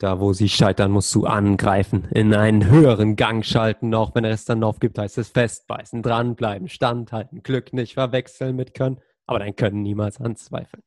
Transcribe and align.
Da, 0.00 0.18
wo 0.18 0.32
sie 0.32 0.48
scheitern, 0.48 0.92
musst 0.92 1.14
du 1.14 1.26
angreifen, 1.26 2.08
in 2.10 2.32
einen 2.32 2.70
höheren 2.70 3.16
Gang 3.16 3.44
schalten, 3.44 3.94
auch 3.94 4.14
wenn 4.14 4.24
es 4.24 4.46
dann 4.46 4.64
aufgibt, 4.64 4.96
heißt 4.96 5.18
es 5.18 5.28
festbeißen, 5.28 6.02
dranbleiben, 6.02 6.68
standhalten, 6.68 7.42
Glück 7.42 7.74
nicht 7.74 7.92
verwechseln 7.92 8.56
mit 8.56 8.72
Können, 8.72 8.96
aber 9.26 9.40
dein 9.40 9.54
Können 9.54 9.82
niemals 9.82 10.18
anzweifeln. 10.18 10.82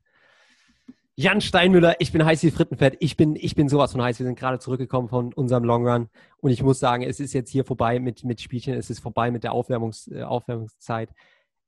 Jan 1.15 1.41
Steinmüller, 1.41 1.97
ich 1.99 2.11
bin 2.11 2.25
heiß 2.25 2.41
wie 2.41 2.49
Frittenfett. 2.49 2.97
Ich 3.01 3.15
bin, 3.15 3.35
ich 3.35 3.53
bin 3.53 3.69
sowas 3.69 3.91
von 3.91 4.01
heiß. 4.01 4.17
Wir 4.17 4.25
sind 4.25 4.39
gerade 4.39 4.57
zurückgekommen 4.57 5.09
von 5.09 5.31
unserem 5.31 5.63
Long 5.63 5.87
Run. 5.87 6.09
Und 6.37 6.49
ich 6.49 6.63
muss 6.63 6.79
sagen, 6.79 7.03
es 7.03 7.19
ist 7.19 7.33
jetzt 7.33 7.51
hier 7.51 7.65
vorbei 7.65 7.99
mit, 7.99 8.23
mit 8.23 8.41
Spielchen. 8.41 8.73
Es 8.73 8.89
ist 8.89 8.99
vorbei 8.99 9.29
mit 9.29 9.43
der 9.43 9.51
Aufwärmungs, 9.51 10.07
äh, 10.07 10.23
Aufwärmungszeit. 10.23 11.11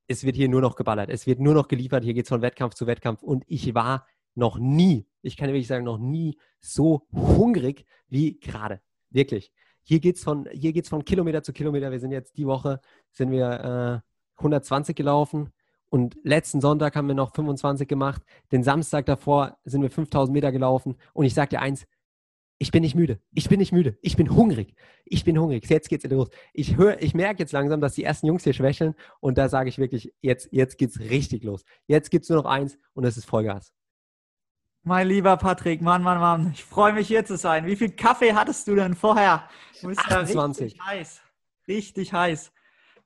Es 0.08 0.24
wird 0.24 0.36
hier 0.36 0.50
nur 0.50 0.62
noch 0.62 0.76
geballert. 0.76 1.12
Es 1.12 1.28
wird 1.28 1.40
nur 1.40 1.54
noch 1.54 1.68
geliefert. 1.68 2.04
Hier 2.04 2.16
geht 2.16 2.26
es 2.26 2.30
von 2.30 2.42
Wettkampf 2.42 2.74
zu 2.74 2.88
Wettkampf. 2.88 3.22
Und 3.22 3.44
ich 3.46 3.76
war 3.76 4.08
noch 4.34 4.58
nie, 4.58 5.06
ich 5.26 5.38
kann 5.38 5.50
wirklich 5.50 5.68
sagen, 5.68 5.86
noch 5.86 5.98
nie 5.98 6.38
so 6.60 7.08
hungrig 7.12 7.86
wie 8.08 8.40
gerade. 8.40 8.82
Wirklich. 9.10 9.52
Hier 9.84 10.00
geht 10.00 10.18
es 10.18 10.24
von, 10.24 10.48
von 10.84 11.06
Kilometer 11.06 11.44
zu 11.44 11.54
Kilometer. 11.54 11.92
Wir 11.92 12.00
sind 12.00 12.12
jetzt 12.12 12.38
die 12.38 12.48
Woche, 12.48 12.82
sind 13.12 13.32
wir 13.32 14.04
äh, 14.04 14.40
120 14.40 14.96
gelaufen. 14.96 15.52
Und 15.90 16.18
letzten 16.24 16.60
Sonntag 16.60 16.96
haben 16.96 17.08
wir 17.08 17.16
noch 17.16 17.34
25 17.36 17.88
gemacht. 17.88 18.24
Den 18.52 18.64
Samstag 18.64 19.06
davor 19.06 19.58
sind 19.64 19.82
wir 19.82 19.92
5000 19.92 20.34
Meter 20.34 20.52
gelaufen. 20.52 20.96
Und 21.14 21.26
ich 21.26 21.34
sage 21.34 21.50
dir 21.50 21.62
eins, 21.62 21.86
ich 22.58 22.72
bin 22.72 22.82
nicht 22.82 22.96
müde. 22.96 23.20
Ich 23.32 23.50
bin 23.50 23.60
nicht 23.60 23.72
müde. 23.72 23.98
Ich 24.02 24.16
bin 24.16 24.34
hungrig. 24.34 24.76
Ich 25.04 25.24
bin 25.24 25.38
hungrig. 25.38 25.70
Jetzt 25.70 25.90
geht's 25.90 26.06
los. 26.06 26.30
Ich 26.54 26.78
höre, 26.78 27.02
ich 27.02 27.14
merke 27.14 27.40
jetzt 27.40 27.52
langsam, 27.52 27.82
dass 27.82 27.94
die 27.94 28.04
ersten 28.04 28.28
Jungs 28.28 28.44
hier 28.44 28.54
schwächeln. 28.54 28.96
Und 29.20 29.38
da 29.38 29.50
sage 29.50 29.70
ich 29.70 29.78
wirklich, 29.78 30.14
jetzt, 30.22 30.50
jetzt 30.52 30.78
geht's 30.78 31.00
richtig 31.00 31.44
los. 31.44 31.64
Jetzt 31.86 32.12
gibt's 32.12 32.30
nur 32.30 32.42
noch 32.42 32.50
eins 32.50 32.78
und 32.94 33.04
das 33.04 33.18
ist 33.18 33.26
Vollgas. 33.26 33.74
Mein 34.88 35.08
lieber 35.08 35.36
Patrick, 35.38 35.82
Mann, 35.82 36.04
Mann, 36.04 36.20
Mann, 36.20 36.52
ich 36.54 36.64
freue 36.64 36.94
mich 36.94 37.08
hier 37.08 37.26
zu 37.26 37.38
sein. 37.38 37.66
Wie 37.66 37.76
viel 37.76 37.90
Kaffee 37.90 38.36
hattest 38.36 38.68
du 38.68 38.76
denn 38.76 38.94
vorher? 38.94 39.50
Du 39.82 39.88
bist 39.88 40.00
28. 40.00 40.36
Ja 40.36 40.64
richtig 40.64 40.86
heiß. 40.86 41.22
Richtig 41.68 42.14
heiß. 42.14 42.52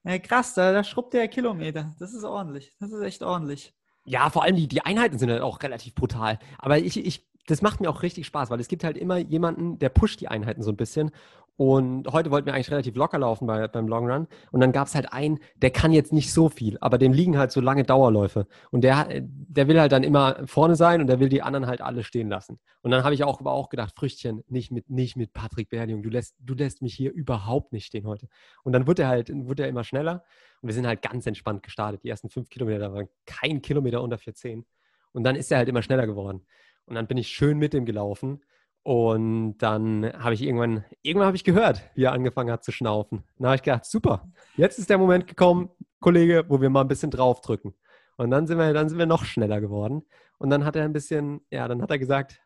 Ja, 0.04 0.20
krass, 0.20 0.54
da, 0.56 0.74
da 0.74 0.84
schrubbt 0.84 1.14
der 1.14 1.30
Kilometer. 1.30 1.96
Das 1.98 2.14
ist 2.14 2.26
ordentlich. 2.26 2.74
Das 2.82 2.92
ist 2.92 3.02
echt 3.02 3.24
ordentlich. 3.24 3.74
Ja, 4.04 4.30
vor 4.30 4.44
allem 4.44 4.58
die, 4.58 4.68
die 4.68 4.82
Einheiten 4.82 5.18
sind 5.18 5.32
halt 5.32 5.42
auch 5.42 5.64
relativ 5.64 5.96
brutal. 5.96 6.38
Aber 6.58 6.80
ich, 6.80 6.98
ich, 6.98 7.26
das 7.48 7.62
macht 7.62 7.80
mir 7.80 7.90
auch 7.90 8.04
richtig 8.04 8.26
Spaß, 8.26 8.50
weil 8.50 8.60
es 8.60 8.68
gibt 8.68 8.84
halt 8.84 8.98
immer 8.98 9.18
jemanden, 9.18 9.80
der 9.80 9.88
pusht 9.88 10.20
die 10.20 10.28
Einheiten 10.28 10.64
so 10.64 10.72
ein 10.72 10.78
bisschen. 10.78 11.12
Und 11.60 12.08
heute 12.14 12.32
wollten 12.32 12.46
wir 12.46 12.54
eigentlich 12.54 12.72
relativ 12.72 12.96
locker 12.96 13.20
laufen 13.20 13.46
bei, 13.46 13.68
beim 13.68 13.90
Long 13.90 14.10
Run. 14.10 14.28
Und 14.54 14.62
dann 14.62 14.72
gab 14.72 14.88
es 14.88 14.96
halt 14.96 15.12
einen, 15.12 15.40
der 15.58 15.72
kann 15.72 15.92
jetzt 15.92 16.14
nicht 16.14 16.32
so 16.32 16.48
viel, 16.48 16.78
aber 16.80 16.98
dem 16.98 17.12
liegen 17.12 17.38
halt 17.38 17.52
so 17.52 17.60
lange 17.60 17.84
Dauerläufe. 17.84 18.48
Und 18.72 18.86
der, 18.86 19.10
der 19.22 19.68
will 19.68 19.78
halt 19.78 19.92
dann 19.92 20.04
immer 20.04 20.48
vorne 20.48 20.78
sein 20.78 21.02
und 21.02 21.08
der 21.08 21.20
will 21.20 21.28
die 21.28 21.42
anderen 21.42 21.68
halt 21.68 21.82
alle 21.82 22.06
stehen 22.06 22.30
lassen. 22.30 22.60
Und 22.82 22.92
dann 22.92 23.04
habe 23.04 23.14
ich 23.14 23.26
auch, 23.26 23.42
aber 23.42 23.52
auch 23.52 23.68
gedacht, 23.68 23.94
Früchtchen, 23.94 24.42
nicht 24.48 24.72
mit, 24.72 24.90
nicht 24.90 25.18
mit 25.18 25.34
Patrick 25.34 25.68
Berliung. 25.68 26.02
Du 26.02 26.08
lässt, 26.08 26.38
du 26.40 26.54
lässt 26.54 26.82
mich 26.82 26.94
hier 26.94 27.12
überhaupt 27.12 27.74
nicht 27.74 27.88
stehen 27.88 28.08
heute. 28.08 28.30
Und 28.64 28.72
dann 28.72 28.88
wird 28.88 29.00
er 29.00 29.10
halt, 29.10 29.30
wird 29.30 29.60
er 29.60 29.68
immer 29.68 29.84
schneller. 29.84 30.24
Und 30.62 30.68
wir 30.70 30.74
sind 30.74 30.88
halt 30.88 31.02
ganz 31.02 31.28
entspannt 31.28 31.62
gestartet. 31.62 32.06
Die 32.06 32.10
ersten 32.10 32.30
fünf 32.30 32.48
Kilometer, 32.48 32.94
waren 32.94 33.10
kein 33.26 33.62
Kilometer 33.62 34.02
unter 34.02 34.18
410. 34.18 34.66
Und 35.12 35.26
dann 35.26 35.36
ist 35.36 35.52
er 35.52 35.58
halt 35.58 35.68
immer 35.68 35.82
schneller 35.82 36.08
geworden. 36.08 36.46
Und 36.86 36.96
dann 36.96 37.06
bin 37.06 37.18
ich 37.18 37.28
schön 37.28 37.58
mit 37.58 37.74
ihm 37.74 37.86
gelaufen. 37.86 38.40
Und 38.84 39.58
dann 39.58 40.12
habe 40.14 40.34
ich 40.34 40.42
irgendwann, 40.42 40.86
irgendwann 41.02 41.28
habe 41.28 41.38
ich 41.38 41.44
gehört, 41.44 41.82
wie 41.96 42.06
er 42.06 42.14
angefangen 42.14 42.52
hat 42.52 42.64
zu 42.64 42.72
schnaufen. 42.72 43.24
Dann 43.38 43.48
habe 43.48 43.56
ich 43.58 43.64
gedacht, 43.64 43.86
super, 43.86 44.32
jetzt 44.56 44.80
ist 44.80 44.90
der 44.90 44.98
Moment 44.98 45.28
gekommen, 45.28 45.70
Kollege, 46.00 46.46
wo 46.48 46.62
wir 46.62 46.70
mal 46.70 46.82
ein 46.82 46.88
bisschen 46.88 47.12
draufdrücken. 47.12 47.74
Und 48.18 48.32
dann 48.32 48.48
sind 48.48 48.58
wir, 48.58 48.74
dann 48.74 48.90
sind 48.90 48.98
wir 48.98 49.06
noch 49.06 49.26
schneller 49.26 49.62
geworden. 49.62 50.04
Und 50.38 50.50
dann 50.50 50.66
hat 50.66 50.76
er 50.76 50.86
ein 50.86 50.94
bisschen, 50.94 51.42
ja, 51.52 51.68
dann 51.68 51.82
hat 51.82 51.92
er 51.92 52.00
gesagt, 52.00 52.42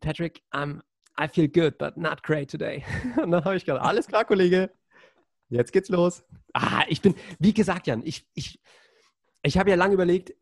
Patrick, 0.00 0.42
I'm, 0.52 0.80
I 1.20 1.28
feel 1.28 1.48
good, 1.48 1.78
but 1.78 1.96
not 1.96 2.22
great 2.22 2.50
today. 2.50 2.84
Und 3.22 3.30
dann 3.30 3.44
habe 3.44 3.56
ich 3.56 3.64
gedacht, 3.64 3.84
alles 3.84 4.06
klar, 4.06 4.24
Kollege, 4.24 4.70
jetzt 5.48 5.72
geht's 5.72 5.88
los. 5.88 6.24
Ah, 6.52 6.84
ich 6.88 7.00
bin, 7.00 7.14
wie 7.38 7.54
gesagt, 7.54 7.86
Jan, 7.86 8.02
ich, 8.04 8.26
ich, 8.34 8.60
ich 9.42 9.58
habe 9.58 9.70
ja 9.70 9.76
lange 9.76 9.94
überlegt, 9.94 10.34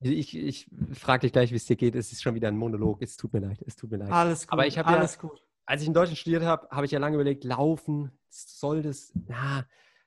ich, 0.00 0.36
ich 0.36 0.70
frage 0.92 1.22
dich 1.22 1.32
gleich, 1.32 1.50
wie 1.50 1.56
es 1.56 1.66
dir 1.66 1.76
geht. 1.76 1.94
Es 1.94 2.12
ist 2.12 2.22
schon 2.22 2.34
wieder 2.34 2.48
ein 2.48 2.56
Monolog. 2.56 3.02
Es 3.02 3.16
tut 3.16 3.32
mir 3.32 3.40
leid. 3.40 3.62
Es 3.66 3.76
tut 3.76 3.90
mir 3.90 3.98
leid. 3.98 4.10
Alles 4.10 4.46
gut. 4.46 4.52
Aber 4.52 4.66
ich 4.66 4.78
habe 4.78 4.92
ja, 4.92 5.06
gut. 5.20 5.42
als 5.66 5.82
ich 5.82 5.88
in 5.88 5.94
Deutschland 5.94 6.18
studiert 6.18 6.44
habe, 6.44 6.68
habe 6.70 6.86
ich 6.86 6.92
ja 6.92 6.98
lange 6.98 7.16
überlegt, 7.16 7.44
laufen, 7.44 8.12
soll 8.28 8.82
das, 8.82 9.12
na, 9.26 9.64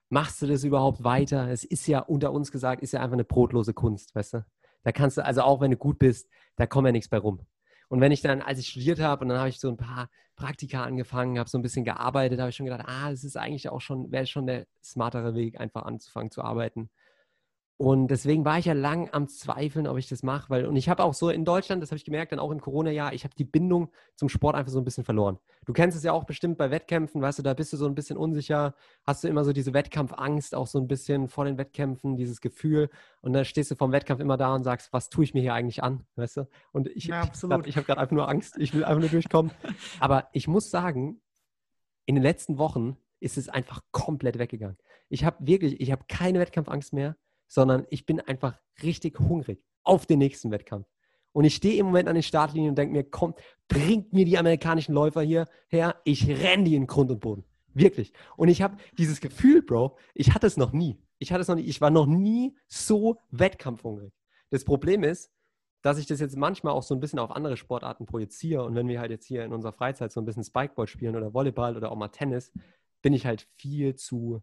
machst 0.10 0.42
du 0.42 0.48
das 0.48 0.64
überhaupt 0.64 1.04
weiter? 1.04 1.50
Es 1.50 1.64
ist 1.64 1.88
ja 1.88 2.00
unter 2.00 2.32
uns 2.32 2.52
gesagt, 2.52 2.82
ist 2.82 2.94
ja 2.94 3.02
einfach 3.02 3.14
eine 3.14 3.24
brotlose 3.24 3.74
Kunst, 3.74 4.16
weißt 4.16 4.36
du? 4.36 4.46
Da 4.84 4.92
kannst 4.92 5.18
du, 5.18 5.26
also 5.26 5.42
auch 5.42 5.62
wenn 5.62 5.72
du 5.72 5.78
gut 5.78 6.00
bist, 6.00 6.30
da 6.56 6.66
kommt 6.66 6.88
ja 6.88 6.92
nichts 6.92 7.10
bei 7.10 7.18
rum. 7.18 7.46
Und 7.90 8.00
wenn 8.00 8.12
ich 8.12 8.22
dann, 8.22 8.42
als 8.42 8.60
ich 8.60 8.70
studiert 8.70 9.00
habe 9.02 9.24
und 9.24 9.30
dann 9.30 9.38
habe 9.38 9.50
ich 9.50 9.60
so 9.60 9.70
ein 9.70 9.78
paar 9.78 10.10
Praktika 10.38 10.84
angefangen, 10.84 11.38
habe 11.38 11.50
so 11.50 11.58
ein 11.58 11.62
bisschen 11.62 11.84
gearbeitet, 11.84 12.40
habe 12.40 12.50
ich 12.50 12.56
schon 12.56 12.66
gedacht, 12.66 12.86
ah, 12.88 13.12
das 13.12 13.24
ist 13.24 13.36
eigentlich 13.36 13.70
auch 13.70 13.82
schon, 13.82 14.12
wäre 14.12 14.26
schon 14.26 14.48
der 14.48 14.66
smartere 14.82 15.36
Weg, 15.36 15.60
einfach 15.60 15.84
anzufangen 15.84 16.32
zu 16.32 16.42
arbeiten. 16.42 16.90
Und 17.82 18.10
deswegen 18.10 18.46
war 18.46 18.60
ich 18.60 18.66
ja 18.66 18.74
lang 18.74 19.10
am 19.12 19.28
Zweifeln, 19.28 19.88
ob 19.88 19.98
ich 19.98 20.08
das 20.08 20.22
mache, 20.22 20.52
weil 20.52 20.68
und 20.68 20.76
ich 20.76 20.88
habe 20.88 21.04
auch 21.04 21.16
so 21.16 21.32
in 21.32 21.46
Deutschland, 21.46 21.82
das 21.82 21.90
habe 21.90 21.98
ich 21.98 22.06
gemerkt, 22.06 22.32
dann 22.32 22.38
auch 22.38 22.52
im 22.52 22.62
Corona-Jahr, 22.62 23.12
ich 23.14 23.24
habe 23.24 23.34
die 23.34 23.44
Bindung 23.44 23.90
zum 24.14 24.30
Sport 24.30 24.56
einfach 24.56 24.72
so 24.72 24.78
ein 24.78 24.84
bisschen 24.84 25.04
verloren. 25.04 25.40
Du 25.66 25.74
kennst 25.74 25.98
es 25.98 26.04
ja 26.04 26.12
auch 26.12 26.26
bestimmt 26.26 26.60
bei 26.60 26.70
Wettkämpfen, 26.70 27.24
weißt 27.24 27.40
du, 27.40 27.42
da 27.42 27.56
bist 27.56 27.74
du 27.74 27.78
so 27.78 27.88
ein 27.88 27.96
bisschen 27.96 28.18
unsicher, 28.18 28.76
hast 29.04 29.24
du 29.24 29.30
immer 29.30 29.44
so 29.44 29.52
diese 29.52 29.74
Wettkampfangst, 29.74 30.54
auch 30.54 30.68
so 30.68 30.78
ein 30.78 30.88
bisschen 30.88 31.28
vor 31.28 31.46
den 31.46 31.58
Wettkämpfen, 31.58 32.18
dieses 32.18 32.40
Gefühl 32.40 32.92
und 33.22 33.34
dann 33.34 33.46
stehst 33.46 33.72
du 33.72 33.76
vom 33.76 33.92
Wettkampf 33.92 34.22
immer 34.22 34.38
da 34.38 34.54
und 34.54 34.64
sagst, 34.64 34.94
was 34.94 35.10
tue 35.10 35.24
ich 35.24 35.34
mir 35.34 35.42
hier 35.42 35.56
eigentlich 35.56 35.82
an, 35.82 36.06
weißt 36.18 36.38
du? 36.38 36.48
Und 36.74 36.88
ich, 36.90 37.06
ja, 37.06 37.24
ich 37.66 37.78
habe 37.78 37.88
gerade 37.88 38.00
einfach 38.00 38.12
nur 38.12 38.30
Angst, 38.30 38.60
ich 38.60 38.76
will 38.76 38.84
einfach 38.84 39.02
nur 39.02 39.10
durchkommen. 39.10 39.52
Aber 40.00 40.28
ich 40.34 40.48
muss 40.48 40.70
sagen, 40.70 41.20
in 42.06 42.14
den 42.14 42.22
letzten 42.22 42.60
Wochen 42.60 42.98
ist 43.20 43.40
es 43.40 43.50
einfach 43.50 43.82
komplett 43.90 44.38
weggegangen. 44.38 44.78
Ich 45.10 45.26
habe 45.26 45.38
wirklich, 45.40 45.82
ich 45.82 45.92
habe 45.92 46.04
keine 46.08 46.40
Wettkampfangst 46.40 46.94
mehr 46.94 47.16
sondern 47.52 47.86
ich 47.90 48.06
bin 48.06 48.22
einfach 48.22 48.58
richtig 48.82 49.20
hungrig 49.20 49.62
auf 49.84 50.06
den 50.06 50.20
nächsten 50.20 50.52
Wettkampf. 50.52 50.88
Und 51.34 51.44
ich 51.44 51.56
stehe 51.56 51.78
im 51.78 51.88
Moment 51.88 52.08
an 52.08 52.16
den 52.16 52.24
Startlinien 52.24 52.70
und 52.70 52.78
denke 52.78 52.94
mir, 52.94 53.04
komm, 53.04 53.34
bringt 53.68 54.14
mir 54.14 54.24
die 54.24 54.38
amerikanischen 54.38 54.94
Läufer 54.94 55.22
hier 55.22 55.48
her, 55.68 55.98
ich 56.06 56.30
renne 56.30 56.64
die 56.64 56.76
in 56.76 56.88
Grund 56.88 57.12
und 57.12 57.20
Boden. 57.20 57.44
Wirklich. 57.74 58.14
Und 58.38 58.48
ich 58.48 58.62
habe 58.62 58.78
dieses 58.98 59.20
Gefühl, 59.20 59.62
Bro, 59.62 59.98
ich 60.14 60.34
hatte 60.34 60.48
es 60.48 60.56
noch 60.56 60.72
nie. 60.72 60.98
Ich 61.20 61.34
hatte 61.34 61.42
es 61.42 61.50
noch 61.50 61.56
nie, 61.56 61.64
ich 61.64 61.82
war 61.82 61.90
noch 61.90 62.06
nie 62.06 62.56
so 62.68 63.18
wettkampfhungrig. 63.32 64.14
Das 64.50 64.64
Problem 64.64 65.04
ist, 65.04 65.30
dass 65.82 65.98
ich 65.98 66.06
das 66.06 66.22
jetzt 66.22 66.38
manchmal 66.38 66.72
auch 66.72 66.84
so 66.84 66.96
ein 66.96 67.02
bisschen 67.02 67.20
auf 67.20 67.32
andere 67.32 67.58
Sportarten 67.58 68.06
projiziere. 68.06 68.64
Und 68.64 68.76
wenn 68.76 68.88
wir 68.88 69.02
halt 69.02 69.12
jetzt 69.12 69.26
hier 69.26 69.44
in 69.44 69.52
unserer 69.52 69.74
Freizeit 69.74 70.14
so 70.14 70.22
ein 70.22 70.26
bisschen 70.26 70.46
Spikeball 70.46 70.88
spielen 70.88 71.18
oder 71.18 71.34
Volleyball 71.34 71.76
oder 71.76 71.92
auch 71.92 71.98
mal 71.98 72.08
Tennis, 72.08 72.54
bin 73.02 73.12
ich 73.12 73.26
halt 73.26 73.48
viel 73.56 73.96
zu, 73.96 74.42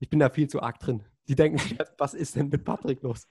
ich 0.00 0.10
bin 0.10 0.18
da 0.18 0.28
viel 0.30 0.48
zu 0.48 0.62
arg 0.62 0.80
drin. 0.80 1.04
Die 1.28 1.36
denken 1.36 1.58
sich, 1.58 1.78
was 1.98 2.14
ist 2.14 2.34
denn 2.34 2.48
mit 2.48 2.64
Patrick 2.64 3.02
los? 3.02 3.28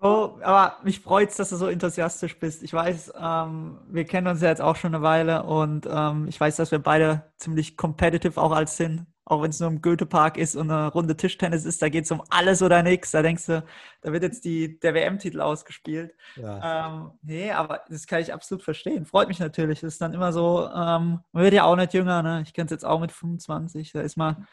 Oh, 0.00 0.38
aber 0.42 0.78
mich 0.84 1.00
freut 1.00 1.28
es, 1.28 1.36
dass 1.36 1.50
du 1.50 1.56
so 1.56 1.66
enthusiastisch 1.66 2.38
bist. 2.38 2.62
Ich 2.62 2.72
weiß, 2.72 3.12
ähm, 3.20 3.78
wir 3.88 4.04
kennen 4.04 4.28
uns 4.28 4.40
ja 4.40 4.48
jetzt 4.48 4.62
auch 4.62 4.76
schon 4.76 4.94
eine 4.94 5.02
Weile 5.02 5.42
und 5.42 5.86
ähm, 5.90 6.26
ich 6.28 6.40
weiß, 6.40 6.56
dass 6.56 6.70
wir 6.70 6.78
beide 6.78 7.24
ziemlich 7.36 7.76
competitive 7.76 8.40
auch 8.40 8.52
als 8.52 8.76
sind. 8.76 9.06
Auch 9.24 9.42
wenn 9.42 9.50
es 9.50 9.60
nur 9.60 9.68
im 9.68 9.82
Goethe-Park 9.82 10.38
ist 10.38 10.56
und 10.56 10.70
eine 10.70 10.90
Runde 10.90 11.14
Tischtennis 11.14 11.66
ist, 11.66 11.82
da 11.82 11.90
geht 11.90 12.04
es 12.04 12.10
um 12.10 12.22
alles 12.30 12.62
oder 12.62 12.82
nichts. 12.82 13.10
Da 13.10 13.20
denkst 13.20 13.44
du, 13.44 13.62
da 14.00 14.12
wird 14.12 14.22
jetzt 14.22 14.42
die, 14.46 14.80
der 14.80 14.94
WM-Titel 14.94 15.42
ausgespielt. 15.42 16.14
Ja. 16.36 16.86
Ähm, 16.86 17.10
nee, 17.20 17.50
aber 17.52 17.82
das 17.90 18.06
kann 18.06 18.22
ich 18.22 18.32
absolut 18.32 18.62
verstehen. 18.62 19.04
Freut 19.04 19.28
mich 19.28 19.38
natürlich. 19.38 19.80
Das 19.80 19.92
ist 19.94 20.00
dann 20.00 20.14
immer 20.14 20.32
so, 20.32 20.66
ähm, 20.68 21.20
man 21.32 21.42
wird 21.42 21.52
ja 21.52 21.64
auch 21.64 21.76
nicht 21.76 21.92
jünger. 21.92 22.22
Ne? 22.22 22.42
Ich 22.46 22.54
kenne 22.54 22.66
es 22.66 22.70
jetzt 22.70 22.86
auch 22.86 23.00
mit 23.00 23.12
25. 23.12 23.92
Da 23.92 24.00
ist 24.00 24.16
man 24.16 24.46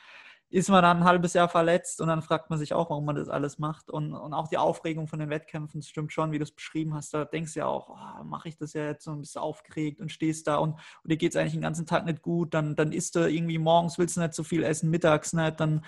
ist 0.50 0.70
man 0.70 0.84
dann 0.84 0.98
ein 0.98 1.04
halbes 1.04 1.34
Jahr 1.34 1.50
verletzt 1.50 2.00
und 2.02 2.08
dann 2.08 2.22
fragt 2.22 2.50
man 2.50 2.60
sich 2.60 2.74
auch, 2.74 2.90
warum 2.90 3.06
man 3.06 3.16
das 3.16 3.30
alles 3.30 3.58
macht. 3.58 3.90
Und, 3.90 4.14
und 4.14 4.34
auch 4.34 4.48
die 4.48 4.58
Aufregung 4.58 5.08
von 5.08 5.20
den 5.20 5.30
Wettkämpfen, 5.30 5.82
das 5.82 5.90
stimmt 5.90 6.14
schon, 6.14 6.32
wie 6.32 6.38
du 6.38 6.44
es 6.44 6.52
beschrieben 6.52 6.94
hast. 6.94 7.14
Da 7.14 7.26
denkst 7.26 7.54
du 7.54 7.60
ja 7.60 7.66
auch, 7.66 7.90
oh, 7.90 8.24
mache 8.24 8.50
ich 8.50 8.58
das 8.58 8.74
ja 8.74 8.86
jetzt 8.86 9.04
so 9.04 9.12
ein 9.12 9.20
bisschen 9.20 9.42
aufgeregt 9.42 10.00
und 10.02 10.12
stehst 10.12 10.48
da 10.48 10.58
und, 10.58 10.74
und 10.74 11.12
dir 11.12 11.18
geht 11.18 11.32
es 11.32 11.36
eigentlich 11.36 11.54
den 11.54 11.62
ganzen 11.62 11.86
Tag 11.86 12.06
nicht 12.06 12.22
gut. 12.22 12.54
Dann, 12.54 12.76
dann 12.76 12.92
isst 12.92 13.16
du 13.16 13.30
irgendwie 13.30 13.58
morgens, 13.58 13.98
willst 13.98 14.18
du 14.18 14.22
nicht 14.22 14.34
so 14.34 14.44
viel 14.44 14.64
essen, 14.64 14.90
mittags 14.92 15.34
nicht, 15.34 15.60
dann, 15.60 15.84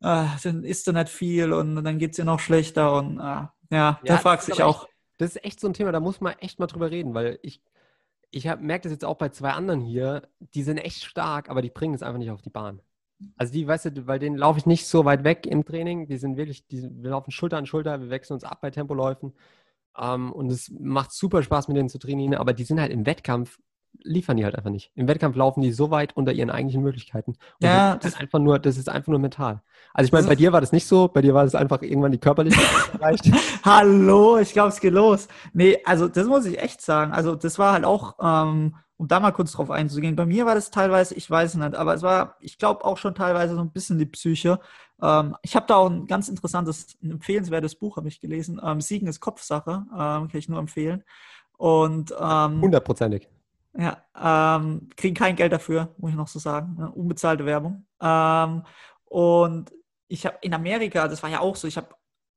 äh, 0.00 0.26
dann 0.42 0.64
isst 0.64 0.86
du 0.86 0.92
nicht 0.92 1.08
viel 1.08 1.52
und 1.52 1.82
dann 1.82 1.98
geht 1.98 2.12
es 2.12 2.16
dir 2.16 2.24
noch 2.24 2.40
schlechter. 2.40 2.94
Und 2.94 3.18
äh, 3.18 3.22
ja, 3.22 3.50
ja, 3.70 3.98
da 4.04 4.18
fragst 4.18 4.48
du 4.48 4.52
dich 4.52 4.62
auch. 4.62 4.88
Das 5.18 5.30
ist 5.34 5.44
echt 5.44 5.60
so 5.60 5.66
ein 5.66 5.74
Thema, 5.74 5.92
da 5.92 6.00
muss 6.00 6.20
man 6.20 6.34
echt 6.38 6.58
mal 6.58 6.66
drüber 6.66 6.90
reden, 6.90 7.14
weil 7.14 7.38
ich, 7.42 7.62
ich 8.30 8.44
merke 8.44 8.82
das 8.82 8.92
jetzt 8.92 9.04
auch 9.04 9.16
bei 9.16 9.30
zwei 9.30 9.50
anderen 9.50 9.80
hier, 9.80 10.28
die 10.54 10.62
sind 10.62 10.78
echt 10.78 11.04
stark, 11.04 11.48
aber 11.48 11.62
die 11.62 11.70
bringen 11.70 11.94
es 11.94 12.02
einfach 12.02 12.18
nicht 12.18 12.30
auf 12.30 12.42
die 12.42 12.50
Bahn. 12.50 12.80
Also 13.36 13.52
die, 13.52 13.66
weißt 13.66 13.86
du, 13.86 14.06
weil 14.06 14.18
denen 14.18 14.36
laufe 14.36 14.58
ich 14.58 14.66
nicht 14.66 14.86
so 14.86 15.04
weit 15.04 15.24
weg 15.24 15.46
im 15.46 15.64
Training. 15.64 16.06
Die 16.06 16.18
sind 16.18 16.36
wirklich, 16.36 16.66
die, 16.66 16.82
wir 16.82 17.10
laufen 17.10 17.30
Schulter 17.30 17.56
an 17.56 17.66
Schulter, 17.66 18.00
wir 18.00 18.10
wechseln 18.10 18.34
uns 18.34 18.44
ab 18.44 18.60
bei 18.60 18.70
Tempoläufen. 18.70 19.32
Ähm, 19.98 20.32
und 20.32 20.50
es 20.50 20.70
macht 20.78 21.12
super 21.12 21.42
Spaß, 21.42 21.68
mit 21.68 21.76
denen 21.76 21.88
zu 21.88 21.98
trainieren, 21.98 22.34
aber 22.34 22.52
die 22.52 22.64
sind 22.64 22.80
halt 22.80 22.92
im 22.92 23.06
Wettkampf, 23.06 23.58
liefern 24.02 24.36
die 24.36 24.44
halt 24.44 24.54
einfach 24.54 24.70
nicht. 24.70 24.92
Im 24.94 25.08
Wettkampf 25.08 25.36
laufen 25.36 25.62
die 25.62 25.72
so 25.72 25.90
weit 25.90 26.14
unter 26.16 26.32
ihren 26.32 26.50
eigentlichen 26.50 26.82
Möglichkeiten. 26.82 27.30
Und 27.30 27.38
ja, 27.60 27.94
das, 27.94 28.02
das, 28.02 28.12
ist 28.12 28.20
einfach 28.20 28.38
nur, 28.38 28.58
das 28.58 28.76
ist 28.76 28.90
einfach 28.90 29.08
nur 29.08 29.18
mental. 29.18 29.62
Also 29.94 30.08
ich 30.08 30.12
meine, 30.12 30.26
bei 30.26 30.34
dir 30.34 30.52
war 30.52 30.60
das 30.60 30.72
nicht 30.72 30.86
so, 30.86 31.08
bei 31.08 31.22
dir 31.22 31.32
war 31.32 31.44
das 31.44 31.54
einfach 31.54 31.80
irgendwann 31.80 32.12
die 32.12 32.18
Körperlichkeit 32.18 32.94
erreicht. 33.00 33.30
Hallo, 33.64 34.36
ich 34.38 34.52
glaube, 34.52 34.68
es 34.68 34.80
geht 34.80 34.92
los. 34.92 35.28
Nee, 35.54 35.78
also 35.86 36.08
das 36.08 36.26
muss 36.26 36.44
ich 36.44 36.58
echt 36.58 36.82
sagen. 36.82 37.12
Also 37.12 37.34
das 37.34 37.58
war 37.58 37.72
halt 37.72 37.86
auch 37.86 38.16
ähm, 38.20 38.76
um 38.98 39.08
da 39.08 39.20
mal 39.20 39.32
kurz 39.32 39.52
drauf 39.52 39.70
einzugehen. 39.70 40.16
Bei 40.16 40.26
mir 40.26 40.46
war 40.46 40.54
das 40.54 40.70
teilweise, 40.70 41.14
ich 41.14 41.30
weiß 41.30 41.50
es 41.50 41.56
nicht, 41.56 41.74
aber 41.74 41.94
es 41.94 42.02
war, 42.02 42.36
ich 42.40 42.58
glaube 42.58 42.84
auch 42.84 42.96
schon 42.96 43.14
teilweise 43.14 43.54
so 43.54 43.60
ein 43.60 43.70
bisschen 43.70 43.98
die 43.98 44.06
Psyche. 44.06 44.58
Ähm, 45.02 45.36
ich 45.42 45.54
habe 45.54 45.66
da 45.66 45.76
auch 45.76 45.90
ein 45.90 46.06
ganz 46.06 46.28
interessantes, 46.28 46.96
ein 47.02 47.10
empfehlenswertes 47.12 47.74
Buch, 47.74 47.96
habe 47.96 48.08
ich 48.08 48.20
gelesen. 48.20 48.60
Ähm, 48.64 48.80
Siegen 48.80 49.08
ist 49.08 49.20
Kopfsache, 49.20 49.84
ähm, 49.92 50.28
kann 50.28 50.30
ich 50.32 50.48
nur 50.48 50.58
empfehlen. 50.58 51.04
Und 51.58 52.14
ähm, 52.18 52.60
hundertprozentig. 52.62 53.28
Ja, 53.78 53.98
ähm, 54.18 54.88
kriegen 54.96 55.14
kein 55.14 55.36
Geld 55.36 55.52
dafür, 55.52 55.94
muss 55.98 56.10
ich 56.10 56.16
noch 56.16 56.28
so 56.28 56.38
sagen. 56.38 56.76
Ne? 56.78 56.90
Unbezahlte 56.90 57.44
Werbung. 57.44 57.84
Ähm, 58.00 58.62
und 59.04 59.72
ich 60.08 60.24
habe 60.24 60.38
in 60.40 60.54
Amerika, 60.54 61.08
das 61.08 61.22
war 61.22 61.28
ja 61.28 61.40
auch 61.40 61.56
so, 61.56 61.68
ich 61.68 61.76
habe 61.76 61.88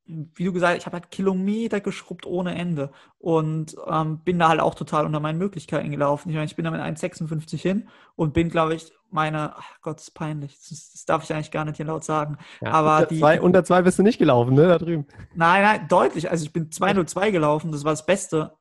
wie 0.10 0.44
du 0.44 0.52
gesagt 0.52 0.74
hast, 0.74 0.80
ich 0.80 0.86
habe 0.88 0.98
halt 0.98 1.12
Kilometer 1.12 1.82
geschrubbt 1.82 2.26
ohne 2.26 2.56
Ende 2.56 2.92
und 3.20 3.76
ähm, 3.88 4.20
bin 4.24 4.40
da 4.40 4.50
halt 4.50 4.60
auch 4.60 4.74
total 4.74 5.06
unter 5.06 5.20
meinen 5.20 5.38
Möglichkeiten 5.38 5.92
gelaufen. 5.92 6.30
Ich 6.30 6.36
meine, 6.36 6.48
ich 6.48 6.56
bin 6.56 6.66
da 6.66 6.72
mit 6.72 6.82
1,56 6.82 7.58
hin 7.62 7.90
und 8.16 8.34
bin, 8.34 8.50
glaube 8.50 8.74
ich, 8.74 8.92
meine, 9.12 9.56
ach 9.56 9.82
Gott, 9.82 10.00
ist 10.00 10.16
peinlich. 10.16 10.58
Das, 10.58 10.92
das, 10.92 11.06
darf 11.06 11.24
ich 11.24 11.34
eigentlich 11.34 11.52
gar 11.52 11.66
nicht 11.66 11.78
hier 11.78 11.86
laut 11.86 12.04
sagen. 12.04 12.38
Ja, 12.62 12.72
Aber 12.72 12.96
unter, 12.96 13.06
die, 13.08 13.20
zwei, 13.20 13.42
unter 13.42 13.64
zwei 13.64 13.82
bist 13.84 14.00
du 14.00 14.04
nicht 14.04 14.18
gelaufen, 14.18 14.56
ne, 14.56 14.68
da 14.68 14.78
drüben? 14.80 15.06
Nein, 15.36 15.64
nein, 15.64 15.88
deutlich. 15.88 16.30
Also 16.32 16.44
ich 16.44 16.54
bin 16.54 16.70
2,02 16.70 17.32
gelaufen. 17.32 17.72
Das 17.72 17.84
war 17.84 17.92
das 17.92 18.06
Beste, 18.06 18.58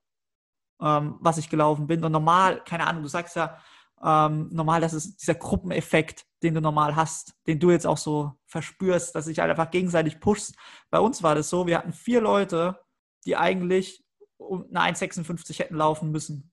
ähm, 0.83 1.17
was 1.21 1.39
ich 1.39 1.49
gelaufen 1.49 1.87
bin. 1.87 2.05
Und 2.05 2.13
normal, 2.13 2.63
keine 2.65 2.87
Ahnung, 2.87 3.03
du 3.03 3.09
sagst 3.09 3.37
ja, 3.37 3.59
ähm, 4.05 4.49
normal, 4.53 4.81
das 4.81 4.93
ist 4.93 5.21
dieser 5.21 5.35
Gruppeneffekt, 5.35 6.27
den 6.43 6.55
du 6.55 6.61
normal 6.61 6.97
hast, 6.97 7.35
den 7.47 7.59
du 7.59 7.71
jetzt 7.71 7.87
auch 7.87 7.97
so 7.97 8.33
verspürst, 8.47 9.15
dass 9.15 9.25
sich 9.25 9.39
halt 9.39 9.51
einfach 9.51 9.71
gegenseitig 9.71 10.21
pushst. 10.21 10.57
Bei 10.91 11.01
uns 11.01 11.23
war 11.23 11.35
das 11.35 11.51
so, 11.51 11.67
wir 11.67 11.79
hatten 11.79 11.93
vier 11.93 12.21
Leute, 12.21 12.79
die 13.25 13.37
eigentlich 13.37 14.05
um 14.37 14.67
eine 14.73 14.95
1,56 14.95 15.59
hätten 15.59 15.77
laufen 15.77 16.11
müssen. 16.11 16.53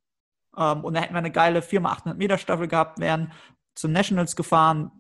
Ähm, 0.58 0.84
und 0.84 0.94
da 0.94 1.02
hätten 1.02 1.14
wir 1.14 1.20
eine 1.20 1.32
geile 1.32 1.60
4x800 1.60 2.16
Meter 2.16 2.38
Staffel 2.38 2.68
gehabt, 2.68 3.00
wären 3.00 3.32
zu 3.76 3.88
Nationals 3.88 4.36
gefahren, 4.36 4.92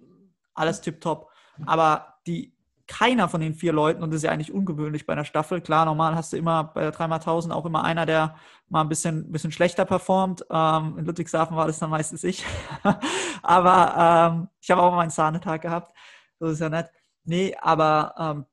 alles 0.54 0.82
tipptopp. 0.82 1.30
Aber 1.66 2.20
die 2.28 2.55
keiner 2.88 3.28
von 3.30 3.42
den 3.42 3.56
vier 3.56 3.74
Leuten, 3.74 4.04
und 4.04 4.12
das 4.12 4.18
ist 4.18 4.24
ja 4.24 4.32
eigentlich 4.32 4.54
ungewöhnlich 4.54 5.06
bei 5.06 5.14
einer 5.14 5.26
Staffel, 5.26 5.62
klar, 5.62 5.86
normal 5.86 6.16
hast 6.16 6.34
du 6.34 6.38
immer 6.38 6.66
bei 6.66 6.82
der 6.82 6.94
3x1000 6.94 7.52
auch 7.52 7.66
immer 7.66 7.84
einer, 7.84 8.06
der 8.06 8.36
mal 8.70 8.82
ein 8.82 8.90
bisschen, 8.90 9.32
bisschen 9.32 9.52
schlechter 9.52 9.86
performt. 9.86 10.46
Ähm, 10.50 10.98
in 11.00 11.06
Ludwigshafen 11.06 11.58
war 11.58 11.68
das 11.68 11.80
dann 11.80 11.90
meistens 11.90 12.24
ich. 12.24 12.46
aber 13.42 14.34
ähm, 14.36 14.48
ich 14.62 14.70
habe 14.70 14.82
auch 14.82 14.92
mal 14.92 15.02
einen 15.02 15.10
Sahnetag 15.10 15.62
gehabt. 15.62 15.96
So 16.40 16.48
ist 16.48 16.60
ja 16.60 16.70
nett. 16.70 16.90
Nee, 17.24 17.56
aber 17.60 18.14
ähm, 18.20 18.46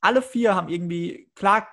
alle 0.00 0.22
vier 0.22 0.54
haben 0.54 0.68
irgendwie 0.68 1.30
klar, 1.34 1.66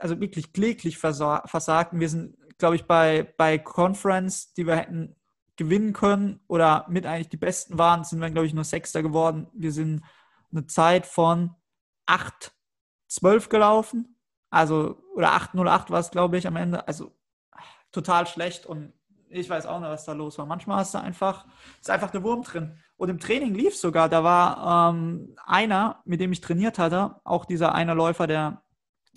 also 0.00 0.20
wirklich 0.20 0.52
kläglich 0.52 0.98
versagt. 0.98 1.92
Wir 1.92 2.08
sind, 2.08 2.36
glaube 2.58 2.76
ich, 2.76 2.86
bei, 2.86 3.32
bei 3.36 3.58
Conference, 3.58 4.52
die 4.54 4.66
wir 4.66 4.76
hätten 4.76 5.14
gewinnen 5.56 5.92
können 5.92 6.40
oder 6.48 6.86
mit 6.88 7.06
eigentlich 7.06 7.28
die 7.28 7.36
Besten 7.36 7.78
waren, 7.78 8.02
sind 8.02 8.20
wir, 8.20 8.30
glaube 8.30 8.46
ich, 8.46 8.54
nur 8.54 8.64
Sechster 8.64 9.02
geworden. 9.02 9.46
Wir 9.52 9.72
sind 9.72 10.02
eine 10.52 10.66
Zeit 10.66 11.06
von 11.06 11.54
8, 12.10 12.52
12 13.08 13.48
gelaufen. 13.48 14.16
Also, 14.50 15.02
oder 15.14 15.32
808 15.32 15.90
war 15.90 16.00
es, 16.00 16.10
glaube 16.10 16.38
ich, 16.38 16.46
am 16.46 16.56
Ende. 16.56 16.86
Also 16.86 17.12
total 17.92 18.26
schlecht 18.26 18.66
und 18.66 18.92
ich 19.28 19.48
weiß 19.48 19.66
auch 19.66 19.78
nicht, 19.78 19.88
was 19.88 20.04
da 20.04 20.12
los 20.12 20.38
war. 20.38 20.46
Manchmal 20.46 20.78
hast 20.78 20.94
du 20.94 20.98
einfach, 20.98 21.46
ist 21.80 21.90
einfach 21.90 22.10
der 22.10 22.22
Wurm 22.24 22.42
drin. 22.42 22.76
Und 22.96 23.08
im 23.08 23.20
Training 23.20 23.54
lief 23.54 23.76
sogar, 23.76 24.08
da 24.08 24.24
war 24.24 24.90
ähm, 24.92 25.36
einer, 25.46 26.02
mit 26.04 26.20
dem 26.20 26.32
ich 26.32 26.40
trainiert 26.40 26.78
hatte, 26.78 27.20
auch 27.24 27.44
dieser 27.44 27.74
eine 27.74 27.94
Läufer, 27.94 28.26
der 28.26 28.62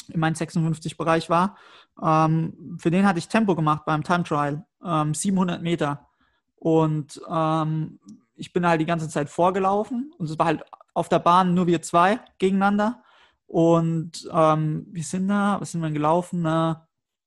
in 0.10 0.19
meinem 0.19 0.36
56-Bereich 0.36 1.30
war, 1.30 1.57
ähm, 2.01 2.78
für 2.80 2.92
den 2.92 3.06
hatte 3.06 3.19
ich 3.19 3.28
Tempo 3.28 3.56
gemacht 3.56 3.86
beim 3.86 4.04
Time 4.04 4.24
Trial, 4.24 4.66
ähm, 4.86 5.13
700 5.13 5.62
Meter. 5.62 6.07
Und 6.56 7.19
ähm, 7.30 8.00
ich 8.36 8.54
bin 8.54 8.68
halt 8.68 8.81
die 8.81 8.86
ganze 8.86 9.10
Zeit 9.10 9.30
vorgelaufen 9.30 10.13
und 10.18 10.30
es 10.30 10.38
war 10.38 10.45
halt 10.45 10.63
auf 10.94 11.10
der 11.10 11.19
Bahn 11.19 11.54
nur 11.54 11.68
wir 11.68 11.81
zwei 11.81 12.22
gegeneinander. 12.38 13.04
Und 13.48 14.30
ähm, 14.31 14.86
wir 14.90 15.04
sind 15.04 15.28
da, 15.28 15.60
was 15.60 15.72
sind 15.72 15.81
wir 15.81 15.92
gelaufen? 15.92 16.45
Äh, 16.45 16.75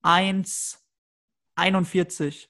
1,41. 0.02 2.48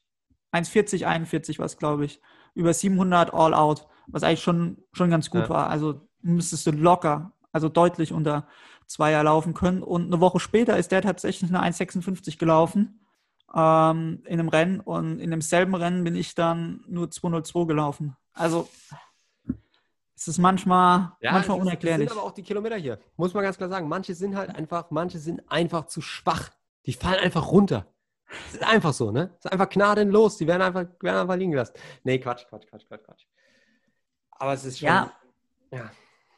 1,40, 0.53 1.05
41 1.05 1.59
war 1.59 1.67
es, 1.67 1.77
glaube 1.77 2.05
ich. 2.07 2.21
Über 2.55 2.73
700 2.73 3.35
All 3.35 3.55
Out, 3.55 3.87
was 4.07 4.23
eigentlich 4.23 4.43
schon, 4.43 4.79
schon 4.93 5.11
ganz 5.11 5.29
gut 5.31 5.43
ja. 5.43 5.51
war. 5.51 5.69
Also 5.69 6.09
müsstest 6.23 6.67
du 6.67 6.71
locker, 6.71 7.33
also 7.53 7.69
deutlich 7.69 8.13
unter 8.13 8.47
Zweier 8.87 9.23
laufen 9.23 9.55
können. 9.55 9.83
Und 9.83 10.07
eine 10.07 10.21
Woche 10.21 10.41
später 10.41 10.79
ist 10.79 10.93
der 10.93 11.03
tatsächlich 11.03 11.55
eine 11.55 11.63
1,56 11.63 12.39
gelaufen 12.39 13.01
ähm, 13.55 14.23
in 14.25 14.41
einem 14.41 14.49
Rennen. 14.49 14.81
Und 14.81 15.19
in 15.19 15.31
demselben 15.31 15.75
Rennen 15.75 16.05
bin 16.05 16.17
ich 16.17 16.35
dann 16.35 16.83
nur 16.89 17.11
202 17.11 17.67
gelaufen. 17.67 18.17
Also 18.33 18.69
es 20.27 20.31
ist 20.31 20.39
manchmal, 20.39 21.13
ja, 21.21 21.31
manchmal 21.31 21.59
das 21.59 21.67
unerklärlich. 21.67 22.09
Das 22.09 22.15
sind 22.15 22.21
aber 22.21 22.29
auch 22.29 22.35
die 22.35 22.43
Kilometer 22.43 22.75
hier. 22.75 22.99
Muss 23.17 23.33
man 23.33 23.45
ganz 23.45 23.57
klar 23.57 23.69
sagen. 23.69 23.87
Manche 23.87 24.13
sind 24.13 24.35
halt 24.35 24.53
einfach, 24.53 24.91
manche 24.91 25.21
sind 25.21 25.41
einfach 25.49 25.87
zu 25.87 26.01
schwach. 26.01 26.51
Die 26.85 26.95
fallen 26.95 27.21
einfach 27.21 27.53
runter. 27.53 27.87
Das 28.27 28.55
ist 28.55 28.65
einfach 28.65 28.93
so, 28.93 29.13
ne? 29.13 29.29
Das 29.37 29.45
ist 29.45 29.53
einfach 29.53 29.69
gnadenlos. 29.69 30.37
Die 30.37 30.49
werden 30.49 30.63
einfach, 30.63 30.85
werden 31.01 31.21
einfach 31.21 31.37
liegen 31.37 31.53
gelassen. 31.53 31.75
Nee, 32.03 32.19
Quatsch, 32.19 32.45
Quatsch, 32.49 32.67
Quatsch, 32.67 32.89
Quatsch, 32.89 33.05
Quatsch. 33.05 33.25
Aber 34.33 34.53
es 34.53 34.65
ist 34.65 34.81
schon. 34.81 34.89
Ja. 34.89 35.13
ja. 35.71 35.93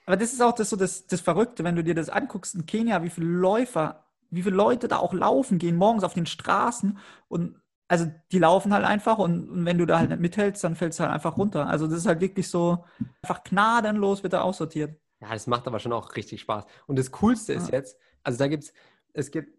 Aber 0.05 0.19
das 0.19 0.35
ist 0.35 0.43
auch 0.43 0.52
das, 0.52 0.69
so 0.69 0.76
das, 0.76 1.06
das 1.06 1.23
Verrückte, 1.23 1.64
wenn 1.64 1.75
du 1.75 1.82
dir 1.82 1.94
das 1.94 2.11
anguckst 2.11 2.55
in 2.55 2.67
Kenia, 2.67 3.02
wie 3.02 3.08
viele 3.08 3.26
Läufer, 3.26 4.05
wie 4.29 4.43
viele 4.43 4.56
Leute 4.56 4.87
da 4.87 4.99
auch 4.99 5.14
laufen, 5.14 5.58
gehen 5.58 5.76
morgens 5.76 6.05
auf 6.05 6.12
den 6.12 6.26
Straßen 6.26 6.99
und 7.29 7.58
also 7.88 8.06
die 8.31 8.38
laufen 8.38 8.73
halt 8.73 8.85
einfach 8.85 9.19
und, 9.19 9.49
und, 9.49 9.64
wenn 9.64 9.79
du 9.79 9.87
da 9.87 9.99
halt 9.99 10.11
nicht 10.11 10.20
mithältst, 10.20 10.62
dann 10.62 10.76
fällst 10.76 10.99
du 10.99 11.05
halt 11.05 11.12
einfach 11.12 11.37
runter. 11.37 11.67
Also 11.67 11.87
das 11.87 11.99
ist 11.99 12.06
halt 12.06 12.20
wirklich 12.20 12.49
so, 12.49 12.85
einfach 13.23 13.43
gnadenlos 13.43 14.23
wird 14.23 14.35
da 14.35 14.43
aussortiert. 14.43 15.00
Ja, 15.20 15.32
das 15.32 15.46
macht 15.46 15.67
aber 15.67 15.81
schon 15.81 15.93
auch 15.93 16.14
richtig 16.14 16.40
Spaß. 16.43 16.64
Und 16.87 16.99
das 16.99 17.11
Coolste 17.11 17.55
ist 17.55 17.69
ja. 17.69 17.79
jetzt, 17.79 17.99
also 18.23 18.38
da 18.38 18.46
gibt 18.46 18.64
es, 18.64 18.73
es 19.14 19.31
gibt, 19.31 19.58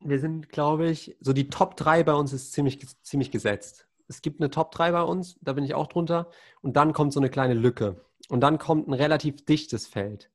wir 0.00 0.20
sind, 0.20 0.50
glaube 0.50 0.88
ich, 0.88 1.16
so 1.20 1.32
die 1.32 1.48
Top 1.48 1.76
3 1.76 2.04
bei 2.04 2.12
uns 2.12 2.32
ist 2.32 2.52
ziemlich, 2.52 2.86
ziemlich 3.02 3.30
gesetzt. 3.30 3.86
Es 4.08 4.22
gibt 4.22 4.40
eine 4.40 4.50
Top 4.50 4.72
3 4.72 4.92
bei 4.92 5.02
uns, 5.02 5.38
da 5.40 5.52
bin 5.52 5.64
ich 5.64 5.74
auch 5.74 5.86
drunter. 5.86 6.30
Und 6.62 6.76
dann 6.76 6.92
kommt 6.92 7.12
so 7.12 7.20
eine 7.20 7.30
kleine 7.30 7.54
Lücke. 7.54 8.04
Und 8.28 8.40
dann 8.40 8.58
kommt 8.58 8.88
ein 8.88 8.94
relativ 8.94 9.44
dichtes 9.44 9.86
Feld. 9.86 10.30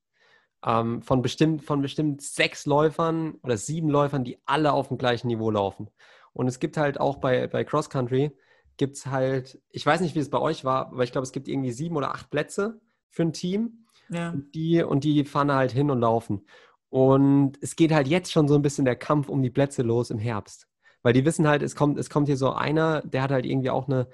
Ähm, 0.65 1.01
von, 1.01 1.21
bestimmt, 1.21 1.63
von 1.63 1.81
bestimmt 1.81 2.21
sechs 2.21 2.65
Läufern 2.65 3.35
oder 3.43 3.57
sieben 3.57 3.89
Läufern, 3.89 4.23
die 4.23 4.39
alle 4.45 4.73
auf 4.73 4.89
dem 4.89 4.97
gleichen 4.97 5.27
Niveau 5.27 5.51
laufen. 5.51 5.89
Und 6.35 6.47
es 6.47 6.59
gibt 6.59 6.75
halt 6.75 6.99
auch 6.99 7.17
bei, 7.17 7.47
bei 7.47 7.63
Cross 7.63 7.89
Country, 7.89 8.31
gibt 8.75 8.97
es 8.97 9.05
halt, 9.05 9.59
ich 9.71 9.85
weiß 9.85 10.01
nicht, 10.01 10.15
wie 10.15 10.19
es 10.19 10.29
bei 10.29 10.39
euch 10.39 10.65
war, 10.65 10.87
aber 10.87 11.03
ich 11.03 11.13
glaube, 11.13 11.23
es 11.23 11.31
gibt 11.31 11.47
irgendwie 11.47 11.71
sieben 11.71 11.95
oder 11.95 12.13
acht 12.13 12.29
Plätze 12.29 12.81
für 13.09 13.23
ein 13.23 13.31
Team. 13.33 13.85
Ja. 14.09 14.31
Und, 14.31 14.53
die, 14.53 14.83
und 14.83 15.05
die 15.05 15.23
fahren 15.23 15.51
halt 15.51 15.71
hin 15.71 15.89
und 15.89 16.01
laufen. 16.01 16.45
Und 16.89 17.57
es 17.61 17.77
geht 17.77 17.93
halt 17.93 18.07
jetzt 18.07 18.33
schon 18.33 18.49
so 18.49 18.55
ein 18.55 18.61
bisschen 18.61 18.83
der 18.85 18.97
Kampf 18.97 19.29
um 19.29 19.41
die 19.41 19.49
Plätze 19.49 19.81
los 19.81 20.11
im 20.11 20.19
Herbst. 20.19 20.67
Weil 21.03 21.13
die 21.13 21.23
wissen 21.23 21.47
halt, 21.47 21.63
es 21.63 21.75
kommt, 21.75 21.97
es 21.97 22.09
kommt 22.09 22.27
hier 22.27 22.37
so 22.37 22.51
einer, 22.51 23.01
der 23.01 23.21
hat 23.21 23.31
halt 23.31 23.45
irgendwie 23.45 23.69
auch 23.69 23.87
eine 23.87 24.07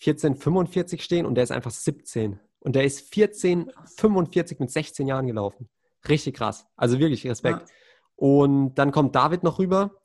1445 0.00 1.02
stehen 1.02 1.26
und 1.26 1.34
der 1.34 1.44
ist 1.44 1.52
einfach 1.52 1.70
17. 1.70 2.40
Und 2.60 2.74
der 2.74 2.84
ist 2.84 3.14
1445 3.14 4.60
mit 4.60 4.70
16 4.70 5.06
Jahren 5.06 5.26
gelaufen. 5.26 5.68
Richtig 6.08 6.36
krass. 6.36 6.66
Also 6.76 6.98
wirklich 6.98 7.26
Respekt. 7.26 7.60
Ja. 7.60 7.74
Und 8.16 8.74
dann 8.74 8.92
kommt 8.92 9.14
David 9.14 9.42
noch 9.42 9.58
rüber 9.58 9.99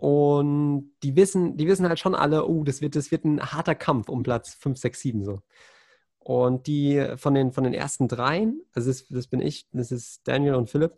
und 0.00 0.92
die 1.02 1.14
wissen, 1.14 1.58
die 1.58 1.66
wissen 1.66 1.86
halt 1.86 1.98
schon 1.98 2.14
alle, 2.14 2.46
oh, 2.46 2.64
das 2.64 2.80
wird, 2.80 2.96
das 2.96 3.10
wird 3.10 3.26
ein 3.26 3.38
harter 3.52 3.74
Kampf 3.74 4.08
um 4.08 4.22
Platz 4.22 4.54
5, 4.54 4.78
6, 4.78 4.98
7 4.98 5.24
so. 5.24 5.42
Und 6.18 6.66
die 6.66 7.06
von 7.16 7.34
den, 7.34 7.52
von 7.52 7.64
den 7.64 7.74
ersten 7.74 8.08
dreien, 8.08 8.62
also 8.72 8.88
das, 8.88 9.06
das 9.08 9.26
bin 9.26 9.42
ich, 9.42 9.68
das 9.72 9.92
ist 9.92 10.26
Daniel 10.26 10.54
und 10.54 10.70
Philipp. 10.70 10.94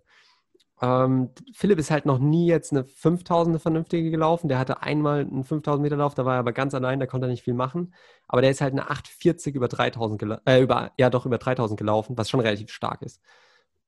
Ähm, 0.81 1.31
Philipp 1.53 1.81
ist 1.81 1.91
halt 1.91 2.07
noch 2.07 2.21
nie 2.21 2.47
jetzt 2.47 2.71
eine 2.71 2.85
5000 2.85 3.61
vernünftige 3.61 4.09
gelaufen. 4.13 4.47
Der 4.49 4.61
hatte 4.61 4.83
einmal 4.83 5.23
einen 5.23 5.43
5000 5.43 5.83
Meter 5.83 5.97
Lauf, 5.97 6.15
da 6.15 6.25
war 6.25 6.35
er 6.35 6.41
aber 6.41 6.53
ganz 6.53 6.73
allein, 6.73 7.01
da 7.01 7.07
konnte 7.07 7.27
er 7.27 7.31
nicht 7.31 7.43
viel 7.43 7.55
machen. 7.55 7.95
Aber 8.29 8.41
der 8.41 8.53
ist 8.53 8.61
halt 8.61 8.73
eine 8.73 8.89
840 8.89 9.57
über 9.57 9.67
3000, 9.67 10.43
äh, 10.47 10.61
über, 10.63 10.93
ja 10.97 11.11
doch 11.11 11.27
über 11.27 11.39
3000 11.39 11.77
gelaufen, 11.77 12.17
was 12.17 12.31
schon 12.31 12.39
relativ 12.39 12.71
stark 12.71 13.03
ist. 13.03 13.21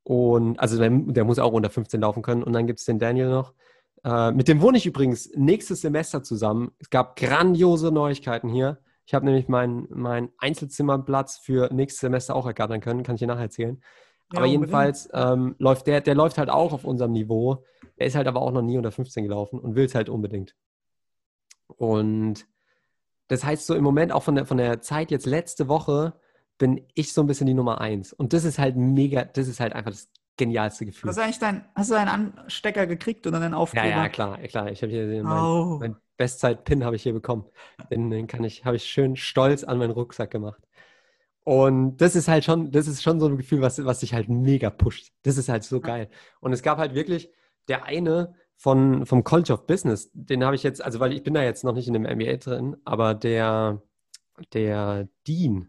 Und 0.03 0.59
also 0.59 0.77
der, 0.77 0.91
der 0.91 1.25
muss 1.25 1.39
auch 1.39 1.53
unter 1.53 1.71
15 1.71 2.01
laufen 2.01 2.23
können. 2.23 2.43
Und 2.43 2.53
dann 2.53 2.67
gibt 2.67 2.81
es 2.81 2.85
den 2.85 2.99
Daniel 2.99 3.31
noch, 3.31 3.55
äh, 4.05 4.33
mit 4.33 4.49
dem 4.49 4.61
wohne 4.61 4.79
ich 4.79 4.87
übrigens 4.87 5.31
nächstes 5.35 5.81
Semester 5.81 6.23
zusammen. 6.23 6.73
Es 6.79 6.91
gab 6.91 7.17
grandiose 7.17 7.91
Neuigkeiten 7.91 8.49
hier. 8.49 8.79
Ich 9.07 9.15
habe 9.15 9.25
nämlich 9.25 9.49
meinen 9.49 9.87
mein 9.91 10.31
Einzelzimmerplatz 10.39 11.39
für 11.39 11.73
nächstes 11.73 12.01
Semester 12.01 12.37
auch 12.37 12.47
ergattern 12.47 12.81
können, 12.81 13.03
kann 13.03 13.17
ich 13.17 13.21
dir 13.21 13.27
nachher 13.27 13.43
erzählen. 13.43 13.83
Ja, 14.33 14.39
aber 14.39 14.47
jedenfalls 14.47 15.09
ähm, 15.13 15.55
läuft 15.59 15.87
der, 15.87 16.01
der 16.01 16.15
läuft 16.15 16.39
halt 16.39 16.51
auch 16.51 16.73
auf 16.73 16.85
unserem 16.85 17.13
Niveau. 17.13 17.65
Er 17.97 18.07
ist 18.07 18.17
halt 18.17 18.27
aber 18.27 18.41
auch 18.41 18.53
noch 18.53 18.63
nie 18.63 18.77
unter 18.77 18.91
15 18.91 19.25
gelaufen 19.25 19.59
und 19.59 19.75
will 19.75 19.85
es 19.85 19.95
halt 19.95 20.09
unbedingt. 20.09 20.55
Und 21.67 22.47
das 23.29 23.45
heißt 23.45 23.67
so 23.67 23.75
im 23.75 23.85
Moment 23.85 24.13
auch 24.13 24.23
von 24.23 24.35
der, 24.35 24.47
von 24.47 24.59
der 24.59 24.81
Zeit 24.81 25.11
jetzt 25.11 25.27
letzte 25.27 25.69
Woche 25.69 26.15
bin 26.59 26.87
ich 26.95 27.13
so 27.13 27.21
ein 27.23 27.27
bisschen 27.27 27.47
die 27.47 27.55
Nummer 27.55 27.81
eins. 27.81 28.13
Und 28.13 28.33
das 28.33 28.45
ist 28.45 28.59
halt 28.59 28.77
mega, 28.77 29.25
das 29.25 29.49
ist 29.49 29.61
halt 29.61 29.73
einfach 29.73 29.91
das 29.91 30.11
genialste 30.37 30.87
Gefühl. 30.87 31.09
Hast 31.09 31.17
du 31.17 31.23
eigentlich 31.23 31.39
dein, 31.39 31.65
hast 31.75 31.91
du 31.91 31.95
einen 31.95 32.09
Anstecker 32.09 32.87
gekriegt 32.87 33.27
oder 33.27 33.41
einen 33.41 33.55
Aufkleber? 33.55 33.89
Ja, 33.89 34.03
ja, 34.05 34.09
klar, 34.09 34.39
klar. 34.39 34.71
Ich 34.71 34.83
habe 34.83 34.93
hier 34.93 35.07
den, 35.07 35.27
oh. 35.27 35.79
mein, 35.81 35.97
Bestzeit-Pin 36.17 36.85
habe 36.85 36.97
ich 36.97 37.03
hier 37.03 37.13
bekommen. 37.13 37.45
Den, 37.91 38.11
den 38.11 38.27
kann 38.27 38.45
ich, 38.45 38.65
habe 38.65 38.77
ich 38.77 38.85
schön 38.85 39.17
stolz 39.17 39.65
an 39.65 39.79
meinen 39.79 39.91
Rucksack 39.91 40.31
gemacht. 40.31 40.63
Und 41.45 41.99
das 41.99 42.17
ist 42.17 42.29
halt 42.29 42.45
schon, 42.45 42.71
das 42.71 42.87
ist 42.87 43.03
schon 43.03 43.21
so 43.21 43.27
ein 43.27 43.37
Gefühl, 43.37 43.61
was, 43.61 43.85
was 43.85 44.01
sich 44.01 44.15
halt 44.15 44.29
mega 44.29 44.71
pusht. 44.71 45.13
Das 45.23 45.37
ist 45.37 45.49
halt 45.49 45.65
so 45.65 45.81
geil. 45.81 46.09
Und 46.41 46.53
es 46.53 46.63
gab 46.63 46.79
halt 46.79 46.95
wirklich 46.95 47.31
der 47.69 47.85
eine 47.85 48.35
von, 48.57 49.05
vom 49.05 49.25
College 49.25 49.53
of 49.53 49.67
Business, 49.67 50.11
den 50.15 50.45
habe 50.45 50.57
ich 50.57 50.63
jetzt, 50.63 50.83
also 50.83 51.01
weil 51.01 51.13
ich 51.13 51.23
bin 51.23 51.35
da 51.35 51.43
jetzt 51.43 51.65
noch 51.65 51.75
nicht 51.75 51.89
in 51.89 51.93
dem 51.93 52.03
MBA 52.03 52.37
drin, 52.37 52.77
aber 52.85 53.15
der, 53.15 53.83
der 54.53 55.09
Dean, 55.27 55.69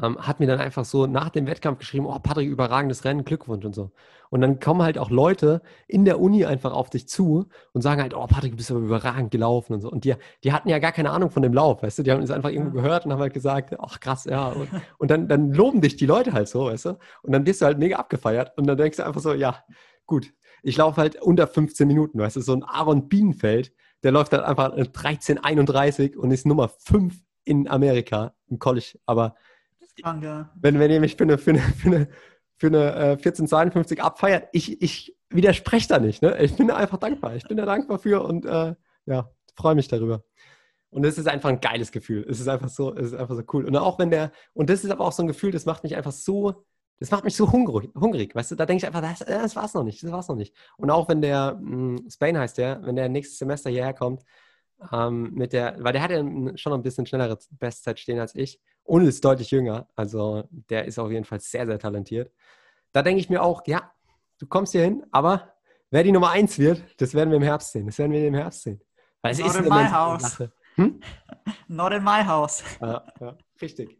ähm, 0.00 0.18
hat 0.18 0.40
mir 0.40 0.46
dann 0.46 0.60
einfach 0.60 0.84
so 0.84 1.06
nach 1.06 1.30
dem 1.30 1.46
Wettkampf 1.46 1.78
geschrieben, 1.78 2.06
oh 2.06 2.18
Patrick, 2.18 2.48
überragendes 2.48 3.04
Rennen, 3.04 3.24
Glückwunsch 3.24 3.64
und 3.64 3.74
so. 3.74 3.92
Und 4.30 4.40
dann 4.40 4.58
kommen 4.58 4.82
halt 4.82 4.98
auch 4.98 5.10
Leute 5.10 5.62
in 5.86 6.04
der 6.04 6.20
Uni 6.20 6.44
einfach 6.44 6.72
auf 6.72 6.90
dich 6.90 7.08
zu 7.08 7.46
und 7.72 7.82
sagen 7.82 8.02
halt, 8.02 8.14
oh 8.14 8.26
Patrick, 8.26 8.52
du 8.52 8.56
bist 8.56 8.70
aber 8.70 8.80
überragend 8.80 9.30
gelaufen 9.30 9.74
und 9.74 9.80
so. 9.80 9.90
Und 9.90 10.04
die, 10.04 10.14
die 10.42 10.52
hatten 10.52 10.68
ja 10.68 10.80
gar 10.80 10.92
keine 10.92 11.10
Ahnung 11.10 11.30
von 11.30 11.42
dem 11.42 11.52
Lauf, 11.52 11.82
weißt 11.82 11.98
du, 11.98 12.02
die 12.02 12.10
haben 12.10 12.22
es 12.22 12.30
einfach 12.30 12.50
irgendwo 12.50 12.72
gehört 12.72 13.06
und 13.06 13.12
haben 13.12 13.20
halt 13.20 13.34
gesagt, 13.34 13.76
ach 13.78 14.00
krass, 14.00 14.24
ja. 14.24 14.48
Und, 14.48 14.68
und 14.98 15.10
dann, 15.10 15.28
dann 15.28 15.52
loben 15.52 15.80
dich 15.80 15.96
die 15.96 16.06
Leute 16.06 16.32
halt 16.32 16.48
so, 16.48 16.66
weißt 16.66 16.86
du. 16.86 16.98
Und 17.22 17.32
dann 17.32 17.46
wirst 17.46 17.60
du 17.60 17.66
halt 17.66 17.78
mega 17.78 17.96
abgefeiert 17.96 18.52
und 18.56 18.66
dann 18.66 18.76
denkst 18.76 18.96
du 18.96 19.06
einfach 19.06 19.20
so, 19.20 19.32
ja, 19.34 19.62
gut, 20.06 20.32
ich 20.62 20.76
laufe 20.76 21.00
halt 21.00 21.20
unter 21.22 21.46
15 21.46 21.86
Minuten, 21.86 22.18
weißt 22.18 22.36
du, 22.36 22.40
so 22.40 22.54
ein 22.54 22.64
Aaron 22.64 23.08
Bienenfeld, 23.08 23.72
der 24.02 24.12
läuft 24.12 24.32
halt 24.32 24.42
einfach 24.42 24.74
13,31 24.74 26.16
und 26.16 26.30
ist 26.30 26.46
Nummer 26.46 26.68
5 26.68 27.14
in 27.44 27.68
Amerika 27.68 28.34
im 28.48 28.58
College, 28.58 28.98
aber 29.06 29.36
Wenn, 30.60 30.78
wenn 30.78 30.90
ihr 30.90 31.00
mich 31.00 31.16
für 31.16 31.24
eine, 31.24 31.38
für 31.38 31.50
eine, 31.50 31.60
für 31.60 31.88
eine, 31.88 32.08
für 32.56 32.66
eine 32.68 32.94
äh, 32.94 33.10
1452 33.12 34.02
abfeiert, 34.02 34.48
ich, 34.52 34.80
ich 34.82 35.16
widerspreche 35.30 35.88
da 35.88 35.98
nicht. 35.98 36.22
Ne? 36.22 36.36
Ich 36.40 36.56
bin 36.56 36.68
da 36.68 36.76
einfach 36.76 36.98
dankbar. 36.98 37.34
Ich 37.36 37.46
bin 37.46 37.56
da 37.56 37.66
dankbar 37.66 37.98
für 37.98 38.24
und 38.24 38.46
äh, 38.46 38.74
ja, 39.06 39.30
freue 39.54 39.74
mich 39.74 39.88
darüber. 39.88 40.24
Und 40.90 41.04
es 41.04 41.18
ist 41.18 41.26
einfach 41.26 41.48
ein 41.48 41.60
geiles 41.60 41.90
Gefühl. 41.90 42.24
Es 42.28 42.38
ist 42.38 42.48
einfach 42.48 42.68
so, 42.68 42.94
es 42.94 43.06
ist 43.06 43.14
einfach 43.14 43.34
so 43.34 43.42
cool. 43.52 43.64
Und 43.64 43.76
auch 43.76 43.98
wenn 43.98 44.10
der, 44.10 44.30
und 44.52 44.70
das 44.70 44.84
ist 44.84 44.90
aber 44.90 45.04
auch 45.04 45.12
so 45.12 45.24
ein 45.24 45.26
Gefühl, 45.26 45.50
das 45.50 45.66
macht 45.66 45.82
mich 45.82 45.96
einfach 45.96 46.12
so, 46.12 46.64
das 47.00 47.10
macht 47.10 47.24
mich 47.24 47.34
so 47.34 47.50
hungrig, 47.50 47.90
hungrig 47.96 48.32
weißt 48.34 48.52
du, 48.52 48.54
da 48.54 48.64
denke 48.64 48.86
ich 48.86 48.86
einfach, 48.86 49.00
das, 49.00 49.18
das 49.18 49.56
war's 49.56 49.74
noch 49.74 49.82
nicht, 49.82 50.00
das 50.02 50.12
war's 50.12 50.28
noch 50.28 50.36
nicht. 50.36 50.54
Und 50.76 50.90
auch 50.90 51.08
wenn 51.08 51.20
der, 51.20 51.58
hm, 51.58 52.06
Spain 52.08 52.38
heißt 52.38 52.58
der, 52.58 52.80
wenn 52.84 52.94
der 52.94 53.08
nächstes 53.08 53.38
Semester 53.38 53.70
hierher 53.70 53.92
kommt, 53.92 54.22
ähm, 54.92 55.32
mit 55.34 55.52
der, 55.52 55.76
weil 55.80 55.92
der 55.92 56.02
hat 56.02 56.12
ja 56.12 56.22
schon 56.56 56.72
ein 56.72 56.82
bisschen 56.82 57.06
schnellere 57.06 57.38
Bestzeit 57.50 57.98
stehen 57.98 58.20
als 58.20 58.34
ich 58.36 58.60
und 58.84 59.06
ist 59.06 59.24
deutlich 59.24 59.50
jünger. 59.50 59.88
Also 59.96 60.44
der 60.70 60.84
ist 60.84 60.98
auf 60.98 61.10
jeden 61.10 61.24
Fall 61.24 61.40
sehr, 61.40 61.66
sehr 61.66 61.78
talentiert. 61.78 62.30
Da 62.92 63.02
denke 63.02 63.20
ich 63.20 63.28
mir 63.28 63.42
auch, 63.42 63.66
ja, 63.66 63.90
du 64.38 64.46
kommst 64.46 64.72
hier 64.72 64.82
hin, 64.82 65.04
aber 65.10 65.54
wer 65.90 66.04
die 66.04 66.12
Nummer 66.12 66.30
eins 66.30 66.58
wird, 66.58 66.82
das 66.98 67.14
werden 67.14 67.30
wir 67.30 67.36
im 67.36 67.42
Herbst 67.42 67.72
sehen. 67.72 67.86
Das 67.86 67.98
werden 67.98 68.12
wir 68.12 68.26
im 68.26 68.34
Herbst 68.34 68.62
sehen. 68.62 68.80
Weil 69.22 69.32
es 69.32 69.38
Not 69.38 69.48
ist 69.48 69.56
in 69.56 69.64
my 69.64 69.84
house. 69.86 70.38
Hm? 70.76 71.00
Not 71.68 71.92
in 71.92 72.04
my 72.04 72.24
house. 72.24 72.62
Ja, 72.80 73.04
ja, 73.20 73.38
richtig. 73.60 73.98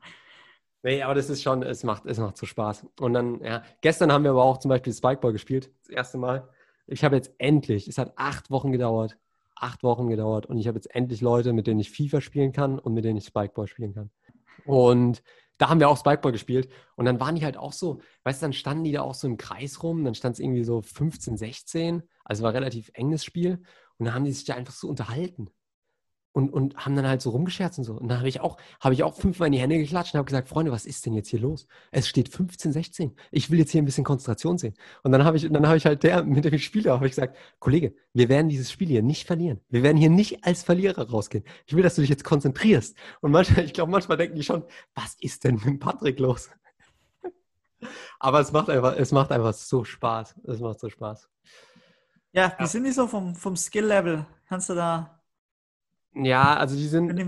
Nee, 0.83 1.03
aber 1.03 1.14
das 1.14 1.31
ist 1.31 1.43
schon, 1.43 1.62
es 1.62 1.83
macht, 1.83 2.05
es 2.05 2.19
macht 2.19 2.37
so 2.37 2.45
Spaß. 2.45 2.87
Und 3.00 3.14
dann, 3.14 3.41
ja, 3.43 3.62
gestern 3.81 4.12
haben 4.12 4.23
wir 4.23 4.33
aber 4.33 4.43
auch 4.43 4.59
zum 4.59 4.69
Beispiel 4.69 4.93
Spikeball 4.93 5.33
gespielt, 5.33 5.73
das 5.81 5.88
erste 5.88 6.19
Mal. 6.19 6.47
Ich 6.87 7.03
habe 7.03 7.17
jetzt 7.17 7.33
endlich, 7.38 7.88
es 7.88 7.97
hat 7.97 8.12
acht 8.17 8.50
Wochen 8.50 8.71
gedauert, 8.71 9.17
acht 9.57 9.83
Wochen 9.83 10.09
gedauert 10.09 10.45
und 10.45 10.59
ich 10.59 10.69
habe 10.69 10.76
jetzt 10.76 10.95
endlich 10.95 11.23
Leute, 11.23 11.55
mit 11.55 11.67
denen 11.67 11.81
ich 11.81 11.91
FIFA 11.91 12.21
spielen 12.21 12.53
kann 12.53 12.79
und 12.79 12.93
mit 12.93 13.07
denen 13.07 13.17
ich 13.17 13.25
Spikeball 13.25 13.67
spielen 13.67 13.95
kann. 13.95 14.11
Und 14.64 15.23
da 15.58 15.68
haben 15.68 15.80
wir 15.80 15.88
auch 15.88 15.99
Spikeball 15.99 16.32
gespielt. 16.32 16.68
Und 16.96 17.04
dann 17.04 17.20
waren 17.20 17.37
die 17.37 17.44
halt 17.44 17.56
auch 17.56 17.73
so, 17.73 18.00
weißt 18.25 18.42
du, 18.42 18.46
dann 18.46 18.52
standen 18.52 18.84
die 18.84 18.92
da 18.92 19.02
auch 19.02 19.14
so 19.14 19.26
im 19.26 19.37
Kreis 19.37 19.82
rum. 19.82 20.04
Dann 20.04 20.14
stand 20.14 20.34
es 20.34 20.40
irgendwie 20.40 20.64
so 20.64 20.82
15, 20.82 21.37
16. 21.37 22.02
Also 22.25 22.42
war 22.42 22.50
ein 22.50 22.56
relativ 22.56 22.90
enges 22.94 23.25
Spiel. 23.25 23.62
Und 23.99 24.06
dann 24.06 24.14
haben 24.14 24.25
die 24.25 24.32
sich 24.32 24.44
da 24.44 24.54
einfach 24.54 24.75
so 24.75 24.88
unterhalten 24.88 25.50
und, 26.35 26.53
und 26.53 26.76
haben 26.76 26.97
dann 26.97 27.07
halt 27.07 27.23
so 27.23 27.31
rumgescherzt 27.31 27.79
und 27.79 27.85
so. 27.85 27.95
Und 27.95 28.09
dann 28.09 28.19
habe 28.19 28.29
ich 28.29 28.41
auch, 28.41 28.57
habe 28.81 28.93
ich 28.93 29.05
auch 29.05 29.14
fünfmal 29.14 29.47
in 29.47 29.53
die 29.53 29.61
Hände 29.61 29.79
geklatscht 29.79 30.14
und 30.14 30.19
habe 30.19 30.26
gesagt, 30.26 30.49
Freunde, 30.49 30.73
was 30.73 30.85
ist 30.85 31.07
denn 31.07 31.14
jetzt 31.14 31.29
hier 31.29 31.38
los? 31.38 31.69
Es 31.93 32.09
steht 32.09 32.29
15, 32.29 32.73
16. 32.73 33.17
Ich 33.31 33.50
will 33.50 33.61
jetzt 33.61 33.71
hier 33.71 33.81
ein 33.81 33.85
bisschen 33.85 34.03
Konzentration 34.03 34.59
sehen. 34.59 34.75
Und 35.05 35.12
dann 35.12 35.25
habe 35.25 35.37
ich, 35.37 35.49
dann 35.49 35.64
habe 35.64 35.76
ich 35.76 35.87
halt 35.87 36.03
der, 36.03 36.25
mit 36.25 36.45
dem 36.45 36.59
Spieler, 36.59 36.95
habe 36.95 37.07
ich 37.07 37.12
gesagt, 37.12 37.37
Kollege, 37.61 37.95
wir 38.12 38.29
werden 38.29 38.49
dieses 38.49 38.73
Spiel 38.73 38.88
hier 38.88 39.03
nicht 39.03 39.29
verlieren. 39.29 39.61
Wir 39.69 39.85
werden 39.85 39.97
hier 39.97 40.11
nicht 40.11 40.45
als 40.45 40.64
Verlierer 40.64 41.09
rausgehen. 41.09 41.45
Ich 41.67 41.76
will, 41.76 41.85
dass 41.85 41.95
du 41.95 42.00
dich 42.00 42.11
jetzt 42.11 42.25
konzentrierst. 42.25 42.97
Und 43.21 43.31
manchmal, 43.31 43.64
ich 43.64 43.73
glaube, 43.73 43.93
manchmal 43.93 44.17
denken 44.17 44.35
die 44.35 44.43
schon, 44.43 44.64
was 44.97 45.17
ist 45.21 45.45
denn 45.45 45.61
mit 45.64 45.79
Patrick 45.79 46.19
los? 46.19 46.50
Aber 48.19 48.41
es 48.41 48.50
macht 48.50 48.71
einfach, 48.71 48.97
es 48.97 49.12
macht 49.12 49.31
einfach 49.31 49.55
so 49.55 49.85
Spaß. 49.85 50.35
Es 50.49 50.59
macht 50.59 50.81
so 50.81 50.91
Spaß. 50.91 51.29
Ja, 52.33 52.55
wie 52.59 52.64
ja. 52.64 52.67
sind 52.67 52.83
die 52.83 52.91
so 52.91 53.07
vom, 53.07 53.37
vom 53.37 53.55
Skill-Level? 53.55 54.26
Kannst 54.49 54.69
du 54.69 54.75
da 54.75 55.14
ja, 56.14 56.56
also 56.56 56.76
die 56.76 56.87
sind. 56.87 57.18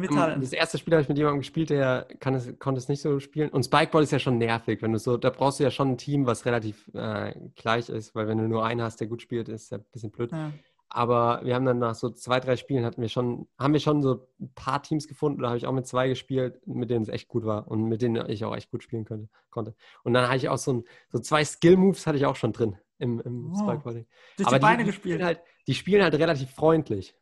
Das 0.41 0.53
erste 0.53 0.79
Spiel 0.79 0.95
habe 0.95 1.03
ich 1.03 1.09
mit 1.09 1.19
jemandem 1.19 1.41
gespielt, 1.41 1.71
der 1.71 2.07
kann 2.21 2.35
es, 2.35 2.59
konnte 2.59 2.79
es 2.79 2.89
nicht 2.89 3.03
so 3.03 3.19
spielen. 3.21 3.51
Und 3.51 3.65
Spikeball 3.65 4.03
ist 4.03 4.13
ja 4.13 4.19
schon 4.19 4.39
nervig, 4.39 4.83
wenn 4.83 4.93
du 4.93 4.99
so, 4.99 5.17
da 5.17 5.31
brauchst 5.31 5.59
du 5.59 5.65
ja 5.65 5.71
schon 5.71 5.93
ein 5.93 5.99
Team, 5.99 6.27
was 6.27 6.45
relativ 6.45 6.89
äh, 6.95 7.35
gleich 7.57 7.89
ist, 7.89 8.15
weil 8.15 8.29
wenn 8.29 8.39
du 8.39 8.49
nur 8.49 8.65
einen 8.65 8.83
hast, 8.83 9.01
der 9.01 9.09
gut 9.09 9.23
spielt, 9.23 9.49
ist 9.49 9.71
ja 9.71 9.79
ein 9.79 9.85
bisschen 9.93 10.11
blöd. 10.11 10.31
Ja. 10.33 10.53
Aber 10.89 11.41
wir 11.45 11.55
haben 11.55 11.65
dann 11.65 11.81
nach 11.81 11.97
so 11.97 12.11
zwei, 12.11 12.39
drei 12.39 12.57
Spielen 12.57 12.85
hatten 12.85 13.03
wir 13.03 13.09
schon, 13.09 13.49
haben 13.59 13.73
wir 13.73 13.81
schon 13.81 14.03
so 14.03 14.29
ein 14.41 14.53
paar 14.55 14.83
Teams 14.83 15.09
gefunden, 15.09 15.43
da 15.43 15.49
habe 15.49 15.59
ich 15.59 15.67
auch 15.67 15.73
mit 15.73 15.87
zwei 15.87 16.09
gespielt, 16.09 16.65
mit 16.67 16.91
denen 16.91 17.03
es 17.03 17.09
echt 17.09 17.29
gut 17.29 17.45
war 17.45 17.67
und 17.69 17.89
mit 17.89 18.03
denen 18.03 18.31
ich 18.31 18.45
auch 18.45 18.55
echt 18.55 18.71
gut 18.71 18.85
spielen 18.85 19.05
könnte, 19.05 19.29
konnte. 19.51 19.75
Und 20.05 20.15
dann 20.15 20.27
hatte 20.27 20.37
ich 20.37 20.49
auch 20.49 20.59
so, 20.59 20.73
ein, 20.73 20.85
so 21.11 21.19
zwei 21.19 21.45
Skill-Moves 21.45 22.07
hatte 22.07 22.19
ich 22.19 22.27
auch 22.27 22.37
schon 22.37 22.53
drin 22.53 22.77
im, 22.99 23.21
im 23.21 23.53
oh, 23.53 23.59
Spikeball. 23.59 24.07
Durch 24.37 24.47
Aber 24.47 24.59
die 24.59 24.63
Beine 24.63 24.85
die, 24.85 24.91
gespielt. 24.91 25.23
Halt, 25.23 25.41
die 25.67 25.75
spielen 25.75 26.03
halt 26.03 26.15
relativ 26.15 26.51
freundlich. 26.51 27.17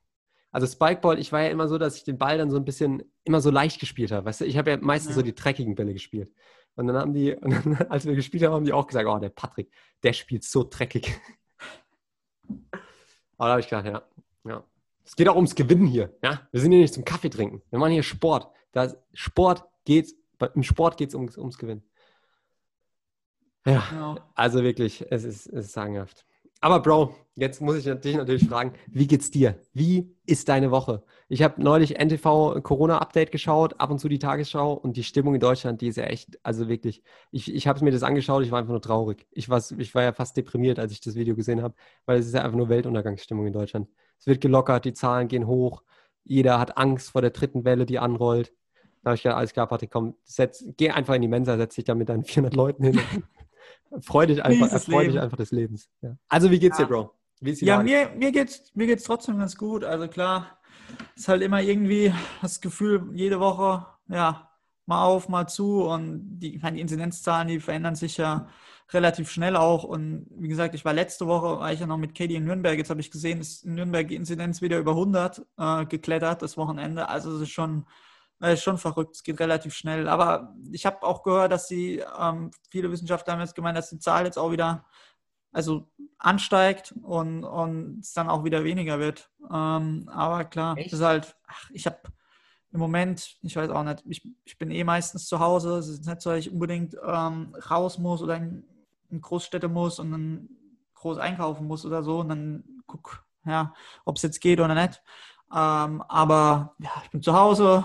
Also 0.55 0.69
Spikeball, 0.69 1.19
ich 1.19 1.33
war 1.33 1.43
ja 1.43 1.49
immer 1.49 1.67
so, 1.67 1.79
dass 1.79 1.97
ich 1.97 2.05
den 2.05 2.17
Ball 2.17 2.39
dann 2.39 2.49
so 2.49 2.57
ein 2.57 2.65
bisschen 2.65 3.03
immer 3.25 3.41
so 3.41 3.51
leicht 3.51 3.81
gespielt 3.81 4.13
habe. 4.13 4.27
Weißt 4.27 4.41
du, 4.41 4.45
ich 4.45 4.57
habe 4.57 4.71
ja 4.71 4.77
meistens 4.77 5.11
ja. 5.11 5.17
so 5.17 5.23
die 5.23 5.35
dreckigen 5.35 5.75
Bälle 5.75 5.93
gespielt. 5.93 6.33
Und 6.77 6.87
dann 6.87 6.97
haben 6.97 7.13
die, 7.13 7.37
dann, 7.41 7.75
als 7.89 8.07
wir 8.07 8.15
gespielt 8.15 8.45
haben, 8.45 8.53
haben 8.53 8.65
die 8.65 8.73
auch 8.73 8.87
gesagt, 8.87 9.09
oh, 9.09 9.19
der 9.19 9.31
Patrick, 9.31 9.73
der 10.05 10.13
spielt 10.13 10.45
so 10.45 10.63
dreckig. 10.63 11.21
Aber 13.37 13.49
da 13.49 13.51
habe 13.51 13.61
ich 13.63 13.69
gedacht, 13.69 13.87
ja, 13.87 14.05
ja. 14.45 14.65
Es 15.05 15.17
geht 15.17 15.29
auch 15.29 15.35
ums 15.35 15.57
Gewinnen 15.57 15.89
hier. 15.89 16.17
Ja? 16.23 16.47
Wir 16.53 16.61
sind 16.61 16.71
hier 16.71 16.83
nicht 16.83 16.95
zum 16.95 17.05
Kaffee 17.05 17.31
trinken. 17.31 17.61
Wir 17.71 17.81
machen 17.81 17.91
hier 17.91 18.05
Sport. 18.05 18.49
Das 18.71 18.97
Sport 19.13 19.65
geht's, 19.85 20.15
Im 20.55 20.63
Sport 20.63 20.99
geht 20.99 21.09
es 21.09 21.17
ums, 21.17 21.37
ums 21.37 21.59
Gewinnen. 21.59 21.83
Ja, 23.67 23.85
genau. 23.91 24.21
also 24.37 24.63
wirklich, 24.63 25.05
es 25.11 25.25
ist, 25.25 25.49
es 25.49 25.67
ist 25.67 25.73
sagenhaft. 25.73 26.25
Aber 26.65 26.81
Bro, 26.81 27.15
jetzt 27.37 27.61
muss 27.61 27.77
ich 27.77 28.01
dich 28.01 28.17
natürlich 28.17 28.49
fragen, 28.49 28.73
wie 28.87 29.07
geht's 29.07 29.31
dir? 29.31 29.61
Wie 29.75 30.17
ist 30.25 30.49
deine 30.49 30.71
Woche? 30.71 31.03
Ich 31.29 31.43
habe 31.43 31.63
neulich 31.63 31.99
NTV 31.99 32.63
Corona 32.63 32.97
Update 33.03 33.33
geschaut, 33.33 33.79
ab 33.79 33.91
und 33.91 33.99
zu 33.99 34.09
die 34.09 34.19
Tagesschau 34.19 34.73
und 34.73 34.97
die 34.97 35.05
Stimmung 35.05 35.35
in 35.35 35.41
Deutschland, 35.41 35.83
die 35.83 35.89
ist 35.89 35.97
ja 35.97 36.05
echt, 36.05 36.39
also 36.43 36.67
wirklich, 36.67 37.03
ich, 37.31 37.55
ich 37.55 37.67
habe 37.67 37.85
mir 37.85 37.91
das 37.91 38.03
angeschaut, 38.03 38.45
ich 38.45 38.51
war 38.51 38.61
einfach 38.61 38.71
nur 38.71 38.81
traurig. 38.81 39.27
Ich, 39.31 39.51
war, 39.51 39.63
ich 39.77 39.95
war 39.95 40.05
ja 40.05 40.15
fast 40.15 40.39
deprimiert, 40.39 40.79
als 40.79 40.93
ich 40.93 41.03
das 41.03 41.17
Video 41.17 41.37
gesehen 41.37 41.61
habe, 41.61 41.75
weil 42.07 42.19
es 42.19 42.29
ist 42.29 42.33
ja 42.33 42.41
einfach 42.41 42.57
nur 42.57 42.71
Weltuntergangsstimmung 42.71 43.47
in 43.47 43.53
Deutschland. 43.53 43.87
Es 44.19 44.27
wird 44.27 44.41
gelockert, 44.41 44.87
die 44.87 44.95
Zahlen 44.95 45.29
gehen 45.29 45.47
hoch, 45.47 45.83
jeder 46.23 46.59
hat 46.59 46.79
Angst 46.79 47.11
vor 47.11 47.21
der 47.21 47.33
dritten 47.33 47.67
Welle, 47.67 47.85
die 47.85 47.99
anrollt. 47.99 48.55
Da 49.03 49.11
habe 49.11 49.17
ich 49.17 49.23
gedacht, 49.23 49.37
alles 49.37 49.53
klar, 49.53 49.67
Patrick, 49.67 49.91
komm, 49.91 50.15
setz, 50.25 50.65
geh 50.79 50.89
einfach 50.89 51.15
in 51.15 51.21
die 51.21 51.29
Mensa, 51.29 51.59
setz 51.59 51.75
dich 51.75 51.85
da 51.85 51.95
mit 51.95 52.09
deinen 52.09 52.25
400 52.25 52.55
Leuten 52.55 52.85
hin. 52.85 53.01
Freu 54.01 54.27
dich 54.27 54.45
einfach, 54.45 54.71
erfreu 54.73 55.07
dich 55.07 55.21
einfach 55.21 55.37
des 55.37 55.51
Lebens. 55.51 55.89
Ja. 56.03 56.17
Also, 56.29 56.51
wie 56.51 56.59
geht's 56.59 56.79
ja. 56.79 56.85
dir, 56.85 56.91
Bro? 56.91 57.15
Wie 57.41 57.51
ist 57.51 57.61
ja, 57.61 57.83
mir, 57.83 58.11
mir, 58.17 58.33
geht's, 58.33 58.73
mir 58.75 58.87
geht's 58.87 59.05
trotzdem 59.05 59.39
ganz 59.39 59.57
gut. 59.57 59.85
Also, 59.85 60.09
klar, 60.09 60.59
ist 61.17 61.29
halt 61.29 61.43
immer 61.43 61.63
irgendwie 61.63 62.13
das 62.43 62.61
Gefühl, 62.61 63.11
jede 63.13 63.41
Woche, 63.41 63.87
ja, 64.09 64.51
mal 64.87 65.05
auf, 65.05 65.29
mal 65.29 65.47
zu. 65.47 65.85
Und 65.85 66.39
die, 66.39 66.57
ich 66.57 66.63
meine, 66.63 66.77
die 66.77 66.83
Inzidenzzahlen, 66.83 67.49
die 67.49 67.61
verändern 67.61 67.95
sich 67.95 68.17
ja 68.17 68.49
relativ 68.93 69.31
schnell 69.31 69.57
auch. 69.57 69.85
Und 69.85 70.27
wie 70.31 70.49
gesagt, 70.49 70.75
ich 70.75 70.85
war 70.85 70.93
letzte 70.93 71.27
Woche, 71.27 71.61
war 71.61 71.73
ich 71.73 71.81
ja 71.81 71.87
noch 71.87 71.97
mit 71.97 72.15
Katie 72.15 72.37
in 72.37 72.45
Nürnberg. 72.45 72.77
Jetzt 72.77 72.91
habe 72.91 73.01
ich 73.01 73.11
gesehen, 73.11 73.41
ist 73.41 73.65
in 73.65 73.75
Nürnberg 73.75 74.09
die 74.09 74.15
Inzidenz 74.17 74.63
wieder 74.63 74.79
über 74.79 74.93
100 74.93 75.45
äh, 75.59 75.87
geklettert, 75.87 76.43
das 76.43 76.57
Wochenende. 76.57 77.09
Also, 77.09 77.35
es 77.35 77.43
ist 77.43 77.51
schon 77.51 77.87
ist 78.41 78.63
schon 78.63 78.79
verrückt, 78.79 79.17
es 79.17 79.23
geht 79.23 79.41
relativ 79.41 79.75
schnell. 79.75 80.09
Aber 80.09 80.55
ich 80.73 80.87
habe 80.87 81.03
auch 81.03 81.23
gehört, 81.23 81.53
dass 81.53 81.69
sie, 81.69 82.03
ähm, 82.19 82.51
viele 82.71 82.91
Wissenschaftler 82.91 83.35
haben 83.35 83.41
jetzt 83.41 83.55
gemeint, 83.55 83.79
dass 83.79 83.91
die 83.91 83.99
Zahl 83.99 84.25
jetzt 84.25 84.39
auch 84.39 84.51
wieder 84.51 84.85
also 85.53 85.89
ansteigt 86.19 86.95
und, 87.03 87.45
und 87.45 88.01
es 88.01 88.13
dann 88.13 88.29
auch 88.29 88.45
wieder 88.45 88.65
weniger 88.65 88.99
wird. 88.99 89.31
Ähm, 89.51 90.09
aber 90.13 90.45
klar, 90.45 90.77
Echt? 90.77 90.93
das 90.93 90.99
ist 90.99 91.05
halt, 91.07 91.37
ach, 91.47 91.71
ich 91.73 91.87
habe 91.87 91.99
im 92.73 92.81
Moment, 92.81 93.37
ich 93.43 93.55
weiß 93.55 93.71
auch 93.71 93.85
nicht, 93.85 94.03
ich, 94.07 94.29
ich 94.45 94.59
bin 94.59 94.73
eh 94.73 94.83
meistens 94.83 95.29
zu 95.29 95.39
Hause. 95.39 95.79
Es 95.79 95.87
ist 95.87 96.07
nicht 96.07 96.21
so, 96.21 96.31
dass 96.31 96.41
ich 96.41 96.51
unbedingt 96.51 96.97
ähm, 97.07 97.55
raus 97.71 97.99
muss 97.99 98.21
oder 98.21 98.37
in, 98.37 98.65
in 99.11 99.21
Großstädte 99.21 99.69
muss 99.69 100.01
und 100.01 100.11
dann 100.11 100.49
groß 100.95 101.19
einkaufen 101.19 101.69
muss 101.69 101.87
oder 101.87 102.03
so 102.03 102.19
und 102.19 102.31
dann 102.31 102.65
guck, 102.87 103.25
ja, 103.47 103.73
ob 104.05 104.17
es 104.17 104.23
jetzt 104.23 104.41
geht 104.41 104.59
oder 104.59 104.75
nicht. 104.75 105.03
Ähm, 105.53 106.03
aber 106.03 106.75
ja, 106.81 106.91
ich 107.05 107.11
bin 107.11 107.23
zu 107.23 107.35
Hause, 107.35 107.85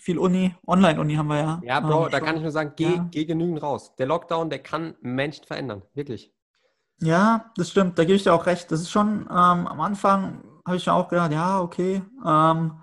viel 0.00 0.18
Uni, 0.18 0.54
Online-Uni 0.66 1.14
haben 1.14 1.28
wir 1.28 1.38
ja. 1.38 1.60
Ja, 1.62 1.80
Bro, 1.80 2.06
ähm, 2.06 2.10
da 2.10 2.20
kann 2.20 2.36
ich 2.36 2.42
nur 2.42 2.50
sagen, 2.50 2.72
geh, 2.76 2.94
ja. 2.94 3.06
geh 3.10 3.24
genügend 3.24 3.62
raus. 3.62 3.94
Der 3.96 4.06
Lockdown, 4.06 4.50
der 4.50 4.60
kann 4.60 4.94
Menschen 5.00 5.44
verändern, 5.44 5.82
wirklich. 5.94 6.32
Ja, 7.02 7.50
das 7.56 7.70
stimmt, 7.70 7.98
da 7.98 8.04
gebe 8.04 8.16
ich 8.16 8.24
dir 8.24 8.34
auch 8.34 8.46
recht. 8.46 8.70
Das 8.70 8.80
ist 8.80 8.90
schon, 8.90 9.22
ähm, 9.22 9.28
am 9.30 9.80
Anfang 9.80 10.42
habe 10.66 10.76
ich 10.76 10.86
mir 10.86 10.92
auch 10.92 11.08
gedacht, 11.08 11.32
ja, 11.32 11.60
okay. 11.60 12.02
Ähm, 12.26 12.80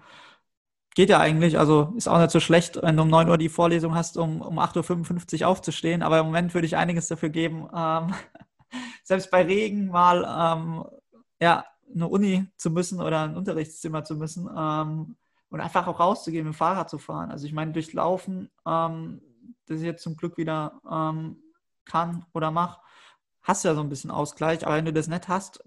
geht 0.95 1.09
ja 1.09 1.19
eigentlich, 1.19 1.59
also 1.59 1.93
ist 1.95 2.07
auch 2.07 2.17
nicht 2.17 2.31
so 2.31 2.39
schlecht, 2.39 2.81
wenn 2.81 2.97
du 2.97 3.03
um 3.03 3.09
9 3.09 3.29
Uhr 3.29 3.37
die 3.37 3.49
Vorlesung 3.49 3.93
hast, 3.93 4.17
um, 4.17 4.41
um 4.41 4.57
8.55 4.57 5.41
Uhr 5.41 5.47
aufzustehen. 5.47 6.01
Aber 6.01 6.19
im 6.19 6.25
Moment 6.25 6.53
würde 6.53 6.65
ich 6.65 6.75
einiges 6.75 7.07
dafür 7.07 7.29
geben, 7.29 7.67
ähm, 7.75 8.13
selbst 9.03 9.29
bei 9.29 9.43
Regen 9.43 9.87
mal 9.87 10.25
ähm, 10.25 10.83
ja, 11.39 11.65
eine 11.93 12.07
Uni 12.07 12.47
zu 12.57 12.71
müssen 12.71 12.99
oder 12.99 13.23
ein 13.23 13.37
Unterrichtszimmer 13.37 14.03
zu 14.03 14.15
müssen 14.15 14.49
ähm, 14.57 15.15
und 15.49 15.61
einfach 15.61 15.87
auch 15.87 15.99
rauszugehen, 15.99 16.45
mit 16.45 16.53
dem 16.53 16.57
Fahrrad 16.57 16.89
zu 16.89 16.97
fahren. 16.97 17.31
Also 17.31 17.45
ich 17.45 17.53
meine, 17.53 17.71
durchlaufen, 17.71 18.49
ähm, 18.65 19.21
das 19.65 19.79
ich 19.79 19.85
jetzt 19.85 20.03
zum 20.03 20.17
Glück 20.17 20.37
wieder 20.37 20.81
ähm, 20.89 21.41
kann 21.85 22.25
oder 22.33 22.51
mache, 22.51 22.81
hast 23.41 23.63
du 23.63 23.69
ja 23.69 23.75
so 23.75 23.81
ein 23.81 23.89
bisschen 23.89 24.11
Ausgleich. 24.11 24.65
Aber 24.65 24.75
wenn 24.75 24.85
du 24.85 24.93
das 24.93 25.07
nicht 25.07 25.27
hast, 25.27 25.63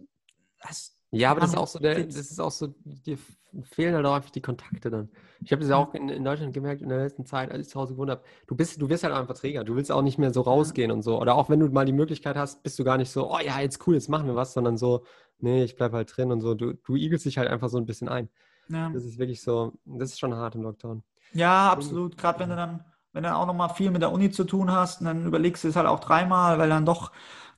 hast 0.60 1.00
ja, 1.12 1.32
aber 1.32 1.40
das 1.40 1.50
ist 1.50 1.56
auch 1.56 1.66
so, 1.66 1.80
der, 1.80 2.04
das 2.04 2.16
ist 2.16 2.40
auch 2.40 2.52
so, 2.52 2.68
dir 2.84 3.18
fehlen 3.64 3.96
halt 3.96 4.06
auch 4.06 4.14
einfach 4.14 4.30
die 4.30 4.40
Kontakte 4.40 4.90
dann. 4.90 5.08
Ich 5.42 5.50
habe 5.50 5.60
das 5.60 5.70
ja 5.70 5.76
auch 5.76 5.92
in, 5.94 6.08
in, 6.08 6.22
Deutschland 6.22 6.52
gemerkt 6.52 6.82
in 6.82 6.88
der 6.88 6.99
letzten 6.99 7.26
Zeit, 7.26 7.50
als 7.50 7.66
ich 7.66 7.68
zu 7.68 7.80
Hause 7.80 7.94
gewohnt 7.94 8.10
habe. 8.10 8.22
Du 8.46 8.54
bist, 8.54 8.80
du 8.80 8.88
wirst 8.88 9.02
halt 9.02 9.12
einfach 9.12 9.34
Träger. 9.34 9.64
Du 9.64 9.75
willst 9.75 9.90
auch 9.90 10.02
nicht 10.02 10.18
mehr 10.18 10.32
so 10.32 10.42
rausgehen 10.42 10.92
und 10.92 11.02
so. 11.02 11.20
Oder 11.20 11.34
auch 11.34 11.50
wenn 11.50 11.58
du 11.58 11.68
mal 11.68 11.84
die 11.84 11.92
Möglichkeit 11.92 12.37
hast, 12.37 12.62
bist 12.62 12.78
du 12.78 12.84
gar 12.84 12.96
nicht 12.96 13.10
so, 13.10 13.28
oh 13.28 13.40
ja, 13.44 13.58
jetzt 13.60 13.84
cool, 13.87 13.94
jetzt 13.94 14.08
machen 14.08 14.28
wir 14.28 14.37
was, 14.37 14.52
sondern 14.52 14.76
so, 14.76 15.04
nee, 15.40 15.64
ich 15.64 15.75
bleib 15.75 15.92
halt 15.92 16.16
drin 16.16 16.30
und 16.30 16.40
so. 16.40 16.54
Du, 16.54 16.75
du 16.75 16.94
igelst 16.94 17.25
dich 17.25 17.38
halt 17.38 17.49
einfach 17.49 17.70
so 17.70 17.78
ein 17.78 17.87
bisschen 17.87 18.08
ein. 18.08 18.28
Ja. 18.70 18.88
Das 18.90 19.04
ist 19.04 19.18
wirklich 19.18 19.42
so, 19.42 19.72
das 19.84 20.10
ist 20.10 20.20
schon 20.20 20.34
hart 20.34 20.54
im 20.54 20.62
Lockdown. 20.62 21.02
Ja, 21.32 21.70
absolut. 21.70 22.16
Gerade 22.16 22.40
wenn 22.40 22.50
du 22.50 22.56
dann, 22.56 22.84
wenn 23.12 23.22
du 23.22 23.28
dann 23.28 23.36
auch 23.36 23.46
nochmal 23.46 23.70
viel 23.70 23.90
mit 23.90 24.02
der 24.02 24.12
Uni 24.12 24.30
zu 24.30 24.44
tun 24.44 24.70
hast, 24.70 25.00
dann 25.04 25.26
überlegst 25.26 25.64
du 25.64 25.68
es 25.68 25.76
halt 25.76 25.86
auch 25.86 26.00
dreimal, 26.00 26.58
weil 26.58 26.68
dann 26.68 26.86
doch 26.86 27.12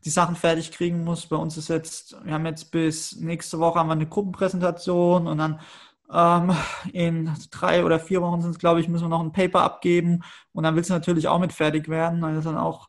die 0.04 0.10
Sachen 0.10 0.36
fertig 0.36 0.72
kriegen 0.72 1.04
muss. 1.04 1.26
Bei 1.26 1.36
uns 1.36 1.56
ist 1.56 1.68
jetzt, 1.68 2.16
wir 2.24 2.34
haben 2.34 2.46
jetzt 2.46 2.70
bis 2.70 3.16
nächste 3.16 3.58
Woche 3.58 3.78
haben 3.78 3.88
wir 3.88 3.92
eine 3.92 4.08
Gruppenpräsentation 4.08 5.26
und 5.26 5.38
dann 5.38 5.60
ähm, 6.12 6.56
in 6.92 7.30
drei 7.50 7.84
oder 7.84 8.00
vier 8.00 8.20
Wochen 8.22 8.40
sind 8.42 8.50
es, 8.52 8.58
glaube 8.58 8.80
ich, 8.80 8.88
müssen 8.88 9.04
wir 9.04 9.08
noch 9.08 9.22
ein 9.22 9.32
Paper 9.32 9.62
abgeben 9.62 10.22
und 10.52 10.64
dann 10.64 10.76
willst 10.76 10.90
du 10.90 10.94
natürlich 10.94 11.28
auch 11.28 11.38
mit 11.38 11.52
fertig 11.52 11.88
werden, 11.88 12.20
weil 12.20 12.34
wir 12.34 12.42
dann 12.42 12.56
auch 12.56 12.88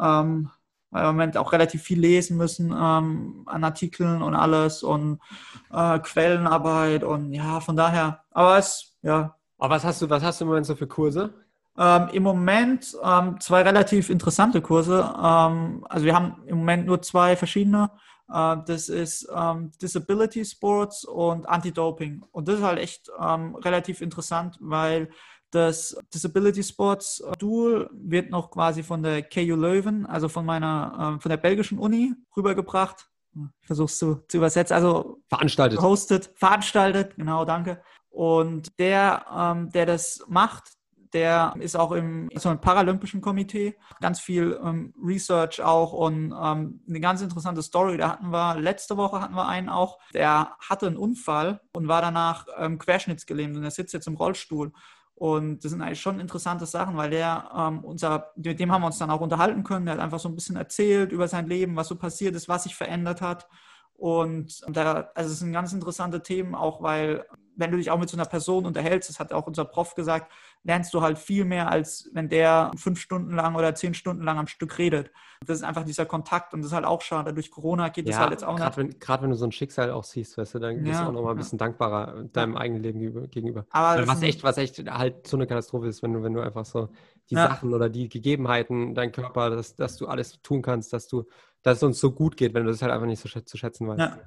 ähm, 0.00 0.50
weil 0.90 1.02
wir 1.02 1.10
im 1.10 1.16
Moment 1.16 1.36
auch 1.36 1.52
relativ 1.52 1.82
viel 1.82 2.00
lesen 2.00 2.36
müssen 2.36 2.72
ähm, 2.72 3.42
an 3.46 3.64
Artikeln 3.64 4.22
und 4.22 4.34
alles 4.34 4.82
und 4.82 5.20
äh, 5.72 5.98
Quellenarbeit 6.00 7.04
und 7.04 7.32
ja, 7.32 7.60
von 7.60 7.76
daher, 7.76 8.24
aber 8.30 8.58
es, 8.58 8.96
ja. 9.02 9.36
Aber 9.58 9.74
was 9.74 9.84
hast 9.84 10.00
du, 10.00 10.08
was 10.08 10.22
hast 10.22 10.40
du 10.40 10.44
im 10.44 10.48
Moment 10.48 10.66
so 10.66 10.74
für 10.74 10.86
Kurse? 10.86 11.34
Ähm, 11.78 12.08
Im 12.12 12.22
Moment 12.22 12.96
ähm, 13.02 13.40
zwei 13.40 13.62
relativ 13.62 14.10
interessante 14.10 14.60
Kurse. 14.60 15.14
Ähm, 15.16 15.84
also 15.88 16.04
wir 16.04 16.14
haben 16.14 16.42
im 16.46 16.58
Moment 16.58 16.86
nur 16.86 17.00
zwei 17.02 17.36
verschiedene. 17.36 17.90
Äh, 18.32 18.56
das 18.66 18.88
ist 18.88 19.28
ähm, 19.34 19.72
Disability 19.80 20.44
Sports 20.44 21.04
und 21.04 21.48
Anti-Doping. 21.48 22.22
Und 22.32 22.48
das 22.48 22.56
ist 22.56 22.64
halt 22.64 22.78
echt 22.80 23.10
ähm, 23.18 23.54
relativ 23.56 24.00
interessant, 24.00 24.56
weil 24.60 25.10
das 25.50 25.96
Disability 26.14 26.62
Sports 26.62 27.22
Dual 27.38 27.90
wird 27.92 28.30
noch 28.30 28.50
quasi 28.50 28.82
von 28.82 29.02
der 29.02 29.22
KU 29.22 29.56
Leuven, 29.56 30.06
also 30.06 30.28
von 30.28 30.46
meiner, 30.46 31.16
äh, 31.16 31.20
von 31.20 31.30
der 31.30 31.36
belgischen 31.36 31.78
Uni 31.78 32.14
rübergebracht. 32.36 33.08
Ich 33.60 33.66
versuche 33.66 33.86
es 33.86 33.98
zu, 33.98 34.24
zu 34.28 34.38
übersetzen. 34.38 34.74
Also 34.74 35.22
veranstaltet. 35.28 35.80
Hostet, 35.80 36.30
veranstaltet, 36.36 37.16
genau, 37.16 37.44
danke. 37.44 37.82
Und 38.10 38.78
der, 38.78 39.24
ähm, 39.32 39.70
der 39.70 39.86
das 39.86 40.24
macht, 40.28 40.64
der 41.12 41.54
ist 41.58 41.76
auch 41.76 41.92
im, 41.92 42.28
so 42.34 42.50
im 42.50 42.60
Paralympischen 42.60 43.20
Komitee. 43.20 43.76
Ganz 44.00 44.20
viel 44.20 44.58
ähm, 44.62 44.94
Research 45.02 45.60
auch 45.62 45.92
und 45.92 46.32
ähm, 46.32 46.82
eine 46.88 47.00
ganz 47.00 47.20
interessante 47.20 47.62
Story. 47.62 47.96
Da 47.96 48.10
hatten 48.10 48.30
wir, 48.30 48.56
letzte 48.56 48.96
Woche 48.96 49.20
hatten 49.20 49.34
wir 49.34 49.48
einen 49.48 49.68
auch, 49.68 49.98
der 50.14 50.56
hatte 50.60 50.86
einen 50.86 50.96
Unfall 50.96 51.60
und 51.72 51.88
war 51.88 52.02
danach 52.02 52.46
ähm, 52.56 52.78
querschnittsgelähmt 52.78 53.56
und 53.56 53.64
er 53.64 53.70
sitzt 53.70 53.94
jetzt 53.94 54.06
im 54.06 54.14
Rollstuhl. 54.14 54.72
Und 55.20 55.62
das 55.62 55.70
sind 55.70 55.82
eigentlich 55.82 56.00
schon 56.00 56.18
interessante 56.18 56.64
Sachen, 56.64 56.96
weil 56.96 57.10
der 57.10 57.50
ähm, 57.54 57.84
unser, 57.84 58.32
mit 58.36 58.58
dem 58.58 58.72
haben 58.72 58.80
wir 58.80 58.86
uns 58.86 58.96
dann 58.96 59.10
auch 59.10 59.20
unterhalten 59.20 59.64
können. 59.64 59.84
Der 59.84 59.96
hat 59.96 60.00
einfach 60.00 60.18
so 60.18 60.30
ein 60.30 60.34
bisschen 60.34 60.56
erzählt 60.56 61.12
über 61.12 61.28
sein 61.28 61.46
Leben, 61.46 61.76
was 61.76 61.88
so 61.88 61.96
passiert 61.96 62.34
ist, 62.34 62.48
was 62.48 62.62
sich 62.62 62.74
verändert 62.74 63.20
hat. 63.20 63.46
Und 63.92 64.62
da, 64.66 65.10
also 65.14 65.30
es 65.30 65.40
sind 65.40 65.52
ganz 65.52 65.74
interessante 65.74 66.22
Themen, 66.22 66.54
auch 66.54 66.80
weil 66.80 67.26
wenn 67.60 67.70
du 67.70 67.76
dich 67.76 67.90
auch 67.90 67.98
mit 67.98 68.08
so 68.08 68.16
einer 68.16 68.24
Person 68.24 68.66
unterhältst, 68.66 69.08
das 69.08 69.20
hat 69.20 69.32
auch 69.32 69.46
unser 69.46 69.64
Prof 69.64 69.94
gesagt, 69.94 70.32
lernst 70.64 70.92
du 70.92 71.02
halt 71.02 71.18
viel 71.18 71.44
mehr, 71.44 71.70
als 71.70 72.10
wenn 72.12 72.28
der 72.28 72.70
fünf 72.76 73.00
Stunden 73.00 73.34
lang 73.34 73.54
oder 73.54 73.74
zehn 73.74 73.94
Stunden 73.94 74.22
lang 74.24 74.38
am 74.38 74.46
Stück 74.46 74.78
redet. 74.78 75.10
Das 75.46 75.58
ist 75.58 75.64
einfach 75.64 75.84
dieser 75.84 76.04
Kontakt 76.04 76.52
und 76.52 76.60
das 76.60 76.70
ist 76.70 76.74
halt 76.74 76.84
auch 76.84 77.00
schade. 77.00 77.32
Durch 77.32 77.50
Corona 77.50 77.88
geht 77.88 78.06
ja, 78.06 78.12
das 78.12 78.20
halt 78.20 78.30
jetzt 78.32 78.44
auch 78.44 78.56
grad 78.56 78.76
nicht. 78.78 79.00
Gerade 79.00 79.22
wenn 79.22 79.30
du 79.30 79.36
so 79.36 79.46
ein 79.46 79.52
Schicksal 79.52 79.90
auch 79.90 80.04
siehst, 80.04 80.36
weißt 80.36 80.54
du, 80.54 80.58
dann 80.58 80.82
bist 80.82 80.92
ja, 80.92 81.02
du 81.02 81.08
auch 81.08 81.12
nochmal 81.12 81.34
ein 81.34 81.38
bisschen 81.38 81.58
ja. 81.58 81.66
dankbarer 81.66 82.24
deinem 82.24 82.56
eigenen 82.56 82.82
Leben 82.82 83.30
gegenüber. 83.30 83.64
Aber 83.70 84.06
was 84.06 84.22
echt, 84.22 84.42
was 84.42 84.58
echt 84.58 84.78
halt 84.90 85.26
so 85.26 85.36
eine 85.36 85.46
Katastrophe 85.46 85.86
ist, 85.86 86.02
wenn 86.02 86.12
du, 86.12 86.22
wenn 86.22 86.34
du 86.34 86.40
einfach 86.40 86.64
so 86.64 86.88
die 87.30 87.36
Sachen 87.36 87.72
oder 87.72 87.88
die 87.88 88.08
Gegebenheiten, 88.08 88.94
dein 88.94 89.12
Körper, 89.12 89.50
dass, 89.50 89.76
dass 89.76 89.96
du 89.96 90.08
alles 90.08 90.42
tun 90.42 90.62
kannst, 90.62 90.92
dass 90.92 91.06
du 91.06 91.26
dass 91.62 91.78
es 91.78 91.82
uns 91.82 92.00
so 92.00 92.12
gut 92.12 92.36
geht, 92.36 92.54
wenn 92.54 92.64
du 92.64 92.70
das 92.70 92.80
halt 92.80 92.90
einfach 92.90 93.06
nicht 93.06 93.20
so 93.20 93.28
zu 93.28 93.56
schätzen 93.58 93.86
weißt. 93.86 94.00
Ja. 94.00 94.18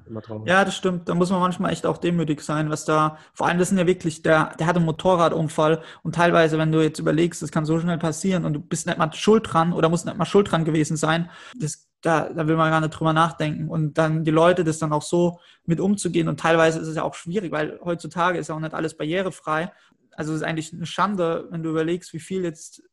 ja, 0.46 0.66
das 0.66 0.76
stimmt. 0.76 1.10
Da 1.10 1.16
muss 1.16 1.32
man 1.32 1.40
manchmal 1.40 1.72
echt 1.72 1.86
auch 1.86 1.98
demütig 1.98 2.42
sein, 2.42 2.70
was 2.70 2.86
da, 2.86 3.18
vor 3.34 3.48
allem 3.48 3.58
das 3.58 3.70
sind 3.70 3.80
ja 3.80 3.88
wirklich, 3.88 4.22
der, 4.22 4.54
der 4.60 4.68
hat 4.68 4.76
einen 4.76 4.86
Motorradunfall 4.86 5.82
und 6.04 6.14
teilweise, 6.16 6.60
wenn 6.60 6.72
du 6.72 6.82
jetzt 6.82 7.00
überlegst, 7.00 7.42
das 7.42 7.52
kann 7.52 7.66
so 7.66 7.80
schnell 7.80 7.98
passieren 7.98 8.46
und 8.46 8.54
du 8.54 8.60
bist 8.60 8.86
nicht 8.86 9.00
mal 9.00 9.12
schuld 9.14 9.52
dran 9.52 9.74
oder 9.74 9.90
musst 9.90 10.06
nicht 10.06 10.18
mal 10.18 10.26
schuld 10.26 10.52
dran 10.52 10.64
gewesen 10.64 10.96
sein, 10.96 11.30
das, 11.60 11.90
da, 12.02 12.30
da 12.30 12.48
will 12.48 12.56
man 12.56 12.70
gar 12.70 12.82
nicht 12.82 12.92
drüber 12.92 13.14
nachdenken. 13.14 13.68
Und 13.68 13.98
dann 13.98 14.24
die 14.24 14.32
Leute, 14.32 14.64
das 14.64 14.78
dann 14.78 14.94
auch 14.94 15.02
so 15.02 15.40
mit 15.66 15.80
umzugehen 15.80 16.28
und 16.28 16.40
teilweise 16.40 16.80
ist 16.80 16.88
es 16.88 16.96
ja 16.96 17.04
auch 17.04 17.16
schwierig, 17.16 17.52
weil 17.52 17.80
heutzutage 17.84 18.38
ist 18.38 18.50
ja 18.50 18.56
auch 18.56 18.60
nicht 18.60 18.76
alles 18.76 18.96
barrierefrei. 18.96 19.72
Also 20.12 20.34
es 20.34 20.42
ist 20.42 20.48
eigentlich 20.48 20.72
eine 20.72 20.86
Schande, 20.86 21.48
wenn 21.50 21.64
du 21.64 21.72
überlegst, 21.72 22.14
wie 22.14 22.20
viel 22.20 22.44
jetzt 22.44 22.84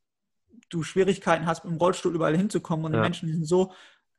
du 0.71 0.83
Schwierigkeiten 0.83 1.47
hast, 1.47 1.65
mit 1.65 1.75
dem 1.75 1.79
Rollstuhl 1.79 2.15
überall 2.15 2.37
hinzukommen 2.37 2.87
und 2.87 2.93
ja. 2.93 2.99
die 2.99 3.03
Menschen 3.03 3.27
die 3.27 3.35
sind 3.35 3.45
so 3.45 3.73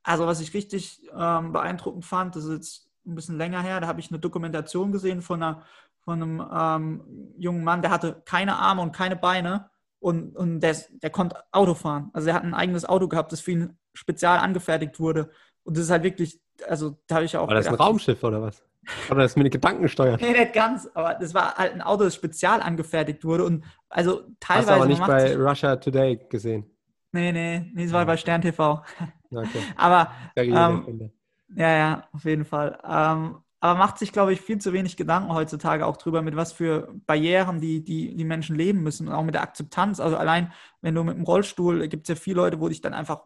also 0.04 0.28
was 0.28 0.42
ich 0.42 0.54
richtig 0.54 1.02
ähm, 1.16 1.54
beeindruckend 1.54 2.06
fand, 2.06 2.36
das 2.36 2.46
ist 2.46 2.52
jetzt 2.52 2.92
ein 3.06 3.16
bisschen 3.16 3.38
länger 3.38 3.62
her, 3.62 3.80
da 3.80 3.88
habe 3.88 4.00
ich 4.00 4.12
eine 4.12 4.20
Dokumentation 4.20 4.92
gesehen 4.92 5.22
von, 5.22 5.42
einer, 5.42 5.64
von 6.00 6.22
einem 6.22 6.48
ähm, 6.54 7.34
jungen 7.38 7.64
Mann, 7.64 7.82
der 7.82 7.92
hatte 7.92 8.22
keine 8.26 8.56
Arme 8.58 8.82
und 8.82 8.92
keine 8.92 9.16
Beine 9.16 9.70
und, 10.00 10.36
und 10.36 10.60
der, 10.60 10.76
der 11.04 11.10
konnte 11.10 11.38
Auto 11.52 11.76
fahren. 11.76 12.10
Also 12.14 12.30
er 12.30 12.36
hat 12.36 12.44
ein 12.44 12.54
eigenes 12.54 12.86
Auto 12.86 13.08
gehabt, 13.08 13.32
das 13.32 13.42
für 13.42 13.52
ihn 13.52 13.78
spezial 13.94 14.40
angefertigt 14.40 15.00
wurde. 15.00 15.30
Und 15.64 15.78
das 15.78 15.86
ist 15.86 15.92
halt 15.92 16.04
wirklich, 16.04 16.42
also 16.68 16.98
da 17.08 17.16
habe 17.16 17.26
ich 17.26 17.38
auch. 17.38 17.48
War 17.48 17.56
das 17.56 17.66
gedacht, 17.66 17.80
ein 17.80 17.86
Raumschiff 17.86 18.24
oder 18.24 18.42
was? 18.42 18.64
Oder 19.12 19.22
das 19.22 19.36
mit 19.36 19.46
den 19.46 19.52
Gedanken 19.52 19.88
steuert? 19.88 20.22
nee, 20.22 20.32
nicht 20.32 20.54
ganz, 20.54 20.90
aber 20.96 21.14
das 21.14 21.36
war 21.36 21.56
halt 21.56 21.74
ein 21.74 21.82
Auto, 21.82 22.04
das 22.04 22.16
spezial 22.16 22.62
angefertigt 22.62 23.24
wurde. 23.24 23.46
Und 23.46 23.64
also 23.90 24.24
teilweise. 24.40 24.72
Hast 24.72 24.78
du 24.78 24.82
aber 24.82 24.86
nicht 24.88 25.06
bei 25.06 25.36
Russia 25.38 25.76
Today 25.76 26.20
gesehen. 26.30 26.66
Nee, 27.12 27.32
nee, 27.32 27.71
nee, 27.74 27.84
es 27.84 27.91
war 27.91 28.02
ja. 28.02 28.06
bei 28.06 28.17
Stern 28.17 28.41
TV. 28.41 28.84
Okay. 29.30 29.47
aber 29.76 30.12
ähm, 30.36 31.12
ja, 31.56 31.78
ja, 31.78 32.08
auf 32.13 32.24
jeden 32.24 32.45
Fall. 32.45 32.80
Ähm, 32.88 33.38
aber 33.60 33.78
macht 33.78 34.00
sich, 34.00 34.12
glaube 34.12 34.34
ich, 34.34 34.41
viel 34.41 34.58
zu 34.58 34.74
wenig 34.74 34.97
Gedanken 34.97 35.34
heutzutage 35.34 35.86
auch 35.86 35.97
drüber, 35.97 36.24
mit 36.24 36.36
was 36.36 36.52
für 36.52 36.91
Barrieren 37.06 37.62
die, 37.62 37.84
die, 37.84 38.15
die 38.15 38.24
Menschen 38.24 38.56
leben 38.56 38.82
müssen 38.82 39.08
und 39.08 39.13
auch 39.13 39.24
mit 39.24 39.36
der 39.36 39.43
Akzeptanz. 39.43 40.00
Also 40.00 40.17
allein, 40.17 40.52
wenn 40.82 40.95
du 40.95 41.04
mit 41.04 41.15
dem 41.15 41.24
Rollstuhl, 41.24 41.88
gibt 41.88 42.10
es 42.10 42.15
ja 42.15 42.19
viele 42.19 42.38
Leute, 42.38 42.60
wo 42.60 42.69
dich 42.69 42.82
dann 42.82 42.95
einfach 42.95 43.21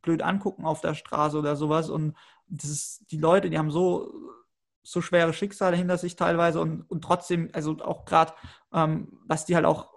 blöd 0.00 0.22
angucken 0.22 0.64
auf 0.64 0.80
der 0.80 0.94
Straße 0.94 1.36
oder 1.36 1.56
sowas. 1.56 1.90
Und 1.90 2.14
das 2.46 2.70
ist, 2.70 3.10
die 3.10 3.18
Leute, 3.18 3.50
die 3.50 3.58
haben 3.58 3.72
so, 3.72 4.12
so 4.82 5.00
schwere 5.00 5.32
Schicksale 5.32 5.76
hinter 5.76 5.98
sich 5.98 6.14
teilweise 6.14 6.60
und, 6.60 6.82
und 6.82 7.02
trotzdem, 7.02 7.48
also 7.52 7.76
auch 7.80 8.04
gerade, 8.04 8.32
ähm, 8.72 9.08
was 9.26 9.44
die 9.44 9.56
halt 9.56 9.66
auch 9.66 9.88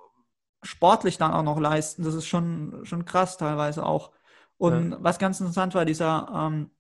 sportlich 0.64 1.18
dann 1.18 1.32
auch 1.32 1.44
noch 1.44 1.60
leisten. 1.60 2.04
Das 2.04 2.16
ist 2.16 2.28
schon, 2.28 2.80
schon 2.84 3.06
krass 3.06 3.38
teilweise 3.38 3.86
auch. 3.86 4.12
Und 4.58 4.92
ja. 4.92 4.98
was 5.02 5.20
ganz 5.20 5.40
interessant 5.40 5.76
war, 5.76 5.86
dieser 5.86 6.30
ähm, 6.34 6.72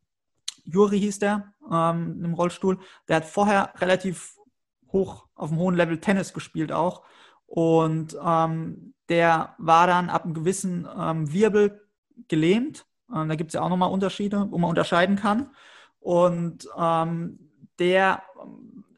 Juri 0.63 0.99
hieß 0.99 1.19
der 1.19 1.53
ähm, 1.69 2.23
im 2.23 2.33
Rollstuhl, 2.33 2.79
der 3.07 3.17
hat 3.17 3.25
vorher 3.25 3.73
relativ 3.77 4.37
hoch, 4.91 5.25
auf 5.35 5.51
einem 5.51 5.59
hohen 5.59 5.75
Level 5.75 5.99
Tennis 5.99 6.33
gespielt 6.33 6.71
auch. 6.71 7.03
Und 7.45 8.17
ähm, 8.23 8.93
der 9.09 9.55
war 9.57 9.87
dann 9.87 10.09
ab 10.09 10.23
einem 10.23 10.33
gewissen 10.33 10.87
ähm, 10.97 11.31
Wirbel 11.31 11.81
gelähmt. 12.27 12.85
Ähm, 13.13 13.29
da 13.29 13.35
gibt 13.35 13.49
es 13.49 13.53
ja 13.53 13.61
auch 13.61 13.69
nochmal 13.69 13.91
Unterschiede, 13.91 14.47
wo 14.49 14.57
man 14.57 14.69
unterscheiden 14.69 15.17
kann. 15.17 15.51
Und 15.99 16.67
ähm, 16.77 17.51
der 17.79 18.23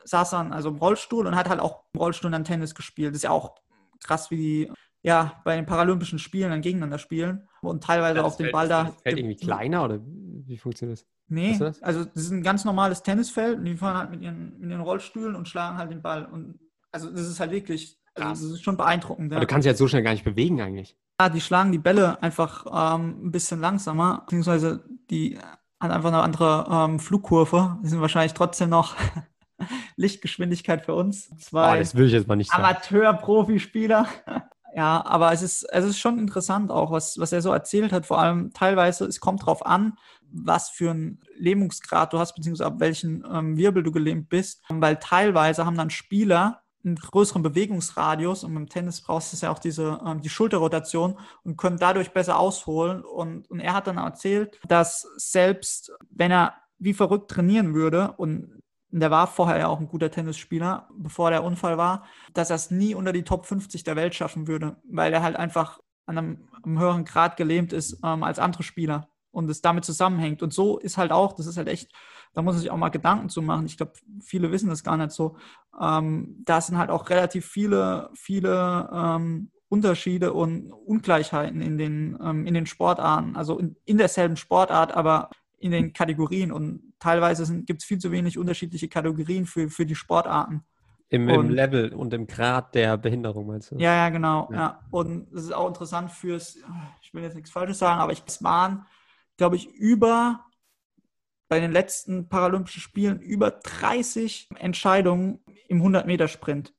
saß 0.04 0.30
dann 0.32 0.54
also 0.54 0.70
im 0.70 0.78
Rollstuhl 0.78 1.26
und 1.26 1.36
hat 1.36 1.50
halt 1.50 1.60
auch 1.60 1.84
im 1.94 2.00
Rollstuhl 2.00 2.32
dann 2.32 2.44
Tennis 2.44 2.76
gespielt. 2.76 3.10
Das 3.10 3.18
ist 3.18 3.24
ja 3.24 3.32
auch 3.32 3.56
krass, 4.06 4.32
wie 4.32 4.38
die 4.38 4.72
ja, 5.06 5.40
bei 5.44 5.56
den 5.56 5.68
Paralympischen 5.68 6.18
Spielen 6.18 6.50
dann 6.50 6.62
gegeneinander 6.62 6.98
spielen 6.98 7.48
und 7.62 7.84
teilweise 7.84 8.24
auf 8.24 8.38
den 8.38 8.52
Ball 8.52 8.68
da. 8.68 8.82
Ist 8.84 8.96
das 8.96 9.02
Feld 9.04 9.20
irgendwie 9.20 9.36
kleiner 9.36 9.86
oder 9.86 10.00
wie 10.04 10.58
funktioniert 10.58 10.98
das? 10.98 11.08
Nee, 11.28 11.58
das? 11.60 11.82
also 11.84 12.06
das 12.06 12.24
ist 12.24 12.32
ein 12.32 12.42
ganz 12.42 12.66
normales 12.66 13.04
Tennisfeld 13.04 13.60
und 13.60 13.66
die 13.66 13.78
fahren 13.78 13.98
halt 13.98 14.10
mit 14.10 14.22
ihren, 14.24 14.60
mit 14.60 14.72
ihren 14.72 14.82
Rollstühlen 14.82 15.36
und 15.36 15.48
schlagen 15.48 15.78
halt 15.78 15.92
den 15.92 16.02
Ball. 16.02 16.26
Und 16.26 16.60
also 16.92 17.12
das 17.12 17.28
ist 17.28 17.40
halt 17.40 17.52
wirklich, 17.52 18.00
also 18.16 18.48
das 18.48 18.54
ist 18.56 18.64
schon 18.64 18.78
beeindruckend. 18.78 19.32
Ja. 19.32 19.38
Aber 19.38 19.46
du 19.46 19.52
kannst 19.52 19.66
dich 19.66 19.70
jetzt 19.70 19.80
so 19.80 19.88
schnell 19.88 20.02
gar 20.02 20.12
nicht 20.12 20.24
bewegen 20.24 20.60
eigentlich. 20.60 20.98
Ja, 21.22 21.30
die 21.30 21.42
schlagen 21.42 21.72
die 21.72 21.78
Bälle 21.78 22.22
einfach 22.24 22.66
ähm, 22.66 23.28
ein 23.28 23.32
bisschen 23.32 23.62
langsamer, 23.62 24.24
beziehungsweise 24.26 24.84
die 25.12 25.38
haben 25.80 25.92
einfach 25.92 26.10
eine 26.10 26.24
andere 26.24 26.68
ähm, 26.68 27.00
Flugkurve. 27.00 27.78
Die 27.84 27.90
sind 27.90 28.02
wahrscheinlich 28.02 28.34
trotzdem 28.34 28.70
noch 28.70 28.96
Lichtgeschwindigkeit 29.96 30.86
für 30.86 30.94
uns. 30.94 31.30
Zwei 31.38 31.76
oh, 31.76 31.80
das 31.80 31.96
will 31.96 32.08
ich 32.08 32.14
jetzt 32.14 32.28
mal 32.28 32.36
nicht 32.36 32.54
Amateur-Profispieler. 32.54 34.08
ja, 34.76 35.06
aber 35.06 35.32
es 35.32 35.42
ist, 35.42 35.64
es 35.64 35.86
ist 35.86 36.00
schon 36.00 36.20
interessant 36.20 36.72
auch, 36.72 36.92
was, 36.92 37.18
was 37.18 37.32
er 37.32 37.42
so 37.42 37.52
erzählt 37.52 37.92
hat. 37.92 38.06
Vor 38.06 38.20
allem 38.20 38.52
teilweise, 38.54 39.06
es 39.06 39.20
kommt 39.20 39.42
darauf 39.42 39.66
an, 39.66 39.98
was 40.32 40.70
für 40.70 40.92
einen 40.92 41.22
Lähmungsgrad 41.38 42.14
du 42.14 42.20
hast, 42.20 42.36
beziehungsweise 42.36 42.68
ab 42.68 42.80
welchen 42.80 43.24
ähm, 43.32 43.58
Wirbel 43.58 43.84
du 43.84 43.92
gelähmt 43.92 44.30
bist. 44.30 44.62
Weil 44.70 44.98
teilweise 44.98 45.66
haben 45.66 45.78
dann 45.78 45.90
Spieler 45.90 46.62
einen 46.84 46.96
größeren 46.98 47.42
Bewegungsradius 47.42 48.44
und 48.44 48.54
beim 48.54 48.70
Tennis 48.70 49.02
brauchst 49.02 49.34
du 49.34 49.44
ja 49.44 49.52
auch 49.52 49.60
diese 49.60 50.00
ähm, 50.06 50.22
die 50.22 50.30
Schulterrotation 50.30 51.18
und 51.44 51.58
können 51.58 51.78
dadurch 51.78 52.12
besser 52.12 52.38
ausholen. 52.38 53.04
Und, 53.04 53.50
und 53.50 53.60
er 53.60 53.74
hat 53.74 53.88
dann 53.88 53.98
erzählt, 53.98 54.60
dass 54.68 55.08
selbst 55.18 55.92
wenn 56.12 56.32
er 56.32 56.54
wie 56.78 56.94
verrückt 56.94 57.32
trainieren 57.32 57.74
würde 57.74 58.14
und 58.18 58.62
der 59.00 59.12
war 59.12 59.28
vorher 59.28 59.58
ja 59.58 59.68
auch 59.68 59.80
ein 59.80 59.88
guter 59.88 60.12
Tennisspieler, 60.12 60.88
bevor 60.98 61.30
der 61.30 61.44
Unfall 61.44 61.78
war, 61.78 62.06
dass 62.34 62.50
er 62.50 62.56
es 62.56 62.72
nie 62.72 62.96
unter 62.96 63.12
die 63.12 63.24
Top 63.24 63.46
50 63.46 63.84
der 63.84 63.96
Welt 63.96 64.16
schaffen 64.16 64.48
würde, 64.48 64.78
weil 64.90 65.14
er 65.14 65.24
halt 65.24 65.36
einfach 65.36 65.80
an 66.06 66.18
einem, 66.18 66.48
einem 66.64 66.80
höheren 66.80 67.06
Grad 67.06 67.38
gelähmt 67.38 67.74
ist 67.74 68.00
ähm, 68.04 68.24
als 68.24 68.40
andere 68.40 68.64
Spieler 68.64 69.10
und 69.32 69.50
es 69.50 69.62
damit 69.62 69.86
zusammenhängt. 69.86 70.42
Und 70.42 70.54
so 70.54 70.78
ist 70.78 70.98
halt 70.98 71.12
auch, 71.12 71.34
das 71.34 71.46
ist 71.46 71.58
halt 71.58 71.68
echt, 71.68 71.92
da 72.34 72.42
muss 72.42 72.56
man 72.56 72.62
sich 72.62 72.72
auch 72.72 72.78
mal 72.78 72.90
Gedanken 72.90 73.30
zu 73.30 73.42
machen. 73.42 73.66
Ich 73.66 73.78
glaube, 73.78 73.94
viele 74.22 74.52
wissen 74.52 74.70
das 74.70 74.84
gar 74.84 74.98
nicht 74.98 75.12
so. 75.12 75.36
Ähm, 75.80 76.42
da 76.46 76.62
sind 76.62 76.78
halt 76.78 76.90
auch 76.90 77.10
relativ 77.10 77.46
viele, 77.46 78.10
viele 78.14 78.90
ähm, 78.94 79.52
Unterschiede 79.68 80.32
und 80.32 80.72
Ungleichheiten 80.72 81.62
in 81.62 81.78
den, 81.78 82.18
ähm, 82.24 82.46
in 82.46 82.54
den 82.54 82.66
Sportarten, 82.66 83.36
also 83.36 83.60
in, 83.60 83.76
in 83.84 83.98
derselben 83.98 84.38
Sportart, 84.38 84.96
aber 84.96 85.30
in 85.58 85.72
den 85.72 85.92
Kategorien. 85.92 86.52
Und 86.52 86.94
teilweise 87.06 87.62
gibt 87.62 87.84
es 87.84 87.88
viel 87.88 88.00
zu 88.00 88.12
wenig 88.12 88.40
unterschiedliche 88.40 88.88
Kategorien 88.88 89.46
für, 89.46 89.70
für 89.70 89.86
die 89.86 89.94
Sportarten. 89.94 90.64
Im, 91.10 91.30
Im, 91.30 91.52
Level 91.52 91.94
und 91.94 92.12
im 92.16 92.26
Grad 92.26 92.74
der 92.74 92.98
Behinderung, 92.98 93.46
meinst 93.46 93.70
du? 93.70 93.76
Ja, 93.78 93.94
ja, 93.96 94.10
genau. 94.10 94.50
Ja. 94.52 94.58
ja. 94.58 94.80
Und 94.90 95.32
es 95.32 95.44
ist 95.44 95.54
auch 95.54 95.68
interessant 95.68 96.12
fürs, 96.12 96.58
ich 97.04 97.14
will 97.14 97.22
jetzt 97.22 97.36
nichts 97.36 97.52
Falsches 97.52 97.78
sagen, 97.78 98.02
aber 98.02 98.12
ich, 98.12 98.24
es 98.26 98.44
waren, 98.44 98.88
glaube 99.38 99.56
ich, 99.56 99.68
über 99.68 100.46
bei 101.48 101.60
den 101.60 101.72
letzten 101.72 102.28
Paralympischen 102.28 102.82
Spielen 102.82 103.20
über 103.20 103.52
30 103.52 104.50
Entscheidungen 104.56 105.40
im 105.68 105.84
100-Meter-Sprint. 105.84 106.74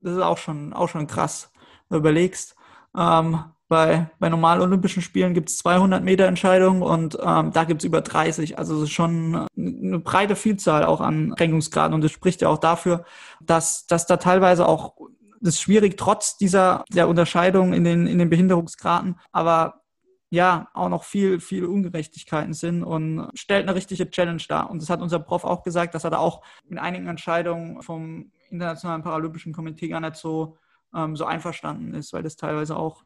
Das 0.00 0.14
ist 0.14 0.22
auch 0.22 0.38
schon, 0.38 0.72
auch 0.72 0.88
schon 0.88 1.06
krass, 1.06 1.52
wenn 1.88 1.96
du 1.96 2.00
überlegst. 2.00 2.56
Ähm, 2.96 3.44
bei, 3.68 4.10
bei 4.18 4.28
normalen 4.28 4.62
Olympischen 4.62 5.02
Spielen 5.02 5.34
gibt 5.34 5.50
es 5.50 5.58
200 5.58 6.02
Meter 6.02 6.26
Entscheidungen 6.26 6.82
und 6.82 7.18
ähm, 7.22 7.52
da 7.52 7.64
gibt 7.64 7.82
es 7.82 7.84
über 7.84 8.00
30. 8.00 8.58
Also 8.58 8.76
es 8.76 8.84
ist 8.84 8.92
schon 8.92 9.46
eine 9.56 9.98
breite 9.98 10.36
Vielzahl 10.36 10.84
auch 10.84 11.00
an 11.00 11.34
Kränkungsgraden 11.36 11.94
und 11.94 12.02
das 12.02 12.10
spricht 12.10 12.40
ja 12.40 12.48
auch 12.48 12.58
dafür, 12.58 13.04
dass, 13.40 13.86
dass 13.86 14.06
da 14.06 14.16
teilweise 14.16 14.66
auch 14.66 14.94
das 15.40 15.54
ist 15.54 15.62
schwierig, 15.62 15.96
trotz 15.96 16.36
dieser 16.36 16.84
der 16.92 17.08
Unterscheidung 17.08 17.72
in 17.72 17.84
den, 17.84 18.08
in 18.08 18.18
den 18.18 18.28
Behinderungsgraden, 18.28 19.20
aber 19.30 19.82
ja, 20.30 20.68
auch 20.74 20.88
noch 20.88 21.04
viel, 21.04 21.40
viel 21.40 21.64
Ungerechtigkeiten 21.64 22.52
sind 22.52 22.82
und 22.82 23.30
stellt 23.34 23.66
eine 23.66 23.74
richtige 23.74 24.10
Challenge 24.10 24.42
dar. 24.46 24.70
Und 24.70 24.82
das 24.82 24.90
hat 24.90 25.00
unser 25.00 25.20
Prof 25.20 25.44
auch 25.44 25.62
gesagt, 25.62 25.94
dass 25.94 26.04
er 26.04 26.10
da 26.10 26.18
auch 26.18 26.42
in 26.68 26.78
einigen 26.78 27.06
Entscheidungen 27.06 27.82
vom 27.82 28.30
Internationalen 28.50 29.02
Paralympischen 29.02 29.54
Komitee 29.54 29.88
gar 29.88 30.00
nicht 30.00 30.16
so, 30.16 30.58
ähm, 30.94 31.16
so 31.16 31.24
einverstanden 31.24 31.94
ist, 31.94 32.12
weil 32.12 32.22
das 32.22 32.36
teilweise 32.36 32.76
auch 32.76 33.04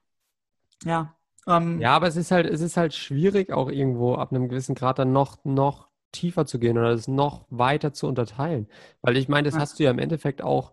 ja. 0.84 1.14
Ähm, 1.46 1.80
ja, 1.80 1.94
aber 1.96 2.06
es 2.06 2.16
ist 2.16 2.30
halt, 2.30 2.46
es 2.46 2.60
ist 2.60 2.76
halt 2.76 2.94
schwierig, 2.94 3.52
auch 3.52 3.68
irgendwo 3.68 4.14
ab 4.14 4.32
einem 4.32 4.48
gewissen 4.48 4.74
Grad 4.74 4.98
dann 4.98 5.12
noch, 5.12 5.44
noch 5.44 5.88
tiefer 6.12 6.46
zu 6.46 6.58
gehen 6.58 6.78
oder 6.78 6.90
es 6.90 7.08
noch 7.08 7.46
weiter 7.50 7.92
zu 7.92 8.06
unterteilen. 8.06 8.68
Weil 9.00 9.16
ich 9.16 9.28
meine, 9.28 9.46
das 9.46 9.54
ja. 9.54 9.60
hast 9.60 9.78
du 9.78 9.84
ja 9.84 9.90
im 9.90 9.98
Endeffekt 9.98 10.42
auch, 10.42 10.72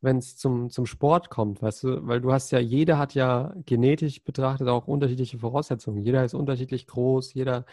wenn 0.00 0.18
es 0.18 0.36
zum, 0.36 0.70
zum 0.70 0.86
Sport 0.86 1.30
kommt, 1.30 1.60
weißt 1.62 1.84
du, 1.84 2.06
weil 2.06 2.20
du 2.20 2.32
hast 2.32 2.50
ja, 2.50 2.58
jeder 2.58 2.98
hat 2.98 3.14
ja 3.14 3.54
genetisch 3.66 4.24
betrachtet 4.24 4.68
auch 4.68 4.86
unterschiedliche 4.86 5.38
Voraussetzungen. 5.38 6.02
Jeder 6.02 6.24
ist 6.24 6.34
unterschiedlich 6.34 6.86
groß, 6.86 7.34
jeder, 7.34 7.64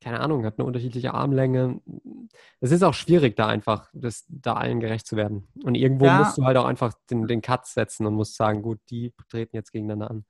keine 0.00 0.20
Ahnung, 0.20 0.44
hat 0.44 0.58
eine 0.58 0.66
unterschiedliche 0.66 1.14
Armlänge. 1.14 1.80
Es 2.60 2.70
ist 2.70 2.82
auch 2.82 2.94
schwierig, 2.94 3.36
da 3.36 3.48
einfach, 3.48 3.88
das, 3.92 4.24
da 4.28 4.54
allen 4.54 4.80
gerecht 4.80 5.06
zu 5.06 5.16
werden. 5.16 5.48
Und 5.64 5.74
irgendwo 5.74 6.06
ja. 6.06 6.18
musst 6.18 6.38
du 6.38 6.44
halt 6.44 6.56
auch 6.56 6.66
einfach 6.66 6.94
den, 7.10 7.26
den 7.26 7.42
Cut 7.42 7.66
setzen 7.66 8.06
und 8.06 8.14
musst 8.14 8.36
sagen, 8.36 8.62
gut, 8.62 8.78
die 8.90 9.12
treten 9.28 9.56
jetzt 9.56 9.72
gegeneinander 9.72 10.10
an. 10.10 10.24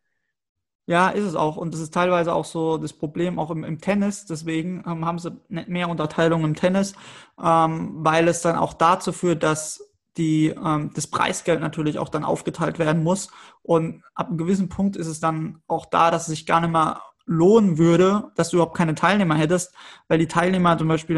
Ja, 0.86 1.08
ist 1.08 1.24
es 1.24 1.34
auch. 1.34 1.56
Und 1.56 1.72
das 1.72 1.80
ist 1.80 1.94
teilweise 1.94 2.34
auch 2.34 2.44
so 2.44 2.76
das 2.76 2.92
Problem 2.92 3.38
auch 3.38 3.50
im, 3.50 3.64
im 3.64 3.80
Tennis. 3.80 4.26
Deswegen 4.26 4.84
ähm, 4.86 5.06
haben 5.06 5.18
sie 5.18 5.32
nicht 5.48 5.68
mehr 5.68 5.88
Unterteilung 5.88 6.44
im 6.44 6.54
Tennis, 6.54 6.94
ähm, 7.42 7.92
weil 8.04 8.28
es 8.28 8.42
dann 8.42 8.56
auch 8.56 8.74
dazu 8.74 9.12
führt, 9.12 9.42
dass 9.42 9.94
die, 10.18 10.48
ähm, 10.48 10.90
das 10.94 11.06
Preisgeld 11.06 11.60
natürlich 11.60 11.98
auch 11.98 12.10
dann 12.10 12.24
aufgeteilt 12.24 12.78
werden 12.78 13.02
muss. 13.02 13.30
Und 13.62 14.02
ab 14.14 14.28
einem 14.28 14.38
gewissen 14.38 14.68
Punkt 14.68 14.96
ist 14.96 15.06
es 15.06 15.20
dann 15.20 15.62
auch 15.66 15.86
da, 15.86 16.10
dass 16.10 16.22
es 16.22 16.28
sich 16.28 16.46
gar 16.46 16.60
nicht 16.60 16.70
mehr 16.70 17.00
lohnen 17.26 17.78
würde, 17.78 18.30
dass 18.36 18.50
du 18.50 18.58
überhaupt 18.58 18.76
keine 18.76 18.94
Teilnehmer 18.94 19.36
hättest, 19.36 19.74
weil 20.08 20.18
die 20.18 20.28
Teilnehmer 20.28 20.76
zum 20.76 20.88
Beispiel 20.88 21.16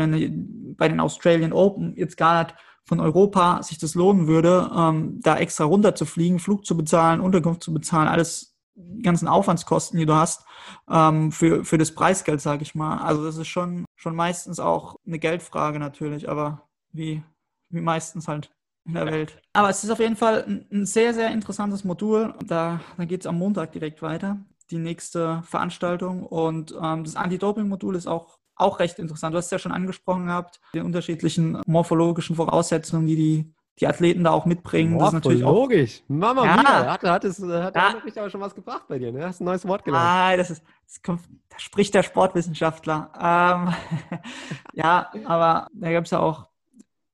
bei 0.77 0.89
den 0.89 1.01
Australian 1.01 1.53
Open 1.53 1.97
jetzt 1.97 2.17
gar 2.17 2.45
nicht 2.45 2.55
von 2.85 3.01
Europa 3.01 3.65
sich 3.65 3.79
das 3.79 3.97
lohnen 3.97 4.29
würde, 4.29 4.71
ähm, 4.75 5.21
da 5.23 5.37
extra 5.37 5.65
runter 5.65 5.97
zu 5.97 6.05
fliegen, 6.07 6.39
Flug 6.39 6.65
zu 6.65 6.77
bezahlen, 6.77 7.21
Unterkunft 7.21 7.65
zu 7.65 7.75
bezahlen, 7.75 8.07
alles 8.07 8.56
ganzen 9.03 9.29
Aufwandskosten, 9.29 9.99
die 9.99 10.07
du 10.07 10.15
hast, 10.15 10.45
ähm, 10.91 11.33
für, 11.33 11.65
für 11.65 11.79
das 11.79 11.95
Preisgeld, 11.95 12.41
sage 12.41 12.63
ich 12.63 12.75
mal. 12.75 12.99
Also 12.99 13.25
das 13.25 13.37
ist 13.37 13.49
schon, 13.49 13.85
schon 13.95 14.15
meistens 14.15 14.61
auch 14.61 14.97
eine 15.07 15.19
Geldfrage 15.19 15.79
natürlich, 15.79 16.29
aber 16.29 16.69
wie, 16.93 17.23
wie 17.71 17.81
meistens 17.81 18.29
halt 18.29 18.51
in 18.85 18.95
der 18.95 19.07
Welt. 19.07 19.41
Aber 19.53 19.69
es 19.69 19.83
ist 19.83 19.91
auf 19.91 19.99
jeden 19.99 20.17
Fall 20.17 20.45
ein, 20.45 20.67
ein 20.71 20.87
sehr, 20.87 21.13
sehr 21.15 21.31
interessantes 21.31 21.85
Modul. 21.85 22.35
Da, 22.45 22.81
da 22.97 23.05
geht 23.05 23.21
es 23.21 23.27
am 23.27 23.39
Montag 23.39 23.73
direkt 23.73 24.03
weiter, 24.03 24.39
die 24.71 24.79
nächste 24.79 25.43
Veranstaltung. 25.45 26.25
Und 26.25 26.75
ähm, 26.81 27.05
das 27.05 27.17
Anti-Doping-Modul 27.17 27.97
ist 27.97 28.07
auch, 28.07 28.39
auch 28.55 28.79
recht 28.79 28.99
interessant. 28.99 29.35
Du 29.35 29.39
hast 29.39 29.47
es 29.47 29.51
ja 29.51 29.59
schon 29.59 29.73
angesprochen 29.73 30.27
gehabt, 30.27 30.61
die 30.75 30.81
unterschiedlichen 30.81 31.61
morphologischen 31.67 32.37
Voraussetzungen, 32.37 33.07
die 33.07 33.17
die 33.17 33.55
die 33.79 33.87
Athleten 33.87 34.25
da 34.25 34.31
auch 34.31 34.47
mitbringen. 34.47 34.99
das 34.99 35.09
ist 35.09 35.15
natürlich 35.15 35.45
auch 35.45 35.53
logisch. 35.53 36.03
Mama 36.09 36.45
ja. 36.45 36.57
mia, 36.57 36.93
hat, 36.93 37.03
hat, 37.03 37.25
es, 37.25 37.43
hat 37.43 37.77
ja. 37.77 37.93
wirklich 37.93 38.19
aber 38.19 38.31
schon 38.31 38.41
was 38.41 38.55
gebracht 38.55 38.85
bei 38.89 38.99
dir. 38.99 39.13
Ne? 39.13 39.27
Hast 39.27 39.41
ein 39.41 39.45
neues 39.45 39.67
Wort 39.67 39.85
gelernt. 39.85 40.05
Nein, 40.05 40.39
das 40.39 40.51
ist, 40.51 40.63
das 40.87 41.03
kommt, 41.03 41.23
da 41.51 41.59
spricht 41.59 41.95
der 41.95 42.03
Sportwissenschaftler. 42.03 43.13
Ähm, 43.21 44.19
ja, 44.73 45.11
aber 45.25 45.69
da 45.73 45.93
gab 45.93 46.05
es 46.05 46.11
ja 46.11 46.21
auch, 46.21 46.49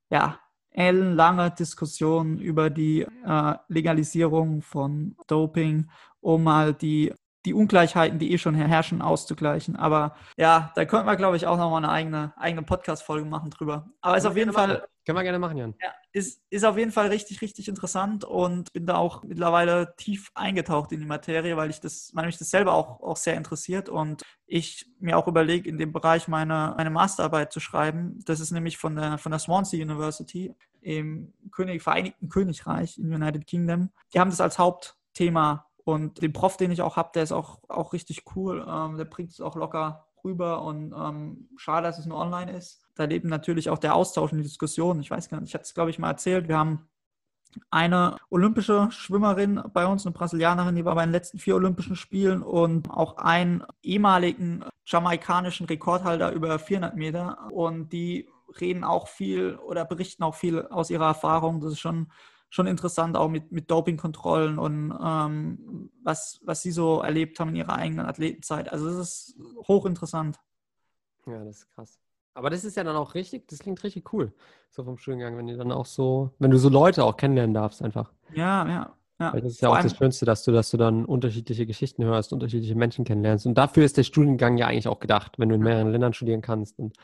ja, 0.09 0.39
ellenlange 0.71 1.51
Diskussionen 1.51 2.39
über 2.39 2.69
die 2.69 3.01
äh, 3.01 3.53
Legalisierung 3.67 4.61
von 4.61 5.15
Doping, 5.27 5.89
um 6.19 6.43
mal 6.43 6.73
die 6.73 7.13
die 7.45 7.53
Ungleichheiten, 7.53 8.19
die 8.19 8.31
eh 8.31 8.37
schon 8.37 8.55
herrschen, 8.55 9.01
auszugleichen. 9.01 9.75
Aber 9.75 10.15
ja, 10.37 10.71
da 10.75 10.85
könnten 10.85 11.07
wir, 11.07 11.17
glaube 11.17 11.35
ich, 11.35 11.45
auch 11.45 11.57
nochmal 11.57 11.83
eine 11.83 11.91
eigene, 11.91 12.33
eigene 12.37 12.63
Podcast-Folge 12.63 13.25
machen 13.27 13.49
drüber. 13.49 13.89
Aber 14.01 14.17
ist 14.17 14.25
auf 14.25 14.37
jeden 14.37 14.53
Fall. 14.53 14.87
Können 15.05 15.17
wir 15.17 15.23
gerne 15.23 15.39
machen, 15.39 15.57
Jan. 15.57 15.75
Ja, 15.81 15.93
ist, 16.13 16.41
ist 16.49 16.63
auf 16.63 16.77
jeden 16.77 16.93
Fall 16.93 17.07
richtig, 17.07 17.41
richtig 17.41 17.67
interessant 17.67 18.23
und 18.23 18.71
bin 18.71 18.85
da 18.85 18.95
auch 18.95 19.23
mittlerweile 19.23 19.95
tief 19.97 20.31
eingetaucht 20.33 20.93
in 20.93 21.01
die 21.01 21.05
Materie, 21.05 21.57
weil 21.57 21.69
ich 21.69 21.81
das, 21.81 22.11
weil 22.13 22.25
mich 22.25 22.37
das 22.37 22.49
selber 22.49 22.73
auch, 22.73 23.01
auch 23.01 23.17
sehr 23.17 23.35
interessiert 23.35 23.89
und 23.89 24.23
ich 24.45 24.85
mir 24.99 25.17
auch 25.17 25.27
überlege, 25.27 25.67
in 25.67 25.77
dem 25.77 25.91
Bereich 25.91 26.29
meine, 26.29 26.73
meine 26.77 26.89
Masterarbeit 26.89 27.51
zu 27.51 27.59
schreiben. 27.59 28.19
Das 28.25 28.39
ist 28.39 28.51
nämlich 28.51 28.77
von 28.77 28.95
der, 28.95 29.17
von 29.17 29.31
der 29.31 29.39
Swansea 29.39 29.83
University 29.83 30.55
im 30.81 31.33
König, 31.51 31.81
Vereinigten 31.81 32.29
Königreich 32.29 32.97
in 32.97 33.13
United 33.13 33.45
Kingdom. 33.45 33.89
Die 34.13 34.19
haben 34.21 34.29
das 34.29 34.39
als 34.39 34.57
Hauptthema 34.57 35.67
und 35.83 36.21
den 36.21 36.31
Prof, 36.31 36.55
den 36.55 36.71
ich 36.71 36.81
auch 36.81 36.95
habe, 36.95 37.11
der 37.13 37.23
ist 37.23 37.33
auch, 37.33 37.59
auch 37.67 37.91
richtig 37.91 38.23
cool. 38.35 38.65
Ähm, 38.65 38.95
der 38.95 39.05
bringt 39.05 39.31
es 39.31 39.41
auch 39.41 39.57
locker 39.57 40.07
rüber 40.23 40.61
und 40.61 40.93
ähm, 40.93 41.49
schade, 41.57 41.87
dass 41.87 41.99
es 41.99 42.05
nur 42.05 42.17
online 42.17 42.51
ist. 42.51 42.81
Da 42.95 43.05
lebt 43.05 43.25
natürlich 43.25 43.69
auch 43.69 43.79
der 43.79 43.95
Austausch 43.95 44.31
und 44.31 44.37
die 44.37 44.43
Diskussion. 44.43 44.99
Ich 45.01 45.11
weiß 45.11 45.29
gar 45.29 45.39
nicht, 45.39 45.49
ich 45.49 45.53
hatte 45.53 45.63
es, 45.63 45.73
glaube 45.73 45.89
ich, 45.89 45.99
mal 45.99 46.11
erzählt. 46.11 46.47
Wir 46.47 46.57
haben 46.57 46.87
eine 47.69 48.17
olympische 48.29 48.89
Schwimmerin 48.91 49.61
bei 49.73 49.85
uns, 49.85 50.05
eine 50.05 50.13
Brasilianerin, 50.13 50.75
die 50.75 50.85
war 50.85 50.95
bei 50.95 51.05
den 51.05 51.11
letzten 51.11 51.39
vier 51.39 51.55
Olympischen 51.55 51.95
Spielen 51.95 52.41
und 52.41 52.89
auch 52.89 53.17
einen 53.17 53.63
ehemaligen 53.83 54.65
jamaikanischen 54.85 55.67
Rekordhalter 55.67 56.31
über 56.31 56.57
400 56.59 56.95
Meter. 56.95 57.49
Und 57.51 57.93
die 57.93 58.27
reden 58.59 58.83
auch 58.83 59.07
viel 59.07 59.55
oder 59.55 59.85
berichten 59.85 60.23
auch 60.23 60.35
viel 60.35 60.63
aus 60.67 60.89
ihrer 60.89 61.07
Erfahrung. 61.07 61.61
Das 61.61 61.73
ist 61.73 61.79
schon 61.79 62.11
schon 62.53 62.67
interessant, 62.67 63.17
auch 63.17 63.29
mit, 63.29 63.51
mit 63.51 63.71
Dopingkontrollen 63.71 64.59
und 64.59 64.93
ähm, 65.03 65.89
was, 66.03 66.39
was 66.43 66.61
sie 66.61 66.69
so 66.69 67.01
erlebt 67.01 67.39
haben 67.39 67.49
in 67.49 67.55
ihrer 67.55 67.73
eigenen 67.73 68.05
Athletenzeit. 68.05 68.71
Also 68.71 68.85
das 68.85 68.97
ist 68.97 69.35
hochinteressant. 69.67 70.39
Ja, 71.25 71.43
das 71.43 71.57
ist 71.57 71.73
krass. 71.73 71.99
Aber 72.35 72.51
das 72.51 72.63
ist 72.63 72.77
ja 72.77 72.83
dann 72.83 72.95
auch 72.95 73.15
richtig, 73.15 73.47
das 73.47 73.57
klingt 73.57 73.83
richtig 73.83 74.13
cool, 74.13 74.33
so 74.69 74.83
vom 74.83 74.99
Studiengang, 74.99 75.35
wenn 75.35 75.47
du 75.47 75.57
dann 75.57 75.71
auch 75.71 75.87
so, 75.87 76.29
wenn 76.37 76.51
du 76.51 76.59
so 76.59 76.69
Leute 76.69 77.03
auch 77.05 77.17
kennenlernen 77.17 77.55
darfst 77.55 77.81
einfach. 77.81 78.13
Ja, 78.35 78.67
ja. 78.67 78.97
Ja, 79.19 79.33
Weil 79.33 79.41
das 79.41 79.53
ist 79.53 79.61
ja 79.61 79.69
auch 79.69 79.81
das 79.81 79.95
Schönste, 79.95 80.25
dass 80.25 80.43
du, 80.43 80.51
dass 80.51 80.69
du 80.69 80.77
dann 80.77 81.05
unterschiedliche 81.05 81.65
Geschichten 81.65 82.03
hörst, 82.03 82.33
unterschiedliche 82.33 82.75
Menschen 82.75 83.03
kennenlernst. 83.03 83.47
Und 83.47 83.55
dafür 83.55 83.83
ist 83.83 83.97
der 83.97 84.03
Studiengang 84.03 84.57
ja 84.57 84.67
eigentlich 84.67 84.87
auch 84.87 84.99
gedacht, 84.99 85.39
wenn 85.39 85.49
du 85.49 85.55
in 85.55 85.61
mehreren 85.61 85.91
Ländern 85.91 86.13
studieren 86.13 86.41
kannst 86.41 86.77
und 86.77 86.95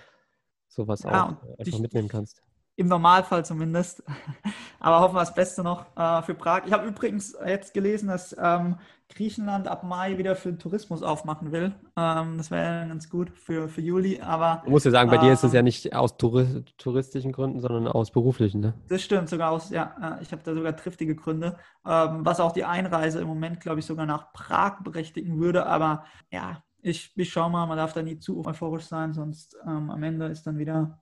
sowas 0.67 1.03
ja, 1.03 1.09
auch 1.09 1.29
einfach 1.29 1.65
ich, 1.65 1.79
mitnehmen 1.79 2.07
kannst 2.07 2.43
Im 2.79 2.87
Normalfall 2.87 3.43
zumindest. 3.43 4.01
Aber 4.79 5.01
hoffen 5.01 5.15
wir 5.15 5.19
das 5.19 5.35
Beste 5.35 5.63
noch 5.63 5.85
äh, 5.97 6.21
für 6.21 6.33
Prag. 6.33 6.61
Ich 6.65 6.71
habe 6.71 6.87
übrigens 6.87 7.35
jetzt 7.45 7.73
gelesen, 7.73 8.07
dass 8.07 8.33
ähm, 8.41 8.77
Griechenland 9.09 9.67
ab 9.67 9.83
Mai 9.83 10.17
wieder 10.17 10.37
für 10.37 10.47
den 10.47 10.59
Tourismus 10.59 11.03
aufmachen 11.03 11.51
will. 11.51 11.73
Ähm, 11.97 12.37
das 12.37 12.51
wäre 12.51 12.87
ganz 12.87 13.09
gut 13.09 13.31
für, 13.31 13.67
für 13.67 13.81
Juli. 13.81 14.21
Aber 14.21 14.61
Du 14.63 14.71
musst 14.71 14.85
ja 14.85 14.91
sagen, 14.91 15.09
bei 15.09 15.17
dir 15.17 15.33
ist 15.33 15.43
es 15.43 15.51
ja 15.51 15.59
ähm, 15.59 15.65
nicht 15.65 15.93
aus 15.93 16.15
Touri 16.15 16.63
touristischen 16.77 17.33
Gründen, 17.33 17.59
sondern 17.59 17.85
aus 17.89 18.11
beruflichen, 18.11 18.61
ne? 18.61 18.73
Das 18.87 19.01
stimmt, 19.01 19.27
sogar 19.27 19.51
aus, 19.51 19.71
ja, 19.71 20.17
äh, 20.17 20.23
ich 20.23 20.31
habe 20.31 20.41
da 20.45 20.55
sogar 20.55 20.73
triftige 20.77 21.17
Gründe, 21.17 21.57
ähm, 21.85 22.25
was 22.25 22.39
auch 22.39 22.53
die 22.53 22.63
Einreise 22.63 23.19
im 23.19 23.27
Moment, 23.27 23.59
glaube 23.59 23.81
ich, 23.81 23.85
sogar 23.85 24.05
nach 24.05 24.31
Prag 24.31 24.83
berechtigen 24.83 25.37
würde. 25.37 25.65
Aber 25.65 26.05
ja, 26.31 26.63
ich, 26.81 27.11
ich 27.17 27.29
schaue 27.29 27.49
mal, 27.49 27.65
man 27.65 27.77
darf 27.77 27.91
da 27.91 28.01
nie 28.01 28.19
zu 28.19 28.45
euphorisch 28.45 28.85
sein, 28.85 29.13
sonst 29.13 29.57
ähm, 29.67 29.89
am 29.89 30.01
Ende 30.01 30.27
ist 30.27 30.47
dann 30.47 30.57
wieder, 30.57 31.01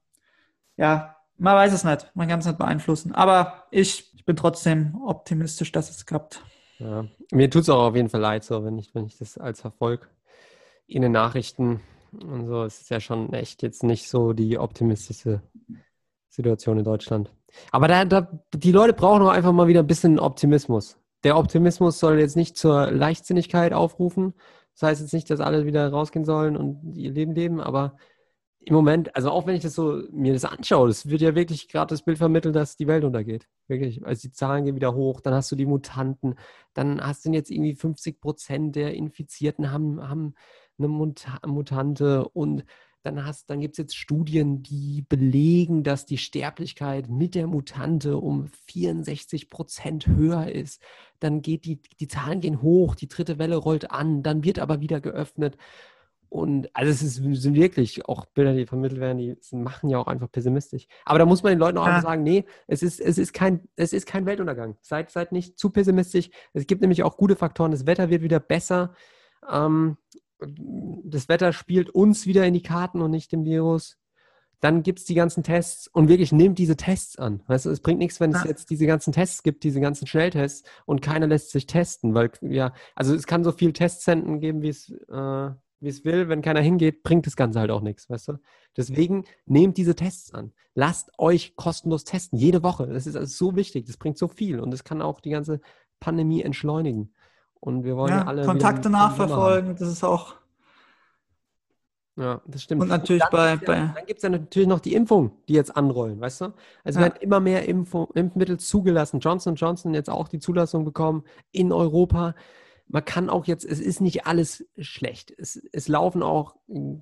ja, 0.75 1.16
man 1.37 1.55
weiß 1.55 1.73
es 1.73 1.83
nicht, 1.83 2.11
man 2.13 2.27
kann 2.27 2.39
es 2.39 2.45
nicht 2.45 2.57
beeinflussen. 2.57 3.13
Aber 3.13 3.65
ich, 3.71 4.13
ich 4.15 4.25
bin 4.25 4.35
trotzdem 4.35 4.95
optimistisch, 5.05 5.71
dass 5.71 5.89
es 5.89 6.05
klappt. 6.05 6.43
Ja. 6.79 7.05
Mir 7.31 7.49
tut 7.49 7.63
es 7.63 7.69
auch 7.69 7.87
auf 7.87 7.95
jeden 7.95 8.09
Fall 8.09 8.21
leid, 8.21 8.43
so, 8.43 8.63
wenn 8.63 8.77
ich, 8.77 8.93
wenn 8.93 9.05
ich 9.05 9.17
das 9.17 9.37
als 9.37 9.61
Verfolg 9.61 10.09
in 10.85 11.01
den 11.01 11.11
Nachrichten 11.11 11.81
und 12.11 12.47
so, 12.47 12.63
es 12.63 12.81
ist 12.81 12.89
ja 12.89 12.99
schon 12.99 13.33
echt 13.33 13.63
jetzt 13.63 13.83
nicht 13.83 14.09
so 14.09 14.33
die 14.33 14.57
optimistische 14.57 15.41
Situation 16.29 16.77
in 16.77 16.85
Deutschland. 16.85 17.31
Aber 17.71 17.87
da, 17.87 18.05
da, 18.05 18.27
die 18.53 18.71
Leute 18.71 18.93
brauchen 18.93 19.23
auch 19.23 19.29
einfach 19.29 19.51
mal 19.51 19.67
wieder 19.67 19.81
ein 19.81 19.87
bisschen 19.87 20.19
Optimismus. 20.19 20.97
Der 21.23 21.37
Optimismus 21.37 21.99
soll 21.99 22.19
jetzt 22.19 22.35
nicht 22.35 22.57
zur 22.57 22.91
Leichtsinnigkeit 22.91 23.73
aufrufen. 23.73 24.33
Das 24.73 24.83
heißt 24.83 25.01
jetzt 25.01 25.13
nicht, 25.13 25.29
dass 25.29 25.39
alle 25.39 25.65
wieder 25.65 25.89
rausgehen 25.89 26.25
sollen 26.25 26.55
und 26.55 26.95
ihr 26.95 27.11
Leben 27.11 27.33
leben, 27.33 27.59
aber 27.59 27.97
im 28.67 28.73
Moment, 28.73 29.15
also 29.15 29.31
auch 29.31 29.47
wenn 29.47 29.55
ich 29.55 29.61
das 29.61 29.75
so 29.75 30.03
mir 30.11 30.33
das 30.33 30.43
anschaue, 30.43 30.89
das 30.89 31.09
wird 31.09 31.21
ja 31.21 31.35
wirklich 31.35 31.69
gerade 31.69 31.93
das 31.93 32.01
Bild 32.01 32.17
vermittelt, 32.17 32.53
dass 32.53 32.75
die 32.75 32.87
Welt 32.87 33.05
untergeht. 33.05 33.47
Wirklich. 33.69 34.05
Also 34.05 34.27
die 34.27 34.33
Zahlen 34.33 34.65
gehen 34.65 34.75
wieder 34.75 34.93
hoch, 34.93 35.21
dann 35.21 35.33
hast 35.33 35.49
du 35.49 35.55
die 35.55 35.65
Mutanten, 35.65 36.35
dann 36.73 36.99
hast 36.99 37.25
du 37.25 37.31
jetzt 37.31 37.49
irgendwie 37.49 37.75
50 37.75 38.19
Prozent 38.19 38.75
der 38.75 38.93
Infizierten 38.93 39.71
haben, 39.71 40.05
haben 40.09 40.33
eine 40.77 40.89
Muta 40.89 41.39
Mutante 41.47 42.27
und 42.27 42.65
dann 43.03 43.33
dann 43.47 43.61
gibt 43.61 43.75
es 43.75 43.77
jetzt 43.77 43.95
Studien, 43.95 44.63
die 44.63 45.05
belegen, 45.07 45.83
dass 45.83 46.05
die 46.05 46.17
Sterblichkeit 46.17 47.07
mit 47.07 47.35
der 47.35 47.47
Mutante 47.47 48.17
um 48.17 48.49
64 48.65 49.49
Prozent 49.49 50.07
höher 50.07 50.51
ist. 50.51 50.81
Dann 51.21 51.41
geht 51.41 51.63
die, 51.63 51.81
die 52.01 52.09
Zahlen 52.09 52.41
gehen 52.41 52.61
hoch, 52.61 52.95
die 52.95 53.07
dritte 53.07 53.39
Welle 53.39 53.55
rollt 53.55 53.91
an, 53.91 54.23
dann 54.23 54.43
wird 54.43 54.59
aber 54.59 54.81
wieder 54.81 54.99
geöffnet. 54.99 55.55
Und 56.29 56.69
also 56.75 56.91
es 56.91 57.01
ist, 57.01 57.15
sind 57.41 57.55
wirklich 57.55 58.05
auch 58.07 58.25
Bilder, 58.25 58.53
die 58.53 58.65
vermittelt 58.65 58.99
werden, 58.99 59.17
die 59.17 59.37
machen 59.55 59.89
ja 59.89 59.97
auch 59.97 60.07
einfach 60.07 60.31
pessimistisch. 60.31 60.87
Aber 61.05 61.19
da 61.19 61.25
muss 61.25 61.41
man 61.43 61.51
den 61.51 61.59
Leuten 61.59 61.77
auch 61.77 61.85
Ja. 61.85 61.95
einfach 61.95 62.09
sagen, 62.09 62.23
nee, 62.23 62.45
es 62.67 62.83
ist, 62.83 62.99
es 62.99 63.17
ist 63.17 63.33
kein, 63.33 63.61
es 63.75 63.93
ist 63.93 64.05
kein 64.07 64.25
Weltuntergang. 64.25 64.77
Seid, 64.81 65.09
seid 65.09 65.31
nicht 65.31 65.57
zu 65.57 65.69
pessimistisch. 65.69 66.29
Es 66.53 66.67
gibt 66.67 66.81
nämlich 66.81 67.03
auch 67.03 67.17
gute 67.17 67.35
Faktoren. 67.35 67.71
Das 67.71 67.85
Wetter 67.85 68.09
wird 68.09 68.21
wieder 68.23 68.39
besser. 68.39 68.93
Ähm, 69.49 69.97
das 70.39 71.29
Wetter 71.29 71.53
spielt 71.53 71.89
uns 71.89 72.25
wieder 72.27 72.45
in 72.45 72.53
die 72.53 72.61
Karten 72.61 73.01
und 73.01 73.11
nicht 73.11 73.31
dem 73.31 73.43
Virus. 73.45 73.97
Dann 74.59 74.81
gibt 74.81 74.99
es 74.99 75.05
die 75.05 75.13
ganzen 75.13 75.43
Tests 75.43 75.87
und 75.87 76.09
wirklich 76.09 76.31
nehmt 76.31 76.57
diese 76.57 76.75
Tests 76.75 77.17
an. 77.17 77.43
Weißt 77.47 77.67
du, 77.67 77.69
es 77.69 77.79
bringt 77.79 77.99
nichts, 77.99 78.19
wenn 78.19 78.31
es 78.33 78.43
Ja. 78.43 78.49
jetzt 78.49 78.69
diese 78.71 78.87
ganzen 78.87 79.13
Tests 79.13 79.43
gibt, 79.43 79.63
diese 79.63 79.79
ganzen 79.79 80.07
Schnelltests 80.07 80.67
und 80.85 81.01
keiner 81.01 81.27
lässt 81.27 81.51
sich 81.51 81.67
testen, 81.67 82.15
weil 82.15 82.31
ja, 82.41 82.73
also 82.95 83.13
es 83.13 83.27
kann 83.27 83.43
so 83.43 83.51
viel 83.51 83.71
Testzentren 83.71 84.39
geben, 84.39 84.61
wie 84.63 84.69
es, 84.69 84.89
äh, 84.89 85.49
wie 85.79 85.89
es 85.89 86.03
will. 86.05 86.29
Wenn 86.29 86.41
keiner 86.41 86.61
hingeht, 86.61 87.03
bringt 87.03 87.25
das 87.27 87.35
Ganze 87.35 87.59
halt 87.59 87.71
auch 87.71 87.81
nichts, 87.81 88.09
weißt 88.09 88.29
du? 88.29 88.33
Deswegen 88.75 89.25
nehmt 89.45 89.77
diese 89.77 89.95
Tests 89.95 90.33
an. 90.33 90.51
Lasst 90.75 91.09
euch 91.17 91.55
kostenlos 91.55 92.03
testen, 92.03 92.37
jede 92.37 92.63
Woche. 92.63 92.87
Das 92.87 93.07
ist 93.07 93.15
also 93.15 93.27
so 93.51 93.55
wichtig, 93.55 93.85
das 93.85 93.97
bringt 93.97 94.17
so 94.17 94.27
viel 94.27 94.59
und 94.59 94.71
das 94.71 94.83
kann 94.83 95.01
auch 95.01 95.19
die 95.21 95.29
ganze 95.31 95.59
Pandemie 95.99 96.41
entschleunigen. 96.41 97.13
Und 97.59 97.83
wir 97.83 97.95
wollen 97.97 98.11
ja, 98.11 98.17
Ja, 98.19 98.25
alle. 98.27 98.45
Kontakte 98.45 98.89
nachverfolgen, 98.89 99.75
das 99.75 99.87
ist 99.89 100.03
auch. 100.03 100.35
Ja, 102.15 102.41
das 102.47 102.63
stimmt. 102.63 102.81
Und 102.81 102.87
natürlich 102.87 103.21
dann 103.21 103.31
bei- 103.31 103.51
gibt's 103.57 103.67
ja, 103.67 103.73
bei- 103.87 103.93
dann 103.95 104.05
gibt 104.07 104.17
es 104.17 104.23
ja 104.23 104.29
natürlich 104.29 104.67
noch 104.67 104.79
die 104.79 104.95
Impfung, 104.95 105.31
die 105.47 105.53
jetzt 105.53 105.75
anrollen, 105.77 106.19
weißt 106.19 106.41
du? 106.41 106.53
Also 106.83 106.99
Ja. 106.99 107.05
werden 107.05 107.17
immer 107.21 107.39
mehr 107.39 107.67
Impfung, 107.67 108.07
Impfmittel 108.15 108.57
zugelassen. 108.59 109.19
Johnson 109.19 109.53
Johnson 109.55 109.93
jetzt 109.93 110.09
auch 110.09 110.27
die 110.27 110.39
Zulassung 110.39 110.83
bekommen 110.83 111.23
in 111.51 111.71
Europa. 111.71 112.33
Man 112.87 113.03
kann 113.03 113.29
auch 113.29 113.45
jetzt, 113.45 113.65
es 113.65 113.79
ist 113.79 114.01
nicht 114.01 114.25
alles 114.25 114.65
schlecht. 114.77 115.33
Es, 115.37 115.61
es 115.71 115.87
laufen 115.87 116.23
auch 116.23 116.55
mm, 116.67 116.97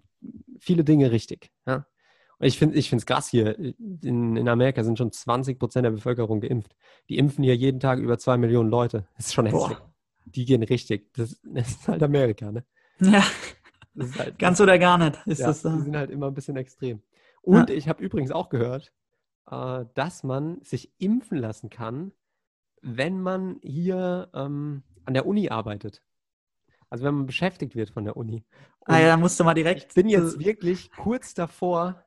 viele 0.59 0.83
Dinge 0.83 1.11
richtig. 1.11 1.51
Ja? 1.65 1.85
Und 2.37 2.47
ich 2.47 2.57
finde 2.57 2.77
es 2.77 3.05
krass 3.05 3.29
hier. 3.29 3.57
In, 3.57 4.35
in 4.35 4.49
Amerika 4.49 4.83
sind 4.83 4.97
schon 4.97 5.11
20 5.11 5.57
Prozent 5.57 5.85
der 5.85 5.91
Bevölkerung 5.91 6.41
geimpft. 6.41 6.75
Die 7.09 7.17
impfen 7.17 7.43
hier 7.43 7.55
jeden 7.55 7.79
Tag 7.79 7.99
über 7.99 8.17
zwei 8.17 8.37
Millionen 8.37 8.69
Leute. 8.69 9.07
Das 9.15 9.27
ist 9.27 9.33
schon 9.33 9.49
Boah. 9.49 9.69
hässlich. 9.69 9.79
Die 10.25 10.45
gehen 10.45 10.63
richtig. 10.63 11.13
Das, 11.13 11.39
das 11.43 11.69
ist 11.69 11.87
halt 11.87 12.03
Amerika, 12.03 12.51
ne? 12.51 12.65
Ja, 12.99 13.23
halt, 14.17 14.39
ganz 14.39 14.59
oder 14.59 14.79
gar 14.79 14.97
nicht 14.97 15.19
ist 15.25 15.39
ja, 15.39 15.47
das. 15.47 15.61
die 15.61 15.81
sind 15.81 15.95
halt 15.95 16.09
immer 16.09 16.27
ein 16.27 16.33
bisschen 16.33 16.57
extrem. 16.57 17.01
Und 17.41 17.69
ich 17.69 17.87
habe 17.87 18.03
übrigens 18.03 18.31
auch 18.31 18.49
gehört, 18.49 18.91
äh, 19.49 19.85
dass 19.93 20.23
man 20.23 20.61
sich 20.63 20.91
impfen 20.97 21.37
lassen 21.37 21.69
kann, 21.69 22.11
wenn 22.81 23.21
man 23.21 23.59
hier 23.61 24.29
ähm, 24.33 24.83
an 25.05 25.13
der 25.13 25.25
Uni 25.25 25.49
arbeitet. 25.49 26.01
Also 26.89 27.03
wenn 27.03 27.15
man 27.15 27.25
beschäftigt 27.25 27.75
wird 27.75 27.89
von 27.89 28.05
der 28.05 28.15
Uni. 28.15 28.43
ah 28.85 28.93
ja, 28.93 28.99
Und 28.99 29.05
da 29.07 29.17
musst 29.17 29.39
du 29.39 29.43
mal 29.43 29.53
direkt. 29.53 29.87
ich 29.89 29.93
bin 29.95 30.07
jetzt 30.09 30.39
wirklich 30.39 30.91
kurz 30.91 31.33
davor, 31.33 32.03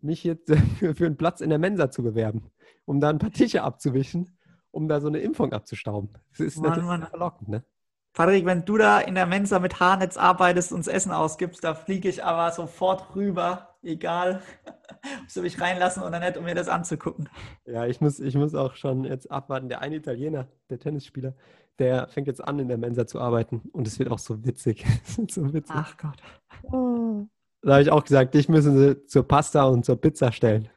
mich 0.00 0.24
jetzt 0.24 0.50
für, 0.78 0.94
für 0.94 1.06
einen 1.06 1.16
Platz 1.16 1.40
in 1.40 1.50
der 1.50 1.58
Mensa 1.58 1.90
zu 1.90 2.02
bewerben, 2.02 2.50
um 2.84 3.00
da 3.00 3.10
ein 3.10 3.18
paar 3.18 3.32
Tische 3.32 3.62
abzuwischen, 3.62 4.36
um 4.70 4.88
da 4.88 5.00
so 5.00 5.08
eine 5.08 5.18
Impfung 5.18 5.52
abzustauben. 5.52 6.10
Das 6.30 6.40
ist 6.40 6.56
Mann, 6.58 6.70
natürlich 6.70 6.88
Mann. 6.88 7.06
verlockend, 7.06 7.48
ne? 7.48 7.64
Patrick, 8.12 8.46
wenn 8.46 8.64
du 8.64 8.76
da 8.78 8.98
in 8.98 9.14
der 9.14 9.26
Mensa 9.26 9.60
mit 9.60 9.78
Haarnetz 9.78 10.16
arbeitest 10.16 10.72
und 10.72 10.80
das 10.80 10.92
Essen 10.92 11.12
ausgibst, 11.12 11.62
da 11.62 11.74
fliege 11.74 12.08
ich 12.08 12.24
aber 12.24 12.50
sofort 12.50 13.14
rüber, 13.14 13.76
egal, 13.82 14.42
ob 15.22 15.30
sie 15.30 15.40
mich 15.40 15.60
reinlassen 15.60 16.02
oder 16.02 16.18
nicht, 16.18 16.36
um 16.36 16.44
mir 16.44 16.56
das 16.56 16.68
anzugucken. 16.68 17.28
Ja, 17.64 17.86
ich 17.86 18.00
muss, 18.00 18.18
ich 18.18 18.34
muss 18.34 18.54
auch 18.56 18.74
schon 18.74 19.04
jetzt 19.04 19.30
abwarten. 19.30 19.68
Der 19.68 19.82
eine 19.82 19.96
Italiener, 19.96 20.48
der 20.68 20.80
Tennisspieler, 20.80 21.34
der 21.78 22.08
fängt 22.08 22.26
jetzt 22.26 22.46
an, 22.46 22.58
in 22.58 22.68
der 22.68 22.78
Mensa 22.78 23.06
zu 23.06 23.20
arbeiten. 23.20 23.62
Und 23.72 23.86
es 23.86 23.98
wird 23.98 24.10
auch 24.10 24.18
so 24.18 24.44
witzig. 24.44 24.84
So 25.30 25.52
witzig. 25.52 25.76
Ach 25.76 25.96
Gott. 25.96 27.28
Da 27.62 27.72
habe 27.72 27.82
ich 27.82 27.90
auch 27.90 28.04
gesagt, 28.04 28.34
dich 28.34 28.48
müssen 28.48 28.76
sie 28.76 29.06
zur 29.06 29.26
Pasta 29.26 29.64
und 29.64 29.84
zur 29.84 30.00
Pizza 30.00 30.32
stellen. 30.32 30.68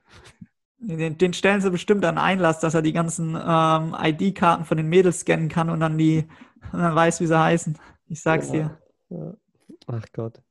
Den, 0.79 1.17
den 1.17 1.33
stellen 1.33 1.61
sie 1.61 1.69
bestimmt 1.69 2.03
an 2.05 2.17
Einlass, 2.17 2.59
dass 2.59 2.73
er 2.73 2.81
die 2.81 2.93
ganzen 2.93 3.35
ähm, 3.35 3.95
ID-Karten 3.99 4.65
von 4.65 4.77
den 4.77 4.87
Mädels 4.87 5.19
scannen 5.19 5.47
kann 5.47 5.69
und 5.69 5.79
dann 5.79 5.97
die 5.97 6.27
und 6.71 6.79
dann 6.79 6.95
weiß, 6.95 7.21
wie 7.21 7.27
sie 7.27 7.39
heißen. 7.39 7.77
Ich 8.07 8.21
sag's 8.21 8.51
dir. 8.51 8.77
Ja. 9.09 9.33
Ach 9.87 10.05
Gott. 10.13 10.41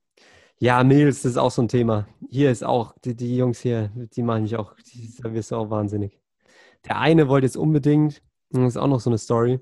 Ja, 0.59 0.85
Mädels, 0.85 1.23
das 1.23 1.33
ist 1.33 1.39
auch 1.39 1.51
so 1.51 1.63
ein 1.63 1.69
Thema. 1.69 2.07
Hier 2.29 2.51
ist 2.51 2.63
auch, 2.63 2.95
die, 3.05 3.17
die 3.17 3.37
Jungs 3.37 3.61
hier, 3.61 3.91
die 3.95 4.23
machen 4.23 4.43
mich 4.43 4.57
auch, 4.57 4.75
die, 4.93 5.11
da 5.23 5.33
wirst 5.33 5.51
du 5.51 5.57
auch 5.57 5.71
wahnsinnig. 5.71 6.21
Der 6.85 6.99
eine 6.99 7.29
wollte 7.29 7.47
jetzt 7.47 7.57
unbedingt, 7.57 8.23
das 8.51 8.75
ist 8.75 8.77
auch 8.77 8.87
noch 8.87 9.01
so 9.01 9.11
eine 9.11 9.19
Story, 9.19 9.61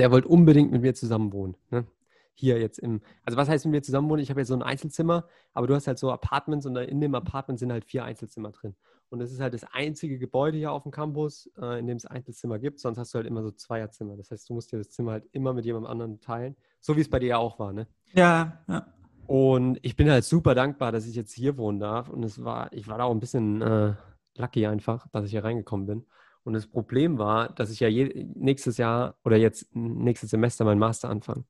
der 0.00 0.10
wollte 0.10 0.28
unbedingt 0.28 0.72
mit 0.72 0.82
mir 0.82 0.94
zusammen 0.94 1.32
wohnen. 1.32 1.56
Ne? 1.70 1.86
Hier 2.34 2.58
jetzt 2.58 2.78
im, 2.78 3.02
also 3.24 3.36
was 3.36 3.48
heißt 3.48 3.66
mit 3.66 3.72
mir 3.72 3.82
zusammen 3.82 4.08
wohnen? 4.08 4.22
Ich 4.22 4.30
habe 4.30 4.40
jetzt 4.40 4.48
so 4.48 4.54
ein 4.54 4.62
Einzelzimmer, 4.62 5.26
aber 5.52 5.66
du 5.66 5.74
hast 5.74 5.86
halt 5.86 5.98
so 5.98 6.10
Apartments 6.10 6.66
und 6.66 6.76
in 6.76 7.00
dem 7.00 7.14
Apartment 7.14 7.58
sind 7.58 7.70
halt 7.70 7.84
vier 7.84 8.04
Einzelzimmer 8.04 8.50
drin. 8.50 8.74
Und 9.10 9.18
das 9.18 9.32
ist 9.32 9.40
halt 9.40 9.52
das 9.52 9.64
einzige 9.64 10.18
Gebäude 10.18 10.56
hier 10.56 10.72
auf 10.72 10.84
dem 10.84 10.92
Campus, 10.92 11.50
äh, 11.60 11.80
in 11.80 11.86
dem 11.86 11.96
es 11.96 12.06
Einzelzimmer 12.06 12.58
gibt. 12.58 12.80
Sonst 12.80 12.96
hast 12.96 13.12
du 13.12 13.18
halt 13.18 13.26
immer 13.26 13.42
so 13.42 13.50
Zweierzimmer. 13.50 14.16
Das 14.16 14.30
heißt, 14.30 14.48
du 14.48 14.54
musst 14.54 14.72
dir 14.72 14.78
das 14.78 14.90
Zimmer 14.90 15.12
halt 15.12 15.24
immer 15.32 15.52
mit 15.52 15.64
jemandem 15.64 15.90
anderen 15.90 16.20
teilen. 16.20 16.56
So 16.80 16.96
wie 16.96 17.00
es 17.00 17.10
bei 17.10 17.18
dir 17.18 17.26
ja 17.28 17.38
auch 17.38 17.58
war, 17.58 17.72
ne? 17.72 17.88
Ja, 18.14 18.62
ja. 18.68 18.86
Und 19.26 19.78
ich 19.82 19.96
bin 19.96 20.10
halt 20.10 20.24
super 20.24 20.54
dankbar, 20.54 20.92
dass 20.92 21.06
ich 21.06 21.14
jetzt 21.14 21.32
hier 21.32 21.56
wohnen 21.56 21.78
darf. 21.78 22.08
Und 22.08 22.24
es 22.24 22.42
war, 22.42 22.72
ich 22.72 22.88
war 22.88 22.98
da 22.98 23.04
auch 23.04 23.12
ein 23.12 23.20
bisschen 23.20 23.60
äh, 23.60 23.94
lucky 24.36 24.66
einfach, 24.66 25.08
dass 25.08 25.24
ich 25.24 25.32
hier 25.32 25.44
reingekommen 25.44 25.86
bin. 25.86 26.06
Und 26.44 26.54
das 26.54 26.66
Problem 26.66 27.18
war, 27.18 27.48
dass 27.50 27.70
ich 27.70 27.80
ja 27.80 27.88
nächstes 27.90 28.78
Jahr 28.78 29.16
oder 29.24 29.36
jetzt 29.36 29.74
nächstes 29.74 30.30
Semester 30.30 30.64
meinen 30.64 30.78
Master 30.78 31.08
anfange. 31.08 31.44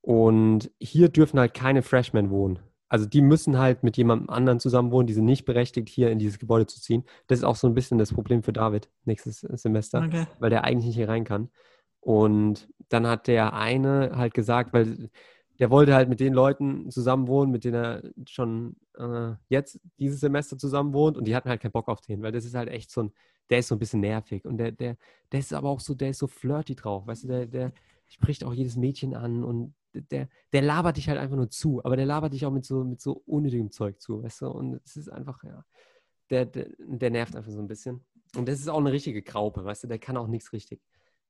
Und 0.00 0.70
hier 0.80 1.08
dürfen 1.08 1.38
halt 1.38 1.54
keine 1.54 1.82
Freshmen 1.82 2.30
wohnen. 2.30 2.58
Also 2.88 3.06
die 3.06 3.20
müssen 3.22 3.58
halt 3.58 3.84
mit 3.84 3.96
jemandem 3.96 4.30
anderen 4.30 4.58
zusammen 4.58 4.90
wohnen, 4.90 5.06
die 5.06 5.12
sind 5.12 5.24
nicht 5.24 5.44
berechtigt, 5.44 5.88
hier 5.88 6.10
in 6.10 6.18
dieses 6.18 6.38
Gebäude 6.40 6.66
zu 6.66 6.80
ziehen. 6.80 7.04
Das 7.28 7.38
ist 7.38 7.44
auch 7.44 7.54
so 7.54 7.68
ein 7.68 7.74
bisschen 7.74 7.98
das 7.98 8.12
Problem 8.12 8.42
für 8.42 8.52
David 8.52 8.90
nächstes 9.04 9.40
Semester 9.40 10.02
Okay. 10.02 10.26
weil 10.40 10.50
der 10.50 10.64
eigentlich 10.64 10.86
nicht 10.86 10.96
hier 10.96 11.08
rein 11.08 11.24
kann. 11.24 11.50
Und 12.00 12.68
dann 12.88 13.06
hat 13.06 13.28
der 13.28 13.52
eine 13.52 14.12
halt 14.16 14.34
gesagt, 14.34 14.72
weil 14.72 15.10
der 15.60 15.70
wollte 15.70 15.94
halt 15.94 16.08
mit 16.08 16.18
den 16.18 16.32
Leuten 16.32 16.90
zusammen 16.90 17.28
wohnen, 17.28 17.52
mit 17.52 17.64
denen 17.64 17.74
er 17.74 18.02
schon 18.26 18.76
äh, 18.98 19.34
jetzt 19.48 19.78
dieses 19.98 20.20
Semester 20.20 20.56
zusammen 20.58 20.94
wohnt 20.94 21.18
und 21.18 21.26
die 21.26 21.36
hatten 21.36 21.50
halt 21.50 21.60
keinen 21.60 21.72
Bock 21.72 21.88
auf 21.88 22.00
den, 22.00 22.22
weil 22.22 22.32
das 22.32 22.46
ist 22.46 22.54
halt 22.54 22.70
echt 22.70 22.90
so 22.90 23.02
ein, 23.02 23.12
der 23.50 23.58
ist 23.58 23.68
so 23.68 23.74
ein 23.74 23.78
bisschen 23.78 24.00
nervig 24.00 24.44
und 24.44 24.58
der, 24.58 24.72
der, 24.72 24.96
der 25.32 25.40
ist 25.40 25.52
aber 25.52 25.68
auch 25.68 25.80
so, 25.80 25.94
der 25.94 26.10
ist 26.10 26.18
so 26.18 26.26
flirty 26.26 26.74
drauf, 26.74 27.06
weißt 27.06 27.24
du, 27.24 27.28
der, 27.28 27.46
der 27.46 27.72
spricht 28.06 28.44
auch 28.44 28.54
jedes 28.54 28.76
Mädchen 28.76 29.14
an 29.14 29.44
und 29.44 29.74
der, 29.92 30.28
der 30.52 30.62
labert 30.62 30.96
dich 30.96 31.08
halt 31.08 31.18
einfach 31.18 31.36
nur 31.36 31.50
zu, 31.50 31.84
aber 31.84 31.96
der 31.96 32.06
labert 32.06 32.32
dich 32.32 32.46
auch 32.46 32.52
mit 32.52 32.64
so, 32.64 32.84
mit 32.84 33.00
so 33.00 33.22
unnötigem 33.26 33.70
Zeug 33.70 34.00
zu, 34.00 34.22
weißt 34.22 34.42
du, 34.42 34.48
und 34.48 34.80
es 34.84 34.96
ist 34.96 35.08
einfach, 35.08 35.42
ja, 35.44 35.64
der, 36.30 36.46
der, 36.46 36.68
der 36.78 37.10
nervt 37.10 37.34
einfach 37.34 37.50
so 37.50 37.58
ein 37.58 37.66
bisschen. 37.66 38.04
Und 38.36 38.48
das 38.48 38.60
ist 38.60 38.68
auch 38.68 38.78
eine 38.78 38.92
richtige 38.92 39.22
Graupe, 39.22 39.64
weißt 39.64 39.84
du, 39.84 39.88
der 39.88 39.98
kann 39.98 40.16
auch 40.16 40.28
nichts 40.28 40.52
richtig. 40.52 40.80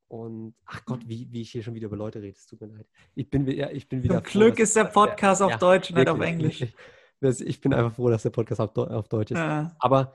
Und 0.08 0.54
ach 0.66 0.84
Gott, 0.84 1.06
wie, 1.06 1.28
wie 1.30 1.42
ich 1.42 1.52
hier 1.52 1.62
schon 1.62 1.74
wieder 1.74 1.86
über 1.86 1.96
Leute 1.96 2.20
rede, 2.20 2.36
es 2.36 2.46
tut 2.46 2.60
mir 2.60 2.66
leid. 2.66 2.86
Ich 3.14 3.30
bin, 3.30 3.46
ja, 3.46 3.70
ich 3.70 3.88
bin 3.88 4.02
wieder. 4.02 4.16
Zum 4.16 4.24
froh, 4.24 4.38
Glück 4.40 4.58
ist 4.58 4.76
der 4.76 4.84
Podcast 4.92 5.40
auf 5.40 5.52
ja, 5.52 5.56
Deutsch, 5.56 5.92
nicht 5.92 6.08
auf 6.08 6.20
Englisch. 6.20 6.66
Ich, 7.22 7.40
ich, 7.42 7.60
bin 7.60 7.74
einfach 7.74 7.94
froh, 7.94 8.08
dass 8.08 8.22
der 8.22 8.30
Podcast 8.30 8.62
auf, 8.62 8.74
auf 8.74 9.08
Deutsch 9.08 9.32
ist. 9.32 9.36
Ja. 9.36 9.76
Aber, 9.78 10.14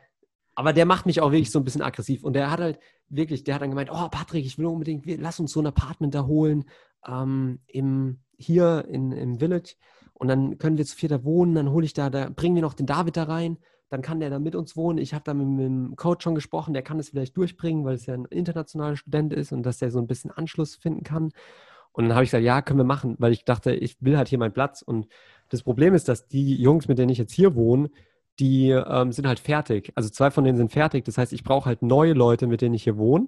aber 0.55 0.73
der 0.73 0.85
macht 0.85 1.05
mich 1.05 1.21
auch 1.21 1.31
wirklich 1.31 1.51
so 1.51 1.59
ein 1.59 1.65
bisschen 1.65 1.81
aggressiv. 1.81 2.23
Und 2.23 2.33
der 2.33 2.49
hat 2.49 2.59
halt 2.59 2.79
wirklich, 3.09 3.43
der 3.43 3.55
hat 3.55 3.61
dann 3.61 3.69
gemeint, 3.69 3.89
oh 3.91 4.09
Patrick, 4.09 4.45
ich 4.45 4.57
will 4.57 4.65
unbedingt, 4.65 5.05
lass 5.19 5.39
uns 5.39 5.51
so 5.51 5.61
ein 5.61 5.67
Apartment 5.67 6.15
da 6.15 6.25
holen, 6.25 6.65
ähm, 7.07 7.59
im, 7.67 8.19
hier 8.37 8.85
in, 8.87 9.11
im 9.11 9.39
Village. 9.39 9.75
Und 10.13 10.29
dann 10.29 10.57
können 10.57 10.77
wir 10.77 10.85
zu 10.85 10.95
vierter 10.95 11.23
wohnen, 11.23 11.55
dann 11.55 11.71
hole 11.71 11.85
ich 11.85 11.93
da, 11.93 12.09
da 12.09 12.29
bringen 12.29 12.55
wir 12.55 12.61
noch 12.61 12.73
den 12.73 12.85
David 12.85 13.17
da 13.17 13.23
rein 13.23 13.57
dann 13.89 14.01
kann 14.01 14.19
der 14.19 14.29
da 14.29 14.39
mit 14.39 14.55
uns 14.55 14.75
wohnen. 14.75 14.97
Ich 14.97 15.13
habe 15.13 15.23
da 15.23 15.33
mit, 15.33 15.47
mit, 15.47 15.65
dem 15.65 15.95
Coach 15.95 16.23
schon 16.23 16.35
gesprochen, 16.35 16.73
der 16.73 16.83
kann 16.83 16.99
es 16.99 17.09
vielleicht 17.09 17.37
durchbringen, 17.37 17.85
weil 17.85 17.95
es 17.95 18.05
ja 18.05 18.13
ein 18.13 18.25
internationaler 18.25 18.97
Student 18.97 19.33
ist 19.33 19.51
und 19.51 19.63
dass 19.63 19.77
der 19.77 19.91
so 19.91 19.99
ein 19.99 20.07
bisschen 20.07 20.31
Anschluss 20.31 20.75
finden 20.75 21.03
kann. 21.03 21.31
Und 21.91 22.05
dann 22.05 22.13
habe 22.13 22.23
ich 22.23 22.31
gesagt, 22.31 22.43
ja, 22.43 22.61
können 22.61 22.79
wir 22.79 22.83
machen, 22.83 23.15
weil 23.19 23.31
ich 23.31 23.45
dachte, 23.45 23.73
ich 23.73 23.97
will 24.01 24.17
halt 24.17 24.27
hier 24.27 24.39
meinen 24.39 24.53
Platz. 24.53 24.81
Und 24.81 25.07
das 25.49 25.63
Problem 25.63 25.93
ist, 25.93 26.09
dass 26.09 26.27
die 26.27 26.55
Jungs, 26.55 26.87
mit 26.87 26.97
denen 26.97 27.09
ich 27.09 27.17
jetzt 27.17 27.33
hier 27.33 27.55
wohne, 27.55 27.89
die 28.39 28.69
ähm, 28.69 29.11
sind 29.11 29.27
halt 29.27 29.39
fertig. 29.39 29.91
Also 29.95 30.09
zwei 30.09 30.31
von 30.31 30.43
denen 30.43 30.57
sind 30.57 30.71
fertig. 30.71 31.05
Das 31.05 31.17
heißt, 31.17 31.33
ich 31.33 31.43
brauche 31.43 31.65
halt 31.67 31.81
neue 31.81 32.13
Leute, 32.13 32.47
mit 32.47 32.61
denen 32.61 32.75
ich 32.75 32.83
hier 32.83 32.97
wohne. 32.97 33.27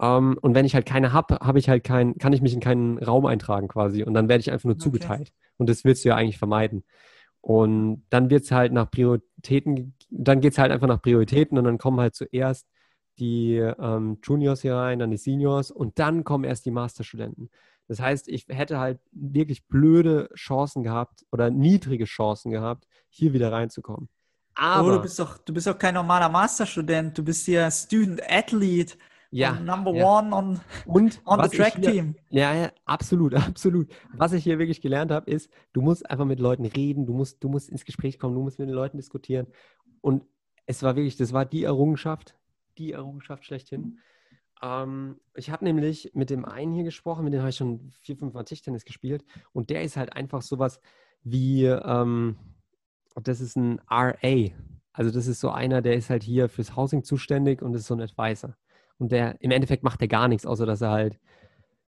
Ähm, 0.00 0.38
und 0.40 0.54
wenn 0.54 0.66
ich 0.66 0.74
halt 0.74 0.86
keine 0.86 1.12
habe, 1.12 1.36
habe 1.40 1.58
ich 1.58 1.68
halt 1.68 1.84
kein, 1.84 2.16
kann 2.18 2.32
ich 2.32 2.42
mich 2.42 2.54
in 2.54 2.60
keinen 2.60 2.98
Raum 2.98 3.26
eintragen 3.26 3.68
quasi. 3.68 4.02
Und 4.02 4.14
dann 4.14 4.28
werde 4.28 4.40
ich 4.40 4.50
einfach 4.50 4.66
nur 4.66 4.74
okay. 4.74 4.82
zugeteilt. 4.82 5.32
Und 5.56 5.68
das 5.68 5.84
willst 5.84 6.04
du 6.04 6.10
ja 6.10 6.16
eigentlich 6.16 6.38
vermeiden. 6.38 6.84
Und 7.40 8.04
dann 8.10 8.28
wird 8.30 8.44
es 8.44 8.50
halt 8.50 8.72
nach 8.72 8.90
Prioritäten, 8.90 9.94
dann 10.10 10.40
geht 10.40 10.52
es 10.52 10.58
halt 10.58 10.72
einfach 10.72 10.88
nach 10.88 11.00
Prioritäten 11.00 11.56
und 11.58 11.64
dann 11.64 11.78
kommen 11.78 12.00
halt 12.00 12.14
zuerst 12.14 12.66
die 13.18 13.54
ähm, 13.56 14.18
Juniors 14.22 14.62
hier 14.62 14.74
rein, 14.74 14.98
dann 14.98 15.10
die 15.10 15.16
Seniors 15.16 15.70
und 15.70 15.98
dann 15.98 16.24
kommen 16.24 16.44
erst 16.44 16.66
die 16.66 16.70
Masterstudenten. 16.70 17.50
Das 17.88 18.00
heißt, 18.00 18.28
ich 18.28 18.46
hätte 18.48 18.78
halt 18.78 18.98
wirklich 19.12 19.66
blöde 19.68 20.28
Chancen 20.34 20.82
gehabt 20.82 21.24
oder 21.30 21.50
niedrige 21.50 22.04
Chancen 22.04 22.50
gehabt, 22.50 22.86
hier 23.08 23.32
wieder 23.32 23.52
reinzukommen. 23.52 24.08
Aber 24.56 24.88
oh, 24.88 24.92
du 24.92 25.02
bist 25.02 25.18
doch, 25.18 25.38
du 25.38 25.52
bist 25.52 25.66
doch 25.66 25.78
kein 25.78 25.94
normaler 25.94 26.28
Masterstudent, 26.28 27.16
du 27.16 27.22
bist 27.22 27.46
ja 27.46 27.70
Student 27.70 28.22
Athlete 28.28 28.96
ja, 29.30 29.52
Number 29.52 29.94
ja. 29.94 30.04
One 30.04 30.34
on, 30.34 30.60
und 30.86 31.20
on 31.26 31.42
the 31.42 31.54
Track 31.54 31.74
hier, 31.74 31.92
Team. 31.92 32.14
Ja, 32.30 32.54
ja, 32.54 32.72
absolut, 32.86 33.34
absolut. 33.34 33.88
Was 34.14 34.32
ich 34.32 34.44
hier 34.44 34.58
wirklich 34.58 34.80
gelernt 34.80 35.10
habe, 35.10 35.30
ist, 35.30 35.50
du 35.72 35.82
musst 35.82 36.08
einfach 36.08 36.24
mit 36.24 36.40
Leuten 36.40 36.64
reden, 36.64 37.06
du 37.06 37.12
musst, 37.12 37.42
du 37.44 37.48
musst 37.48 37.68
ins 37.68 37.84
Gespräch 37.84 38.18
kommen, 38.18 38.34
du 38.34 38.42
musst 38.42 38.58
mit 38.58 38.68
den 38.68 38.74
Leuten 38.74 38.96
diskutieren. 38.96 39.46
Und 40.00 40.24
es 40.64 40.82
war 40.82 40.96
wirklich, 40.96 41.16
das 41.16 41.32
war 41.32 41.44
die 41.44 41.64
Errungenschaft, 41.64 42.34
die 42.78 42.92
Errungenschaft 42.92 43.44
schlechthin. 43.44 43.98
Ähm, 44.62 45.20
ich 45.34 45.50
habe 45.50 45.64
nämlich 45.64 46.12
mit 46.14 46.30
dem 46.30 46.46
einen 46.46 46.72
hier 46.72 46.84
gesprochen, 46.84 47.24
mit 47.24 47.34
dem 47.34 47.40
habe 47.40 47.50
ich 47.50 47.56
schon 47.56 47.92
vier, 48.00 48.16
fünf 48.16 48.32
Mal 48.32 48.44
Tischtennis 48.44 48.84
gespielt. 48.84 49.24
Und 49.52 49.68
der 49.68 49.82
ist 49.82 49.96
halt 49.96 50.14
einfach 50.14 50.40
sowas 50.40 50.80
wie, 51.24 51.64
ähm, 51.64 52.36
das 53.24 53.40
ist 53.40 53.56
ein 53.56 53.80
RA. 53.90 54.50
Also 54.92 55.10
das 55.10 55.26
ist 55.26 55.40
so 55.40 55.50
einer, 55.50 55.82
der 55.82 55.94
ist 55.94 56.10
halt 56.10 56.22
hier 56.22 56.48
fürs 56.48 56.76
Housing 56.76 57.04
zuständig 57.04 57.62
und 57.62 57.74
ist 57.74 57.86
so 57.86 57.94
ein 57.94 58.00
Advisor. 58.00 58.54
Und 58.98 59.12
der, 59.12 59.40
im 59.40 59.50
Endeffekt 59.50 59.82
macht 59.82 60.00
er 60.00 60.08
gar 60.08 60.28
nichts, 60.28 60.46
außer 60.46 60.64
dass 60.64 60.80
er 60.80 60.90
halt, 60.90 61.18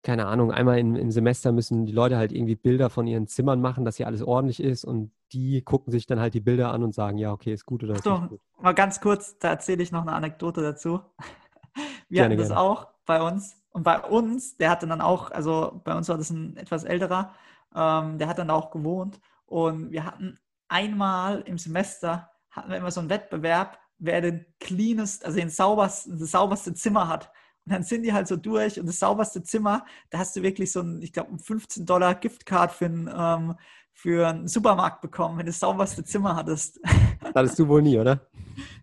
keine 0.04 0.28
Ahnung, 0.28 0.52
einmal 0.52 0.78
im, 0.80 0.96
im 0.96 1.12
Semester 1.12 1.52
müssen 1.52 1.86
die 1.86 1.92
Leute 1.92 2.18
halt 2.18 2.32
irgendwie 2.32 2.56
Bilder 2.56 2.90
von 2.90 3.08
ihren 3.08 3.28
Zimmern 3.28 3.62
machen, 3.62 3.86
dass 3.86 3.98
hier 3.98 4.08
alles 4.08 4.22
ordentlich 4.22 4.62
ist 4.62 4.84
und 4.84 5.12
die 5.32 5.62
gucken 5.62 5.92
sich 5.92 6.06
dann 6.06 6.20
halt 6.20 6.34
die 6.34 6.42
Bilder 6.42 6.72
an 6.72 6.84
und 6.84 6.94
sagen, 6.94 7.18
ja, 7.18 7.32
okay, 7.32 7.54
ist 7.54 7.66
gut 7.66 7.84
oder 7.84 7.94
ist 7.94 8.06
nicht 8.06 8.30
gut. 8.30 8.42
Mal 8.60 8.74
ganz 8.74 9.02
kurz, 9.02 9.38
da 9.40 9.50
erzähle 9.50 9.82
ich 9.82 9.92
noch 9.92 10.02
eine 10.02 10.14
Anekdote 10.14 10.62
dazu. 10.62 11.02
Wir 12.10 12.18
gerne, 12.18 12.34
hatten 12.34 12.40
das 12.40 12.50
gerne. 12.50 12.62
auch 12.62 12.88
bei 13.06 13.22
uns. 13.22 13.58
Und 13.72 13.84
bei 13.84 14.00
uns, 14.00 14.58
der 14.58 14.70
hatte 14.70 14.86
dann 14.86 15.02
auch, 15.02 15.32
also 15.32 15.82
bei 15.84 15.96
uns 15.96 16.10
war 16.10 16.18
das 16.18 16.30
ein 16.30 16.58
etwas 16.58 16.84
älterer, 16.84 17.34
ähm, 17.74 18.18
der 18.18 18.28
hat 18.28 18.38
dann 18.38 18.50
auch 18.50 18.70
gewohnt. 18.70 19.20
Und 19.46 19.92
wir 19.92 20.06
hatten 20.06 20.38
einmal 20.72 21.42
im 21.42 21.58
Semester, 21.58 22.30
hatten 22.50 22.70
wir 22.70 22.78
immer 22.78 22.92
so 22.92 23.02
einen 23.02 23.10
Wettbewerb, 23.10 23.78
wer 24.00 24.22
den 24.22 24.46
cleanest, 24.60 25.26
also 25.26 25.38
den 25.38 25.50
saubersten, 25.50 26.18
das 26.18 26.32
sauberste 26.32 26.74
Zimmer 26.74 27.08
hat. 27.08 27.32
Und 27.66 27.74
dann 27.74 27.84
sind 27.84 28.04
die 28.04 28.14
halt 28.14 28.28
so 28.28 28.38
durch 28.38 28.80
und 28.80 28.88
das 28.88 29.00
sauberste 29.00 29.44
Zimmer, 29.44 29.86
da 30.10 30.18
hast 30.18 30.36
du 30.36 30.42
wirklich 30.42 30.72
so 30.72 30.82
ein, 30.82 31.02
ich 31.02 31.14
glaube, 31.14 31.32
ein 31.32 31.40
15 31.40 31.86
Dollar 31.86 32.16
Giftcard 32.16 32.72
für, 32.72 32.86
ein, 32.86 33.10
ähm, 33.16 33.56
für 33.94 34.30
einen 34.30 34.48
Supermarkt 34.48 35.02
bekommen, 35.02 35.38
wenn 35.38 35.46
du 35.46 35.52
das 35.52 35.60
sauberste 35.60 36.04
Zimmer 36.04 36.36
hattest. 36.36 36.80
Hattest 37.36 37.60
du 37.60 37.68
wohl 37.68 37.84
nie, 37.84 38.00
oder? 38.00 38.28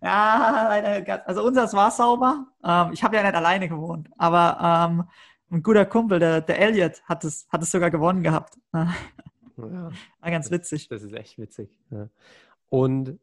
Ja, 0.01 0.69
leider. 0.69 1.27
Also 1.27 1.43
unseres 1.43 1.75
war 1.75 1.91
sauber. 1.91 2.47
Ähm, 2.63 2.93
ich 2.93 3.03
habe 3.03 3.17
ja 3.17 3.23
nicht 3.23 3.35
alleine 3.35 3.69
gewohnt, 3.69 4.09
aber 4.17 4.89
ähm, 4.89 5.05
ein 5.51 5.63
guter 5.63 5.87
Kumpel, 5.87 6.21
der, 6.21 6.43
der 6.43 6.61
Elliot, 6.61 7.03
hat 7.05 7.25
es, 7.25 7.49
hat 7.51 7.63
es 7.63 7.71
sogar 7.71 7.91
gewonnen 7.91 8.23
gehabt. 8.23 8.59
Ja. 9.59 9.91
War 10.21 10.31
ganz 10.31 10.51
witzig. 10.51 10.89
Das 10.89 11.03
ist 11.03 11.13
echt 11.13 11.39
witzig. 11.39 11.71
Ja. 11.91 12.09
Und 12.69 13.19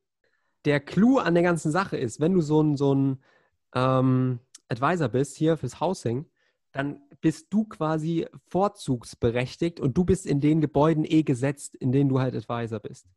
der 0.66 0.80
Clou 0.80 1.20
an 1.20 1.34
der 1.34 1.44
ganzen 1.44 1.72
Sache 1.72 1.98
ist, 1.98 2.20
wenn 2.20 2.34
du 2.34 2.42
so 2.42 2.62
ein, 2.62 2.76
so 2.76 2.94
ein 2.94 3.20
ähm, 3.74 4.40
Advisor 4.68 5.10
bist 5.10 5.38
hier 5.38 5.58
fürs 5.58 5.80
Housing, 5.80 6.26
dann 6.72 7.02
bist 7.22 7.48
du 7.52 7.66
quasi 7.66 8.28
vorzugsberechtigt 8.48 9.80
und 9.80 9.98
du 9.98 10.04
bist 10.04 10.26
in 10.26 10.42
den 10.42 10.60
Gebäuden 10.60 11.06
eh 11.06 11.24
gesetzt, 11.24 11.76
in 11.76 11.92
denen 11.92 12.10
du 12.10 12.20
halt 12.20 12.36
Advisor 12.36 12.80
bist. 12.80 13.08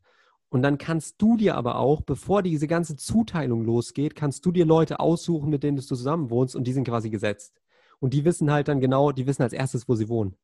Und 0.50 0.62
dann 0.62 0.78
kannst 0.78 1.20
du 1.20 1.37
dir 1.37 1.57
aber 1.57 1.76
auch, 1.76 2.02
bevor 2.02 2.42
diese 2.42 2.66
ganze 2.66 2.96
Zuteilung 2.96 3.64
losgeht, 3.64 4.14
kannst 4.14 4.46
du 4.46 4.52
dir 4.52 4.64
Leute 4.64 5.00
aussuchen, 5.00 5.50
mit 5.50 5.62
denen 5.62 5.76
du 5.76 5.83
zusammen 5.83 6.31
wohnst 6.31 6.57
und 6.57 6.64
die 6.66 6.72
sind 6.72 6.85
quasi 6.87 7.11
gesetzt. 7.11 7.61
Und 8.00 8.14
die 8.14 8.24
wissen 8.24 8.50
halt 8.50 8.68
dann 8.68 8.81
genau, 8.81 9.12
die 9.12 9.26
wissen 9.26 9.42
als 9.42 9.52
erstes, 9.52 9.88
wo 9.88 9.94
sie 9.94 10.09
wohnen. 10.09 10.37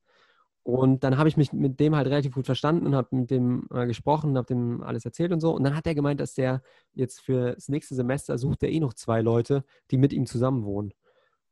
Und 0.64 1.04
dann 1.04 1.18
habe 1.18 1.28
ich 1.28 1.36
mich 1.36 1.52
mit 1.52 1.78
dem 1.78 1.94
halt 1.94 2.06
relativ 2.06 2.32
gut 2.34 2.46
verstanden 2.46 2.86
und 2.86 2.94
habe 2.94 3.14
mit 3.14 3.30
dem 3.30 3.68
äh, 3.70 3.86
gesprochen 3.86 4.38
habe 4.38 4.46
dem 4.46 4.82
alles 4.82 5.04
erzählt 5.04 5.30
und 5.30 5.40
so. 5.40 5.54
Und 5.54 5.62
dann 5.62 5.76
hat 5.76 5.86
er 5.86 5.94
gemeint, 5.94 6.20
dass 6.20 6.32
der 6.32 6.62
jetzt 6.94 7.20
für 7.20 7.52
das 7.54 7.68
nächste 7.68 7.94
Semester 7.94 8.38
sucht 8.38 8.62
er 8.62 8.70
eh 8.70 8.80
noch 8.80 8.94
zwei 8.94 9.20
Leute, 9.20 9.64
die 9.90 9.98
mit 9.98 10.14
ihm 10.14 10.24
zusammen 10.24 10.64
wohnen. 10.64 10.94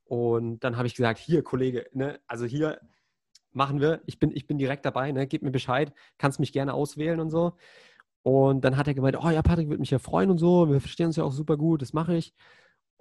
Und 0.05 0.61
dann 0.65 0.79
habe 0.79 0.87
ich 0.87 0.95
gesagt, 0.95 1.19
hier, 1.19 1.43
Kollege, 1.43 1.87
ne, 1.93 2.21
also 2.27 2.47
hier 2.47 2.81
machen 3.53 3.81
wir, 3.83 4.01
ich 4.07 4.19
bin, 4.19 4.31
ich 4.35 4.47
bin 4.47 4.57
direkt 4.57 4.87
dabei, 4.87 5.13
ne, 5.13 5.27
gib 5.27 5.43
mir 5.43 5.51
Bescheid, 5.51 5.93
kannst 6.17 6.41
mich 6.41 6.53
gerne 6.53 6.73
auswählen 6.73 7.21
und 7.21 7.31
so. 7.31 7.53
Und 8.23 8.65
dann 8.65 8.79
hat 8.79 8.89
er 8.89 8.95
gemeint, 8.95 9.19
oh 9.23 9.29
ja, 9.29 9.43
Patrick 9.43 9.69
würde 9.69 9.81
mich 9.81 9.91
ja 9.91 9.99
freuen 9.99 10.31
und 10.31 10.39
so, 10.39 10.71
wir 10.71 10.81
verstehen 10.81 11.07
uns 11.07 11.17
ja 11.17 11.25
auch 11.25 11.33
super 11.33 11.59
gut, 11.59 11.83
das 11.83 11.93
mache 11.93 12.15
ich. 12.17 12.35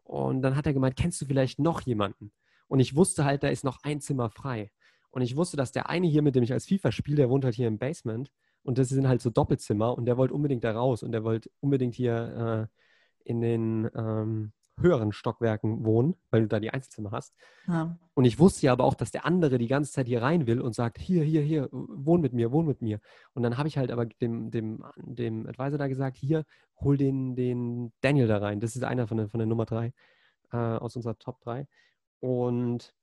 Und 0.04 0.42
dann 0.42 0.58
hat 0.58 0.66
er 0.66 0.74
gemeint, 0.74 0.98
kennst 0.98 1.22
du 1.22 1.26
vielleicht 1.26 1.60
noch 1.60 1.82
jemanden? 1.82 2.34
Und 2.68 2.80
ich 2.82 2.96
wusste 2.96 3.24
halt, 3.24 3.44
da 3.44 3.50
ist 3.50 3.64
noch 3.64 3.80
ein 3.84 4.02
Zimmer 4.02 4.30
frei. 4.30 4.72
Und 5.12 5.22
ich 5.22 5.36
wusste, 5.36 5.58
dass 5.58 5.72
der 5.72 5.90
eine 5.90 6.08
hier, 6.08 6.22
mit 6.22 6.36
dem 6.36 6.44
ich 6.44 6.54
als 6.54 6.68
FIFA 6.68 6.92
spiele, 6.92 7.18
der 7.18 7.30
wohnt 7.30 7.46
halt 7.46 7.56
hier 7.56 7.68
im 7.68 7.78
Basement. 7.78 8.32
Und 8.64 8.78
das 8.78 8.90
sind 8.90 9.08
halt 9.08 9.22
so 9.22 9.30
Doppelzimmer 9.30 9.98
und 9.98 10.06
der 10.06 10.18
wollte 10.18 10.34
unbedingt 10.34 10.64
da 10.64 10.72
raus 10.72 11.04
und 11.04 11.12
der 11.12 11.24
wollte 11.24 11.50
unbedingt 11.60 11.96
hier 11.96 12.70
äh, 12.70 13.30
in 13.30 13.42
den 13.42 13.90
ähm, 13.96 14.54
höheren 14.80 15.12
Stockwerken 15.12 15.86
wohnen, 15.86 16.16
weil 16.30 16.42
du 16.42 16.48
da 16.48 16.60
die 16.60 16.72
Einzelzimmer 16.72 17.12
hast. 17.12 17.36
Ja. 17.68 17.98
Und 18.14 18.26
ich 18.26 18.40
wusste 18.40 18.66
ja 18.66 18.74
aber 18.74 18.84
auch, 18.84 18.94
dass 18.94 19.12
der 19.12 19.26
andere 19.26 19.58
die 19.58 19.68
ganze 19.68 19.92
Zeit 19.92 20.08
hier 20.08 20.22
rein 20.22 20.48
will 20.48 20.62
und 20.62 20.74
sagt, 20.74 21.00
hier, 21.00 21.24
hier, 21.24 21.42
hier, 21.42 21.70
wohn 21.72 22.22
mit 22.22 22.34
mir, 22.34 22.52
wohn 22.52 22.66
mit 22.66 22.82
mir. 22.82 23.00
Und 23.34 23.44
dann 23.44 23.58
habe 23.58 23.68
ich 23.68 23.78
halt 23.78 23.92
aber 23.92 24.06
dem, 24.06 24.52
dem, 24.52 24.84
dem 24.98 25.48
Advisor 25.48 25.78
da 25.78 25.88
gesagt, 25.88 26.18
hier, 26.18 26.46
hol 26.80 26.98
den, 26.98 27.36
den 27.36 27.92
Daniel 28.02 28.28
da 28.28 28.38
rein. 28.38 28.60
Das 28.60 28.76
ist 28.76 28.84
einer 28.84 29.08
von 29.08 29.18
der, 29.18 29.30
von 29.30 29.40
der 29.40 29.48
Nummer 29.48 29.66
drei 29.66 29.94
äh, 30.52 30.58
aus 30.58 30.96
unserer 30.96 31.18
Top 31.18 31.40
3. 31.42 31.68
Und 32.20 32.94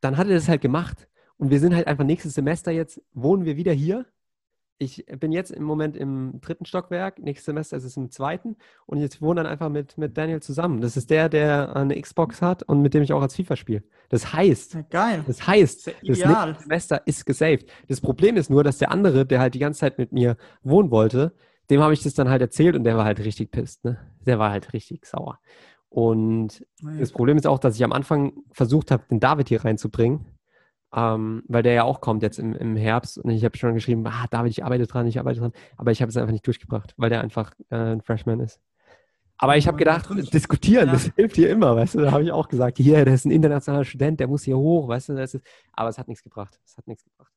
dann 0.00 0.16
hat 0.16 0.28
er 0.28 0.34
das 0.34 0.48
halt 0.48 0.60
gemacht. 0.60 1.08
Und 1.38 1.50
wir 1.50 1.60
sind 1.60 1.74
halt 1.74 1.86
einfach 1.86 2.04
nächstes 2.04 2.34
Semester 2.34 2.70
jetzt, 2.70 3.00
wohnen 3.12 3.44
wir 3.44 3.56
wieder 3.56 3.72
hier. 3.72 4.06
Ich 4.78 5.06
bin 5.06 5.32
jetzt 5.32 5.52
im 5.52 5.62
Moment 5.62 5.96
im 5.96 6.38
dritten 6.42 6.66
Stockwerk, 6.66 7.18
nächstes 7.18 7.46
Semester 7.46 7.78
ist 7.78 7.84
es 7.84 7.96
im 7.96 8.10
zweiten 8.10 8.56
und 8.84 8.98
jetzt 8.98 9.22
wohne 9.22 9.42
dann 9.42 9.50
einfach 9.50 9.70
mit, 9.70 9.96
mit 9.96 10.18
Daniel 10.18 10.42
zusammen. 10.42 10.82
Das 10.82 10.98
ist 10.98 11.08
der, 11.08 11.30
der 11.30 11.74
eine 11.74 11.98
Xbox 11.98 12.42
hat 12.42 12.62
und 12.62 12.82
mit 12.82 12.92
dem 12.92 13.02
ich 13.02 13.14
auch 13.14 13.22
als 13.22 13.36
FIFA 13.36 13.56
spiele. 13.56 13.84
Das 14.10 14.34
heißt, 14.34 14.78
Geil. 14.90 15.24
das 15.26 15.46
heißt, 15.46 15.86
das, 15.86 15.94
das 16.02 16.18
nächste 16.18 16.56
Semester 16.60 17.02
ist 17.06 17.24
gesaved. 17.24 17.70
Das 17.88 18.02
Problem 18.02 18.36
ist 18.36 18.50
nur, 18.50 18.64
dass 18.64 18.76
der 18.76 18.90
andere, 18.90 19.24
der 19.24 19.40
halt 19.40 19.54
die 19.54 19.60
ganze 19.60 19.80
Zeit 19.80 19.96
mit 19.96 20.12
mir 20.12 20.36
wohnen 20.62 20.90
wollte, 20.90 21.34
dem 21.70 21.80
habe 21.80 21.94
ich 21.94 22.02
das 22.02 22.12
dann 22.12 22.28
halt 22.28 22.42
erzählt 22.42 22.76
und 22.76 22.84
der 22.84 22.98
war 22.98 23.06
halt 23.06 23.20
richtig 23.20 23.50
pisst. 23.50 23.82
Ne? 23.84 23.98
Der 24.26 24.38
war 24.38 24.50
halt 24.50 24.74
richtig 24.74 25.06
sauer. 25.06 25.40
Und 25.88 26.66
ja. 26.82 26.90
das 26.98 27.12
Problem 27.12 27.38
ist 27.38 27.46
auch, 27.46 27.58
dass 27.58 27.76
ich 27.76 27.84
am 27.84 27.92
Anfang 27.92 28.34
versucht 28.52 28.90
habe, 28.90 29.04
den 29.10 29.20
David 29.20 29.48
hier 29.48 29.64
reinzubringen 29.64 30.35
ähm, 30.94 31.42
weil 31.48 31.62
der 31.62 31.72
ja 31.72 31.84
auch 31.84 32.00
kommt 32.00 32.22
jetzt 32.22 32.38
im, 32.38 32.54
im 32.54 32.76
Herbst 32.76 33.18
und 33.18 33.30
ich 33.30 33.44
habe 33.44 33.56
schon 33.56 33.74
geschrieben, 33.74 34.06
ah, 34.06 34.26
David, 34.30 34.50
ich 34.50 34.64
arbeite 34.64 34.86
dran, 34.86 35.06
ich 35.06 35.18
arbeite 35.18 35.40
dran, 35.40 35.52
aber 35.76 35.90
ich 35.90 36.00
habe 36.00 36.10
es 36.10 36.16
einfach 36.16 36.32
nicht 36.32 36.46
durchgebracht, 36.46 36.94
weil 36.96 37.10
der 37.10 37.20
einfach 37.20 37.52
äh, 37.70 37.76
ein 37.76 38.02
Freshman 38.02 38.40
ist. 38.40 38.60
Aber 39.38 39.56
ich 39.56 39.68
habe 39.68 39.76
gedacht, 39.76 40.08
diskutieren, 40.32 40.86
ja. 40.86 40.92
das 40.92 41.10
hilft 41.14 41.36
hier 41.36 41.50
immer, 41.50 41.76
weißt 41.76 41.96
du, 41.96 42.00
da 42.00 42.12
habe 42.12 42.22
ich 42.22 42.32
auch 42.32 42.48
gesagt, 42.48 42.78
hier, 42.78 43.04
der 43.04 43.14
ist 43.14 43.26
ein 43.26 43.30
internationaler 43.30 43.84
Student, 43.84 44.18
der 44.20 44.28
muss 44.28 44.44
hier 44.44 44.56
hoch, 44.56 44.88
weißt 44.88 45.10
du, 45.10 45.14
das 45.14 45.34
ist, 45.34 45.46
aber 45.72 45.90
es 45.90 45.98
hat 45.98 46.08
nichts 46.08 46.22
gebracht, 46.22 46.58
es 46.64 46.76
hat 46.78 46.86
nichts 46.86 47.04
gebracht. 47.04 47.32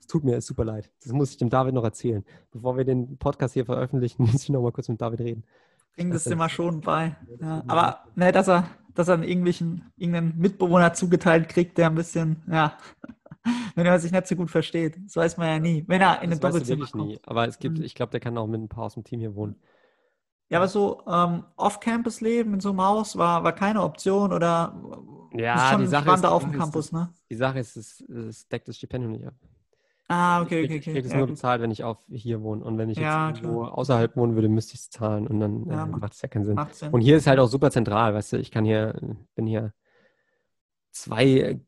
Es 0.00 0.06
tut 0.06 0.24
mir 0.24 0.40
super 0.42 0.64
leid, 0.64 0.90
das 1.02 1.12
muss 1.12 1.30
ich 1.30 1.38
dem 1.38 1.48
David 1.48 1.74
noch 1.74 1.84
erzählen. 1.84 2.24
Bevor 2.50 2.76
wir 2.76 2.84
den 2.84 3.16
Podcast 3.16 3.54
hier 3.54 3.64
veröffentlichen, 3.64 4.22
muss 4.30 4.42
ich 4.42 4.50
noch 4.50 4.60
mal 4.60 4.72
kurz 4.72 4.88
mit 4.88 5.00
David 5.00 5.20
reden. 5.20 5.44
bringt 5.94 6.14
es 6.14 6.26
immer 6.26 6.50
schon 6.50 6.82
bei. 6.82 7.16
Ja, 7.40 7.64
aber 7.66 8.04
ne, 8.14 8.30
dass 8.30 8.48
er, 8.48 8.68
dass 8.98 9.08
er 9.08 9.14
einen 9.14 9.22
irgendwelchen, 9.22 9.90
irgendeinen 9.96 10.36
Mitbewohner 10.38 10.92
zugeteilt 10.92 11.48
kriegt, 11.48 11.78
der 11.78 11.86
ein 11.88 11.94
bisschen, 11.94 12.42
ja, 12.50 12.76
wenn 13.74 13.86
er 13.86 13.98
sich 14.00 14.12
nicht 14.12 14.26
so 14.26 14.36
gut 14.36 14.50
versteht. 14.50 14.98
Das 15.04 15.16
weiß 15.16 15.36
man 15.36 15.48
ja 15.48 15.58
nie. 15.58 15.84
Wenn 15.86 16.00
er 16.00 16.20
in 16.22 16.30
Das 16.30 16.40
du 16.40 16.46
Doppelzimmer 16.48 16.86
kommt. 16.86 17.06
nie. 17.06 17.18
Aber 17.24 17.46
es 17.46 17.58
gibt, 17.58 17.78
Mhm. 17.78 17.84
ich 17.84 17.94
glaube, 17.94 18.10
der 18.10 18.20
kann 18.20 18.36
auch 18.36 18.46
mit 18.46 18.60
ein 18.60 18.68
paar 18.68 18.84
aus 18.84 18.94
dem 18.94 19.04
Team 19.04 19.20
hier 19.20 19.34
wohnen. 19.34 19.56
Ja, 20.50 20.58
aber 20.58 20.68
so 20.68 21.02
ähm, 21.06 21.44
Off-Campus-Leben 21.56 22.54
in 22.54 22.60
so 22.60 22.70
einem 22.70 22.80
Haus 22.82 23.16
war, 23.18 23.44
war 23.44 23.52
keine 23.54 23.82
Option 23.82 24.32
oder 24.32 24.74
Ja, 25.34 25.70
schon 25.72 25.80
die 25.82 25.86
Sache 25.86 26.10
ist- 26.10 26.24
auf 26.24 26.42
die 26.42 26.50
dem 26.50 26.52
Sache 26.52 26.56
ist, 26.56 26.58
Campus, 26.64 26.92
ne? 26.92 27.12
Die 27.30 27.34
Sache 27.36 27.58
ist, 27.58 27.76
es, 27.76 28.00
es 28.00 28.48
deckt 28.48 28.66
das 28.66 28.76
Stipendium 28.78 29.12
nicht 29.12 29.26
ab. 29.26 29.34
Ah, 30.10 30.40
okay, 30.42 30.60
ich 30.62 30.70
okay, 30.70 30.80
krieg, 30.80 30.80
ich 30.80 30.88
okay. 30.88 30.92
krieg 30.94 31.04
es 31.06 31.12
Ja, 31.12 31.18
nur 31.18 31.26
bezahlt, 31.26 31.60
wenn 31.60 31.70
ich 31.70 31.84
auf 31.84 31.98
hier 32.10 32.40
wohne. 32.42 32.64
Und 32.64 32.78
wenn 32.78 32.88
ich 32.88 32.96
jetzt 32.96 33.04
Ja, 33.04 33.28
irgendwo 33.28 33.64
außerhalb 33.64 34.16
wohnen 34.16 34.34
würde, 34.34 34.48
müsste 34.48 34.74
ich 34.74 34.80
es 34.80 34.90
zahlen. 34.90 35.26
Und 35.26 35.38
dann 35.40 35.66
Ja, 35.68 35.84
äh, 35.84 35.86
macht- 35.86 36.12
es 36.14 36.22
ja 36.22 36.28
keinen 36.28 36.44
Sinn. 36.46 36.58
Sinn. 36.72 36.90
Und 36.90 37.02
hier 37.02 37.16
ist 37.18 37.26
halt 37.26 37.38
auch 37.38 37.46
super 37.48 37.70
zentral, 37.70 38.14
weißt 38.14 38.32
du, 38.32 38.36
ich 38.38 38.50
kann 38.50 38.64
hier, 38.64 38.94
bin 39.34 39.46
hier 39.46 39.74
zwei 40.92 41.24
äh, 41.26 41.58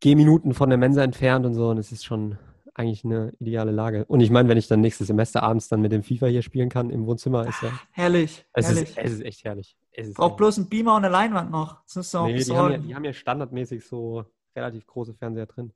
Gehminuten 0.00 0.54
von 0.54 0.68
der 0.68 0.78
Mensa 0.78 1.02
entfernt 1.02 1.44
und 1.44 1.54
so 1.54 1.70
und 1.70 1.78
es 1.78 1.90
ist 1.90 2.04
schon 2.04 2.38
eigentlich 2.74 3.04
eine 3.04 3.32
ideale 3.40 3.72
Lage. 3.72 4.04
Und 4.04 4.20
ich 4.20 4.30
meine, 4.30 4.48
wenn 4.48 4.56
ich 4.58 4.68
dann 4.68 4.80
nächstes 4.80 5.08
Semester 5.08 5.42
abends 5.42 5.66
dann 5.68 5.80
mit 5.80 5.90
dem 5.90 6.04
FIFA 6.04 6.26
hier 6.28 6.42
spielen 6.42 6.68
kann 6.68 6.90
im 6.90 7.04
Wohnzimmer, 7.06 7.48
ist 7.48 7.60
ja, 7.62 7.72
Herrlich, 7.90 8.46
es 8.52 8.66
herrlich. 8.68 8.90
ist, 8.90 8.98
es 8.98 9.12
ist 9.14 9.22
echt 9.22 9.44
herrlich. 9.44 9.76
Es 9.90 10.06
ist 10.06 10.14
Braucht 10.14 10.30
echt- 10.32 10.36
bloß 10.36 10.58
ein 10.58 10.68
Beamer 10.68 10.94
und 10.94 11.04
eine 11.04 11.12
Leinwand 11.12 11.50
noch. 11.50 11.82
Das 11.92 12.14
ihr 12.14 12.20
auch 12.20 12.26
nee, 12.28 12.34
die 12.44 12.56
haben, 12.56 12.70
ja, 12.70 12.78
die 12.78 12.94
haben 12.94 13.04
ja 13.04 13.12
standardmäßig 13.12 13.84
so 13.84 14.24
relativ 14.54 14.86
große 14.86 15.14
Fernseher 15.14 15.46
drin. 15.46 15.72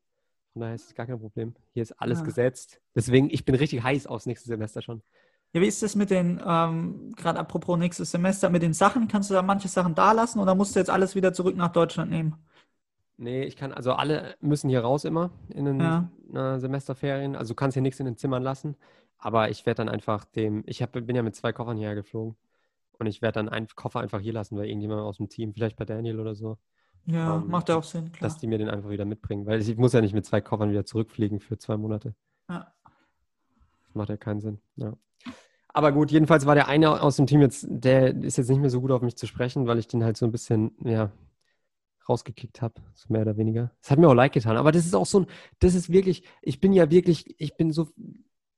Von 0.52 0.60
daher 0.60 0.74
ist 0.74 0.86
es 0.86 0.94
gar 0.94 1.06
kein 1.06 1.18
Problem. 1.18 1.54
Hier 1.72 1.82
ist 1.82 1.92
alles 1.92 2.20
Ja. 2.20 2.24
gesetzt. 2.24 2.80
Deswegen, 2.94 3.30
ich 3.30 3.44
bin 3.44 3.54
richtig 3.54 3.82
heiß 3.82 4.06
aufs 4.06 4.26
nächste 4.26 4.48
Semester 4.48 4.82
schon. 4.82 5.02
Ja, 5.54 5.60
wie 5.60 5.66
ist 5.66 5.82
das 5.82 5.94
mit 5.94 6.10
den, 6.10 6.40
ähm, 6.46 7.12
gerade 7.16 7.38
apropos 7.38 7.78
nächstes 7.78 8.10
Semester, 8.10 8.48
mit 8.50 8.62
den 8.62 8.72
Sachen? 8.72 9.08
Kannst 9.08 9.30
du 9.30 9.34
da 9.34 9.42
manche 9.42 9.68
Sachen 9.68 9.94
da 9.94 10.12
lassen 10.12 10.40
oder 10.40 10.54
musst 10.54 10.74
du 10.74 10.78
jetzt 10.78 10.90
alles 10.90 11.14
wieder 11.14 11.32
zurück 11.32 11.56
nach 11.56 11.72
Deutschland 11.72 12.10
nehmen? 12.10 12.36
Nee, 13.18 13.44
ich 13.44 13.56
kann, 13.56 13.72
also 13.72 13.92
alle 13.92 14.34
müssen 14.40 14.68
hier 14.68 14.80
raus 14.80 15.04
immer 15.04 15.30
in 15.50 15.64
den 15.66 15.80
Ja. 15.80 16.54
äh, 16.54 16.58
Semesterferien. 16.58 17.36
Also 17.36 17.50
du 17.52 17.54
kannst 17.54 17.74
hier 17.74 17.82
nichts 17.82 18.00
in 18.00 18.06
den 18.06 18.16
Zimmern 18.16 18.42
lassen. 18.42 18.76
Aber 19.18 19.50
ich 19.50 19.64
werde 19.66 19.76
dann 19.84 19.88
einfach 19.88 20.24
dem, 20.24 20.64
ich 20.66 20.82
hab, 20.82 20.92
bin 20.92 21.14
ja 21.14 21.22
mit 21.22 21.36
zwei 21.36 21.52
Koffern 21.52 21.76
hierher 21.76 21.94
geflogen. 21.94 22.36
Und 22.98 23.06
ich 23.06 23.22
werde 23.22 23.34
dann 23.34 23.48
einen 23.48 23.68
Koffer 23.68 24.00
einfach 24.00 24.20
hier 24.20 24.32
lassen 24.32 24.56
bei 24.56 24.66
irgendjemandem 24.66 25.06
aus 25.06 25.18
dem 25.18 25.28
Team, 25.28 25.52
vielleicht 25.54 25.76
bei 25.76 25.84
Daniel 25.84 26.18
oder 26.18 26.34
so, 26.34 26.58
Ja, 27.06 27.36
Ähm, 27.36 27.48
macht 27.48 27.68
ja 27.68 27.76
auch 27.76 27.82
Sinn, 27.84 28.12
klar. 28.12 28.28
dass 28.28 28.38
die 28.38 28.46
mir 28.46 28.58
den 28.58 28.68
einfach 28.68 28.90
wieder 28.90 29.04
mitbringen. 29.04 29.46
Weil 29.46 29.60
ich 29.60 29.76
muss 29.76 29.92
ja 29.92 30.00
nicht 30.00 30.14
mit 30.14 30.24
zwei 30.26 30.40
Koffern 30.40 30.70
wieder 30.70 30.84
zurückfliegen 30.84 31.40
für 31.40 31.58
zwei 31.58 31.76
Monate. 31.76 32.14
Ja. 32.48 32.72
Das 32.84 33.94
macht 33.94 34.08
ja 34.08 34.16
keinen 34.16 34.40
Sinn. 34.40 34.58
Ja. 34.76 34.94
Aber 35.74 35.92
gut, 35.92 36.10
jedenfalls 36.10 36.44
war 36.46 36.54
der 36.54 36.68
eine 36.68 37.00
aus 37.00 37.16
dem 37.16 37.26
Team 37.26 37.40
jetzt, 37.40 37.66
der 37.68 38.14
ist 38.14 38.36
jetzt 38.36 38.50
nicht 38.50 38.60
mehr 38.60 38.70
so 38.70 38.80
gut 38.80 38.90
auf 38.90 39.02
mich 39.02 39.16
zu 39.16 39.26
sprechen, 39.26 39.66
weil 39.66 39.78
ich 39.78 39.88
den 39.88 40.04
halt 40.04 40.16
so 40.16 40.26
ein 40.26 40.32
bisschen, 40.32 40.72
ja, 40.84 41.10
rausgekickt 42.08 42.60
habe, 42.62 42.74
so 42.94 43.12
mehr 43.12 43.22
oder 43.22 43.36
weniger. 43.36 43.70
Das 43.80 43.90
hat 43.92 43.98
mir 43.98 44.08
auch 44.08 44.14
leid 44.14 44.32
getan. 44.32 44.56
Aber 44.56 44.72
das 44.72 44.84
ist 44.86 44.94
auch 44.94 45.06
so 45.06 45.20
ein, 45.20 45.26
das 45.60 45.74
ist 45.74 45.90
wirklich, 45.90 46.24
ich 46.42 46.60
bin 46.60 46.72
ja 46.72 46.90
wirklich, 46.90 47.34
ich 47.40 47.56
bin 47.56 47.70
so, 47.72 47.88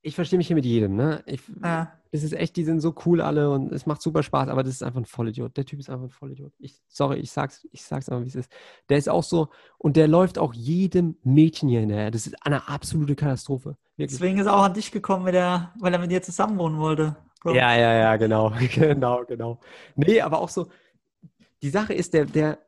ich 0.03 0.15
verstehe 0.15 0.39
mich 0.39 0.47
hier 0.47 0.57
mit 0.57 0.65
jedem, 0.65 0.97
ne? 0.97 1.23
Ich, 1.27 1.41
Ja. 1.63 1.93
Es 2.15 2.23
ist 2.23 2.33
echt, 2.33 2.55
die 2.55 2.63
sind 2.63 2.79
so 2.79 2.95
cool 3.07 3.21
alle 3.21 3.51
und 3.51 3.73
es 3.73 3.87
macht 3.87 4.01
super 4.01 4.23
Spaß, 4.23 4.49
aber 4.49 4.63
das 4.63 4.75
ist 4.75 4.85
einfach 4.85 5.01
ein 5.01 5.05
Vollidiot. 5.05 5.57
Der 5.57 5.65
Typ 5.65 5.81
ist 5.81 5.91
einfach 5.91 6.05
ein 6.05 6.11
Vollidiot. 6.11 6.53
Ich, 6.61 6.81
sorry, 6.87 7.19
ich 7.19 7.33
sag's, 7.33 7.67
ich 7.73 7.83
sag's 7.83 8.09
einfach, 8.09 8.23
wie 8.23 8.29
es 8.29 8.37
ist. 8.37 8.53
Der 8.89 8.99
ist 8.99 9.09
auch 9.09 9.25
so, 9.25 9.49
und 9.79 9.97
der 9.97 10.07
läuft 10.07 10.39
auch 10.39 10.55
jedem 10.55 11.17
Mädchen 11.25 11.69
hier 11.69 11.81
hinterher. 11.81 12.13
Das 12.13 12.29
ist 12.29 12.37
eine 12.47 12.69
absolute 12.69 13.17
Katastrophe. 13.17 13.77
Wirklich. 13.97 14.17
Deswegen 14.17 14.39
ist 14.39 14.47
er 14.47 14.55
auch 14.55 14.63
an 14.63 14.75
dich 14.75 14.93
gekommen, 14.93 15.25
mit 15.25 15.35
der, 15.35 15.73
weil 15.81 15.93
er 15.93 15.99
mit 15.99 16.13
dir 16.13 16.23
zusammen 16.23 16.57
wohnen 16.57 16.79
wollte. 16.79 17.17
Bro. 17.43 17.57
Ja, 17.57 17.75
ja, 17.77 17.93
ja, 17.95 18.17
genau, 18.17 18.53
genau, 18.75 19.25
genau. 19.25 19.59
Nee, 19.97 20.21
aber 20.21 20.39
auch 20.39 20.51
so, 20.51 20.69
die 21.63 21.71
Sache 21.71 21.95
ist, 21.95 22.15
der, 22.15 22.27
der, 22.27 22.59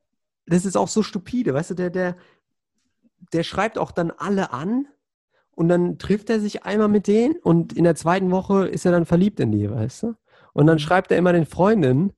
das 0.46 0.64
ist 0.64 0.76
auch 0.76 0.88
so 0.88 1.04
stupide, 1.04 1.54
weißt 1.54 1.70
du, 1.70 1.74
der, 1.74 1.90
der, 1.90 2.16
der 3.32 3.44
schreibt 3.44 3.78
auch 3.78 3.92
dann 3.92 4.10
alle 4.10 4.52
an 4.52 4.88
und 5.56 5.68
dann 5.68 5.98
trifft 5.98 6.30
er 6.30 6.38
sich 6.38 6.62
einmal 6.64 6.88
mit 6.88 7.08
denen 7.08 7.36
und 7.38 7.72
in 7.72 7.84
der 7.84 7.96
zweiten 7.96 8.30
Woche 8.30 8.68
ist 8.68 8.84
er 8.84 8.92
dann 8.92 9.06
verliebt 9.06 9.40
in 9.40 9.50
die, 9.50 9.68
weißt 9.68 10.04
du? 10.04 10.14
Und 10.52 10.66
dann 10.66 10.78
schreibt 10.78 11.10
er 11.10 11.18
immer 11.18 11.32
den 11.32 11.46
Freundinnen, 11.46 12.12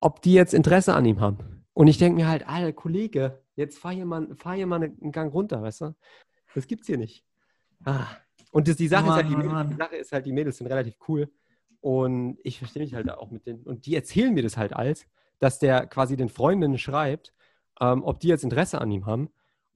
ob 0.00 0.22
die 0.22 0.32
jetzt 0.32 0.54
Interesse 0.54 0.94
an 0.94 1.04
ihm 1.04 1.20
haben. 1.20 1.64
Und 1.74 1.88
ich 1.88 1.98
denke 1.98 2.16
mir 2.16 2.28
halt, 2.28 2.48
alter 2.48 2.72
Kollege, 2.72 3.42
jetzt 3.56 3.78
fahr 3.78 3.92
hier 3.92 4.06
mal, 4.06 4.28
fahr 4.36 4.54
hier 4.54 4.66
mal 4.66 4.82
einen 4.82 5.12
Gang 5.12 5.32
runter, 5.34 5.60
weißt 5.60 5.82
du? 5.82 5.94
Das 6.54 6.66
gibt's 6.66 6.86
hier 6.86 6.98
nicht. 6.98 7.24
Ah. 7.84 8.06
Und 8.50 8.68
das, 8.68 8.76
die, 8.76 8.88
Sache 8.88 9.06
ist 9.06 9.12
halt, 9.12 9.28
die, 9.28 9.32
Mann, 9.32 9.38
Mädels, 9.38 9.52
Mann, 9.52 9.70
die 9.70 9.76
Sache 9.76 9.96
ist 9.96 10.12
halt, 10.12 10.26
die 10.26 10.32
Mädels 10.32 10.56
sind 10.56 10.68
relativ 10.68 10.94
cool. 11.08 11.30
Und 11.80 12.38
ich 12.42 12.58
verstehe 12.58 12.82
mich 12.82 12.94
halt 12.94 13.10
auch 13.10 13.30
mit 13.30 13.46
denen. 13.46 13.62
Und 13.64 13.86
die 13.86 13.94
erzählen 13.94 14.32
mir 14.32 14.42
das 14.42 14.56
halt 14.56 14.72
als, 14.72 15.06
dass 15.40 15.58
der 15.58 15.86
quasi 15.86 16.16
den 16.16 16.28
Freundinnen 16.28 16.78
schreibt, 16.78 17.34
ähm, 17.80 18.02
ob 18.04 18.20
die 18.20 18.28
jetzt 18.28 18.44
Interesse 18.44 18.80
an 18.80 18.90
ihm 18.90 19.06
haben. 19.06 19.30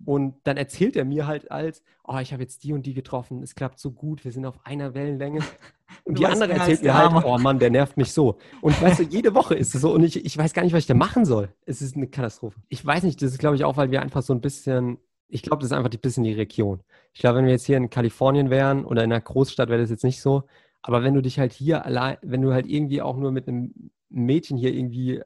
Und 0.05 0.34
dann 0.44 0.57
erzählt 0.57 0.96
er 0.96 1.05
mir 1.05 1.26
halt 1.26 1.50
als, 1.50 1.82
oh, 2.05 2.18
ich 2.18 2.32
habe 2.32 2.42
jetzt 2.42 2.64
die 2.64 2.72
und 2.72 2.86
die 2.86 2.94
getroffen, 2.94 3.42
es 3.42 3.55
klappt 3.55 3.78
so 3.78 3.92
gut, 3.92 4.24
wir 4.24 4.32
sind 4.32 4.44
auf 4.46 4.64
einer 4.64 4.94
Wellenlänge. 4.94 5.40
Und 6.05 6.18
die 6.18 6.24
andere 6.24 6.55
erzählt 6.55 6.82
mir 6.82 6.94
halt, 6.94 7.22
oh 7.24 7.36
Mann, 7.36 7.59
der 7.59 7.68
nervt 7.68 7.98
mich 7.98 8.12
so. 8.12 8.38
Und 8.62 8.80
weißt 8.80 9.00
du, 9.00 9.03
jede 9.03 9.34
Woche 9.34 9.55
ist 9.55 9.74
es 9.74 9.82
so 9.82 9.92
und 9.92 10.03
ich, 10.03 10.24
ich 10.24 10.38
weiß 10.38 10.55
gar 10.55 10.62
nicht, 10.62 10.72
was 10.72 10.80
ich 10.80 10.86
da 10.86 10.94
machen 10.94 11.26
soll. 11.26 11.50
Es 11.66 11.82
ist 11.82 11.96
eine 11.96 12.07
Katastrophe. 12.07 12.59
Ich 12.70 12.84
weiß 12.84 13.03
nicht, 13.03 13.20
das 13.20 13.32
ist 13.32 13.38
glaube 13.38 13.57
ich 13.57 13.64
auch, 13.64 13.76
weil 13.76 13.90
wir 13.90 14.00
einfach 14.00 14.22
so 14.22 14.32
ein 14.32 14.40
bisschen, 14.40 14.96
ich 15.28 15.42
glaube, 15.42 15.59
das 15.59 15.66
ist 15.70 15.76
einfach 15.76 15.90
ein 15.90 16.00
bisschen 16.00 16.24
die 16.24 16.32
Region. 16.32 16.80
Ich 17.12 17.20
glaube, 17.20 17.38
wenn 17.38 17.44
wir 17.44 17.53
jetzt 17.53 17.66
hier 17.66 17.76
in 17.76 17.90
Kalifornien 17.90 18.48
wären 18.48 18.86
oder 18.86 19.05
in 19.05 19.12
einer 19.12 19.20
Großstadt, 19.20 19.68
wäre 19.68 19.82
das 19.82 19.90
jetzt 19.90 20.03
nicht 20.03 20.22
so. 20.22 20.44
Aber 20.80 21.05
wenn 21.05 21.12
du 21.12 21.20
dich 21.20 21.38
halt 21.38 21.53
hier 21.53 21.84
allein, 21.84 22.16
wenn 22.22 22.40
du 22.40 22.55
halt 22.55 22.66
irgendwie 22.66 23.03
auch 23.03 23.18
nur 23.18 23.30
mit 23.30 23.46
einem 23.46 23.90
Mädchen 24.09 24.57
hier 24.57 24.72
irgendwie 24.72 25.20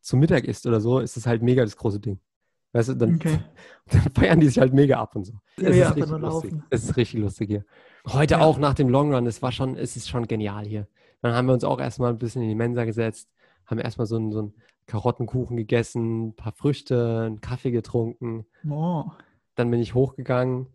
zu 0.00 0.16
Mittag 0.16 0.44
isst 0.44 0.66
oder 0.66 0.80
so, 0.80 1.00
ist 1.00 1.16
das 1.16 1.26
halt 1.26 1.42
mega 1.42 1.62
das 1.62 1.76
große 1.76 2.00
Ding. 2.00 2.20
Weißt 2.72 2.90
du, 2.90 2.94
dann, 2.94 3.16
Okay. 3.16 3.38
dann 3.90 4.00
feiern 4.14 4.40
die 4.40 4.46
sich 4.48 4.58
halt 4.58 4.72
mega 4.72 4.98
ab 5.00 5.14
und 5.16 5.24
so. 5.24 5.34
Ja, 5.58 5.68
Es 5.68 5.76
ja, 5.76 5.88
ist 5.90 5.96
richtig 5.96 6.18
lustig. 6.20 6.54
Es 6.70 6.84
ist 6.84 6.96
richtig 6.96 7.20
lustig 7.20 7.48
hier. 7.50 7.64
Heute 8.08 8.34
Ja. 8.34 8.40
auch 8.40 8.58
nach 8.58 8.74
dem 8.74 8.88
Long 8.88 9.14
Run, 9.14 9.26
es 9.26 9.42
war 9.42 9.52
schon, 9.52 9.76
es 9.76 9.96
ist 9.96 10.08
schon 10.08 10.26
genial 10.26 10.64
hier. 10.66 10.86
Dann 11.20 11.34
haben 11.34 11.46
wir 11.46 11.54
uns 11.54 11.64
auch 11.64 11.80
erstmal 11.80 12.10
ein 12.10 12.18
bisschen 12.18 12.42
in 12.42 12.48
die 12.48 12.54
Mensa 12.54 12.84
gesetzt, 12.84 13.28
haben 13.66 13.78
erstmal 13.78 14.06
so 14.06 14.16
einen, 14.16 14.32
so 14.32 14.38
einen 14.40 14.54
Karottenkuchen 14.86 15.56
gegessen, 15.56 16.28
ein 16.28 16.36
paar 16.36 16.52
Früchte, 16.52 17.22
einen 17.26 17.40
Kaffee 17.40 17.70
getrunken. 17.70 18.44
Oh. 18.68 19.04
Dann 19.54 19.70
bin 19.70 19.80
ich 19.80 19.94
hochgegangen, 19.94 20.66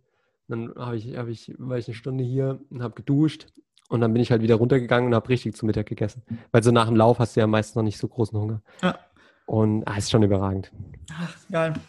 dann 0.47 0.73
habe 0.77 0.95
ich, 0.95 1.17
hab 1.17 1.27
ich, 1.27 1.53
war 1.57 1.77
ich 1.77 1.87
eine 1.87 1.95
Stunde 1.95 2.23
hier 2.23 2.61
und 2.69 2.81
habe 2.81 2.93
geduscht 2.93 3.47
und 3.89 3.99
dann 4.01 4.13
bin 4.13 4.21
ich 4.21 4.31
halt 4.31 4.41
wieder 4.41 4.55
runtergegangen 4.55 5.07
und 5.09 5.15
habe 5.15 5.27
richtig 5.29 5.55
zu 5.55 5.65
Mittag 5.65 5.87
gegessen. 5.87 6.21
Weil 6.51 6.63
so 6.63 6.71
nach 6.71 6.85
dem 6.87 6.95
Lauf 6.95 7.19
hast 7.19 7.35
du 7.35 7.39
ja 7.41 7.47
meistens 7.47 7.75
noch 7.75 7.83
nicht 7.83 7.97
so 7.97 8.07
großen 8.07 8.39
Hunger. 8.39 8.61
Ja. 8.81 8.97
Und 9.47 9.87
ah, 9.87 9.97
ist 9.97 10.11
schon 10.11 10.21
überragend. 10.23 10.71
Ach, 11.11 11.35
geil. 11.49 11.71
Mal 11.71 11.79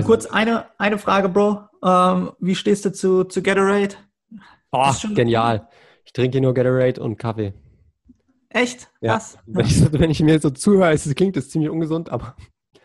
Also- 0.00 0.06
kurz 0.06 0.26
eine, 0.26 0.66
eine 0.78 0.98
Frage, 0.98 1.28
Bro. 1.30 1.62
Ähm, 1.82 2.32
wie 2.40 2.54
stehst 2.54 2.84
du 2.84 2.92
zu, 2.92 3.24
zu 3.24 3.42
Gatorade? 3.42 3.94
Oh, 4.72 4.92
genial. 5.14 5.68
Ich 6.04 6.12
trinke 6.12 6.40
nur 6.40 6.52
Gatorade 6.54 7.00
und 7.02 7.16
Kaffee. 7.16 7.54
Echt? 8.48 8.88
Ja. 9.00 9.20
Wenn 9.46 9.66
ich, 9.66 9.92
wenn 9.92 10.10
ich 10.10 10.20
mir 10.22 10.40
so 10.40 10.50
zuhöre, 10.50 10.92
es 10.92 11.12
klingt 11.14 11.36
das 11.36 11.48
ziemlich 11.50 11.70
ungesund, 11.70 12.10
aber 12.10 12.36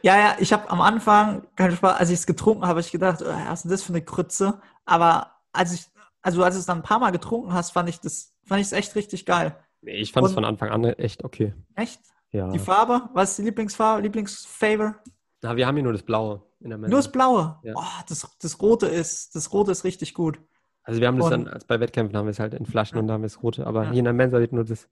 Ja, 0.04 0.18
ja, 0.18 0.36
ich 0.40 0.54
habe 0.54 0.70
am 0.70 0.82
Anfang, 0.82 1.48
kein 1.56 1.72
Spaß, 1.72 1.98
als 2.00 2.10
ich 2.10 2.20
es 2.20 2.26
getrunken 2.28 2.62
habe, 2.64 2.70
habe 2.72 2.80
ich 2.82 2.92
gedacht, 2.92 3.22
oh, 3.22 3.26
was 3.26 3.60
ist 3.60 3.64
denn 3.64 3.72
das 3.72 3.84
für 3.84 3.94
eine 3.94 4.02
Krütze? 4.04 4.60
Aber 4.86 5.32
als 5.54 5.74
ich, 5.74 5.86
also 6.22 6.44
als 6.44 6.56
du 6.56 6.60
es 6.60 6.66
dann 6.66 6.80
ein 6.80 6.84
paar 6.84 7.00
Mal 7.00 7.12
getrunken 7.12 7.54
hast, 7.54 7.72
fand 7.72 7.90
ich 7.90 8.00
das, 8.00 8.34
fand 8.46 8.62
ich 8.62 8.68
es 8.68 8.74
echt 8.74 8.96
richtig 8.96 9.26
geil. 9.26 9.56
nee, 9.82 9.94
ich 9.94 10.12
fand 10.12 10.28
es 10.28 10.34
von 10.34 10.46
Anfang 10.46 10.70
an 10.70 10.84
echt 10.84 11.24
okay. 11.24 11.54
Echt? 11.76 12.00
Ja. 12.32 12.50
Die 12.50 12.60
Farbe? 12.60 13.10
Was 13.14 13.32
ist 13.32 13.40
die 13.40 13.44
Lieblingsfarbe? 13.44 14.02
Lieblingsfavor? 14.04 14.96
Na, 15.42 15.56
wir 15.56 15.68
haben 15.68 15.76
hier 15.76 15.84
nur 15.84 15.94
das 15.94 16.04
Blaue 16.04 16.42
in 16.60 16.70
der 16.70 16.78
Mensa. 16.78 16.92
Nur 16.92 17.00
das 17.00 17.12
Blaue. 17.12 17.60
Ja. 17.64 17.74
Oh, 17.76 18.04
das, 18.08 18.28
das 18.40 18.62
Rote 18.62 18.88
ist, 18.88 19.36
das 19.36 19.52
Rote 19.52 19.72
ist 19.72 19.84
richtig 19.84 20.14
gut. 20.14 20.40
Also 20.84 21.00
wir 21.02 21.08
haben 21.08 21.18
das 21.18 21.26
Und- 21.26 21.32
dann, 21.32 21.48
als 21.48 21.66
bei 21.66 21.80
Wettkämpfen 21.80 22.16
haben 22.18 22.26
wir 22.26 22.32
es 22.32 22.40
halt 22.40 22.54
in 22.54 22.66
Flaschen 22.66 22.98
und 22.98 23.08
da 23.08 23.14
haben 23.16 23.22
wir 23.22 23.28
das 23.28 23.44
Rote, 23.44 23.68
aber 23.68 23.84
Ja. 23.86 23.90
hier 23.90 24.00
in 24.00 24.06
der 24.06 24.14
Mensa 24.14 24.40
wird 24.40 24.54
nur 24.54 24.64
das, 24.64 24.88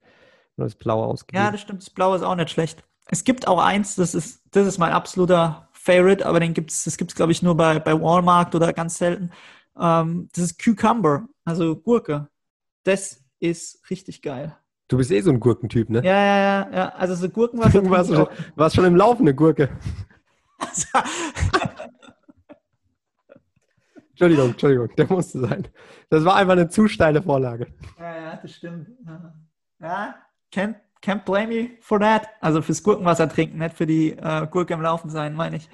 nur 0.56 0.66
das 0.66 0.74
Blaue 0.74 1.06
ausgegeben. 1.06 1.44
Ja, 1.44 1.50
das 1.50 1.60
stimmt. 1.60 1.82
Das 1.82 1.90
Blaue 1.90 2.16
ist 2.16 2.22
auch 2.22 2.34
nicht 2.36 2.50
schlecht. 2.50 2.84
Es 3.06 3.24
gibt 3.24 3.48
auch 3.48 3.58
eins, 3.60 3.96
das 3.96 4.14
ist, 4.14 4.42
das 4.52 4.66
ist 4.66 4.78
mein 4.78 4.92
absoluter 4.92 5.68
Favorite, 5.72 6.26
aber 6.26 6.38
den 6.40 6.54
gibt's, 6.54 6.84
das 6.84 6.96
gibt's 6.96 7.14
glaube 7.14 7.32
ich 7.32 7.42
nur 7.42 7.56
bei, 7.56 7.78
bei 7.80 7.98
Walmart 8.00 8.54
oder 8.54 8.72
ganz 8.72 8.98
selten. 8.98 9.30
Ähm, 9.78 10.28
das 10.34 10.44
ist 10.44 10.62
Cucumber, 10.62 11.26
also 11.44 11.74
Gurke. 11.76 12.28
Das 12.84 13.20
ist 13.40 13.80
richtig 13.90 14.22
geil. 14.22 14.56
Du 14.90 14.96
bist 14.96 15.12
eh 15.12 15.20
so 15.20 15.30
ein 15.30 15.38
Gurkentyp, 15.38 15.88
ne? 15.88 16.02
Ja, 16.04 16.12
ja, 16.20 16.38
ja, 16.38 16.68
ja. 16.74 16.88
Also 16.96 17.14
so 17.14 17.28
Gurkenwasser. 17.28 17.80
Du 17.82 17.90
warst, 17.90 18.12
schon, 18.12 18.26
warst 18.56 18.74
schon 18.74 18.84
im 18.84 18.96
Laufen 18.96 19.22
eine 19.22 19.34
Gurke. 19.36 19.68
Entschuldigung, 24.10 24.50
Entschuldigung, 24.50 24.88
der 24.96 25.06
musste 25.08 25.38
sein. 25.38 25.68
Das 26.10 26.24
war 26.24 26.34
einfach 26.34 26.54
eine 26.54 26.68
zu 26.68 26.88
steile 26.88 27.22
Vorlage. 27.22 27.68
ja, 27.98 28.16
ja, 28.16 28.36
das 28.42 28.52
stimmt. 28.52 28.88
Ja, 29.06 29.32
Ja, 29.80 30.14
can't, 30.52 30.74
can't 31.02 31.24
blame 31.24 31.46
me 31.46 31.70
for 31.80 32.00
that. 32.00 32.28
Also 32.40 32.60
fürs 32.60 32.82
Gurkenwasser 32.82 33.28
trinken, 33.28 33.58
nicht 33.58 33.76
für 33.76 33.86
die 33.86 34.10
äh, 34.10 34.48
Gurke 34.50 34.74
im 34.74 34.82
Laufen 34.82 35.08
sein, 35.08 35.34
meine 35.34 35.56
ich. 35.56 35.70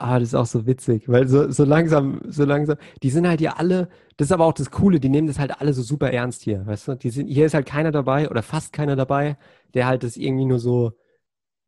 Ah, 0.00 0.20
das 0.20 0.28
ist 0.28 0.34
auch 0.36 0.46
so 0.46 0.64
witzig, 0.64 1.08
weil 1.08 1.26
so, 1.26 1.50
so 1.50 1.64
langsam, 1.64 2.20
so 2.28 2.44
langsam, 2.44 2.76
die 3.02 3.10
sind 3.10 3.26
halt 3.26 3.40
ja 3.40 3.54
alle, 3.54 3.88
das 4.16 4.28
ist 4.28 4.32
aber 4.32 4.44
auch 4.44 4.52
das 4.52 4.70
Coole, 4.70 5.00
die 5.00 5.08
nehmen 5.08 5.26
das 5.26 5.40
halt 5.40 5.60
alle 5.60 5.72
so 5.72 5.82
super 5.82 6.12
ernst 6.12 6.42
hier, 6.42 6.64
weißt 6.64 6.86
du? 6.86 6.94
Die 6.94 7.10
sind, 7.10 7.26
hier 7.26 7.46
ist 7.46 7.54
halt 7.54 7.66
keiner 7.66 7.90
dabei 7.90 8.30
oder 8.30 8.44
fast 8.44 8.72
keiner 8.72 8.94
dabei, 8.94 9.36
der 9.74 9.88
halt 9.88 10.04
das 10.04 10.16
irgendwie 10.16 10.44
nur 10.44 10.60
so 10.60 10.92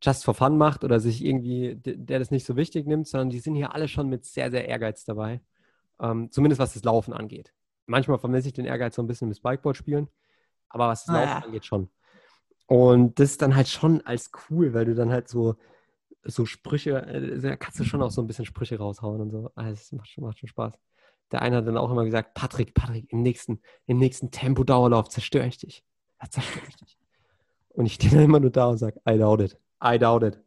just 0.01 0.23
for 0.23 0.33
fun 0.33 0.57
macht 0.57 0.85
oder 0.85 1.01
sich 1.01 1.25
irgendwie, 1.25 1.75
der 1.75 2.19
das 2.19 2.31
nicht 2.31 2.45
so 2.45 2.55
wichtig 2.55 2.87
nimmt, 2.87 3.05
sondern 3.05 3.31
die 3.31 3.39
sind 3.39 3.55
hier 3.55 3.75
alle 3.75 3.89
schon 3.89 4.07
mit 4.07 4.23
sehr, 4.23 4.49
sehr 4.49 4.65
Ehrgeiz 4.65 5.03
dabei. 5.03 5.41
Ähm, 5.99 6.31
zumindest 6.31 6.59
was 6.59 6.73
das 6.73 6.85
Laufen 6.85 7.13
angeht. 7.13 7.53
Manchmal 7.85 8.17
vermisse 8.17 8.47
ich 8.47 8.53
den 8.53 8.65
Ehrgeiz 8.65 8.95
so 8.95 9.03
ein 9.03 9.07
bisschen 9.07 9.27
im 9.27 9.33
Spikeboard 9.33 9.75
spielen, 9.75 10.07
aber 10.69 10.87
was 10.87 11.03
das 11.03 11.15
Laufen 11.15 11.27
ja. 11.27 11.39
angeht 11.39 11.65
schon. 11.65 11.89
Und 12.67 13.19
das 13.19 13.31
ist 13.31 13.41
dann 13.41 13.57
halt 13.57 13.67
schon 13.67 13.99
als 14.05 14.31
cool, 14.49 14.73
weil 14.73 14.85
du 14.85 14.95
dann 14.95 15.11
halt 15.11 15.27
so, 15.27 15.57
so 16.23 16.45
Sprüche, 16.45 17.05
äh, 17.05 17.39
da 17.39 17.55
kannst 17.55 17.79
du 17.79 17.83
schon 17.83 18.01
auch 18.01 18.11
so 18.11 18.21
ein 18.21 18.27
bisschen 18.27 18.45
Sprüche 18.45 18.77
raushauen 18.77 19.21
und 19.21 19.29
so. 19.31 19.51
Also 19.55 19.71
das 19.71 19.91
macht 19.91 20.09
schon, 20.09 20.23
macht 20.23 20.39
schon 20.39 20.49
Spaß. 20.49 20.73
Der 21.31 21.41
eine 21.41 21.57
hat 21.57 21.67
dann 21.67 21.77
auch 21.77 21.91
immer 21.91 22.03
gesagt, 22.03 22.33
Patrick, 22.33 22.73
Patrick, 22.73 23.11
im 23.11 23.21
nächsten, 23.21 23.61
im 23.87 23.97
nächsten 23.97 24.31
Tempo-Dauerlauf 24.31 25.09
zerstöre 25.09 25.47
ich 25.47 25.57
dich. 25.57 25.83
Ja, 26.21 26.29
zerstöre 26.29 26.65
ich 26.67 26.75
dich. 26.75 26.97
Und 27.69 27.85
ich 27.85 27.93
stehe 27.93 28.13
dann 28.13 28.23
immer 28.23 28.39
nur 28.39 28.51
da 28.51 28.67
und 28.67 28.77
sage, 28.77 28.99
I 29.07 29.17
doubt 29.17 29.41
it. 29.41 29.57
I 29.83 29.97
doubt 29.97 30.23
it. 30.23 30.39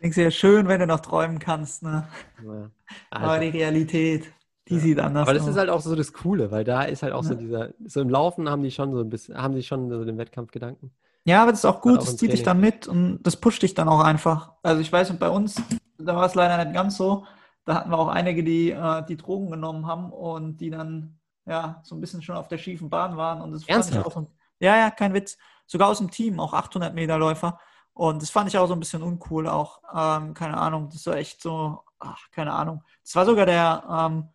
Denkst 0.00 0.16
du 0.16 0.22
ja 0.22 0.30
schön, 0.30 0.68
wenn 0.68 0.80
du 0.80 0.86
noch 0.86 1.00
träumen 1.00 1.38
kannst, 1.38 1.82
ne? 1.82 2.06
Ja. 2.44 2.70
Aber 3.10 3.38
die 3.38 3.48
Realität, 3.48 4.32
die 4.68 4.74
ja. 4.74 4.80
sieht 4.80 4.98
anders 5.00 5.22
aus. 5.22 5.28
Aber 5.28 5.34
das 5.34 5.42
aus. 5.44 5.48
ist 5.50 5.56
halt 5.56 5.70
auch 5.70 5.80
so 5.80 5.96
das 5.96 6.12
Coole, 6.12 6.50
weil 6.50 6.62
da 6.62 6.82
ist 6.82 7.02
halt 7.02 7.12
auch 7.12 7.22
ja. 7.22 7.30
so 7.30 7.34
dieser, 7.34 7.74
so 7.84 8.00
im 8.00 8.08
Laufen 8.08 8.48
haben 8.48 8.62
die 8.62 8.70
schon 8.70 8.92
so 8.92 9.00
ein 9.00 9.10
bisschen, 9.10 9.36
haben 9.36 9.54
die 9.54 9.62
schon 9.62 9.88
so 9.90 10.04
den 10.04 10.18
Wettkampfgedanken. 10.18 10.92
Ja, 11.24 11.42
aber 11.42 11.52
das 11.52 11.60
ist 11.60 11.64
auch 11.64 11.80
gut, 11.80 11.98
das 12.00 12.16
zieht 12.16 12.32
dich 12.32 12.42
dann 12.42 12.60
mit 12.60 12.86
und 12.86 13.22
das 13.22 13.36
pusht 13.36 13.62
dich 13.62 13.74
dann 13.74 13.88
auch 13.88 14.00
einfach. 14.00 14.52
Also 14.62 14.80
ich 14.80 14.92
weiß, 14.92 15.10
und 15.10 15.18
bei 15.18 15.30
uns, 15.30 15.54
da 15.98 16.14
war 16.14 16.26
es 16.26 16.34
leider 16.34 16.62
nicht 16.62 16.74
ganz 16.74 16.96
so. 16.96 17.26
Da 17.64 17.76
hatten 17.76 17.90
wir 17.90 17.98
auch 17.98 18.08
einige, 18.08 18.44
die 18.44 18.70
äh, 18.70 19.04
die 19.06 19.16
Drogen 19.16 19.50
genommen 19.50 19.86
haben 19.86 20.12
und 20.12 20.58
die 20.58 20.68
dann 20.68 21.18
ja 21.46 21.80
so 21.82 21.94
ein 21.94 22.00
bisschen 22.00 22.20
schon 22.22 22.36
auf 22.36 22.48
der 22.48 22.58
schiefen 22.58 22.90
Bahn 22.90 23.16
waren. 23.16 23.40
Und 23.40 23.52
das 23.52 23.64
fand 23.64 23.88
ich 23.88 23.98
auch 23.98 24.12
so, 24.12 24.26
Ja, 24.58 24.76
ja, 24.76 24.90
kein 24.90 25.14
Witz. 25.14 25.38
Sogar 25.66 25.88
aus 25.88 25.98
dem 25.98 26.10
Team, 26.10 26.40
auch 26.40 26.52
800 26.52 26.94
Meter 26.94 27.16
Läufer. 27.18 27.58
Und 27.94 28.20
das 28.20 28.30
fand 28.30 28.48
ich 28.48 28.58
auch 28.58 28.66
so 28.66 28.74
ein 28.74 28.80
bisschen 28.80 29.02
uncool, 29.02 29.48
auch, 29.48 29.80
ähm, 29.94 30.34
keine 30.34 30.56
Ahnung, 30.58 30.90
das 30.90 31.06
war 31.06 31.16
echt 31.16 31.40
so, 31.40 31.84
ach, 32.00 32.28
keine 32.32 32.52
Ahnung. 32.52 32.82
Das 33.02 33.14
war 33.14 33.24
sogar 33.24 33.46
der, 33.46 33.84
ähm, 33.88 34.28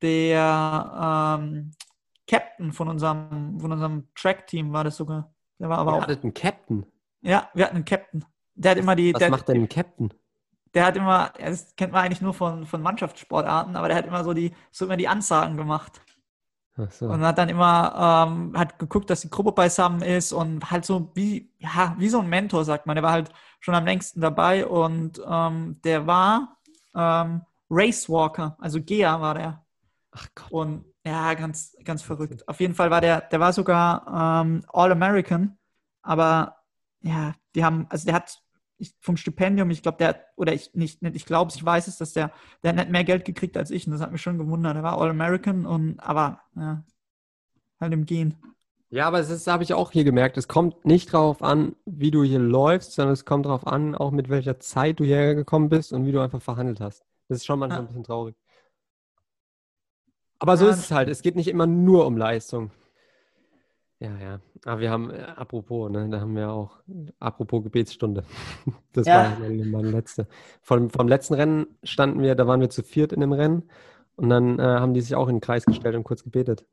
der 0.00 1.38
ähm, 1.38 1.72
Captain 2.26 2.72
von 2.72 2.88
unserem, 2.88 3.60
von 3.60 3.72
unserem 3.72 4.08
Track-Team, 4.14 4.72
war 4.72 4.84
das 4.84 4.96
sogar. 4.96 5.33
Der 5.64 5.70
war 5.70 5.78
aber 5.78 5.92
Ihr 5.92 5.96
auch. 5.96 6.02
hattet 6.02 6.22
einen 6.24 6.34
Captain? 6.34 6.84
Ja, 7.22 7.48
wir 7.54 7.64
hatten 7.64 7.76
einen 7.76 7.86
Captain. 7.86 8.22
Der 8.54 8.72
hat 8.72 8.76
immer 8.76 8.94
die. 8.94 9.14
Was 9.14 9.18
der, 9.18 9.30
macht 9.30 9.48
denn 9.48 9.62
ein 9.62 9.68
Captain? 9.70 10.12
Der 10.74 10.84
hat 10.84 10.94
immer, 10.94 11.32
das 11.40 11.74
kennt 11.74 11.90
man 11.90 12.04
eigentlich 12.04 12.20
nur 12.20 12.34
von, 12.34 12.66
von 12.66 12.82
Mannschaftssportarten, 12.82 13.74
aber 13.74 13.88
der 13.88 13.96
hat 13.96 14.06
immer 14.06 14.22
so 14.24 14.34
die, 14.34 14.54
so 14.70 14.84
immer 14.84 14.98
die 14.98 15.08
Ansagen 15.08 15.56
gemacht. 15.56 16.02
So. 16.90 17.06
Und 17.06 17.22
hat 17.22 17.38
dann 17.38 17.48
immer, 17.48 18.26
ähm, 18.28 18.52
hat 18.58 18.78
geguckt, 18.78 19.08
dass 19.08 19.22
die 19.22 19.30
Gruppe 19.30 19.52
beisammen 19.52 20.02
ist 20.02 20.34
und 20.34 20.70
halt 20.70 20.84
so 20.84 21.12
wie, 21.14 21.50
ja, 21.56 21.96
wie 21.98 22.10
so 22.10 22.20
ein 22.20 22.28
Mentor, 22.28 22.66
sagt 22.66 22.84
man. 22.84 22.96
Der 22.96 23.02
war 23.02 23.12
halt 23.12 23.32
schon 23.60 23.74
am 23.74 23.86
längsten 23.86 24.20
dabei 24.20 24.66
und 24.66 25.18
ähm, 25.26 25.80
der 25.82 26.06
war 26.06 26.58
ähm, 26.94 27.40
Racewalker, 27.70 28.58
also 28.60 28.82
Gea 28.82 29.18
war 29.18 29.32
der. 29.32 29.64
Ach 30.10 30.26
Gott. 30.34 30.50
Und 30.50 30.93
ja, 31.04 31.34
ganz, 31.34 31.76
ganz 31.84 32.02
verrückt. 32.02 32.48
Auf 32.48 32.60
jeden 32.60 32.74
Fall 32.74 32.90
war 32.90 33.00
der, 33.00 33.20
der 33.20 33.40
war 33.40 33.52
sogar 33.52 34.42
ähm, 34.42 34.64
All-American, 34.72 35.58
aber 36.02 36.56
ja, 37.02 37.34
die 37.54 37.64
haben, 37.64 37.86
also 37.90 38.06
der 38.06 38.14
hat 38.14 38.40
ich, 38.78 38.94
vom 39.00 39.16
Stipendium, 39.16 39.70
ich 39.70 39.82
glaube, 39.82 39.98
der, 39.98 40.24
oder 40.36 40.52
ich 40.52 40.74
nicht, 40.74 41.02
nicht 41.02 41.14
ich 41.14 41.26
glaube, 41.26 41.52
ich 41.54 41.64
weiß 41.64 41.86
es, 41.86 41.98
dass 41.98 42.12
der, 42.12 42.32
der 42.62 42.70
hat 42.70 42.76
nicht 42.76 42.90
mehr 42.90 43.04
Geld 43.04 43.24
gekriegt 43.24 43.56
als 43.56 43.70
ich 43.70 43.86
und 43.86 43.92
das 43.92 44.00
hat 44.00 44.12
mich 44.12 44.22
schon 44.22 44.38
gewundert. 44.38 44.76
Er 44.76 44.82
war 44.82 44.98
All-American 44.98 45.66
und, 45.66 46.00
aber, 46.00 46.40
ja, 46.56 46.82
halt 47.80 47.92
im 47.92 48.06
Gehen. 48.06 48.36
Ja, 48.90 49.06
aber 49.06 49.18
das 49.18 49.46
habe 49.46 49.64
ich 49.64 49.74
auch 49.74 49.90
hier 49.90 50.04
gemerkt. 50.04 50.36
Es 50.38 50.46
kommt 50.46 50.84
nicht 50.84 51.12
darauf 51.12 51.42
an, 51.42 51.74
wie 51.84 52.10
du 52.10 52.22
hier 52.22 52.38
läufst, 52.38 52.92
sondern 52.92 53.12
es 53.12 53.24
kommt 53.24 53.46
darauf 53.46 53.66
an, 53.66 53.94
auch 53.94 54.12
mit 54.12 54.28
welcher 54.28 54.60
Zeit 54.60 55.00
du 55.00 55.04
hierher 55.04 55.34
gekommen 55.34 55.68
bist 55.68 55.92
und 55.92 56.06
wie 56.06 56.12
du 56.12 56.20
einfach 56.20 56.40
verhandelt 56.40 56.80
hast. 56.80 57.04
Das 57.28 57.38
ist 57.38 57.44
schon 57.44 57.58
manchmal 57.58 57.78
ja. 57.78 57.82
ein 57.82 57.86
bisschen 57.88 58.04
traurig. 58.04 58.36
Aber 60.44 60.58
so 60.58 60.66
ja. 60.66 60.72
ist 60.72 60.78
es 60.78 60.90
halt. 60.90 61.08
Es 61.08 61.22
geht 61.22 61.36
nicht 61.36 61.48
immer 61.48 61.66
nur 61.66 62.06
um 62.06 62.18
Leistung. 62.18 62.70
Ja, 63.98 64.10
ja. 64.18 64.40
Aber 64.66 64.78
wir 64.78 64.90
haben, 64.90 65.08
äh, 65.10 65.22
apropos, 65.36 65.90
ne, 65.90 66.06
da 66.10 66.20
haben 66.20 66.36
wir 66.36 66.50
auch, 66.50 66.82
apropos 67.18 67.64
Gebetsstunde. 67.64 68.24
Das 68.92 69.06
ja. 69.06 69.38
war 69.40 69.48
mein 69.48 69.90
letzte. 69.90 70.28
Vom, 70.60 70.90
vom 70.90 71.08
letzten 71.08 71.32
Rennen 71.32 71.66
standen 71.82 72.20
wir, 72.20 72.34
da 72.34 72.46
waren 72.46 72.60
wir 72.60 72.68
zu 72.68 72.82
viert 72.82 73.14
in 73.14 73.20
dem 73.20 73.32
Rennen 73.32 73.70
und 74.16 74.28
dann 74.28 74.58
äh, 74.58 74.62
haben 74.62 74.92
die 74.92 75.00
sich 75.00 75.14
auch 75.14 75.28
in 75.28 75.36
den 75.36 75.40
Kreis 75.40 75.64
gestellt 75.64 75.96
und 75.96 76.04
kurz 76.04 76.22
gebetet. 76.22 76.66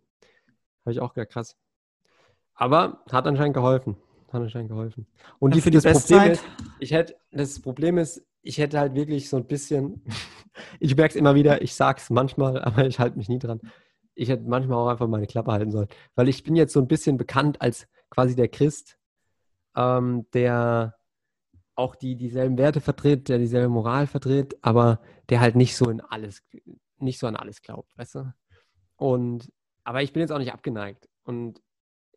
Habe 0.81 0.91
ich 0.91 0.99
auch 0.99 1.13
gedacht, 1.13 1.31
krass. 1.31 1.55
Aber 2.53 3.03
hat 3.09 3.25
anscheinend 3.25 3.53
geholfen. 3.53 3.95
Hat 4.33 4.41
anscheinend 4.41 4.69
geholfen. 4.69 5.07
Und 5.39 5.55
die, 5.55 5.61
für 5.61 5.71
das 5.71 5.85
Problem 5.85 6.33
ist, 6.33 6.43
ich 6.79 6.91
hätte, 6.91 7.15
das 7.31 7.57
Problem 7.61 7.97
ist, 7.97 8.21
ich 8.41 8.57
hätte 8.57 8.79
halt 8.79 8.95
wirklich 8.95 9.29
so 9.29 9.37
ein 9.37 9.47
bisschen, 9.47 10.03
ich 10.79 10.95
merke 10.95 11.11
es 11.11 11.15
immer 11.15 11.35
wieder, 11.35 11.61
ich 11.61 11.75
sage 11.75 11.99
es 12.01 12.09
manchmal, 12.09 12.61
aber 12.63 12.85
ich 12.85 12.99
halte 12.99 13.17
mich 13.17 13.29
nie 13.29 13.39
dran 13.39 13.59
ich 14.15 14.29
hätte 14.29 14.43
manchmal 14.47 14.77
auch 14.77 14.87
einfach 14.89 15.07
meine 15.07 15.27
Klappe 15.27 15.51
halten 15.51 15.71
sollen. 15.71 15.87
Weil 16.15 16.29
ich 16.29 16.43
bin 16.43 16.55
jetzt 16.55 16.73
so 16.73 16.79
ein 16.79 16.87
bisschen 16.87 17.17
bekannt 17.17 17.61
als 17.61 17.87
quasi 18.09 18.35
der 18.35 18.49
Christ, 18.49 18.97
ähm, 19.75 20.27
der 20.33 20.95
auch 21.75 21.95
die 21.95 22.15
dieselben 22.15 22.57
Werte 22.57 22.81
vertritt, 22.81 23.29
der 23.29 23.39
dieselbe 23.39 23.69
Moral 23.69 24.07
vertritt, 24.07 24.57
aber 24.61 25.01
der 25.29 25.39
halt 25.39 25.55
nicht 25.55 25.75
so 25.75 25.89
in 25.89 26.01
alles, 26.01 26.43
nicht 26.97 27.17
so 27.17 27.27
an 27.27 27.35
alles 27.35 27.61
glaubt, 27.61 27.97
weißt 27.97 28.15
du? 28.15 28.33
Und 28.97 29.51
aber 29.83 30.03
ich 30.03 30.13
bin 30.13 30.21
jetzt 30.21 30.31
auch 30.31 30.37
nicht 30.37 30.53
abgeneigt. 30.53 31.09
Und 31.23 31.61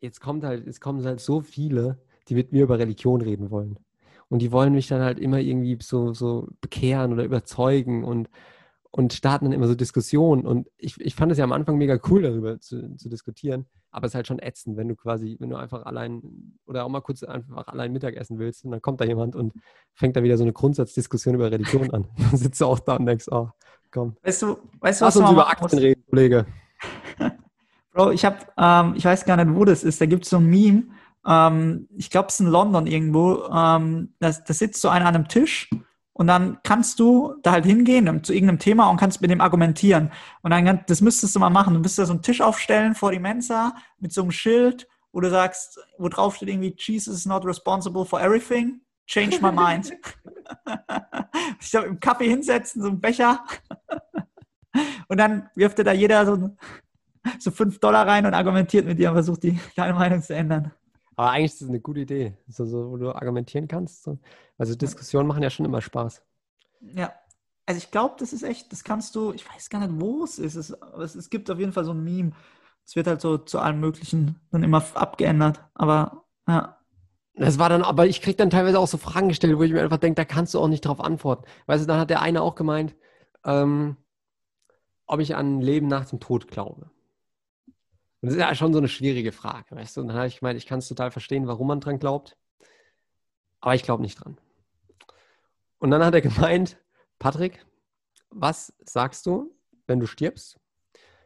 jetzt 0.00 0.20
kommt 0.20 0.44
halt, 0.44 0.66
es 0.66 0.80
kommen 0.80 1.02
halt 1.04 1.20
so 1.20 1.40
viele, 1.40 2.02
die 2.28 2.34
mit 2.34 2.52
mir 2.52 2.64
über 2.64 2.78
Religion 2.78 3.22
reden 3.22 3.50
wollen. 3.50 3.78
Und 4.28 4.40
die 4.40 4.52
wollen 4.52 4.74
mich 4.74 4.88
dann 4.88 5.02
halt 5.02 5.18
immer 5.18 5.38
irgendwie 5.38 5.78
so, 5.80 6.12
so 6.12 6.48
bekehren 6.60 7.12
oder 7.12 7.24
überzeugen 7.24 8.04
und 8.04 8.28
und 8.96 9.12
starten 9.12 9.46
dann 9.46 9.52
immer 9.52 9.66
so 9.66 9.74
Diskussionen. 9.74 10.46
Und 10.46 10.68
ich, 10.76 11.00
ich 11.00 11.16
fand 11.16 11.32
es 11.32 11.38
ja 11.38 11.42
am 11.42 11.50
Anfang 11.50 11.78
mega 11.78 11.98
cool, 12.08 12.22
darüber 12.22 12.60
zu, 12.60 12.94
zu 12.96 13.08
diskutieren. 13.08 13.66
Aber 13.90 14.06
es 14.06 14.12
ist 14.12 14.14
halt 14.14 14.28
schon 14.28 14.38
ätzend, 14.38 14.76
wenn 14.76 14.86
du 14.86 14.94
quasi, 14.94 15.36
wenn 15.40 15.50
du 15.50 15.56
einfach 15.56 15.84
allein 15.84 16.22
oder 16.64 16.84
auch 16.84 16.88
mal 16.88 17.00
kurz 17.00 17.24
einfach 17.24 17.66
allein 17.66 17.92
Mittag 17.92 18.14
essen 18.14 18.38
willst 18.38 18.64
und 18.64 18.70
dann 18.70 18.80
kommt 18.80 19.00
da 19.00 19.04
jemand 19.04 19.34
und 19.34 19.52
fängt 19.94 20.14
da 20.14 20.22
wieder 20.22 20.36
so 20.36 20.44
eine 20.44 20.52
Grundsatzdiskussion 20.52 21.34
über 21.34 21.50
Religion 21.50 21.90
an. 21.90 22.06
Dann 22.18 22.36
sitzt 22.36 22.60
du 22.60 22.66
auch 22.66 22.78
da 22.78 22.94
und 22.94 23.06
denkst, 23.06 23.26
oh, 23.32 23.48
komm. 23.90 24.16
Weißt 24.22 24.42
du, 24.42 24.58
weißt 24.78 25.00
du 25.00 25.04
Lass 25.06 25.16
uns 25.16 25.28
über 25.28 25.48
Aktien 25.48 25.80
reden, 25.80 26.04
Kollege. 26.08 26.46
Bro, 27.92 28.12
ich 28.12 28.24
habe, 28.24 28.38
ähm, 28.56 28.94
ich 28.96 29.04
weiß 29.04 29.24
gar 29.24 29.44
nicht, 29.44 29.56
wo 29.56 29.64
das 29.64 29.82
ist. 29.82 30.00
Da 30.00 30.06
gibt 30.06 30.22
es 30.22 30.30
so 30.30 30.36
ein 30.36 30.46
Meme. 30.46 30.84
Ähm, 31.26 31.88
ich 31.96 32.10
glaube, 32.10 32.28
es 32.28 32.34
ist 32.34 32.40
in 32.40 32.46
London 32.46 32.86
irgendwo. 32.86 33.44
Ähm, 33.44 34.14
da, 34.18 34.30
da 34.30 34.54
sitzt 34.54 34.80
so 34.80 34.88
einer 34.88 35.06
an 35.06 35.14
einem 35.14 35.28
Tisch 35.28 35.68
und 36.12 36.28
dann 36.28 36.58
kannst 36.62 37.00
du 37.00 37.34
da 37.42 37.52
halt 37.52 37.66
hingehen 37.66 38.22
zu 38.22 38.32
irgendeinem 38.32 38.60
Thema 38.60 38.88
und 38.88 38.98
kannst 38.98 39.20
mit 39.20 39.30
dem 39.30 39.40
argumentieren. 39.40 40.12
Und 40.42 40.52
dann, 40.52 40.84
das 40.86 41.00
müsstest 41.00 41.34
du 41.34 41.40
mal 41.40 41.50
machen. 41.50 41.74
Du 41.74 41.80
müsstest 41.80 41.98
da 41.98 42.06
so 42.06 42.12
einen 42.12 42.22
Tisch 42.22 42.40
aufstellen 42.40 42.94
vor 42.94 43.10
die 43.10 43.18
Mensa 43.18 43.74
mit 43.98 44.12
so 44.12 44.22
einem 44.22 44.30
Schild, 44.30 44.86
wo 45.12 45.20
du 45.20 45.28
sagst, 45.28 45.80
wo 45.98 46.08
drauf 46.08 46.36
steht 46.36 46.50
irgendwie, 46.50 46.74
Jesus 46.78 47.16
is 47.16 47.26
not 47.26 47.44
responsible 47.44 48.04
for 48.04 48.20
everything. 48.20 48.80
Change 49.06 49.40
my 49.40 49.50
mind. 49.50 49.92
ich 51.60 51.70
glaube, 51.70 51.88
im 51.88 51.98
Kaffee 51.98 52.28
hinsetzen, 52.28 52.80
so 52.80 52.88
einen 52.88 53.00
Becher. 53.00 53.44
und 55.08 55.18
dann 55.18 55.50
wirft 55.56 55.78
dir 55.78 55.84
da 55.84 55.92
jeder 55.92 56.24
so, 56.26 56.56
so 57.40 57.50
fünf 57.50 57.80
Dollar 57.80 58.06
rein 58.06 58.24
und 58.24 58.34
argumentiert 58.34 58.86
mit 58.86 59.00
dir 59.00 59.10
und 59.10 59.16
versucht, 59.16 59.42
die, 59.42 59.58
deine 59.74 59.94
Meinung 59.94 60.22
zu 60.22 60.34
ändern. 60.34 60.72
Aber 61.16 61.30
eigentlich 61.30 61.52
ist 61.52 61.62
das 61.62 61.68
eine 61.68 61.80
gute 61.80 62.00
Idee, 62.00 62.36
so, 62.48 62.64
so, 62.64 62.90
wo 62.90 62.96
du 62.96 63.14
argumentieren 63.14 63.68
kannst. 63.68 64.02
So. 64.02 64.18
Also 64.58 64.74
Diskussionen 64.74 65.28
machen 65.28 65.42
ja 65.42 65.50
schon 65.50 65.66
immer 65.66 65.80
Spaß. 65.80 66.22
Ja, 66.80 67.12
also 67.66 67.78
ich 67.78 67.90
glaube, 67.90 68.16
das 68.18 68.32
ist 68.32 68.42
echt, 68.42 68.72
das 68.72 68.84
kannst 68.84 69.14
du, 69.14 69.32
ich 69.32 69.48
weiß 69.48 69.70
gar 69.70 69.80
nicht, 69.80 70.00
wo 70.00 70.24
es 70.24 70.38
ist, 70.38 70.54
es, 70.54 70.80
aber 70.82 71.02
es, 71.02 71.14
es 71.14 71.30
gibt 71.30 71.50
auf 71.50 71.58
jeden 71.58 71.72
Fall 71.72 71.84
so 71.84 71.92
ein 71.92 72.04
Meme. 72.04 72.32
Es 72.84 72.96
wird 72.96 73.06
halt 73.06 73.20
so 73.20 73.38
zu 73.38 73.58
allem 73.58 73.80
Möglichen 73.80 74.38
dann 74.50 74.62
immer 74.62 74.84
abgeändert. 74.94 75.64
Aber 75.74 76.24
ja. 76.46 76.78
Das 77.36 77.58
war 77.58 77.68
dann, 77.68 77.82
aber 77.82 78.06
ich 78.06 78.20
kriege 78.20 78.36
dann 78.36 78.50
teilweise 78.50 78.78
auch 78.78 78.86
so 78.86 78.96
Fragen 78.96 79.28
gestellt, 79.28 79.58
wo 79.58 79.62
ich 79.64 79.72
mir 79.72 79.82
einfach 79.82 79.98
denke, 79.98 80.14
da 80.16 80.24
kannst 80.24 80.54
du 80.54 80.60
auch 80.60 80.68
nicht 80.68 80.82
drauf 80.82 81.00
antworten. 81.00 81.44
Weißt 81.66 81.82
du, 81.82 81.88
dann 81.88 81.98
hat 81.98 82.10
der 82.10 82.22
eine 82.22 82.42
auch 82.42 82.54
gemeint, 82.54 82.94
ähm, 83.44 83.96
ob 85.06 85.20
ich 85.20 85.34
an 85.34 85.60
Leben 85.60 85.88
nach 85.88 86.06
dem 86.06 86.20
Tod 86.20 86.46
glaube. 86.48 86.90
Und 88.24 88.28
das 88.28 88.36
ist 88.36 88.40
ja 88.40 88.54
schon 88.54 88.72
so 88.72 88.78
eine 88.78 88.88
schwierige 88.88 89.32
Frage, 89.32 89.76
weißt 89.76 89.98
du? 89.98 90.00
Und 90.00 90.08
dann 90.08 90.16
habe 90.16 90.28
ich 90.28 90.38
gemeint, 90.38 90.56
ich 90.56 90.64
kann 90.64 90.78
es 90.78 90.88
total 90.88 91.10
verstehen, 91.10 91.46
warum 91.46 91.66
man 91.66 91.80
dran 91.80 91.98
glaubt, 91.98 92.38
aber 93.60 93.74
ich 93.74 93.82
glaube 93.82 94.02
nicht 94.02 94.14
dran. 94.14 94.38
Und 95.76 95.90
dann 95.90 96.02
hat 96.02 96.14
er 96.14 96.20
gemeint, 96.22 96.78
Patrick, 97.18 97.66
was 98.30 98.72
sagst 98.82 99.26
du, 99.26 99.54
wenn 99.86 100.00
du 100.00 100.06
stirbst? 100.06 100.58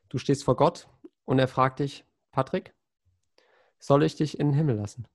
Du 0.08 0.18
stehst 0.18 0.42
vor 0.42 0.56
Gott 0.56 0.88
und 1.24 1.38
er 1.38 1.46
fragt 1.46 1.78
dich, 1.78 2.04
Patrick, 2.32 2.74
soll 3.78 4.02
ich 4.02 4.16
dich 4.16 4.40
in 4.40 4.48
den 4.48 4.56
Himmel 4.56 4.74
lassen? 4.74 5.06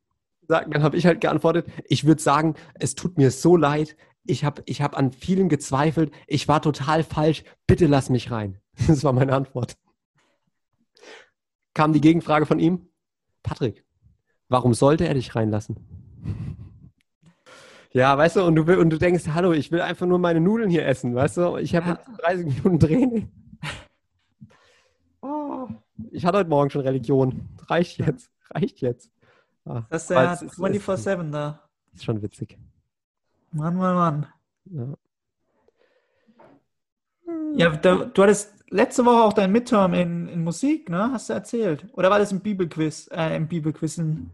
Dann 0.43 0.83
habe 0.83 0.95
ich 0.95 1.05
halt 1.05 1.19
geantwortet, 1.19 1.67
ich 1.89 2.05
würde 2.05 2.21
sagen, 2.21 2.55
es 2.75 2.95
tut 2.95 3.17
mir 3.17 3.29
so 3.29 3.57
leid, 3.57 3.97
ich 4.23 4.45
habe 4.45 4.63
ich 4.67 4.81
hab 4.81 4.97
an 4.97 5.11
vielen 5.11 5.49
gezweifelt. 5.49 6.13
Ich 6.27 6.47
war 6.47 6.61
total 6.61 7.03
falsch. 7.03 7.43
Bitte 7.67 7.87
lass 7.87 8.09
mich 8.09 8.31
rein. 8.31 8.57
Das 8.87 9.03
war 9.03 9.11
meine 9.11 9.33
Antwort. 9.33 9.75
Kam 11.73 11.93
die 11.93 12.01
Gegenfrage 12.01 12.45
von 12.45 12.59
ihm. 12.59 12.87
Patrick, 13.41 13.83
warum 14.49 14.73
sollte 14.73 15.07
er 15.07 15.13
dich 15.13 15.35
reinlassen? 15.35 15.77
Ja, 17.95 18.17
weißt 18.17 18.37
du, 18.37 18.43
und 18.43 18.55
du, 18.55 18.79
und 18.79 18.89
du 18.89 18.97
denkst, 18.97 19.25
hallo, 19.35 19.51
ich 19.53 19.71
will 19.71 19.79
einfach 19.79 20.07
nur 20.07 20.17
meine 20.17 20.39
Nudeln 20.39 20.67
hier 20.67 20.83
essen, 20.87 21.13
weißt 21.13 21.37
du? 21.37 21.57
Ich 21.57 21.75
habe 21.75 21.89
ja. 21.89 22.15
30 22.23 22.45
Minuten 22.47 22.79
Training. 22.79 23.31
Oh, 25.21 25.69
ich 26.11 26.25
hatte 26.25 26.39
heute 26.39 26.49
Morgen 26.49 26.69
schon 26.69 26.81
Religion. 26.81 27.47
Reicht 27.67 27.97
jetzt, 27.97 28.29
reicht 28.49 28.81
jetzt. 28.81 29.09
Ah, 29.63 29.83
das 29.89 30.03
ist 30.03 30.09
ja 30.09 30.33
24-7 30.33 31.31
da. 31.31 31.61
Ist 31.93 32.03
schon 32.03 32.21
witzig. 32.21 32.57
Mann, 33.53 33.77
Mann, 33.77 33.95
Mann. 33.95 34.27
Ja. 34.65 34.97
Ja, 37.55 37.69
da, 37.77 37.95
du 38.05 38.23
hattest 38.23 38.62
letzte 38.73 39.05
Woche 39.05 39.23
auch 39.23 39.33
dein 39.33 39.51
Midterm 39.51 39.93
in, 39.93 40.27
in 40.27 40.43
Musik, 40.43 40.89
ne? 40.89 41.11
Hast 41.11 41.29
du 41.29 41.33
erzählt? 41.33 41.85
Oder 41.93 42.09
war 42.09 42.19
das 42.19 42.31
im 42.31 42.41
Bibelquiz? 42.41 43.07
Äh, 43.11 43.35
im 43.37 43.47
Bibelquiz 43.47 43.97
in, 43.97 44.31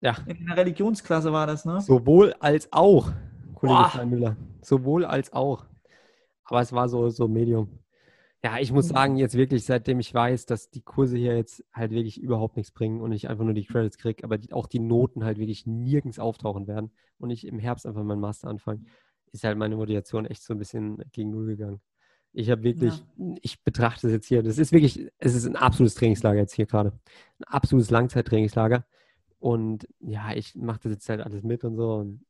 ja. 0.00 0.16
in 0.26 0.46
der 0.46 0.56
Religionsklasse 0.56 1.32
war 1.32 1.46
das, 1.46 1.64
ne? 1.64 1.80
Sowohl 1.80 2.34
als 2.40 2.72
auch, 2.72 3.10
Kollege 3.54 4.06
Müller. 4.06 4.36
Sowohl 4.62 5.04
als 5.04 5.32
auch. 5.32 5.66
Aber 6.44 6.60
es 6.60 6.72
war 6.72 6.88
so, 6.88 7.10
so 7.10 7.28
Medium. 7.28 7.68
Ja, 8.42 8.58
ich 8.58 8.72
muss 8.72 8.88
sagen, 8.88 9.16
jetzt 9.16 9.34
wirklich, 9.34 9.66
seitdem 9.66 10.00
ich 10.00 10.14
weiß, 10.14 10.46
dass 10.46 10.70
die 10.70 10.80
Kurse 10.80 11.18
hier 11.18 11.36
jetzt 11.36 11.62
halt 11.74 11.90
wirklich 11.90 12.18
überhaupt 12.18 12.56
nichts 12.56 12.72
bringen 12.72 13.02
und 13.02 13.12
ich 13.12 13.28
einfach 13.28 13.44
nur 13.44 13.52
die 13.52 13.66
Credits 13.66 13.98
kriege, 13.98 14.24
aber 14.24 14.38
die, 14.38 14.54
auch 14.54 14.66
die 14.66 14.78
Noten 14.78 15.24
halt 15.24 15.36
wirklich 15.36 15.66
nirgends 15.66 16.18
auftauchen 16.18 16.66
werden 16.66 16.90
und 17.18 17.28
ich 17.28 17.46
im 17.46 17.58
Herbst 17.58 17.86
einfach 17.86 18.02
meinen 18.02 18.20
Master 18.20 18.48
anfange, 18.48 18.84
ist 19.32 19.44
halt 19.44 19.58
meine 19.58 19.76
Motivation 19.76 20.24
echt 20.24 20.42
so 20.42 20.54
ein 20.54 20.58
bisschen 20.58 21.04
gegen 21.12 21.30
Null 21.30 21.48
gegangen. 21.48 21.82
Ich 22.32 22.50
habe 22.50 22.62
wirklich, 22.62 23.02
ja. 23.16 23.34
ich 23.42 23.62
betrachte 23.64 24.06
es 24.06 24.12
jetzt 24.12 24.26
hier, 24.26 24.42
das 24.42 24.58
ist 24.58 24.72
wirklich, 24.72 25.10
es 25.18 25.34
ist 25.34 25.46
ein 25.46 25.56
absolutes 25.56 25.96
Trainingslager 25.96 26.38
jetzt 26.38 26.54
hier 26.54 26.66
gerade. 26.66 26.92
Ein 27.38 27.44
absolutes 27.44 27.90
Langzeittrainingslager. 27.90 28.84
Und 29.40 29.88
ja, 30.00 30.32
ich 30.34 30.54
mache 30.54 30.80
das 30.84 30.92
jetzt 30.92 31.08
halt 31.08 31.20
alles 31.22 31.42
mit 31.42 31.64
und 31.64 31.76
so. 31.76 31.94
Und, 31.94 32.24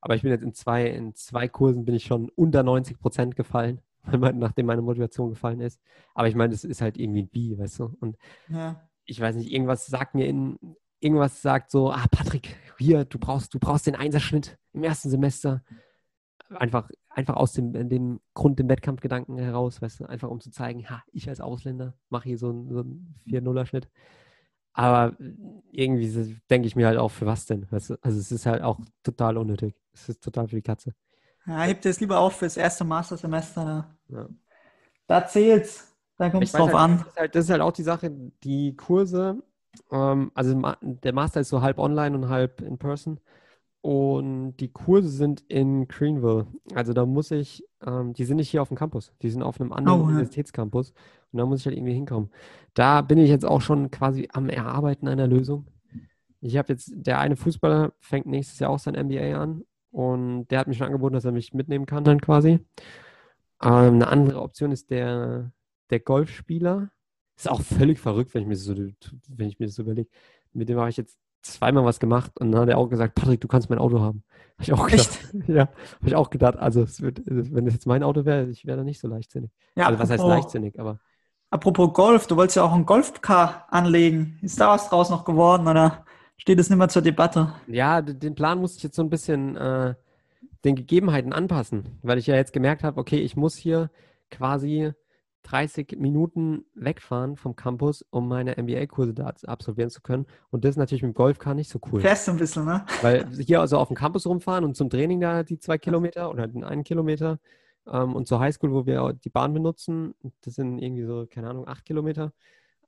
aber 0.00 0.14
ich 0.14 0.22
bin 0.22 0.30
jetzt 0.30 0.44
in 0.44 0.52
zwei, 0.54 0.86
in 0.86 1.14
zwei 1.14 1.48
Kursen 1.48 1.84
bin 1.84 1.94
ich 1.94 2.04
schon 2.04 2.28
unter 2.30 2.62
90 2.62 2.98
Prozent 3.00 3.34
gefallen, 3.34 3.80
nachdem 4.04 4.66
meine 4.66 4.82
Motivation 4.82 5.30
gefallen 5.30 5.60
ist. 5.60 5.80
Aber 6.14 6.28
ich 6.28 6.36
meine, 6.36 6.52
das 6.52 6.62
ist 6.64 6.80
halt 6.80 6.96
irgendwie 6.96 7.22
ein 7.22 7.28
B, 7.28 7.58
weißt 7.58 7.80
du? 7.80 7.96
Und 8.00 8.16
ja. 8.48 8.80
ich 9.04 9.20
weiß 9.20 9.34
nicht, 9.36 9.50
irgendwas 9.50 9.86
sagt 9.86 10.14
mir 10.14 10.26
in, 10.26 10.58
irgendwas 11.00 11.42
sagt 11.42 11.70
so, 11.70 11.90
ah, 11.90 12.06
Patrick, 12.10 12.56
hier, 12.78 13.04
du 13.04 13.18
brauchst, 13.18 13.52
du 13.54 13.58
brauchst 13.58 13.86
den 13.86 13.96
Einserschnitt 13.96 14.58
im 14.72 14.84
ersten 14.84 15.10
Semester 15.10 15.62
einfach, 16.50 16.90
einfach 17.14 17.36
aus 17.36 17.52
dem, 17.52 17.72
dem 17.88 18.20
Grund, 18.34 18.58
dem 18.58 18.68
Wettkampfgedanken 18.68 19.38
heraus, 19.38 19.80
weißt 19.80 20.00
du, 20.00 20.04
einfach 20.06 20.28
um 20.28 20.40
zu 20.40 20.50
zeigen, 20.50 20.88
ha, 20.90 21.02
ich 21.12 21.28
als 21.28 21.40
Ausländer 21.40 21.94
mache 22.08 22.28
hier 22.28 22.38
so 22.38 22.50
einen, 22.50 22.68
so 22.72 22.80
einen 22.80 23.14
4-0er-Schnitt. 23.26 23.88
Aber 24.72 25.16
irgendwie 25.70 26.40
denke 26.50 26.66
ich 26.66 26.74
mir 26.74 26.88
halt 26.88 26.98
auch, 26.98 27.10
für 27.10 27.26
was 27.26 27.46
denn? 27.46 27.70
Weißt 27.70 27.90
du? 27.90 27.96
Also 28.02 28.18
es 28.18 28.32
ist 28.32 28.44
halt 28.44 28.62
auch 28.62 28.80
total 29.04 29.36
unnötig. 29.36 29.76
Es 29.92 30.08
ist 30.08 30.22
total 30.22 30.48
für 30.48 30.56
die 30.56 30.62
Katze. 30.62 30.94
Ja, 31.46 31.62
hebt 31.62 31.86
es 31.86 32.00
lieber 32.00 32.18
auf 32.18 32.36
fürs 32.36 32.56
erste 32.56 32.84
Mastersemester. 32.84 33.96
Ja. 34.08 34.28
Da 35.06 35.26
zählt's. 35.26 35.94
Da 36.16 36.30
kommt 36.30 36.44
es 36.44 36.52
drauf 36.52 36.72
halt, 36.72 36.76
an. 36.76 36.98
Das 36.98 37.06
ist, 37.06 37.16
halt, 37.16 37.34
das 37.34 37.44
ist, 37.44 37.50
halt, 37.50 37.60
auch 37.60 37.72
die 37.72 37.82
Sache, 37.82 38.10
die 38.42 38.74
Kurse, 38.76 39.42
ähm, 39.90 40.32
also 40.34 40.60
der 40.80 41.12
Master 41.12 41.40
ist 41.40 41.48
so 41.48 41.62
halb 41.62 41.78
online 41.78 42.16
und 42.16 42.28
halb 42.28 42.60
in 42.60 42.78
person. 42.78 43.20
Und 43.84 44.56
die 44.60 44.72
Kurse 44.72 45.10
sind 45.10 45.44
in 45.48 45.86
Greenville. 45.88 46.46
Also 46.74 46.94
da 46.94 47.04
muss 47.04 47.30
ich, 47.30 47.62
ähm, 47.86 48.14
die 48.14 48.24
sind 48.24 48.38
nicht 48.38 48.48
hier 48.48 48.62
auf 48.62 48.68
dem 48.68 48.78
Campus, 48.78 49.12
die 49.20 49.28
sind 49.28 49.42
auf 49.42 49.60
einem 49.60 49.74
anderen 49.74 50.00
oh, 50.00 50.04
Universitätscampus. 50.04 50.94
Und 51.30 51.38
da 51.38 51.44
muss 51.44 51.60
ich 51.60 51.66
halt 51.66 51.76
irgendwie 51.76 51.92
hinkommen. 51.92 52.30
Da 52.72 53.02
bin 53.02 53.18
ich 53.18 53.28
jetzt 53.28 53.44
auch 53.44 53.60
schon 53.60 53.90
quasi 53.90 54.26
am 54.32 54.48
Erarbeiten 54.48 55.06
einer 55.06 55.26
Lösung. 55.26 55.66
Ich 56.40 56.56
habe 56.56 56.72
jetzt, 56.72 56.92
der 56.94 57.18
eine 57.18 57.36
Fußballer 57.36 57.92
fängt 58.00 58.24
nächstes 58.24 58.58
Jahr 58.58 58.70
auch 58.70 58.78
sein 58.78 58.94
MBA 58.94 59.38
an 59.38 59.64
und 59.90 60.46
der 60.46 60.60
hat 60.60 60.66
mir 60.66 60.72
schon 60.72 60.86
angeboten, 60.86 61.12
dass 61.12 61.26
er 61.26 61.32
mich 61.32 61.52
mitnehmen 61.52 61.84
kann 61.84 62.04
dann 62.04 62.22
quasi. 62.22 62.60
Ähm, 63.62 63.96
eine 63.96 64.08
andere 64.08 64.40
Option 64.40 64.72
ist 64.72 64.88
der, 64.88 65.52
der 65.90 66.00
Golfspieler. 66.00 66.90
Ist 67.36 67.50
auch 67.50 67.60
völlig 67.60 68.00
verrückt, 68.00 68.32
wenn 68.32 68.40
ich 68.40 68.48
mir 68.48 68.54
das 68.54 68.64
so, 68.64 68.74
wenn 69.28 69.48
ich 69.48 69.58
mir 69.58 69.66
das 69.66 69.74
so 69.74 69.82
überlege. 69.82 70.08
Mit 70.54 70.70
dem 70.70 70.78
habe 70.78 70.88
ich 70.88 70.96
jetzt 70.96 71.18
zweimal 71.44 71.84
was 71.84 72.00
gemacht 72.00 72.32
und 72.40 72.52
dann 72.52 72.62
hat 72.62 72.68
er 72.68 72.78
auch 72.78 72.88
gesagt, 72.88 73.14
Patrick, 73.14 73.40
du 73.40 73.48
kannst 73.48 73.70
mein 73.70 73.78
Auto 73.78 74.00
haben. 74.00 74.24
Habe 74.54 74.62
ich 74.62 74.72
auch 74.72 74.86
gedacht. 74.86 75.08
Echt? 75.10 75.34
Ja, 75.48 75.62
habe 75.66 76.06
ich 76.06 76.14
auch 76.14 76.30
gedacht. 76.30 76.56
Also 76.56 76.86
wird, 77.00 77.22
wenn 77.26 77.64
das 77.64 77.74
jetzt 77.74 77.86
mein 77.86 78.02
Auto 78.02 78.24
wäre, 78.24 78.48
ich 78.48 78.66
wäre 78.66 78.78
da 78.78 78.84
nicht 78.84 79.00
so 79.00 79.08
leichtsinnig. 79.08 79.50
Ja, 79.76 79.86
also 79.86 79.98
was 79.98 80.10
heißt 80.10 80.24
leichtsinnig, 80.24 80.80
aber. 80.80 80.98
Apropos 81.50 81.92
Golf, 81.92 82.26
du 82.26 82.36
wolltest 82.36 82.56
ja 82.56 82.64
auch 82.64 82.72
ein 82.72 82.86
Golfcar 82.86 83.66
anlegen. 83.70 84.38
Ist 84.42 84.60
da 84.60 84.68
was 84.68 84.88
draus 84.88 85.10
noch 85.10 85.24
geworden 85.24 85.68
oder 85.68 86.04
steht 86.36 86.58
es 86.58 86.70
nicht 86.70 86.78
mehr 86.78 86.88
zur 86.88 87.02
Debatte? 87.02 87.52
Ja, 87.68 88.02
den 88.02 88.34
Plan 88.34 88.58
musste 88.58 88.78
ich 88.78 88.82
jetzt 88.84 88.96
so 88.96 89.02
ein 89.02 89.10
bisschen 89.10 89.56
äh, 89.56 89.94
den 90.64 90.74
Gegebenheiten 90.74 91.32
anpassen, 91.32 91.98
weil 92.02 92.18
ich 92.18 92.26
ja 92.26 92.34
jetzt 92.34 92.52
gemerkt 92.52 92.82
habe, 92.82 92.98
okay, 92.98 93.18
ich 93.18 93.36
muss 93.36 93.54
hier 93.54 93.90
quasi 94.30 94.92
30 95.44 95.98
Minuten 95.98 96.64
wegfahren 96.74 97.36
vom 97.36 97.54
Campus, 97.54 98.04
um 98.10 98.28
meine 98.28 98.56
MBA-Kurse 98.56 99.14
da 99.14 99.32
absolvieren 99.46 99.90
zu 99.90 100.00
können. 100.00 100.26
Und 100.50 100.64
das 100.64 100.70
ist 100.70 100.76
natürlich 100.78 101.02
mit 101.02 101.12
dem 101.12 101.14
Golfcar 101.14 101.54
nicht 101.54 101.70
so 101.70 101.78
cool. 101.92 102.00
Fährst 102.00 102.26
du 102.26 102.32
ein 102.32 102.38
bisschen, 102.38 102.64
ne? 102.64 102.84
Weil 103.02 103.28
hier 103.38 103.60
also 103.60 103.78
auf 103.78 103.88
dem 103.88 103.96
Campus 103.96 104.26
rumfahren 104.26 104.64
und 104.64 104.74
zum 104.74 104.90
Training 104.90 105.20
da 105.20 105.42
die 105.42 105.58
zwei 105.58 105.78
Kilometer 105.78 106.30
oder 106.30 106.48
den 106.48 106.64
einen 106.64 106.82
Kilometer 106.82 107.38
ähm, 107.86 108.14
und 108.14 108.26
zur 108.26 108.40
Highschool, 108.40 108.72
wo 108.72 108.86
wir 108.86 109.12
die 109.12 109.28
Bahn 109.30 109.52
benutzen, 109.52 110.14
das 110.40 110.54
sind 110.54 110.78
irgendwie 110.78 111.04
so, 111.04 111.26
keine 111.30 111.50
Ahnung, 111.50 111.68
acht 111.68 111.84
Kilometer. 111.84 112.32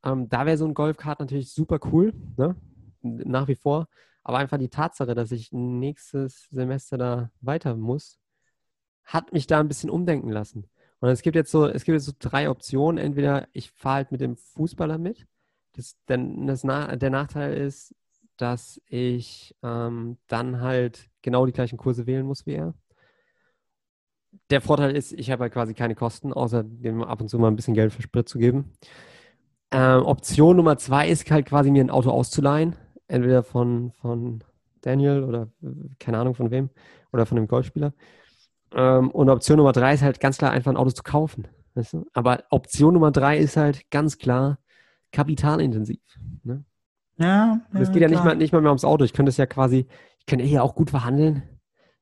Ähm, 0.03 0.29
da 0.29 0.47
wäre 0.47 0.57
so 0.57 0.67
ein 0.67 0.75
Golfkart 0.75 1.21
natürlich 1.21 1.53
super 1.53 1.79
cool, 1.93 2.15
ne? 2.37 2.57
Nach 3.03 3.49
wie 3.49 3.57
vor. 3.57 3.89
Aber 4.25 4.39
einfach 4.39 4.59
die 4.59 4.71
Tatsache, 4.71 5.15
dass 5.15 5.31
ich 5.31 5.53
nächstes 5.53 6.49
Semester 6.51 6.99
da 6.99 7.31
weiter 7.43 7.77
muss, 7.77 8.19
hat 9.05 9.33
mich 9.33 9.47
da 9.47 9.61
ein 9.61 9.69
bisschen 9.69 9.91
umdenken 9.91 10.31
lassen. 10.31 10.69
Und 11.01 11.11
es 11.11 11.23
gibt 11.23 11.37
jetzt 11.37 11.51
so, 11.51 11.67
es 11.67 11.85
gibt 11.85 11.95
jetzt 11.95 12.07
so 12.07 12.13
drei 12.19 12.49
Optionen. 12.49 12.99
Entweder 12.99 13.49
ich 13.53 13.71
fahre 13.71 13.97
halt 13.97 14.13
mit 14.13 14.21
dem 14.21 14.37
Fußballer 14.37 14.99
mit. 14.99 15.27
Das, 15.75 15.97
denn 16.09 16.47
das 16.47 16.63
der 16.63 17.11
Nachteil 17.11 17.55
ist, 17.55 17.95
dass 18.37 18.81
ich 18.87 19.55
ähm, 19.63 20.19
dann 20.27 20.61
halt 20.61 21.09
genau 21.23 21.47
die 21.47 21.53
gleichen 21.53 21.77
Kurse 21.77 22.07
wählen 22.07 22.27
muss 22.27 22.47
wie 22.47 22.55
er. 22.55 22.75
Der 24.51 24.61
Vorteil 24.61 24.95
ist, 24.95 25.13
ich 25.13 25.31
habe 25.31 25.45
halt 25.45 25.53
quasi 25.53 25.75
keine 25.75 25.95
Kosten, 25.95 26.33
außer 26.33 26.63
dem 26.63 27.03
ab 27.03 27.21
und 27.21 27.29
zu 27.29 27.39
mal 27.39 27.49
ein 27.49 27.57
bisschen 27.57 27.75
Geld 27.75 27.93
für 27.93 28.03
Sprit 28.03 28.29
zu 28.29 28.39
geben. 28.39 28.73
Ähm, 29.71 30.03
Option 30.05 30.57
Nummer 30.57 30.79
zwei 30.79 31.09
ist 31.09 31.31
halt 31.31 31.47
quasi 31.47 31.71
mir 31.71 31.83
ein 31.83 31.91
Auto 31.91 32.11
auszuleihen. 32.11 32.77
Entweder 33.09 33.43
von, 33.43 33.93
von 33.93 34.43
Daniel 34.81 35.25
oder 35.25 35.49
keine 35.99 36.19
Ahnung 36.19 36.35
von 36.35 36.51
wem 36.51 36.71
oder 37.13 37.27
von 37.27 37.37
dem 37.37 37.49
Golfspieler. 37.49 37.93
Ähm, 38.77 39.11
und 39.11 39.31
Option 39.31 39.57
Nummer 39.57 39.73
drei 39.73 39.95
ist 39.95 40.03
halt 40.03 40.21
ganz 40.21 40.37
klar 40.37 40.53
einfach 40.53 40.71
ein 40.71 40.77
Auto 40.77 40.91
zu 40.91 41.03
kaufen. 41.03 41.49
Weißt 41.75 41.95
du? 41.95 42.07
Aber 42.13 42.45
Option 42.51 42.95
Nummer 42.95 43.11
drei 43.11 43.39
ist 43.39 43.57
halt 43.57 43.91
ganz 43.91 44.19
klar 44.19 44.59
kapitalintensiv. 45.13 46.01
Ne? 46.45 46.65
Ja. 47.17 47.61
Es 47.73 47.91
geht 47.91 48.03
ja 48.03 48.09
nicht 48.09 48.23
mal, 48.23 48.37
nicht 48.37 48.53
mal 48.53 48.61
mehr 48.61 48.71
ums 48.71 48.85
Auto. 48.85 49.05
Ich 49.05 49.15
könnte 49.15 49.31
es 49.31 49.39
ja 49.39 49.47
quasi, 49.47 49.87
ich 50.19 50.27
könnte 50.27 50.45
hier 50.45 50.63
auch 50.63 50.75
gut 50.75 50.91
verhandeln. 50.91 51.43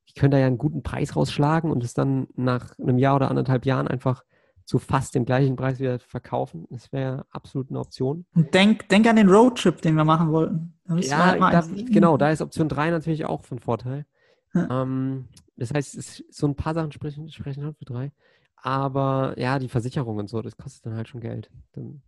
Ich 0.04 0.14
könnte 0.14 0.36
da 0.36 0.40
ja 0.40 0.48
einen 0.48 0.58
guten 0.58 0.82
Preis 0.82 1.14
rausschlagen 1.14 1.70
und 1.70 1.84
es 1.84 1.94
dann 1.94 2.26
nach 2.34 2.76
einem 2.78 2.98
Jahr 2.98 3.16
oder 3.16 3.30
anderthalb 3.30 3.64
Jahren 3.66 3.88
einfach 3.88 4.24
zu 4.64 4.78
fast 4.78 5.14
dem 5.14 5.24
gleichen 5.24 5.56
Preis 5.56 5.78
wieder 5.78 5.98
verkaufen. 6.00 6.66
Das 6.70 6.92
wäre 6.92 7.26
absolut 7.30 7.70
eine 7.70 7.78
Option. 7.78 8.26
Und 8.34 8.52
denk, 8.52 8.88
denk 8.88 9.06
an 9.06 9.16
den 9.16 9.28
Roadtrip, 9.28 9.80
den 9.80 9.94
wir 9.94 10.04
machen 10.04 10.32
wollten. 10.32 10.74
Ja, 10.88 11.38
halt 11.38 11.40
da, 11.40 11.64
genau, 11.86 12.16
da 12.16 12.30
ist 12.30 12.42
Option 12.42 12.68
3 12.68 12.90
natürlich 12.90 13.26
auch 13.26 13.44
von 13.44 13.58
Vorteil. 13.58 14.06
Ja. 14.54 14.82
Ähm, 14.82 15.26
das 15.56 15.72
heißt, 15.72 15.96
es, 15.96 16.24
so 16.30 16.46
ein 16.46 16.54
paar 16.54 16.74
Sachen 16.74 16.92
sprechen, 16.92 17.28
sprechen 17.30 17.64
halt 17.64 17.76
für 17.76 17.84
drei. 17.84 18.12
Aber 18.56 19.34
ja, 19.36 19.58
die 19.58 19.68
Versicherung 19.68 20.16
und 20.16 20.28
so, 20.28 20.40
das 20.40 20.56
kostet 20.56 20.86
dann 20.86 20.96
halt 20.96 21.08
schon 21.08 21.20
Geld. 21.20 21.50
Dann, 21.72 22.02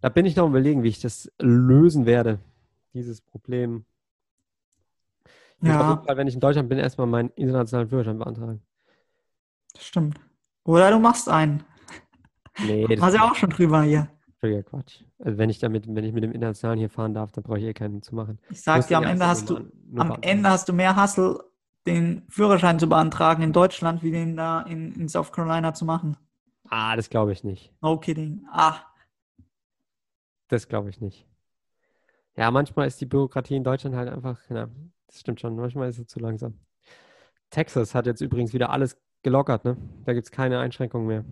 da 0.00 0.08
bin 0.08 0.24
ich 0.24 0.36
noch 0.36 0.46
überlegen, 0.46 0.82
wie 0.82 0.88
ich 0.88 1.00
das 1.00 1.30
lösen 1.40 2.06
werde, 2.06 2.38
dieses 2.94 3.20
Problem. 3.20 3.84
Ich 5.62 5.68
ja. 5.68 5.80
auf 5.80 5.96
jeden 5.96 6.06
Fall, 6.06 6.16
wenn 6.16 6.28
ich 6.28 6.34
in 6.34 6.40
Deutschland 6.40 6.68
bin, 6.68 6.78
erstmal 6.78 7.06
meinen 7.06 7.30
internationalen 7.30 7.88
Führerschein 7.88 8.18
beantragen. 8.18 8.62
Das 9.74 9.84
stimmt. 9.84 10.18
Oder 10.64 10.90
du 10.90 10.98
machst 10.98 11.28
einen. 11.28 11.64
Nee, 12.64 12.86
das 12.86 13.00
Hast 13.00 13.14
ja 13.14 13.30
auch 13.30 13.34
schon 13.34 13.50
drüber 13.50 13.82
hier. 13.82 14.08
Völliger 14.38 14.62
Quatsch. 14.62 15.02
Also 15.18 15.36
wenn 15.36 15.50
ich 15.50 15.58
damit, 15.58 15.86
wenn 15.86 16.04
ich 16.04 16.12
mit 16.12 16.24
dem 16.24 16.32
Internationalen 16.32 16.78
hier 16.78 16.88
fahren 16.88 17.12
darf, 17.12 17.30
dann 17.32 17.44
brauche 17.44 17.58
ich 17.58 17.64
eh 17.64 17.74
keinen 17.74 18.00
zu 18.00 18.14
machen. 18.14 18.38
Ich 18.48 18.62
sag 18.62 18.86
dir, 18.86 18.96
am 18.96 19.04
Ende 19.04 19.26
hast 19.26 19.50
du, 19.50 19.58
am 19.96 20.16
Ende 20.22 20.48
hast 20.48 20.68
du 20.68 20.72
mehr 20.72 20.96
Hassel 20.96 21.40
den 21.86 22.22
Führerschein 22.28 22.78
zu 22.78 22.88
beantragen 22.88 23.42
in 23.42 23.52
Deutschland, 23.52 24.02
wie 24.02 24.10
den 24.10 24.36
da 24.36 24.62
in, 24.62 24.92
in 24.92 25.08
South 25.08 25.32
Carolina 25.32 25.74
zu 25.74 25.84
machen. 25.84 26.16
Ah, 26.68 26.96
das 26.96 27.10
glaube 27.10 27.32
ich 27.32 27.42
nicht. 27.42 27.72
No 27.80 27.98
kidding. 27.98 28.46
Ah. 28.50 28.76
Das 30.48 30.68
glaube 30.68 30.90
ich 30.90 31.00
nicht. 31.00 31.26
Ja, 32.36 32.50
manchmal 32.50 32.86
ist 32.86 33.00
die 33.00 33.06
Bürokratie 33.06 33.56
in 33.56 33.64
Deutschland 33.64 33.96
halt 33.96 34.08
einfach, 34.08 34.38
ja, 34.50 34.68
das 35.06 35.20
stimmt 35.20 35.40
schon, 35.40 35.56
manchmal 35.56 35.88
ist 35.88 35.96
sie 35.96 36.06
zu 36.06 36.20
langsam. 36.20 36.58
Texas 37.50 37.94
hat 37.94 38.06
jetzt 38.06 38.20
übrigens 38.20 38.52
wieder 38.52 38.70
alles 38.70 38.96
gelockert, 39.22 39.64
ne? 39.64 39.76
Da 40.04 40.12
gibt 40.12 40.26
es 40.26 40.30
keine 40.30 40.58
Einschränkungen 40.60 41.06
mehr. 41.06 41.24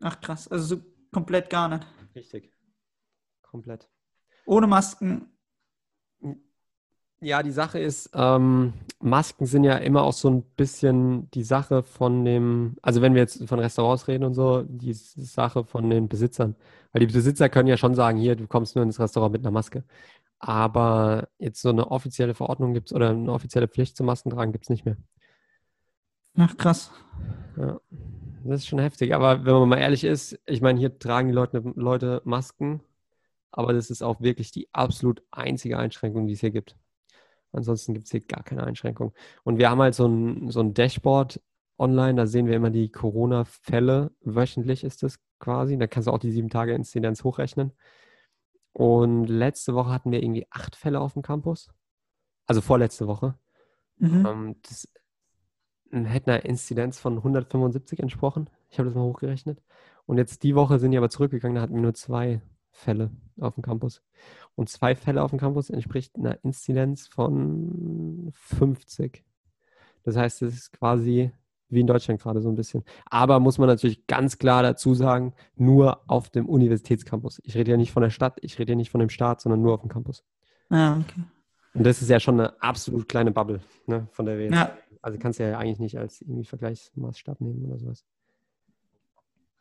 Ach 0.00 0.20
krass, 0.20 0.48
also 0.48 0.76
so 0.76 0.82
komplett 1.12 1.50
gar 1.50 1.68
nicht. 1.68 1.86
Richtig. 2.14 2.52
Komplett. 3.42 3.88
Ohne 4.46 4.66
Masken. 4.66 5.28
Ja, 7.22 7.42
die 7.42 7.50
Sache 7.50 7.78
ist, 7.78 8.10
ähm, 8.14 8.72
Masken 8.98 9.44
sind 9.44 9.64
ja 9.64 9.76
immer 9.76 10.02
auch 10.02 10.14
so 10.14 10.30
ein 10.30 10.42
bisschen 10.42 11.30
die 11.32 11.42
Sache 11.42 11.82
von 11.82 12.24
dem, 12.24 12.76
also 12.80 13.02
wenn 13.02 13.12
wir 13.14 13.20
jetzt 13.20 13.46
von 13.46 13.58
Restaurants 13.58 14.08
reden 14.08 14.24
und 14.24 14.32
so, 14.32 14.62
die 14.62 14.94
Sache 14.94 15.64
von 15.64 15.90
den 15.90 16.08
Besitzern. 16.08 16.56
Weil 16.92 17.00
die 17.00 17.12
Besitzer 17.12 17.50
können 17.50 17.68
ja 17.68 17.76
schon 17.76 17.94
sagen, 17.94 18.18
hier, 18.18 18.36
du 18.36 18.46
kommst 18.46 18.74
nur 18.74 18.84
ins 18.84 18.98
Restaurant 18.98 19.32
mit 19.32 19.42
einer 19.42 19.50
Maske. 19.50 19.84
Aber 20.38 21.28
jetzt 21.38 21.60
so 21.60 21.68
eine 21.68 21.90
offizielle 21.90 22.34
Verordnung 22.34 22.72
gibt 22.72 22.88
es 22.90 22.94
oder 22.94 23.10
eine 23.10 23.30
offizielle 23.32 23.68
Pflicht 23.68 23.98
zum 23.98 24.06
Maskentragen 24.06 24.52
gibt 24.52 24.64
es 24.64 24.70
nicht 24.70 24.86
mehr. 24.86 24.96
Ach, 26.38 26.56
krass. 26.56 26.90
Ja, 27.58 27.80
das 28.44 28.60
ist 28.60 28.66
schon 28.66 28.78
heftig. 28.78 29.14
Aber 29.14 29.44
wenn 29.44 29.52
man 29.52 29.68
mal 29.68 29.78
ehrlich 29.78 30.04
ist, 30.04 30.38
ich 30.46 30.62
meine, 30.62 30.78
hier 30.78 30.98
tragen 30.98 31.28
die 31.28 31.34
Leute, 31.34 31.62
Leute 31.76 32.22
Masken, 32.24 32.80
aber 33.52 33.74
das 33.74 33.90
ist 33.90 34.02
auch 34.02 34.22
wirklich 34.22 34.52
die 34.52 34.68
absolut 34.72 35.22
einzige 35.30 35.78
Einschränkung, 35.78 36.26
die 36.26 36.32
es 36.32 36.40
hier 36.40 36.50
gibt. 36.50 36.76
Ansonsten 37.52 37.94
gibt 37.94 38.06
es 38.06 38.12
hier 38.12 38.20
gar 38.20 38.42
keine 38.42 38.64
Einschränkung. 38.64 39.12
Und 39.42 39.58
wir 39.58 39.70
haben 39.70 39.80
halt 39.80 39.94
so 39.94 40.06
ein, 40.06 40.50
so 40.50 40.60
ein 40.60 40.74
Dashboard 40.74 41.40
online, 41.78 42.14
da 42.14 42.26
sehen 42.26 42.46
wir 42.46 42.54
immer 42.54 42.70
die 42.70 42.90
Corona-Fälle. 42.90 44.12
Wöchentlich 44.20 44.84
ist 44.84 45.02
das 45.02 45.18
quasi. 45.38 45.78
Da 45.78 45.86
kannst 45.86 46.06
du 46.06 46.12
auch 46.12 46.18
die 46.18 46.30
sieben 46.30 46.50
Tage 46.50 46.74
Inzidenz 46.74 47.24
hochrechnen. 47.24 47.72
Und 48.72 49.26
letzte 49.26 49.74
Woche 49.74 49.90
hatten 49.90 50.12
wir 50.12 50.22
irgendwie 50.22 50.46
acht 50.50 50.76
Fälle 50.76 51.00
auf 51.00 51.14
dem 51.14 51.22
Campus. 51.22 51.70
Also 52.46 52.60
vorletzte 52.60 53.06
Woche. 53.06 53.34
Mhm. 53.96 54.26
Ähm, 54.26 54.56
das 54.62 54.88
hätte 55.90 56.32
einer 56.32 56.44
Inzidenz 56.44 56.98
von 56.98 57.16
175 57.16 57.98
entsprochen. 58.00 58.48
Ich 58.68 58.78
habe 58.78 58.88
das 58.88 58.94
mal 58.94 59.02
hochgerechnet. 59.02 59.62
Und 60.06 60.18
jetzt 60.18 60.42
die 60.42 60.54
Woche 60.54 60.78
sind 60.78 60.92
die 60.92 60.98
aber 60.98 61.10
zurückgegangen, 61.10 61.56
da 61.56 61.62
hatten 61.62 61.74
wir 61.74 61.82
nur 61.82 61.94
zwei 61.94 62.40
Fälle 62.70 63.10
auf 63.40 63.54
dem 63.54 63.62
Campus. 63.62 64.02
Und 64.54 64.68
zwei 64.68 64.94
Fälle 64.94 65.22
auf 65.22 65.30
dem 65.30 65.38
Campus 65.38 65.70
entspricht 65.70 66.16
einer 66.16 66.42
Inzidenz 66.44 67.08
von 67.08 68.30
50. 68.32 69.24
Das 70.02 70.16
heißt, 70.16 70.42
es 70.42 70.54
ist 70.54 70.72
quasi 70.72 71.32
wie 71.70 71.80
in 71.80 71.86
Deutschland 71.86 72.20
gerade 72.20 72.40
so 72.40 72.48
ein 72.48 72.56
bisschen. 72.56 72.84
Aber 73.06 73.40
muss 73.40 73.58
man 73.58 73.68
natürlich 73.68 74.06
ganz 74.06 74.38
klar 74.38 74.62
dazu 74.62 74.94
sagen, 74.94 75.34
nur 75.56 76.02
auf 76.08 76.28
dem 76.28 76.48
Universitätscampus. 76.48 77.40
Ich 77.44 77.54
rede 77.56 77.70
ja 77.70 77.76
nicht 77.76 77.92
von 77.92 78.02
der 78.02 78.10
Stadt, 78.10 78.38
ich 78.42 78.58
rede 78.58 78.72
ja 78.72 78.76
nicht 78.76 78.90
von 78.90 79.00
dem 79.00 79.08
Staat, 79.08 79.40
sondern 79.40 79.62
nur 79.62 79.74
auf 79.74 79.80
dem 79.80 79.88
Campus. 79.88 80.24
Ah, 80.68 80.98
okay. 80.98 81.22
Und 81.74 81.86
das 81.86 82.02
ist 82.02 82.08
ja 82.08 82.18
schon 82.18 82.40
eine 82.40 82.60
absolut 82.60 83.08
kleine 83.08 83.30
Bubble, 83.30 83.60
ne, 83.86 84.08
von 84.10 84.26
der 84.26 84.36
wir 84.36 84.44
jetzt. 84.46 84.54
Ja. 84.54 84.76
Also 85.02 85.18
kannst 85.18 85.38
du 85.38 85.48
ja 85.48 85.56
eigentlich 85.56 85.78
nicht 85.78 85.98
als 85.98 86.20
irgendwie 86.20 86.44
Vergleichsmaßstab 86.44 87.40
nehmen 87.40 87.64
oder 87.64 87.78
sowas. 87.78 88.04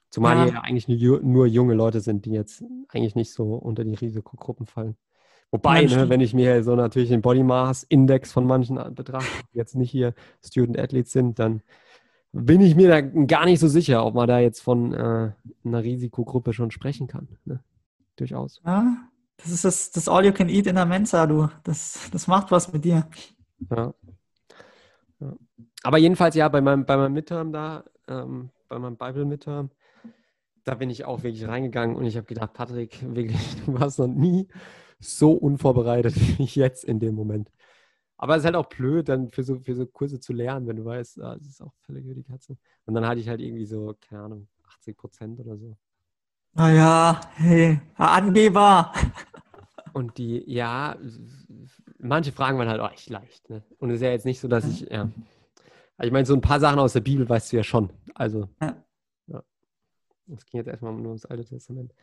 Zumal 0.09 0.37
ja. 0.37 0.43
hier 0.43 0.53
ja 0.53 0.61
eigentlich 0.61 0.87
nur, 0.87 1.21
nur, 1.21 1.45
junge 1.45 1.75
Leute 1.75 2.01
sind, 2.01 2.25
die 2.25 2.31
jetzt 2.31 2.63
eigentlich 2.89 3.15
nicht 3.15 3.31
so 3.31 3.53
unter 3.55 3.83
die 3.83 3.93
Risikogruppen 3.93 4.65
fallen. 4.65 4.95
Wobei, 5.51 5.85
ne, 5.85 6.09
wenn 6.09 6.21
ich 6.21 6.33
mir 6.33 6.63
so 6.63 6.75
natürlich 6.75 7.09
den 7.09 7.21
Body 7.21 7.43
Mass 7.43 7.83
Index 7.83 8.31
von 8.31 8.45
manchen 8.45 8.75
betrachte, 8.93 9.27
die 9.53 9.57
jetzt 9.57 9.75
nicht 9.75 9.91
hier 9.91 10.13
Student 10.43 10.79
Athletes 10.79 11.11
sind, 11.11 11.39
dann 11.39 11.61
bin 12.31 12.61
ich 12.61 12.75
mir 12.75 12.87
da 12.89 13.01
gar 13.01 13.45
nicht 13.45 13.59
so 13.59 13.67
sicher, 13.67 14.05
ob 14.05 14.13
man 14.13 14.27
da 14.27 14.39
jetzt 14.39 14.61
von 14.61 14.93
äh, 14.93 15.31
einer 15.63 15.83
Risikogruppe 15.83 16.53
schon 16.53 16.69
sprechen 16.69 17.07
kann. 17.07 17.27
Ne? 17.45 17.63
Durchaus. 18.15 18.61
Ja, 18.63 18.97
das 19.37 19.51
ist 19.51 19.65
das, 19.65 19.91
das 19.91 20.07
All 20.07 20.25
You 20.25 20.33
Can 20.33 20.49
Eat 20.49 20.67
in 20.67 20.75
der 20.75 20.85
Mensa, 20.85 21.25
du. 21.25 21.47
Das, 21.63 22.09
das 22.11 22.27
macht 22.27 22.51
was 22.51 22.71
mit 22.71 22.85
dir. 22.85 23.07
Ja. 23.71 23.93
ja. 25.19 25.33
Aber 25.83 25.97
jedenfalls, 25.97 26.35
ja, 26.35 26.47
bei 26.49 26.61
meinem, 26.61 26.85
bei 26.85 26.97
meinem 26.97 27.13
Midterm 27.13 27.51
da, 27.51 27.83
ähm, 28.07 28.49
bei 28.67 28.77
meinem 28.77 28.97
Bible 28.97 29.25
Midterm, 29.25 29.71
da 30.69 30.75
bin 30.75 30.91
ich 30.91 31.03
auch 31.03 31.23
wirklich 31.23 31.47
reingegangen 31.47 31.95
und 31.95 32.05
ich 32.05 32.15
habe 32.15 32.27
gedacht, 32.27 32.53
Patrick, 32.53 33.01
wirklich, 33.15 33.55
du 33.65 33.79
warst 33.79 33.97
noch 33.97 34.07
nie 34.07 34.47
so 34.99 35.31
unvorbereitet 35.31 36.15
wie 36.37 36.43
jetzt 36.43 36.83
in 36.83 36.99
dem 36.99 37.15
Moment. 37.15 37.49
Aber 38.17 38.35
es 38.35 38.41
ist 38.41 38.45
halt 38.45 38.55
auch 38.55 38.67
blöd, 38.67 39.09
dann 39.09 39.29
für 39.29 39.43
so, 39.43 39.59
für 39.59 39.73
so 39.73 39.87
Kurse 39.87 40.19
zu 40.19 40.31
lernen, 40.31 40.67
wenn 40.67 40.75
du 40.75 40.85
weißt, 40.85 41.21
ah, 41.21 41.35
das 41.37 41.47
ist 41.47 41.61
auch 41.61 41.73
völlig 41.85 42.05
über 42.05 42.13
die 42.13 42.23
Katze. 42.23 42.55
Und 42.85 42.93
dann 42.93 43.07
hatte 43.07 43.19
ich 43.19 43.27
halt 43.27 43.39
irgendwie 43.39 43.65
so, 43.65 43.95
keine 43.99 44.21
Ahnung, 44.21 44.47
80 44.75 44.95
Prozent 44.95 45.39
oder 45.39 45.57
so. 45.57 45.75
Naja, 46.53 47.19
hey, 47.35 47.79
Angeber. 47.95 48.93
Und 49.93 50.19
die, 50.19 50.43
ja, 50.45 50.97
manche 51.97 52.31
Fragen 52.31 52.59
waren 52.59 52.69
halt 52.69 52.79
auch 52.79 52.91
echt 52.91 53.09
leicht. 53.09 53.49
Ne? 53.49 53.63
Und 53.79 53.89
es 53.89 53.95
ist 53.95 54.01
ja 54.03 54.11
jetzt 54.11 54.25
nicht 54.25 54.39
so, 54.39 54.47
dass 54.47 54.65
ich, 54.65 54.81
ja. 54.81 55.09
Also 55.97 56.07
ich 56.07 56.11
meine, 56.11 56.27
so 56.27 56.35
ein 56.35 56.41
paar 56.41 56.59
Sachen 56.59 56.77
aus 56.77 56.93
der 56.93 56.99
Bibel 56.99 57.27
weißt 57.27 57.51
du 57.51 57.57
ja 57.57 57.63
schon. 57.63 57.89
Also, 58.13 58.49
ja. 58.61 58.67
ja. 58.67 58.83
Das 60.29 60.45
ging 60.45 60.59
jetzt 60.59 60.67
erstmal 60.67 60.93
nur 60.93 61.07
ums 61.07 61.25
Alte 61.25 61.45
Testament. 61.45 61.93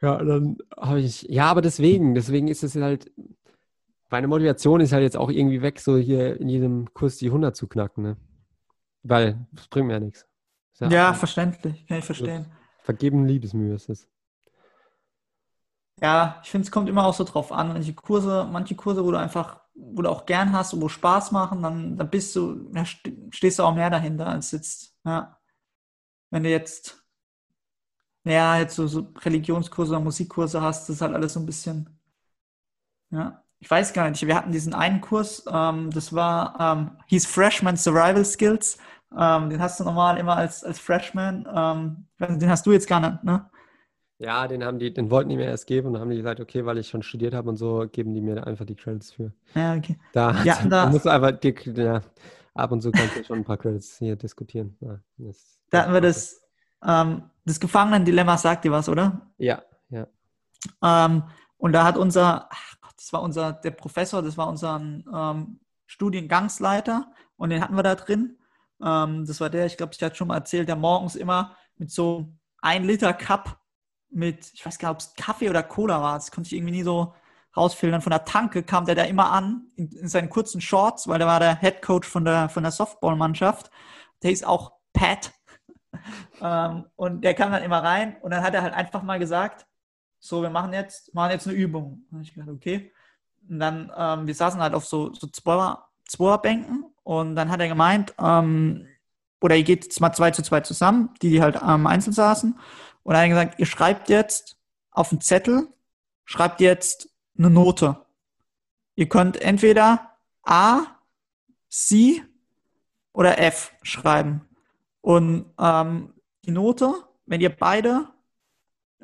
Ja, 0.00 0.22
dann 0.22 0.58
habe 0.76 1.00
ich, 1.00 1.22
ja, 1.22 1.46
aber 1.46 1.62
deswegen, 1.62 2.14
deswegen 2.14 2.48
ist 2.48 2.64
es 2.64 2.74
halt, 2.74 3.12
meine 4.10 4.26
Motivation 4.26 4.80
ist 4.80 4.92
halt 4.92 5.04
jetzt 5.04 5.16
auch 5.16 5.30
irgendwie 5.30 5.62
weg, 5.62 5.80
so 5.80 5.96
hier 5.96 6.40
in 6.40 6.48
jedem 6.48 6.92
Kurs 6.92 7.16
die 7.16 7.26
100 7.26 7.54
zu 7.54 7.68
knacken, 7.68 8.02
ne? 8.02 8.16
Weil 9.04 9.46
das 9.52 9.68
bringt 9.68 9.86
mir 9.86 9.94
ja 9.94 10.00
nichts. 10.00 10.26
Ja, 10.80 10.88
ja 10.88 11.14
verständlich, 11.14 11.86
kann 11.86 11.98
ich 11.98 12.04
verstehen. 12.04 12.46
Vergeben 12.82 13.26
Liebesmühe 13.26 13.74
ist 13.74 13.88
es. 13.88 14.08
Ja, 16.00 16.40
ich 16.42 16.50
finde, 16.50 16.64
es 16.66 16.72
kommt 16.72 16.88
immer 16.88 17.06
auch 17.06 17.14
so 17.14 17.22
drauf 17.22 17.52
an. 17.52 17.68
Manche 17.68 17.94
Kurse, 17.94 18.48
manche 18.50 18.74
Kurse, 18.74 19.04
wo 19.04 19.12
du 19.12 19.18
einfach, 19.18 19.60
wo 19.74 20.02
du 20.02 20.10
auch 20.10 20.26
gern 20.26 20.52
hast 20.52 20.74
und 20.74 20.80
wo 20.82 20.88
Spaß 20.88 21.30
machen, 21.30 21.62
dann, 21.62 21.96
dann 21.96 22.10
bist 22.10 22.34
du, 22.34 22.68
ja, 22.74 22.84
stehst 23.30 23.60
du 23.60 23.62
auch 23.62 23.74
mehr 23.74 23.90
dahinter 23.90 24.26
als 24.26 24.50
jetzt, 24.50 24.96
ja. 25.04 25.38
Wenn 26.30 26.42
du 26.42 26.50
jetzt, 26.50 27.01
ja, 28.24 28.58
jetzt 28.58 28.76
so, 28.76 28.86
so 28.86 29.08
Religionskurse 29.20 29.92
oder 29.92 30.00
Musikkurse 30.00 30.60
hast, 30.62 30.88
das 30.88 30.96
ist 30.96 31.02
halt 31.02 31.14
alles 31.14 31.32
so 31.34 31.40
ein 31.40 31.46
bisschen, 31.46 31.88
ja 33.10 33.42
ich 33.62 33.70
weiß 33.70 33.92
gar 33.92 34.10
nicht, 34.10 34.26
wir 34.26 34.34
hatten 34.34 34.50
diesen 34.50 34.74
einen 34.74 35.00
Kurs, 35.00 35.44
ähm, 35.50 35.90
das 35.92 36.12
war, 36.12 36.56
ähm, 36.58 36.90
hieß 37.06 37.26
Freshman 37.26 37.76
Survival 37.76 38.24
Skills. 38.24 38.76
Ähm, 39.16 39.50
den 39.50 39.60
hast 39.60 39.78
du 39.78 39.84
normal 39.84 40.18
immer 40.18 40.36
als, 40.36 40.64
als 40.64 40.80
Freshman. 40.80 41.46
Ähm, 41.54 42.06
den 42.18 42.50
hast 42.50 42.66
du 42.66 42.72
jetzt 42.72 42.88
gar 42.88 42.98
nicht, 42.98 43.22
ne? 43.22 43.48
Ja, 44.18 44.48
den 44.48 44.64
haben 44.64 44.80
die, 44.80 44.92
den 44.92 45.10
wollten 45.10 45.30
die 45.30 45.36
mir 45.36 45.46
erst 45.46 45.68
geben 45.68 45.88
und 45.88 45.92
dann 45.92 46.02
haben 46.02 46.10
die 46.10 46.16
gesagt, 46.16 46.40
okay, 46.40 46.66
weil 46.66 46.78
ich 46.78 46.88
schon 46.88 47.02
studiert 47.02 47.34
habe 47.34 47.50
und 47.50 47.56
so, 47.56 47.86
geben 47.90 48.14
die 48.14 48.20
mir 48.20 48.44
einfach 48.46 48.64
die 48.64 48.74
Credits 48.74 49.12
für. 49.12 49.32
Ja, 49.54 49.74
okay. 49.74 49.96
Da, 50.12 50.42
ja, 50.42 50.58
da, 50.68 50.86
musst 50.86 51.04
du 51.04 51.10
einfach, 51.10 51.32
die, 51.32 51.54
ja, 51.76 52.00
ab 52.54 52.72
und 52.72 52.80
zu 52.82 52.90
kannst 52.90 53.16
du 53.16 53.24
schon 53.24 53.38
ein 53.38 53.44
paar 53.44 53.58
Credits 53.58 53.98
hier 53.98 54.16
diskutieren. 54.16 54.76
Ja, 54.80 54.98
da 55.70 55.82
hatten 55.82 55.92
wir 55.92 56.00
das, 56.00 56.41
ähm, 56.84 57.22
das 57.44 57.60
Gefangenen-Dilemma, 57.60 58.36
sagt 58.38 58.64
dir 58.64 58.72
was, 58.72 58.88
oder? 58.88 59.20
Ja, 59.38 59.62
ja. 59.90 60.06
Ähm, 60.82 61.24
und 61.58 61.72
da 61.72 61.84
hat 61.84 61.96
unser, 61.96 62.48
ach 62.50 62.72
das 63.02 63.12
war 63.12 63.22
unser, 63.22 63.52
der 63.52 63.72
Professor, 63.72 64.22
das 64.22 64.36
war 64.36 64.48
unser 64.48 64.80
ähm, 64.80 65.60
Studiengangsleiter 65.86 67.12
und 67.36 67.50
den 67.50 67.60
hatten 67.60 67.74
wir 67.74 67.82
da 67.82 67.96
drin. 67.96 68.38
Ähm, 68.80 69.26
das 69.26 69.40
war 69.40 69.50
der, 69.50 69.66
ich 69.66 69.76
glaube, 69.76 69.92
ich 69.92 70.02
hatte 70.02 70.14
schon 70.14 70.28
mal 70.28 70.36
erzählt, 70.36 70.68
der 70.68 70.76
morgens 70.76 71.16
immer 71.16 71.56
mit 71.78 71.90
so 71.90 72.32
ein 72.60 72.84
Liter 72.84 73.12
Cup 73.12 73.58
mit, 74.08 74.52
ich 74.54 74.64
weiß 74.64 74.78
gar 74.78 74.90
nicht, 74.90 74.94
ob 74.94 75.00
es 75.00 75.14
Kaffee 75.16 75.50
oder 75.50 75.64
Cola 75.64 76.00
war, 76.00 76.14
das 76.14 76.30
konnte 76.30 76.46
ich 76.46 76.52
irgendwie 76.52 76.74
nie 76.74 76.82
so 76.84 77.12
rausfiltern. 77.56 78.02
Von 78.02 78.12
der 78.12 78.24
Tanke 78.24 78.62
kam 78.62 78.84
der 78.84 78.94
da 78.94 79.02
immer 79.02 79.32
an, 79.32 79.66
in, 79.74 79.90
in 79.90 80.08
seinen 80.08 80.30
kurzen 80.30 80.60
Shorts, 80.60 81.08
weil 81.08 81.18
der 81.18 81.26
war 81.26 81.40
der 81.40 81.58
Head 81.58 81.82
Coach 81.82 82.08
von 82.08 82.24
der, 82.24 82.48
von 82.50 82.62
der 82.62 82.72
Softballmannschaft. 82.72 83.70
Der 84.22 84.30
hieß 84.30 84.44
auch 84.44 84.74
Pat. 84.92 85.32
Ähm, 86.40 86.84
und 86.96 87.22
der 87.22 87.34
kam 87.34 87.52
dann 87.52 87.62
immer 87.62 87.82
rein 87.82 88.16
und 88.22 88.30
dann 88.30 88.42
hat 88.42 88.54
er 88.54 88.62
halt 88.62 88.74
einfach 88.74 89.02
mal 89.02 89.18
gesagt, 89.18 89.66
so, 90.18 90.42
wir 90.42 90.50
machen 90.50 90.72
jetzt, 90.72 91.14
machen 91.14 91.32
jetzt 91.32 91.48
eine 91.48 91.56
Übung. 91.56 92.04
Und 92.10 92.22
ich 92.22 92.32
gedacht, 92.32 92.50
okay. 92.50 92.92
Und 93.48 93.58
dann, 93.58 93.92
ähm, 93.96 94.26
wir 94.26 94.34
saßen 94.34 94.60
halt 94.60 94.74
auf 94.74 94.84
so, 94.86 95.12
so 95.12 95.26
Zweier-Bänken 95.26 96.84
und 97.02 97.34
dann 97.34 97.50
hat 97.50 97.60
er 97.60 97.68
gemeint, 97.68 98.14
ähm, 98.18 98.86
oder 99.40 99.56
ihr 99.56 99.64
geht 99.64 99.84
jetzt 99.84 100.00
mal 100.00 100.12
zwei 100.12 100.30
zu 100.30 100.42
zwei 100.42 100.60
zusammen, 100.60 101.10
die, 101.20 101.30
die 101.30 101.42
halt 101.42 101.56
ähm, 101.66 101.88
einzeln 101.88 102.12
saßen. 102.12 102.56
Und 103.02 103.14
er 103.14 103.22
hat 103.22 103.28
gesagt, 103.28 103.58
ihr 103.58 103.66
schreibt 103.66 104.08
jetzt 104.08 104.56
auf 104.92 105.10
einen 105.10 105.20
Zettel, 105.20 105.66
schreibt 106.24 106.60
jetzt 106.60 107.08
eine 107.36 107.50
Note. 107.50 108.06
Ihr 108.94 109.08
könnt 109.08 109.40
entweder 109.40 110.12
A, 110.44 110.82
C 111.68 112.22
oder 113.12 113.40
F 113.40 113.72
schreiben. 113.82 114.48
Und 115.02 115.52
ähm, 115.58 116.14
die 116.46 116.50
Note, 116.50 116.94
wenn 117.26 117.40
ihr 117.40 117.54
beide 117.54 118.08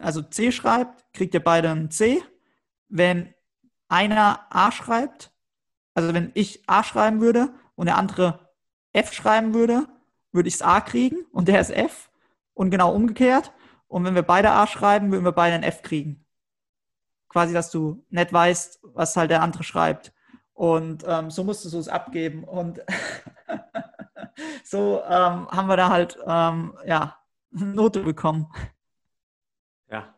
also 0.00 0.22
C 0.22 0.52
schreibt, 0.52 1.12
kriegt 1.12 1.34
ihr 1.34 1.42
beide 1.42 1.70
ein 1.70 1.90
C. 1.90 2.22
Wenn 2.88 3.34
einer 3.88 4.46
A 4.50 4.72
schreibt, 4.72 5.32
also 5.94 6.14
wenn 6.14 6.30
ich 6.34 6.62
A 6.68 6.84
schreiben 6.84 7.20
würde 7.20 7.50
und 7.74 7.86
der 7.86 7.96
andere 7.96 8.48
F 8.92 9.12
schreiben 9.12 9.54
würde, 9.54 9.86
würde 10.32 10.48
ich 10.48 10.54
es 10.54 10.62
A 10.62 10.80
kriegen 10.80 11.24
und 11.32 11.48
der 11.48 11.60
ist 11.60 11.70
F. 11.70 12.10
Und 12.54 12.70
genau 12.70 12.92
umgekehrt. 12.92 13.52
Und 13.86 14.04
wenn 14.04 14.16
wir 14.16 14.22
beide 14.22 14.50
A 14.50 14.66
schreiben, 14.66 15.12
würden 15.12 15.24
wir 15.24 15.32
beide 15.32 15.54
ein 15.54 15.62
F 15.62 15.82
kriegen. 15.82 16.24
Quasi, 17.28 17.52
dass 17.54 17.70
du 17.70 18.04
nicht 18.10 18.32
weißt, 18.32 18.80
was 18.82 19.16
halt 19.16 19.30
der 19.30 19.42
andere 19.42 19.62
schreibt. 19.62 20.12
Und 20.54 21.04
ähm, 21.06 21.30
so 21.30 21.44
musst 21.44 21.64
du 21.64 21.78
es 21.78 21.88
abgeben. 21.88 22.42
Und 22.42 22.80
so 24.64 25.02
ähm, 25.04 25.48
haben 25.48 25.68
wir 25.68 25.76
da 25.76 25.90
halt 25.90 26.18
ähm, 26.26 26.76
ja, 26.86 27.18
eine 27.54 27.66
Note 27.66 28.02
bekommen. 28.02 28.52
Ja. 29.90 30.14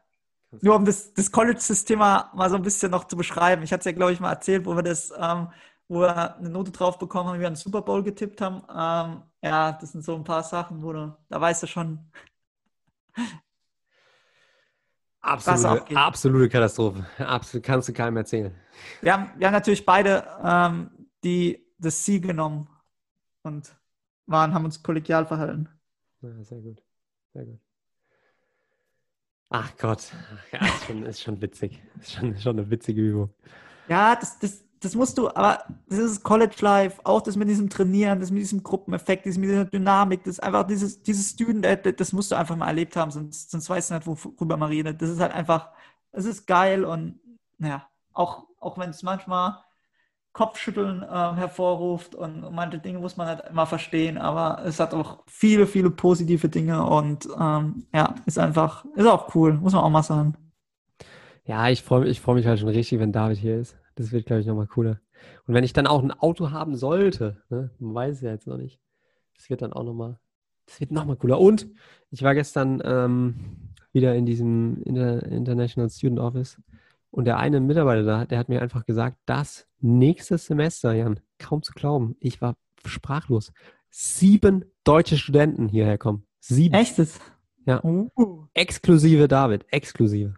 Nur 0.62 0.76
um 0.76 0.84
das, 0.84 1.14
das 1.14 1.30
College-System 1.30 1.98
mal 1.98 2.50
so 2.50 2.56
ein 2.56 2.62
bisschen 2.62 2.90
noch 2.90 3.04
zu 3.04 3.16
beschreiben. 3.16 3.62
Ich 3.62 3.72
hatte 3.72 3.80
es 3.80 3.84
ja, 3.86 3.92
glaube 3.92 4.12
ich, 4.12 4.20
mal 4.20 4.32
erzählt, 4.32 4.66
wo 4.66 4.74
wir 4.74 4.82
das, 4.82 5.12
ähm, 5.16 5.48
wo 5.88 6.00
wir 6.00 6.36
eine 6.36 6.50
Note 6.50 6.72
drauf 6.72 6.98
bekommen 6.98 7.28
haben, 7.28 7.36
wie 7.36 7.40
wir 7.40 7.46
einen 7.46 7.56
Super 7.56 7.82
Bowl 7.82 8.02
getippt 8.02 8.40
haben. 8.40 8.62
Ähm, 8.68 9.22
ja, 9.42 9.72
das 9.72 9.92
sind 9.92 10.04
so 10.04 10.16
ein 10.16 10.24
paar 10.24 10.42
Sachen, 10.42 10.82
wo 10.82 10.92
du, 10.92 11.16
da 11.28 11.40
weißt 11.40 11.62
du 11.62 11.66
schon. 11.66 12.10
Absolute, 15.20 15.96
absolute 15.96 16.48
Katastrophe. 16.48 17.06
Absolut, 17.18 17.64
kannst 17.64 17.88
du 17.88 17.92
keinem 17.92 18.16
erzählen. 18.16 18.54
Wir 19.02 19.12
haben, 19.12 19.30
wir 19.36 19.46
haben 19.46 19.54
natürlich 19.54 19.84
beide 19.84 20.26
ähm, 20.42 20.90
die, 21.22 21.64
das 21.78 22.02
C 22.02 22.18
genommen 22.18 22.68
und 23.42 23.74
waren, 24.30 24.54
haben 24.54 24.64
uns 24.64 24.82
kollegial 24.82 25.26
verhalten. 25.26 25.68
Ja, 26.22 26.42
sehr 26.42 26.60
gut. 26.60 26.82
Sehr 27.32 27.44
gut. 27.44 27.58
Ach 29.52 29.76
Gott, 29.78 30.12
ja, 30.52 30.64
ist, 30.64 30.84
schon, 30.84 31.02
ist 31.04 31.22
schon 31.22 31.42
witzig. 31.42 31.82
Ist 32.00 32.12
schon, 32.12 32.38
schon 32.38 32.58
eine 32.58 32.70
witzige 32.70 33.02
Übung. 33.02 33.30
Ja, 33.88 34.14
das, 34.14 34.38
das, 34.38 34.64
das 34.78 34.94
musst 34.94 35.18
du, 35.18 35.28
aber 35.28 35.64
das 35.88 35.98
ist 35.98 36.22
College 36.22 36.54
Life, 36.60 37.00
auch 37.04 37.20
das 37.20 37.34
mit 37.34 37.48
diesem 37.48 37.68
Trainieren, 37.68 38.20
das 38.20 38.30
mit 38.30 38.42
diesem 38.42 38.62
Gruppeneffekt, 38.62 39.26
das 39.26 39.36
mit 39.36 39.50
dieser 39.50 39.64
Dynamik, 39.64 40.22
das 40.22 40.34
ist 40.34 40.40
einfach 40.40 40.64
dieses, 40.64 41.02
dieses 41.02 41.30
Student, 41.30 41.66
das 41.98 42.12
musst 42.12 42.30
du 42.30 42.36
einfach 42.36 42.54
mal 42.54 42.68
erlebt 42.68 42.94
haben, 42.94 43.10
sonst, 43.10 43.50
sonst 43.50 43.68
weißt 43.68 43.90
du 43.90 43.94
nicht, 43.94 44.06
worüber 44.06 44.56
man 44.56 44.68
redet. 44.70 45.02
Das 45.02 45.10
ist 45.10 45.20
halt 45.20 45.32
einfach, 45.32 45.70
es 46.12 46.24
ist 46.24 46.46
geil 46.46 46.84
und 46.84 47.18
ja, 47.58 47.88
auch, 48.12 48.46
auch 48.60 48.78
wenn 48.78 48.90
es 48.90 49.02
manchmal 49.02 49.58
Kopfschütteln 50.32 51.02
äh, 51.02 51.06
hervorruft 51.06 52.14
und, 52.14 52.52
manche 52.52 52.78
Dinge 52.78 53.00
muss 53.00 53.16
man 53.16 53.26
halt 53.26 53.42
immer 53.50 53.66
verstehen, 53.66 54.16
aber 54.16 54.64
es 54.64 54.78
hat 54.78 54.94
auch 54.94 55.24
viele, 55.26 55.66
viele 55.66 55.90
positive 55.90 56.48
Dinge 56.48 56.86
und 56.86 57.28
ähm, 57.38 57.86
ja, 57.92 58.14
ist 58.26 58.38
einfach, 58.38 58.84
ist 58.94 59.06
auch 59.06 59.34
cool, 59.34 59.54
muss 59.54 59.72
man 59.72 59.82
auch 59.82 59.90
mal 59.90 60.02
sagen. 60.02 60.36
Ja, 61.44 61.68
ich 61.68 61.82
freue 61.82 62.06
ich 62.06 62.20
freu 62.20 62.34
mich 62.34 62.46
halt 62.46 62.60
schon 62.60 62.68
richtig, 62.68 63.00
wenn 63.00 63.12
David 63.12 63.38
hier 63.38 63.58
ist. 63.58 63.76
Das 63.96 64.12
wird, 64.12 64.26
glaube 64.26 64.40
ich, 64.40 64.46
nochmal 64.46 64.68
cooler. 64.68 65.00
Und 65.46 65.54
wenn 65.54 65.64
ich 65.64 65.72
dann 65.72 65.88
auch 65.88 66.02
ein 66.02 66.12
Auto 66.12 66.52
haben 66.52 66.76
sollte, 66.76 67.42
ne, 67.48 67.70
man 67.80 67.94
weiß 67.94 68.16
es 68.16 68.22
ja 68.22 68.30
jetzt 68.30 68.46
noch 68.46 68.56
nicht, 68.56 68.78
das 69.34 69.50
wird 69.50 69.62
dann 69.62 69.72
auch 69.72 69.82
nochmal, 69.82 70.18
das 70.66 70.80
wird 70.80 70.92
nochmal 70.92 71.16
cooler. 71.16 71.40
Und 71.40 71.66
ich 72.10 72.22
war 72.22 72.34
gestern 72.34 72.80
ähm, 72.84 73.72
wieder 73.92 74.14
in 74.14 74.26
diesem 74.26 74.80
Inter 74.84 75.24
International 75.24 75.90
Student 75.90 76.20
Office 76.20 76.60
und 77.10 77.24
der 77.24 77.38
eine 77.38 77.60
Mitarbeiter 77.60 78.04
da, 78.04 78.24
der 78.24 78.38
hat 78.38 78.48
mir 78.48 78.62
einfach 78.62 78.86
gesagt, 78.86 79.18
das 79.26 79.66
nächste 79.80 80.38
Semester, 80.38 80.92
Jan, 80.92 81.20
kaum 81.38 81.62
zu 81.62 81.72
glauben, 81.72 82.16
ich 82.20 82.40
war 82.40 82.56
sprachlos. 82.84 83.52
Sieben 83.90 84.64
deutsche 84.84 85.18
Studenten 85.18 85.68
hierher 85.68 85.98
kommen. 85.98 86.26
Sieben. 86.38 86.74
Echtes? 86.74 87.18
Ja. 87.66 87.82
Uh. 87.84 88.46
Exklusive 88.54 89.28
David, 89.28 89.66
exklusive. 89.70 90.34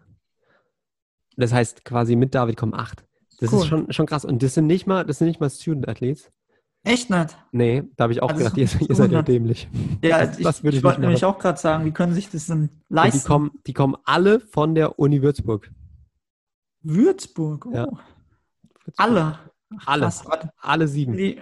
Das 1.37 1.53
heißt, 1.53 1.85
quasi 1.85 2.15
mit 2.15 2.35
David 2.35 2.57
kommen 2.57 2.73
acht. 2.73 3.05
Das 3.39 3.51
cool. 3.51 3.59
ist 3.59 3.67
schon, 3.67 3.91
schon 3.91 4.05
krass. 4.05 4.25
Und 4.25 4.43
das 4.43 4.53
sind 4.53 4.67
nicht 4.67 4.87
mal, 4.87 5.05
das 5.05 5.19
sind 5.19 5.27
nicht 5.27 5.39
mal 5.39 5.49
Student 5.49 5.87
Athletes. 5.87 6.31
Echt 6.83 7.09
nicht? 7.09 7.37
Nee, 7.51 7.83
da 7.95 8.03
habe 8.03 8.13
ich 8.13 8.21
auch 8.21 8.29
also 8.29 8.39
gedacht, 8.39 8.57
ihr, 8.57 8.67
ihr 8.89 8.95
seid 8.95 9.11
ja 9.11 9.21
dämlich. 9.21 9.69
Ja, 10.03 10.25
das, 10.25 10.37
das 10.37 10.63
ich, 10.63 10.75
ich 10.75 10.83
wollte 10.83 10.99
nämlich 10.99 11.23
auch 11.23 11.39
gerade 11.39 11.57
sagen, 11.57 11.85
wie 11.85 11.91
können 11.91 12.13
sich 12.13 12.29
das 12.29 12.47
denn 12.47 12.69
leisten? 12.89 13.19
die 13.19 13.25
kommen, 13.25 13.51
die 13.67 13.73
kommen 13.73 13.95
alle 14.03 14.41
von 14.41 14.75
der 14.75 14.99
Uni 14.99 15.21
Würzburg. 15.21 15.71
Würzburg. 16.83 17.65
Oh. 17.65 17.73
Ja. 17.73 17.85
Würzburg. 17.85 18.03
Alle. 18.97 19.39
Ach, 19.79 19.87
alle. 19.87 20.11
Alle 20.61 20.87
sieben. 20.87 21.13
Die, 21.13 21.41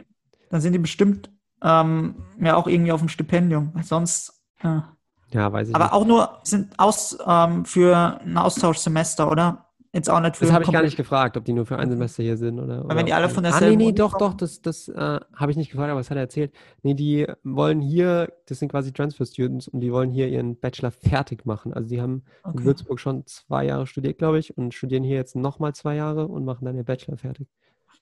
dann 0.49 0.61
sind 0.61 0.73
die 0.73 0.79
bestimmt 0.79 1.29
ähm, 1.61 2.15
ja 2.39 2.55
auch 2.55 2.67
irgendwie 2.67 2.91
auf 2.91 3.01
dem 3.01 3.09
Stipendium. 3.09 3.71
Weil 3.73 3.83
sonst. 3.83 4.41
Ja, 4.63 4.95
ja 5.29 5.51
weiß 5.51 5.69
ich 5.69 5.75
Aber 5.75 5.85
nicht. 5.85 5.93
auch 5.93 6.05
nur 6.05 6.39
sind 6.43 6.77
aus 6.79 7.17
ähm, 7.25 7.65
für 7.65 8.19
ein 8.21 8.37
Austauschsemester, 8.37 9.29
oder? 9.29 9.70
Jetzt 9.93 10.09
auch 10.09 10.21
nicht 10.21 10.37
für 10.37 10.45
Das 10.45 10.53
habe 10.53 10.63
ich 10.63 10.71
gar 10.71 10.83
nicht 10.83 10.95
gefragt, 10.95 11.35
ob 11.35 11.43
die 11.43 11.51
nur 11.51 11.65
für 11.65 11.77
ein 11.77 11.89
Semester 11.89 12.23
hier 12.23 12.37
sind 12.37 12.59
oder. 12.59 12.87
Weil 12.87 12.95
wenn 12.95 13.05
die 13.05 13.13
alle 13.13 13.27
von 13.27 13.43
derselben. 13.43 13.75
Ah, 13.75 13.77
nee, 13.77 13.85
nee, 13.87 13.91
doch, 13.91 14.17
doch, 14.17 14.33
das, 14.33 14.61
das 14.61 14.87
äh, 14.87 15.19
habe 15.35 15.51
ich 15.51 15.57
nicht 15.57 15.69
gefragt, 15.69 15.91
aber 15.91 15.99
das 15.99 16.09
hat 16.09 16.15
er 16.15 16.21
erzählt. 16.21 16.53
Nee, 16.81 16.93
die 16.93 17.27
wollen 17.43 17.81
hier, 17.81 18.31
das 18.45 18.59
sind 18.59 18.71
quasi 18.71 18.93
Transfer 18.93 19.25
Students 19.25 19.67
und 19.67 19.81
die 19.81 19.91
wollen 19.91 20.09
hier 20.09 20.29
ihren 20.29 20.57
Bachelor 20.57 20.91
fertig 20.91 21.45
machen. 21.45 21.73
Also 21.73 21.89
die 21.89 22.01
haben 22.01 22.23
okay. 22.43 22.59
in 22.59 22.63
Würzburg 22.63 23.01
schon 23.01 23.25
zwei 23.25 23.65
Jahre 23.65 23.85
studiert, 23.85 24.17
glaube 24.17 24.39
ich, 24.39 24.57
und 24.57 24.73
studieren 24.73 25.03
hier 25.03 25.17
jetzt 25.17 25.35
nochmal 25.35 25.75
zwei 25.75 25.95
Jahre 25.95 26.25
und 26.27 26.45
machen 26.45 26.63
dann 26.63 26.77
ihr 26.77 26.85
Bachelor 26.85 27.17
fertig. 27.17 27.49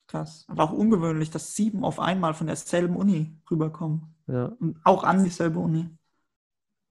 Krass. 0.06 0.46
Aber 0.48 0.66
auch 0.66 0.74
ungewöhnlich, 0.74 1.32
dass 1.32 1.56
sieben 1.56 1.84
auf 1.84 2.00
einmal 2.00 2.36
von 2.36 2.46
derselben 2.46 2.96
Uni 2.96 3.36
rüberkommen. 3.50 4.14
Ja. 4.28 4.52
Und 4.60 4.78
auch 4.84 5.04
an 5.04 5.24
dieselbe 5.24 5.58
Uni. 5.58 5.90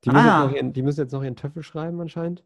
Die 0.04 0.10
müssen, 0.10 0.28
ah. 0.28 0.50
ihren, 0.52 0.72
die 0.72 0.82
müssen 0.82 1.00
jetzt 1.00 1.12
noch 1.12 1.22
ihren 1.22 1.36
Töffel 1.36 1.62
schreiben 1.62 2.00
anscheinend. 2.00 2.44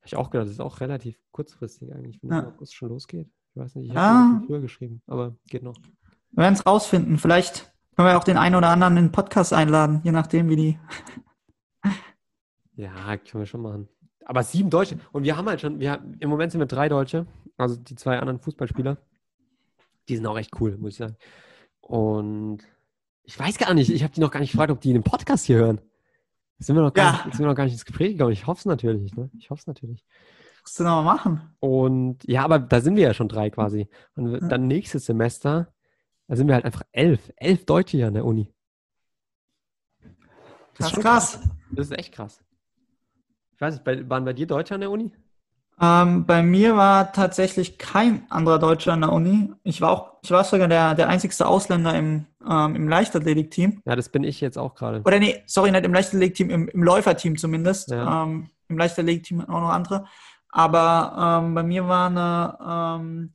Habe 0.00 0.06
ich 0.06 0.16
auch 0.16 0.30
gedacht, 0.30 0.46
das 0.46 0.54
ist 0.54 0.60
auch 0.60 0.80
relativ 0.80 1.18
kurzfristig 1.30 1.92
eigentlich, 1.94 2.22
wenn 2.22 2.30
ja. 2.30 2.46
August 2.46 2.74
schon 2.74 2.88
losgeht. 2.88 3.28
Ich 3.54 3.60
weiß 3.60 3.74
nicht, 3.74 3.90
ich 3.90 3.96
habe 3.96 4.40
ah. 4.40 4.42
früher 4.46 4.60
geschrieben, 4.60 5.02
aber 5.06 5.36
geht 5.48 5.62
noch. 5.62 5.76
Wir 6.30 6.44
werden 6.44 6.54
es 6.54 6.64
rausfinden. 6.64 7.18
Vielleicht 7.18 7.72
können 7.96 8.08
wir 8.08 8.16
auch 8.16 8.24
den 8.24 8.38
einen 8.38 8.54
oder 8.54 8.68
anderen 8.68 8.96
in 8.96 9.04
den 9.04 9.12
Podcast 9.12 9.52
einladen, 9.52 10.00
je 10.04 10.12
nachdem, 10.12 10.48
wie 10.48 10.56
die. 10.56 10.78
ja, 12.76 13.16
können 13.18 13.42
wir 13.42 13.46
schon 13.46 13.60
machen. 13.62 13.88
Aber 14.24 14.42
sieben 14.42 14.70
Deutsche. 14.70 14.98
Und 15.12 15.24
wir 15.24 15.36
haben 15.36 15.48
halt 15.48 15.60
schon, 15.60 15.80
wir, 15.80 16.02
im 16.20 16.30
Moment 16.30 16.52
sind 16.52 16.60
wir 16.60 16.66
drei 16.66 16.88
Deutsche, 16.88 17.26
also 17.58 17.76
die 17.76 17.96
zwei 17.96 18.18
anderen 18.18 18.40
Fußballspieler. 18.40 18.96
Die 20.08 20.16
sind 20.16 20.26
auch 20.26 20.38
echt 20.38 20.58
cool, 20.60 20.78
muss 20.78 20.92
ich 20.92 20.98
sagen. 20.98 21.16
Und 21.80 22.60
ich 23.24 23.38
weiß 23.38 23.58
gar 23.58 23.74
nicht, 23.74 23.90
ich 23.90 24.02
habe 24.02 24.14
die 24.14 24.20
noch 24.20 24.30
gar 24.30 24.40
nicht 24.40 24.52
gefragt, 24.52 24.70
ob 24.70 24.80
die 24.80 24.92
den 24.92 25.02
Podcast 25.02 25.46
hier 25.46 25.58
hören. 25.58 25.80
Sind 26.60 26.76
wir 26.76 26.82
noch 26.82 26.92
gar, 26.92 27.06
ja. 27.06 27.24
nicht, 27.24 27.36
sind 27.36 27.44
wir 27.44 27.46
noch 27.48 27.54
gar 27.54 27.64
nicht 27.64 27.72
ins 27.72 27.86
Gespräch 27.86 28.12
gekommen. 28.12 28.32
Ich 28.32 28.46
hoffe 28.46 28.58
es 28.60 28.66
natürlich. 28.66 29.16
Ne? 29.16 29.30
Ich 29.38 29.48
hoffe 29.48 29.60
es 29.60 29.66
natürlich. 29.66 30.04
Musst 30.62 30.78
du 30.78 30.84
noch 30.84 31.02
mal 31.02 31.14
machen. 31.14 31.56
Und 31.58 32.22
ja, 32.28 32.44
aber 32.44 32.58
da 32.58 32.82
sind 32.82 32.96
wir 32.96 33.02
ja 33.04 33.14
schon 33.14 33.28
drei 33.28 33.48
quasi. 33.48 33.88
Und 34.14 34.32
ja. 34.32 34.40
dann 34.40 34.68
nächstes 34.68 35.06
Semester, 35.06 35.72
da 36.28 36.36
sind 36.36 36.48
wir 36.48 36.54
halt 36.54 36.66
einfach 36.66 36.82
elf. 36.92 37.32
Elf 37.36 37.64
Deutsche 37.64 37.96
hier 37.96 38.08
an 38.08 38.14
der 38.14 38.26
Uni. 38.26 38.52
Das 40.76 40.88
ist 40.88 41.00
krass. 41.00 41.32
krass. 41.40 41.50
Das 41.70 41.86
ist 41.86 41.98
echt 41.98 42.12
krass. 42.12 42.44
Ich 43.54 43.60
weiß 43.60 43.74
nicht, 43.74 43.84
bei, 43.84 44.08
waren 44.08 44.24
bei 44.26 44.34
dir 44.34 44.46
Deutsche 44.46 44.74
an 44.74 44.80
der 44.80 44.90
Uni? 44.90 45.12
Ähm, 45.82 46.26
bei 46.26 46.42
mir 46.42 46.76
war 46.76 47.12
tatsächlich 47.12 47.78
kein 47.78 48.30
anderer 48.30 48.58
Deutscher 48.58 48.92
an 48.92 49.00
der 49.00 49.12
Uni. 49.12 49.52
Ich 49.62 49.80
war 49.80 49.90
auch, 49.90 50.12
ich 50.22 50.30
war 50.30 50.44
sogar 50.44 50.68
der, 50.68 50.94
der 50.94 51.08
einzigste 51.08 51.46
Ausländer 51.46 51.94
im, 51.94 52.26
ähm, 52.46 52.76
im 52.76 52.88
Leichtathletikteam. 52.88 53.80
Ja, 53.86 53.96
das 53.96 54.10
bin 54.10 54.22
ich 54.22 54.42
jetzt 54.42 54.58
auch 54.58 54.74
gerade. 54.74 55.00
Oder 55.04 55.18
nee, 55.18 55.42
sorry, 55.46 55.70
nicht 55.70 55.84
im 55.84 55.94
Leichtathletikteam, 55.94 56.50
im, 56.50 56.68
im 56.68 56.82
Läuferteam 56.82 57.38
zumindest. 57.38 57.90
Ja. 57.90 58.24
Ähm, 58.24 58.50
Im 58.68 58.76
Leichtathletikteam 58.76 59.40
auch 59.40 59.60
noch 59.60 59.70
andere. 59.70 60.04
Aber 60.50 61.42
ähm, 61.42 61.54
bei 61.54 61.62
mir 61.62 61.88
war 61.88 62.08
eine, 62.08 63.00
ähm, 63.00 63.32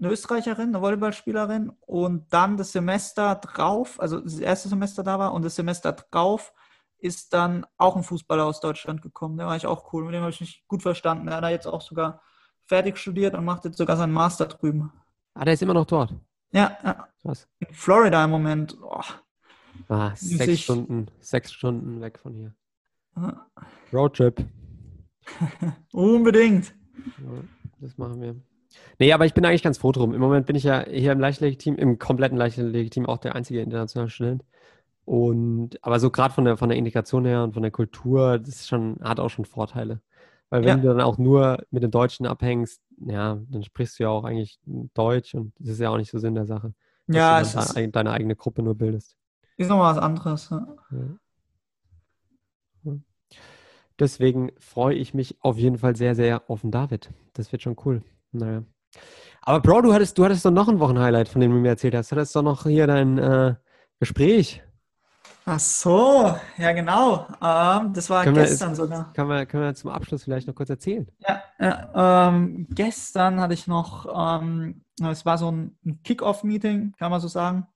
eine 0.00 0.12
Österreicherin, 0.12 0.68
eine 0.68 0.82
Volleyballspielerin 0.82 1.72
und 1.80 2.32
dann 2.32 2.56
das 2.56 2.72
Semester 2.72 3.34
drauf, 3.36 3.98
also 3.98 4.20
das 4.20 4.38
erste 4.38 4.68
Semester 4.68 5.02
da 5.02 5.18
war 5.18 5.32
und 5.32 5.44
das 5.44 5.56
Semester 5.56 5.92
drauf 5.92 6.52
ist 6.98 7.32
dann 7.32 7.66
auch 7.76 7.96
ein 7.96 8.02
Fußballer 8.02 8.44
aus 8.44 8.60
Deutschland 8.60 9.02
gekommen. 9.02 9.36
Der 9.36 9.46
war 9.46 9.56
ich 9.56 9.66
auch 9.66 9.92
cool. 9.92 10.04
Mit 10.04 10.14
dem 10.14 10.22
habe 10.22 10.30
ich 10.30 10.40
mich 10.40 10.64
gut 10.68 10.82
verstanden. 10.82 11.26
Der 11.26 11.36
hat 11.36 11.44
da 11.44 11.50
jetzt 11.50 11.66
auch 11.66 11.80
sogar 11.80 12.22
fertig 12.64 12.98
studiert 12.98 13.34
und 13.34 13.44
macht 13.44 13.64
jetzt 13.64 13.78
sogar 13.78 13.96
seinen 13.96 14.12
Master 14.12 14.46
drüben. 14.46 14.92
Ah, 15.34 15.44
der 15.44 15.54
ist 15.54 15.62
immer 15.62 15.74
noch 15.74 15.86
dort. 15.86 16.14
Ja, 16.52 16.76
ja. 16.82 17.08
Was? 17.22 17.48
In 17.58 17.74
Florida 17.74 18.24
im 18.24 18.30
Moment. 18.30 18.76
Oh. 18.82 19.02
Ah, 19.88 20.12
sechs 20.14 20.52
ich... 20.52 20.64
Stunden, 20.64 21.06
sechs 21.20 21.52
Stunden 21.52 22.00
weg 22.00 22.18
von 22.18 22.34
hier. 22.34 22.54
Ja. 23.16 23.46
Roadtrip. 23.92 24.44
Unbedingt. 25.92 26.74
Ja, 27.18 27.42
das 27.80 27.98
machen 27.98 28.20
wir. 28.20 28.36
Nee, 28.98 29.12
aber 29.12 29.26
ich 29.26 29.34
bin 29.34 29.44
eigentlich 29.44 29.62
ganz 29.62 29.78
froh 29.78 29.92
drum. 29.92 30.14
Im 30.14 30.20
Moment 30.20 30.46
bin 30.46 30.56
ich 30.56 30.64
ja 30.64 30.84
hier 30.84 31.12
im 31.12 31.20
Leichtathletik-Team, 31.20 31.76
im 31.76 31.98
kompletten 31.98 32.38
Leichtathletik-Team 32.38 33.06
auch 33.06 33.18
der 33.18 33.34
einzige 33.34 33.60
internationale 33.60 34.10
Student. 34.10 34.44
Und 35.06 35.78
aber 35.82 36.00
so 36.00 36.10
gerade 36.10 36.34
von 36.34 36.44
der 36.44 36.56
von 36.56 36.68
der 36.68 36.76
Integration 36.76 37.24
her 37.24 37.44
und 37.44 37.54
von 37.54 37.62
der 37.62 37.70
Kultur, 37.70 38.38
das 38.40 38.56
ist 38.56 38.68
schon, 38.68 38.98
hat 39.02 39.20
auch 39.20 39.30
schon 39.30 39.44
Vorteile. 39.44 40.00
Weil 40.50 40.62
wenn 40.62 40.68
ja. 40.68 40.76
du 40.76 40.88
dann 40.88 41.00
auch 41.00 41.16
nur 41.16 41.64
mit 41.70 41.84
den 41.84 41.92
Deutschen 41.92 42.26
abhängst, 42.26 42.82
ja, 42.98 43.38
dann 43.48 43.62
sprichst 43.62 43.98
du 43.98 44.02
ja 44.02 44.08
auch 44.08 44.24
eigentlich 44.24 44.58
Deutsch 44.64 45.34
und 45.34 45.52
das 45.60 45.70
ist 45.70 45.80
ja 45.80 45.90
auch 45.90 45.96
nicht 45.96 46.10
so 46.10 46.18
Sinn 46.18 46.34
der 46.34 46.46
Sache. 46.46 46.74
Ja, 47.06 47.38
dass 47.38 47.54
es 47.54 47.74
du 47.74 47.80
ist, 47.80 47.94
deine 47.94 48.10
eigene 48.10 48.34
Gruppe 48.34 48.62
nur 48.62 48.74
bildest. 48.74 49.16
Ist 49.56 49.68
nochmal 49.68 49.94
was 49.94 50.02
anderes. 50.02 50.50
Ja. 50.50 50.66
Ja. 52.82 52.96
Deswegen 54.00 54.50
freue 54.58 54.96
ich 54.96 55.14
mich 55.14 55.36
auf 55.40 55.56
jeden 55.56 55.78
Fall 55.78 55.94
sehr, 55.94 56.16
sehr 56.16 56.50
auf 56.50 56.62
den 56.62 56.72
David. 56.72 57.10
Das 57.32 57.52
wird 57.52 57.62
schon 57.62 57.76
cool. 57.84 58.02
Naja. 58.32 58.64
Aber 59.42 59.60
Bro, 59.60 59.82
du 59.82 59.94
hattest, 59.94 60.18
du 60.18 60.24
hattest 60.24 60.44
doch 60.44 60.50
noch 60.50 60.68
ein 60.68 60.80
Wochenhighlight, 60.80 61.28
von 61.28 61.40
dem 61.40 61.52
du 61.52 61.58
mir 61.58 61.68
erzählt 61.68 61.94
hast. 61.94 62.10
Du 62.10 62.16
hattest 62.16 62.34
doch 62.34 62.42
noch 62.42 62.64
hier 62.64 62.88
dein 62.88 63.18
äh, 63.18 63.54
Gespräch. 64.00 64.62
Ach 65.48 65.60
so, 65.60 66.34
ja 66.58 66.72
genau. 66.72 67.28
Ähm, 67.40 67.92
das 67.92 68.10
war 68.10 68.24
können 68.24 68.34
gestern 68.34 68.70
wir, 68.70 68.76
sogar. 68.76 69.12
Können 69.12 69.28
wir, 69.28 69.46
können 69.46 69.62
wir 69.62 69.74
zum 69.76 69.90
Abschluss 69.90 70.24
vielleicht 70.24 70.48
noch 70.48 70.56
kurz 70.56 70.70
erzählen? 70.70 71.06
Ja, 71.20 71.42
ja 71.60 72.28
ähm, 72.28 72.66
gestern 72.70 73.40
hatte 73.40 73.54
ich 73.54 73.68
noch, 73.68 74.06
ähm, 74.12 74.82
es 75.00 75.24
war 75.24 75.38
so 75.38 75.52
ein 75.52 75.78
Kick-Off-Meeting, 76.02 76.94
kann 76.98 77.12
man 77.12 77.20
so 77.20 77.28
sagen. 77.28 77.68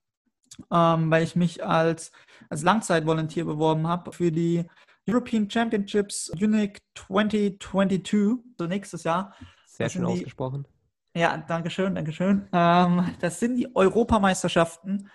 ähm, 0.72 1.12
weil 1.12 1.22
ich 1.22 1.36
mich 1.36 1.64
als, 1.64 2.10
als 2.48 2.62
Langzeitvolontier 2.64 3.44
beworben 3.44 3.86
habe 3.86 4.10
für 4.10 4.32
die 4.32 4.64
European 5.08 5.48
Championships 5.48 6.28
Unique 6.30 6.80
2022, 6.96 8.44
so 8.58 8.66
nächstes 8.66 9.04
Jahr. 9.04 9.32
Sehr 9.66 9.88
schön 9.88 10.06
die, 10.06 10.12
ausgesprochen. 10.12 10.66
Ja, 11.14 11.36
danke 11.36 11.70
schön, 11.70 11.94
danke 11.94 12.12
schön. 12.12 12.48
Ähm, 12.52 13.14
das 13.20 13.38
sind 13.38 13.56
die 13.56 13.74
Europameisterschaften 13.76 15.08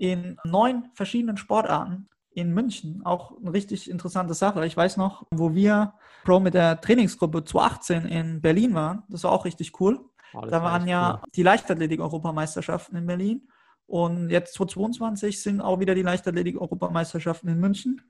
in 0.00 0.38
neun 0.44 0.88
verschiedenen 0.94 1.36
Sportarten 1.36 2.08
in 2.30 2.54
München. 2.54 3.02
Auch 3.04 3.36
eine 3.36 3.52
richtig 3.52 3.90
interessante 3.90 4.32
Sache. 4.32 4.64
Ich 4.64 4.74
weiß 4.74 4.96
noch, 4.96 5.26
wo 5.30 5.54
wir 5.54 5.92
Pro 6.24 6.40
mit 6.40 6.54
der 6.54 6.80
Trainingsgruppe 6.80 7.44
2018 7.44 8.06
in 8.06 8.40
Berlin 8.40 8.74
waren. 8.74 9.02
Das 9.10 9.24
war 9.24 9.32
auch 9.32 9.44
richtig 9.44 9.78
cool. 9.78 10.00
Oh, 10.32 10.40
da 10.40 10.62
waren 10.62 10.88
ja 10.88 11.14
cool. 11.14 11.28
die 11.34 11.42
Leichtathletik-Europameisterschaften 11.42 12.96
in 12.96 13.06
Berlin. 13.06 13.48
Und 13.86 14.30
jetzt 14.30 14.54
2022 14.54 15.42
sind 15.42 15.60
auch 15.60 15.80
wieder 15.80 15.94
die 15.94 16.02
Leichtathletik-Europameisterschaften 16.02 17.50
in 17.50 17.60
München. 17.60 18.00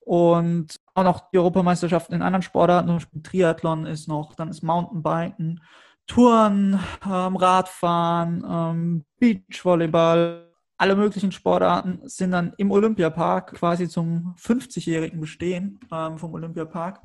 Und 0.00 0.74
auch 0.94 1.04
noch 1.04 1.30
die 1.30 1.38
Europameisterschaften 1.38 2.14
in 2.14 2.22
anderen 2.22 2.42
Sportarten. 2.42 2.98
Triathlon 3.22 3.86
ist 3.86 4.08
noch, 4.08 4.34
dann 4.34 4.48
ist 4.48 4.62
Mountainbiken, 4.62 5.62
Touren, 6.08 6.80
ähm, 7.06 7.36
Radfahren, 7.36 8.44
ähm, 8.48 9.04
Beachvolleyball, 9.20 10.47
alle 10.78 10.94
möglichen 10.94 11.32
Sportarten 11.32 12.00
sind 12.04 12.30
dann 12.30 12.54
im 12.56 12.70
Olympiapark 12.70 13.54
quasi 13.54 13.88
zum 13.88 14.36
50-jährigen 14.38 15.20
Bestehen 15.20 15.80
ähm, 15.92 16.18
vom 16.18 16.32
Olympiapark. 16.32 17.02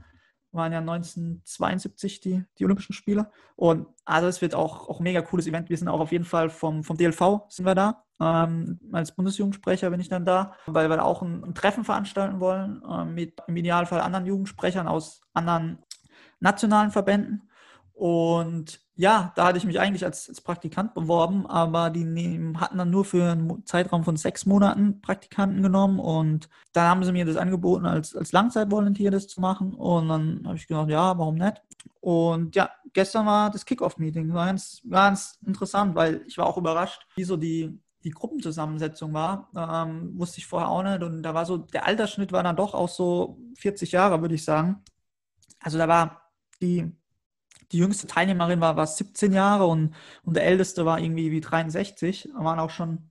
Waren 0.52 0.72
ja 0.72 0.78
1972 0.78 2.20
die, 2.20 2.46
die 2.60 2.66
Olympischen 2.66 2.94
Spiele. 2.94 3.32
Und 3.56 3.88
also 4.06 4.28
es 4.28 4.44
wird 4.44 4.54
auch, 4.54 4.88
auch 4.88 5.00
ein 5.00 5.04
mega 5.04 5.24
cooles 5.24 5.48
Event. 5.48 5.72
Wir 5.72 5.78
sind 5.78 5.88
auch 5.88 6.00
auf 6.00 6.12
jeden 6.12 6.26
Fall 6.26 6.52
vom, 6.52 6.84
vom 6.84 6.98
DLV 6.98 7.42
sind 7.50 7.66
wir 7.66 7.74
da. 7.74 8.04
Ähm, 8.22 8.80
als 8.92 9.16
Bundesjugendsprecher 9.16 9.90
bin 9.90 10.00
ich 10.00 10.10
dann 10.10 10.24
da, 10.24 10.54
weil 10.68 10.88
wir 10.88 10.98
da 10.98 11.04
auch 11.04 11.24
ein, 11.24 11.44
ein 11.44 11.56
Treffen 11.56 11.84
veranstalten 11.84 12.40
wollen, 12.40 12.84
äh, 12.88 13.06
mit 13.06 13.42
im 13.48 13.58
Idealfall 13.58 14.02
anderen 14.02 14.28
Jugendsprechern 14.28 14.88
aus 14.88 15.22
anderen 15.34 15.80
nationalen 16.40 16.92
Verbänden. 16.92 17.50
Und 17.94 18.83
ja, 18.96 19.34
da 19.36 19.48
hatte 19.48 19.58
ich 19.58 19.66
mich 19.66 19.80
eigentlich 19.80 20.06
als, 20.06 20.30
als 20.30 20.42
Praktikant 20.42 20.94
beworben, 20.94 21.48
aber 21.48 21.90
die 21.90 22.04
nehmen, 22.04 22.60
hatten 22.60 22.78
dann 22.78 22.92
nur 22.92 23.06
für 23.06 23.32
einen 23.32 23.66
Zeitraum 23.66 24.04
von 24.04 24.18
sechs 24.18 24.46
Monaten 24.46 25.02
Praktikanten 25.02 25.64
genommen 25.64 26.00
und 26.00 26.48
dann 26.74 26.90
haben 26.90 27.04
sie 27.04 27.12
mir 27.12 27.26
das 27.26 27.38
angeboten, 27.38 27.88
als, 27.88 28.16
als 28.16 28.32
Langzeitvolontier 28.32 29.10
das 29.10 29.28
zu 29.28 29.42
machen 29.42 29.74
und 29.74 30.10
dann 30.10 30.44
habe 30.46 30.58
ich 30.58 30.68
gedacht, 30.68 30.90
ja, 30.90 31.18
warum 31.18 31.36
nicht? 31.36 31.62
Und 32.02 32.56
ja, 32.56 32.70
gestern 32.94 33.26
war 33.26 33.50
das 33.50 33.66
Kickoff-Meeting, 33.66 34.32
war 34.34 34.46
ganz, 34.46 34.82
ganz 34.88 35.40
interessant, 35.46 35.96
weil 35.96 36.22
ich 36.28 36.38
war 36.38 36.46
auch 36.46 36.58
überrascht, 36.58 37.08
wie 37.16 37.24
so 37.24 37.36
die, 37.36 37.80
die 38.04 38.12
Gruppenzusammensetzung 38.12 39.12
war, 39.14 39.50
ähm, 39.56 40.12
wusste 40.20 40.38
ich 40.38 40.46
vorher 40.46 40.70
auch 40.70 40.84
nicht 40.84 41.02
und 41.02 41.24
da 41.24 41.34
war 41.34 41.46
so, 41.46 41.58
der 41.58 41.88
Altersschnitt 41.88 42.32
war 42.32 42.44
dann 42.44 42.56
doch 42.56 42.76
auch 42.76 42.90
so 42.90 43.40
40 43.58 43.92
Jahre, 43.92 44.22
würde 44.22 44.36
ich 44.36 44.44
sagen. 44.46 44.84
Also 45.60 45.80
da 45.80 45.88
war 45.88 46.22
die 46.62 46.92
die 47.74 47.80
jüngste 47.80 48.06
Teilnehmerin 48.06 48.62
war, 48.62 48.78
war 48.78 48.86
17 48.86 49.34
Jahre 49.34 49.66
und, 49.66 49.96
und 50.24 50.36
der 50.36 50.46
älteste 50.46 50.86
war 50.86 51.00
irgendwie 51.00 51.32
wie 51.32 51.42
63. 51.42 52.30
Da 52.32 52.44
waren 52.44 52.60
auch 52.60 52.70
schon, 52.70 53.10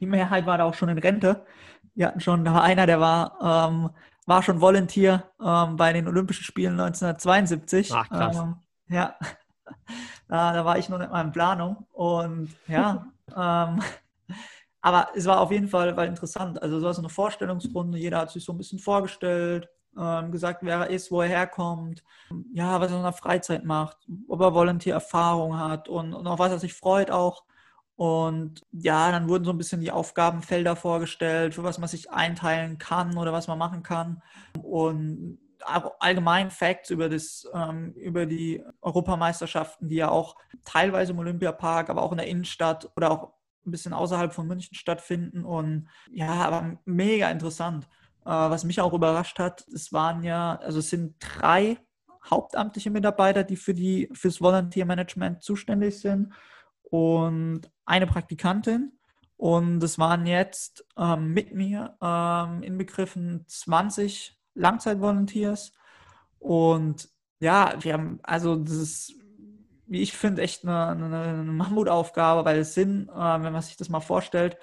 die 0.00 0.06
Mehrheit 0.06 0.44
war 0.44 0.58
da 0.58 0.64
auch 0.64 0.74
schon 0.74 0.88
in 0.88 0.98
Rente. 0.98 1.46
Wir 1.94 2.08
hatten 2.08 2.20
schon, 2.20 2.44
da 2.44 2.52
war 2.52 2.62
einer, 2.64 2.86
der 2.86 3.00
war, 3.00 3.70
ähm, 3.70 3.90
war 4.26 4.42
schon 4.42 4.60
Volunteer 4.60 5.30
ähm, 5.40 5.76
bei 5.76 5.92
den 5.92 6.08
Olympischen 6.08 6.42
Spielen 6.42 6.72
1972. 6.72 7.92
Ach, 7.94 8.08
krass. 8.08 8.36
Ähm, 8.36 8.56
ja, 8.88 9.16
da, 10.28 10.52
da, 10.52 10.64
war 10.64 10.78
ich 10.78 10.88
noch 10.88 10.98
nicht 10.98 11.12
mal 11.12 11.24
in 11.24 11.32
Planung. 11.32 11.86
Und 11.92 12.50
ja, 12.66 13.06
ähm, 13.28 13.80
aber 14.80 15.10
es 15.14 15.26
war 15.26 15.40
auf 15.40 15.52
jeden 15.52 15.68
Fall 15.68 15.96
war 15.96 16.06
interessant. 16.06 16.60
Also 16.60 16.78
es 16.78 16.82
war 16.82 16.92
so 16.92 17.02
eine 17.02 17.08
Vorstellungsrunde, 17.08 17.98
jeder 17.98 18.18
hat 18.18 18.32
sich 18.32 18.44
so 18.44 18.52
ein 18.52 18.58
bisschen 18.58 18.80
vorgestellt, 18.80 19.68
gesagt, 20.30 20.60
wer 20.62 20.78
er 20.78 20.90
ist, 20.90 21.10
wo 21.10 21.20
er 21.20 21.28
herkommt, 21.28 22.02
ja, 22.52 22.80
was 22.80 22.90
er 22.90 22.96
in 22.98 23.02
der 23.02 23.12
Freizeit 23.12 23.64
macht, 23.64 23.98
ob 24.28 24.40
er 24.40 24.54
Volunteer-Erfahrung 24.54 25.58
hat 25.58 25.88
und, 25.88 26.14
und 26.14 26.26
auf 26.26 26.38
was 26.38 26.52
er 26.52 26.58
sich 26.58 26.74
freut 26.74 27.10
auch. 27.10 27.44
Und 27.96 28.62
ja, 28.72 29.10
dann 29.12 29.28
wurden 29.28 29.44
so 29.44 29.50
ein 29.50 29.58
bisschen 29.58 29.80
die 29.80 29.92
Aufgabenfelder 29.92 30.76
vorgestellt, 30.76 31.54
für 31.54 31.62
was 31.62 31.78
man 31.78 31.88
sich 31.88 32.10
einteilen 32.10 32.78
kann 32.78 33.16
oder 33.18 33.32
was 33.32 33.48
man 33.48 33.58
machen 33.58 33.82
kann. 33.82 34.22
Und 34.62 35.38
allgemein 35.98 36.50
Facts 36.50 36.90
über, 36.90 37.08
das, 37.08 37.48
ähm, 37.54 37.92
über 37.92 38.26
die 38.26 38.64
Europameisterschaften, 38.80 39.88
die 39.88 39.96
ja 39.96 40.10
auch 40.10 40.36
teilweise 40.64 41.12
im 41.12 41.18
Olympiapark, 41.18 41.90
aber 41.90 42.02
auch 42.02 42.12
in 42.12 42.18
der 42.18 42.26
Innenstadt 42.26 42.90
oder 42.96 43.10
auch 43.10 43.32
ein 43.64 43.70
bisschen 43.70 43.92
außerhalb 43.92 44.32
von 44.32 44.48
München 44.48 44.74
stattfinden. 44.74 45.44
Und 45.44 45.88
ja, 46.10 46.32
aber 46.32 46.78
mega 46.84 47.30
interessant. 47.30 47.88
Äh, 48.24 48.30
was 48.30 48.64
mich 48.64 48.80
auch 48.80 48.92
überrascht 48.92 49.38
hat, 49.38 49.66
es 49.74 49.92
waren 49.92 50.22
ja, 50.22 50.56
also 50.56 50.78
es 50.78 50.90
sind 50.90 51.16
drei 51.18 51.78
hauptamtliche 52.30 52.90
Mitarbeiter, 52.90 53.44
die 53.44 53.56
für 53.56 53.74
die 53.74 54.08
fürs 54.12 54.40
Volunteer 54.40 54.86
Management 54.86 55.42
zuständig 55.42 56.00
sind 56.00 56.32
und 56.82 57.62
eine 57.84 58.06
Praktikantin. 58.06 58.92
Und 59.36 59.82
es 59.82 59.98
waren 59.98 60.24
jetzt 60.26 60.84
ähm, 60.96 61.32
mit 61.32 61.52
mir 61.52 61.96
ähm, 62.00 62.62
inbegriffen 62.62 63.44
20 63.48 64.38
Langzeitvolunteers. 64.54 65.72
Und 66.38 67.08
ja, 67.40 67.74
wir 67.80 67.94
haben, 67.94 68.20
also 68.22 68.54
das 68.54 68.74
ist, 68.74 69.14
wie 69.86 70.00
ich 70.00 70.12
finde, 70.12 70.42
echt 70.42 70.64
eine, 70.64 70.90
eine, 70.90 71.42
Mammutaufgabe, 71.42 72.44
weil 72.44 72.60
es 72.60 72.74
sind, 72.74 73.08
äh, 73.08 73.42
wenn 73.42 73.52
man 73.52 73.62
sich 73.62 73.76
das 73.76 73.88
mal 73.88 73.98
vorstellt, 73.98 74.56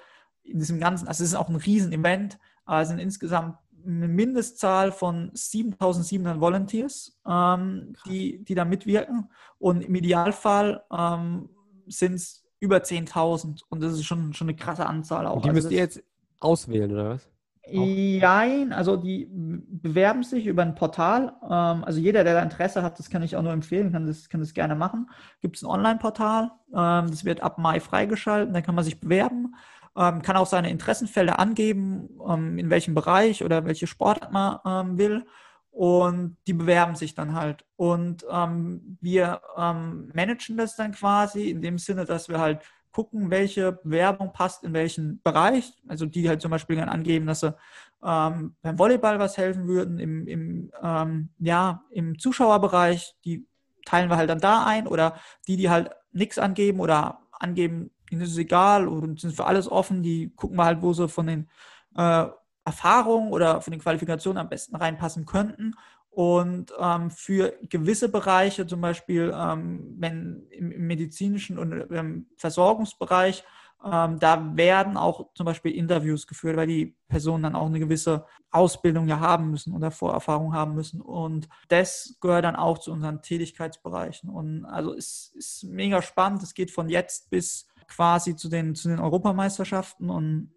in 0.44 0.58
diesem 0.58 0.80
ganzen, 0.80 1.08
also 1.08 1.22
es 1.22 1.30
ist 1.30 1.36
auch 1.36 1.50
ein 1.50 1.56
Riesenevent, 1.56 2.38
sind 2.84 2.98
insgesamt 2.98 3.56
eine 3.84 4.08
Mindestzahl 4.08 4.92
von 4.92 5.30
7700 5.32 6.40
Volunteers, 6.40 7.18
ähm, 7.26 7.94
die, 8.06 8.44
die 8.44 8.54
da 8.54 8.64
mitwirken. 8.64 9.30
Und 9.58 9.82
im 9.82 9.94
Idealfall 9.94 10.82
ähm, 10.92 11.48
sind 11.86 12.14
es 12.14 12.44
über 12.60 12.78
10.000. 12.78 13.62
Und 13.68 13.82
das 13.82 13.94
ist 13.94 14.04
schon, 14.04 14.32
schon 14.32 14.48
eine 14.48 14.56
krasse 14.56 14.86
Anzahl 14.86 15.26
auch. 15.26 15.36
Und 15.36 15.44
die 15.44 15.48
also 15.50 15.62
müsst 15.62 15.72
ihr 15.72 15.78
jetzt 15.78 16.02
auswählen, 16.40 16.92
oder 16.92 17.10
was? 17.10 17.28
Nein, 17.72 18.72
also 18.72 18.96
die 18.96 19.28
bewerben 19.30 20.22
sich 20.22 20.46
über 20.46 20.62
ein 20.62 20.74
Portal. 20.74 21.34
Ähm, 21.44 21.84
also 21.84 22.00
jeder, 22.00 22.24
der 22.24 22.34
da 22.34 22.42
Interesse 22.42 22.82
hat, 22.82 22.98
das 22.98 23.10
kann 23.10 23.22
ich 23.22 23.36
auch 23.36 23.42
nur 23.42 23.52
empfehlen, 23.52 23.92
kann 23.92 24.06
das, 24.06 24.28
kann 24.28 24.40
das 24.40 24.54
gerne 24.54 24.74
machen. 24.74 25.08
Gibt 25.40 25.56
es 25.56 25.62
ein 25.62 25.66
Online-Portal, 25.66 26.50
ähm, 26.70 27.10
das 27.10 27.24
wird 27.24 27.42
ab 27.42 27.58
Mai 27.58 27.78
freigeschaltet, 27.78 28.54
da 28.54 28.60
kann 28.60 28.74
man 28.74 28.84
sich 28.84 28.98
bewerben 28.98 29.54
ähm, 29.96 30.22
kann 30.22 30.36
auch 30.36 30.46
seine 30.46 30.70
Interessenfelder 30.70 31.38
angeben, 31.38 32.08
ähm, 32.26 32.58
in 32.58 32.70
welchem 32.70 32.94
Bereich 32.94 33.44
oder 33.44 33.64
welche 33.64 33.86
Sportart 33.86 34.32
man 34.32 34.58
ähm, 34.64 34.98
will. 34.98 35.26
Und 35.72 36.36
die 36.46 36.52
bewerben 36.52 36.96
sich 36.96 37.14
dann 37.14 37.34
halt. 37.34 37.64
Und 37.76 38.26
ähm, 38.30 38.98
wir 39.00 39.40
ähm, 39.56 40.10
managen 40.14 40.56
das 40.56 40.76
dann 40.76 40.92
quasi 40.92 41.50
in 41.50 41.62
dem 41.62 41.78
Sinne, 41.78 42.04
dass 42.04 42.28
wir 42.28 42.40
halt 42.40 42.60
gucken, 42.92 43.30
welche 43.30 43.72
Bewerbung 43.72 44.32
passt 44.32 44.64
in 44.64 44.72
welchen 44.72 45.22
Bereich. 45.22 45.72
Also 45.86 46.06
die 46.06 46.28
halt 46.28 46.42
zum 46.42 46.50
Beispiel 46.50 46.76
dann 46.76 46.88
angeben, 46.88 47.26
dass 47.26 47.40
sie 47.40 47.54
ähm, 48.04 48.56
beim 48.62 48.78
Volleyball 48.78 49.20
was 49.20 49.36
helfen 49.36 49.68
würden, 49.68 50.00
im, 50.00 50.26
im, 50.26 50.72
ja, 51.38 51.84
im 51.90 52.18
Zuschauerbereich, 52.18 53.14
die 53.24 53.46
teilen 53.84 54.10
wir 54.10 54.16
halt 54.16 54.30
dann 54.30 54.40
da 54.40 54.64
ein. 54.64 54.88
Oder 54.88 55.20
die, 55.46 55.56
die 55.56 55.70
halt 55.70 55.90
nichts 56.12 56.38
angeben 56.38 56.80
oder 56.80 57.20
angeben, 57.30 57.90
ihnen 58.10 58.22
ist 58.22 58.32
es 58.32 58.38
egal 58.38 58.88
und 58.88 59.20
sind 59.20 59.34
für 59.34 59.46
alles 59.46 59.70
offen. 59.70 60.02
Die 60.02 60.32
gucken 60.34 60.56
mal 60.56 60.66
halt, 60.66 60.82
wo 60.82 60.92
sie 60.92 61.08
von 61.08 61.26
den 61.26 61.48
äh, 61.96 62.26
Erfahrungen 62.64 63.32
oder 63.32 63.60
von 63.60 63.72
den 63.72 63.80
Qualifikationen 63.80 64.38
am 64.38 64.48
besten 64.48 64.76
reinpassen 64.76 65.26
könnten. 65.26 65.74
Und 66.10 66.72
ähm, 66.78 67.10
für 67.10 67.54
gewisse 67.68 68.08
Bereiche, 68.08 68.66
zum 68.66 68.80
Beispiel 68.80 69.32
ähm, 69.34 69.94
wenn 69.98 70.46
im, 70.50 70.86
medizinischen 70.86 71.58
und 71.58 71.72
im 71.72 72.26
Versorgungsbereich, 72.36 73.44
ähm, 73.82 74.18
da 74.18 74.56
werden 74.56 74.96
auch 74.96 75.32
zum 75.34 75.46
Beispiel 75.46 75.72
Interviews 75.72 76.26
geführt, 76.26 76.56
weil 76.56 76.66
die 76.66 76.96
Personen 77.08 77.44
dann 77.44 77.54
auch 77.54 77.66
eine 77.66 77.80
gewisse 77.80 78.26
Ausbildung 78.50 79.08
ja 79.08 79.20
haben 79.20 79.50
müssen 79.50 79.72
oder 79.72 79.90
Vorerfahrung 79.90 80.52
haben 80.52 80.74
müssen. 80.74 81.00
Und 81.00 81.48
das 81.68 82.18
gehört 82.20 82.44
dann 82.44 82.56
auch 82.56 82.78
zu 82.78 82.92
unseren 82.92 83.22
Tätigkeitsbereichen. 83.22 84.28
Und 84.28 84.66
also 84.66 84.92
es 84.92 85.32
ist 85.34 85.64
mega 85.64 86.02
spannend. 86.02 86.42
Es 86.42 86.54
geht 86.54 86.70
von 86.70 86.90
jetzt 86.90 87.30
bis 87.30 87.69
quasi 87.90 88.36
zu 88.36 88.48
den, 88.48 88.74
zu 88.74 88.88
den 88.88 89.00
Europameisterschaften. 89.00 90.08
Und 90.08 90.54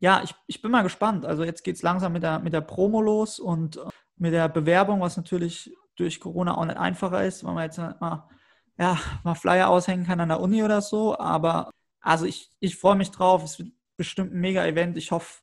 ja, 0.00 0.22
ich, 0.22 0.34
ich 0.46 0.60
bin 0.60 0.70
mal 0.70 0.82
gespannt. 0.82 1.24
Also 1.24 1.44
jetzt 1.44 1.62
geht 1.62 1.76
es 1.76 1.82
langsam 1.82 2.12
mit 2.12 2.22
der, 2.22 2.40
mit 2.40 2.52
der 2.52 2.60
Promo 2.60 3.00
los 3.00 3.38
und 3.38 3.76
äh, 3.78 3.88
mit 4.16 4.34
der 4.34 4.48
Bewerbung, 4.48 5.00
was 5.00 5.16
natürlich 5.16 5.74
durch 5.96 6.20
Corona 6.20 6.56
auch 6.56 6.64
nicht 6.64 6.76
einfacher 6.76 7.24
ist, 7.24 7.44
weil 7.44 7.54
man 7.54 7.64
jetzt 7.64 7.78
mal, 7.78 8.28
ja, 8.78 8.98
mal 9.24 9.34
Flyer 9.34 9.68
aushängen 9.68 10.06
kann 10.06 10.20
an 10.20 10.28
der 10.28 10.40
Uni 10.40 10.62
oder 10.62 10.82
so. 10.82 11.18
Aber 11.18 11.70
also 12.00 12.26
ich, 12.26 12.50
ich 12.60 12.76
freue 12.76 12.96
mich 12.96 13.10
drauf. 13.10 13.44
Es 13.44 13.58
wird 13.58 13.70
bestimmt 13.96 14.34
ein 14.34 14.40
Mega-Event. 14.40 14.96
Ich 14.96 15.12
hoffe, 15.12 15.42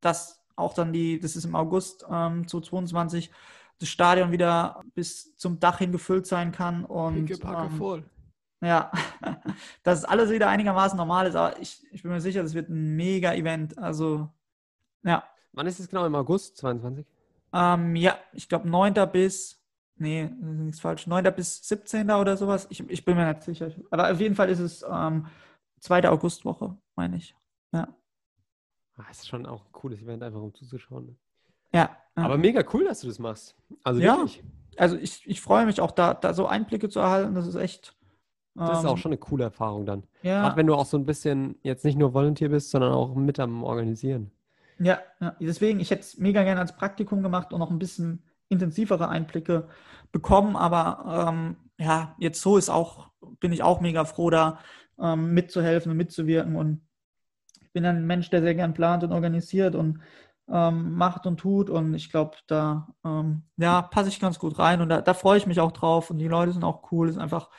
dass 0.00 0.44
auch 0.56 0.74
dann 0.74 0.92
die, 0.92 1.18
das 1.18 1.36
ist 1.36 1.44
im 1.44 1.54
August 1.54 2.04
ähm, 2.10 2.46
2022, 2.46 3.30
das 3.78 3.88
Stadion 3.88 4.30
wieder 4.30 4.80
bis 4.94 5.36
zum 5.36 5.58
Dach 5.60 5.78
hin 5.78 5.92
gefüllt 5.92 6.26
sein 6.26 6.52
kann. 6.52 6.84
Und, 6.84 7.30
ähm, 7.30 7.70
voll. 7.76 8.04
Ja, 8.64 8.90
dass 9.82 10.04
alles 10.04 10.30
wieder 10.30 10.48
einigermaßen 10.48 10.96
normal 10.96 11.26
ist. 11.26 11.36
Aber 11.36 11.60
ich, 11.60 11.86
ich 11.92 12.02
bin 12.02 12.10
mir 12.12 12.20
sicher, 12.20 12.42
das 12.42 12.54
wird 12.54 12.68
ein 12.68 12.96
mega 12.96 13.32
Event. 13.32 13.78
Also, 13.78 14.28
ja. 15.02 15.24
Wann 15.52 15.66
ist 15.66 15.80
es 15.80 15.88
genau? 15.88 16.04
Im 16.06 16.14
August 16.14 16.56
22? 16.56 17.06
Ähm, 17.52 17.94
ja, 17.96 18.18
ich 18.32 18.48
glaube 18.48 18.68
9. 18.68 18.94
bis, 19.12 19.62
nee, 19.96 20.24
nichts 20.24 20.80
falsch, 20.80 21.06
9. 21.06 21.32
bis 21.34 21.66
17. 21.68 22.10
oder 22.10 22.36
sowas. 22.36 22.66
Ich, 22.70 22.88
ich 22.90 23.04
bin 23.04 23.16
mir 23.16 23.28
nicht 23.28 23.42
sicher. 23.42 23.70
Aber 23.90 24.10
auf 24.10 24.20
jeden 24.20 24.34
Fall 24.34 24.48
ist 24.48 24.58
es 24.58 24.84
ähm, 24.90 25.26
2. 25.80 26.08
Augustwoche, 26.08 26.76
meine 26.96 27.16
ich. 27.16 27.36
Ja. 27.72 27.88
Ah, 28.96 29.04
ist 29.10 29.28
schon 29.28 29.46
auch 29.46 29.64
ein 29.64 29.72
cooles 29.72 30.00
Event, 30.02 30.22
einfach 30.22 30.40
um 30.40 30.54
zuzuschauen. 30.54 31.06
Ne? 31.06 31.16
Ja. 31.72 31.96
Aber 32.14 32.38
mega 32.38 32.64
cool, 32.72 32.84
dass 32.84 33.00
du 33.00 33.08
das 33.08 33.18
machst. 33.18 33.56
Also 33.82 34.00
ja. 34.00 34.16
wirklich. 34.16 34.42
Also 34.76 34.96
ich, 34.96 35.26
ich 35.26 35.40
freue 35.40 35.66
mich 35.66 35.80
auch 35.80 35.90
da, 35.90 36.14
da 36.14 36.34
so 36.34 36.46
Einblicke 36.46 36.88
zu 36.88 37.00
erhalten. 37.00 37.34
Das 37.34 37.46
ist 37.46 37.56
echt. 37.56 37.96
Das 38.54 38.78
ist 38.78 38.84
ähm, 38.84 38.90
auch 38.90 38.98
schon 38.98 39.10
eine 39.10 39.18
coole 39.18 39.44
Erfahrung 39.44 39.84
dann. 39.86 40.04
Ja, 40.22 40.42
Gerade 40.42 40.56
wenn 40.56 40.66
du 40.66 40.74
auch 40.74 40.86
so 40.86 40.96
ein 40.96 41.06
bisschen 41.06 41.56
jetzt 41.62 41.84
nicht 41.84 41.98
nur 41.98 42.14
Volunteer 42.14 42.48
bist, 42.50 42.70
sondern 42.70 42.92
auch 42.92 43.14
mit 43.14 43.40
am 43.40 43.64
Organisieren. 43.64 44.30
ja, 44.78 45.00
ja, 45.20 45.36
deswegen, 45.40 45.80
ich 45.80 45.90
hätte 45.90 46.02
es 46.02 46.18
mega 46.18 46.42
gerne 46.44 46.60
als 46.60 46.76
Praktikum 46.76 47.22
gemacht 47.22 47.52
und 47.52 47.58
noch 47.60 47.70
ein 47.70 47.78
bisschen 47.78 48.22
intensivere 48.48 49.08
Einblicke 49.08 49.68
bekommen. 50.12 50.56
Aber 50.56 51.28
ähm, 51.28 51.56
ja, 51.78 52.14
jetzt 52.18 52.40
so 52.40 52.56
ist 52.56 52.70
auch, 52.70 53.10
bin 53.40 53.52
ich 53.52 53.62
auch 53.62 53.80
mega 53.80 54.04
froh, 54.04 54.30
da 54.30 54.58
ähm, 55.00 55.34
mitzuhelfen 55.34 55.90
und 55.90 55.96
mitzuwirken. 55.98 56.56
Und 56.56 56.80
ich 57.60 57.72
bin 57.72 57.84
ein 57.84 58.06
Mensch, 58.06 58.30
der 58.30 58.42
sehr 58.42 58.54
gern 58.54 58.74
plant 58.74 59.02
und 59.04 59.12
organisiert 59.12 59.74
und 59.74 60.00
ähm, 60.48 60.94
macht 60.94 61.26
und 61.26 61.38
tut. 61.38 61.70
Und 61.70 61.94
ich 61.94 62.10
glaube, 62.10 62.36
da 62.46 62.88
ähm, 63.04 63.42
ja, 63.56 63.82
passe 63.82 64.08
ich 64.08 64.20
ganz 64.20 64.38
gut 64.38 64.58
rein 64.58 64.80
und 64.80 64.88
da, 64.88 65.00
da 65.00 65.14
freue 65.14 65.38
ich 65.38 65.46
mich 65.46 65.60
auch 65.60 65.72
drauf. 65.72 66.10
Und 66.10 66.18
die 66.18 66.28
Leute 66.28 66.52
sind 66.52 66.64
auch 66.64 66.92
cool. 66.92 67.08
Es 67.08 67.16
ist 67.16 67.22
einfach, 67.22 67.50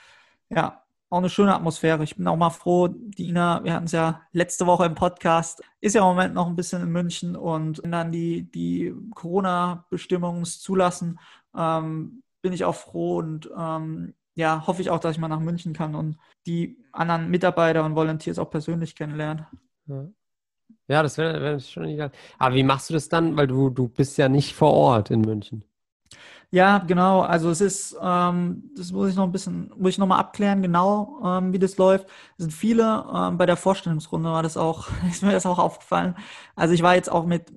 ja, 0.49 0.84
auch 1.15 1.19
eine 1.19 1.29
schöne 1.29 1.55
Atmosphäre. 1.55 2.03
Ich 2.03 2.17
bin 2.17 2.27
auch 2.27 2.35
mal 2.35 2.49
froh, 2.49 2.89
die 2.89 3.29
Ina, 3.29 3.63
wir 3.63 3.73
hatten 3.73 3.85
es 3.85 3.93
ja 3.93 4.21
letzte 4.33 4.67
Woche 4.67 4.85
im 4.85 4.95
Podcast, 4.95 5.63
ist 5.79 5.95
ja 5.95 6.01
im 6.01 6.07
Moment 6.07 6.33
noch 6.33 6.47
ein 6.47 6.57
bisschen 6.57 6.81
in 6.81 6.91
München 6.91 7.37
und 7.37 7.81
wenn 7.81 7.91
dann 7.93 8.11
die, 8.11 8.51
die 8.51 8.93
Corona-Bestimmungen 9.13 10.41
es 10.41 10.59
zulassen, 10.59 11.19
ähm, 11.55 12.21
bin 12.41 12.51
ich 12.51 12.65
auch 12.65 12.75
froh 12.75 13.19
und 13.19 13.49
ähm, 13.57 14.13
ja, 14.35 14.67
hoffe 14.67 14.81
ich 14.81 14.89
auch, 14.89 14.99
dass 14.99 15.13
ich 15.13 15.17
mal 15.17 15.29
nach 15.29 15.39
München 15.39 15.71
kann 15.71 15.95
und 15.95 16.17
die 16.45 16.77
anderen 16.91 17.29
Mitarbeiter 17.29 17.85
und 17.85 17.95
Volunteers 17.95 18.37
auch 18.37 18.49
persönlich 18.49 18.93
kennenlernen. 18.93 19.45
Ja, 19.87 20.07
ja 20.89 21.01
das 21.01 21.17
wäre 21.17 21.41
wär 21.41 21.59
schon 21.61 21.85
egal. 21.85 22.11
Aber 22.37 22.55
wie 22.55 22.63
machst 22.63 22.89
du 22.89 22.93
das 22.93 23.07
dann? 23.07 23.37
Weil 23.37 23.47
du, 23.47 23.69
du 23.69 23.87
bist 23.87 24.17
ja 24.17 24.27
nicht 24.27 24.53
vor 24.53 24.73
Ort 24.73 25.11
in 25.11 25.21
München. 25.21 25.63
Ja, 26.55 26.77
genau. 26.77 27.19
Also 27.19 27.49
es 27.49 27.59
ist, 27.59 27.97
ähm, 28.01 28.71
das 28.77 28.93
muss 28.93 29.09
ich 29.09 29.15
noch 29.17 29.25
ein 29.25 29.31
bisschen, 29.33 29.73
muss 29.77 29.89
ich 29.89 29.97
noch 29.97 30.07
mal 30.07 30.17
abklären, 30.19 30.61
genau, 30.61 31.19
ähm, 31.21 31.51
wie 31.51 31.59
das 31.59 31.75
läuft. 31.75 32.05
Es 32.37 32.45
sind 32.45 32.53
viele, 32.53 33.05
ähm, 33.13 33.37
bei 33.37 33.45
der 33.45 33.57
Vorstellungsrunde 33.57 34.29
war 34.31 34.41
das 34.41 34.55
auch, 34.55 34.87
ist 35.09 35.21
mir 35.21 35.33
das 35.33 35.45
auch 35.45 35.59
aufgefallen. 35.59 36.15
Also 36.55 36.73
ich 36.73 36.81
war 36.81 36.95
jetzt 36.95 37.11
auch 37.11 37.25
mit 37.25 37.51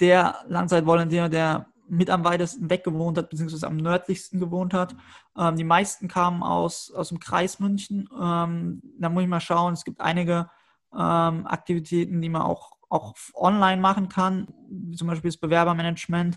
der 0.00 0.34
Langzeitvolontär, 0.48 1.28
der 1.28 1.66
mit 1.88 2.10
am 2.10 2.24
weitesten 2.24 2.68
weg 2.70 2.82
gewohnt 2.82 3.18
hat, 3.18 3.30
beziehungsweise 3.30 3.68
am 3.68 3.76
nördlichsten 3.76 4.40
gewohnt 4.40 4.74
hat. 4.74 4.96
Ähm, 5.38 5.54
die 5.54 5.62
meisten 5.62 6.08
kamen 6.08 6.42
aus, 6.42 6.90
aus 6.92 7.10
dem 7.10 7.20
Kreis 7.20 7.60
München. 7.60 8.08
Ähm, 8.20 8.82
da 8.98 9.10
muss 9.10 9.22
ich 9.22 9.28
mal 9.28 9.38
schauen. 9.40 9.74
Es 9.74 9.84
gibt 9.84 10.00
einige 10.00 10.50
ähm, 10.92 11.46
Aktivitäten, 11.46 12.20
die 12.20 12.28
man 12.30 12.42
auch, 12.42 12.72
auch 12.88 13.14
online 13.34 13.80
machen 13.80 14.08
kann, 14.08 14.48
wie 14.68 14.96
zum 14.96 15.06
Beispiel 15.06 15.30
das 15.30 15.36
Bewerbermanagement 15.38 16.36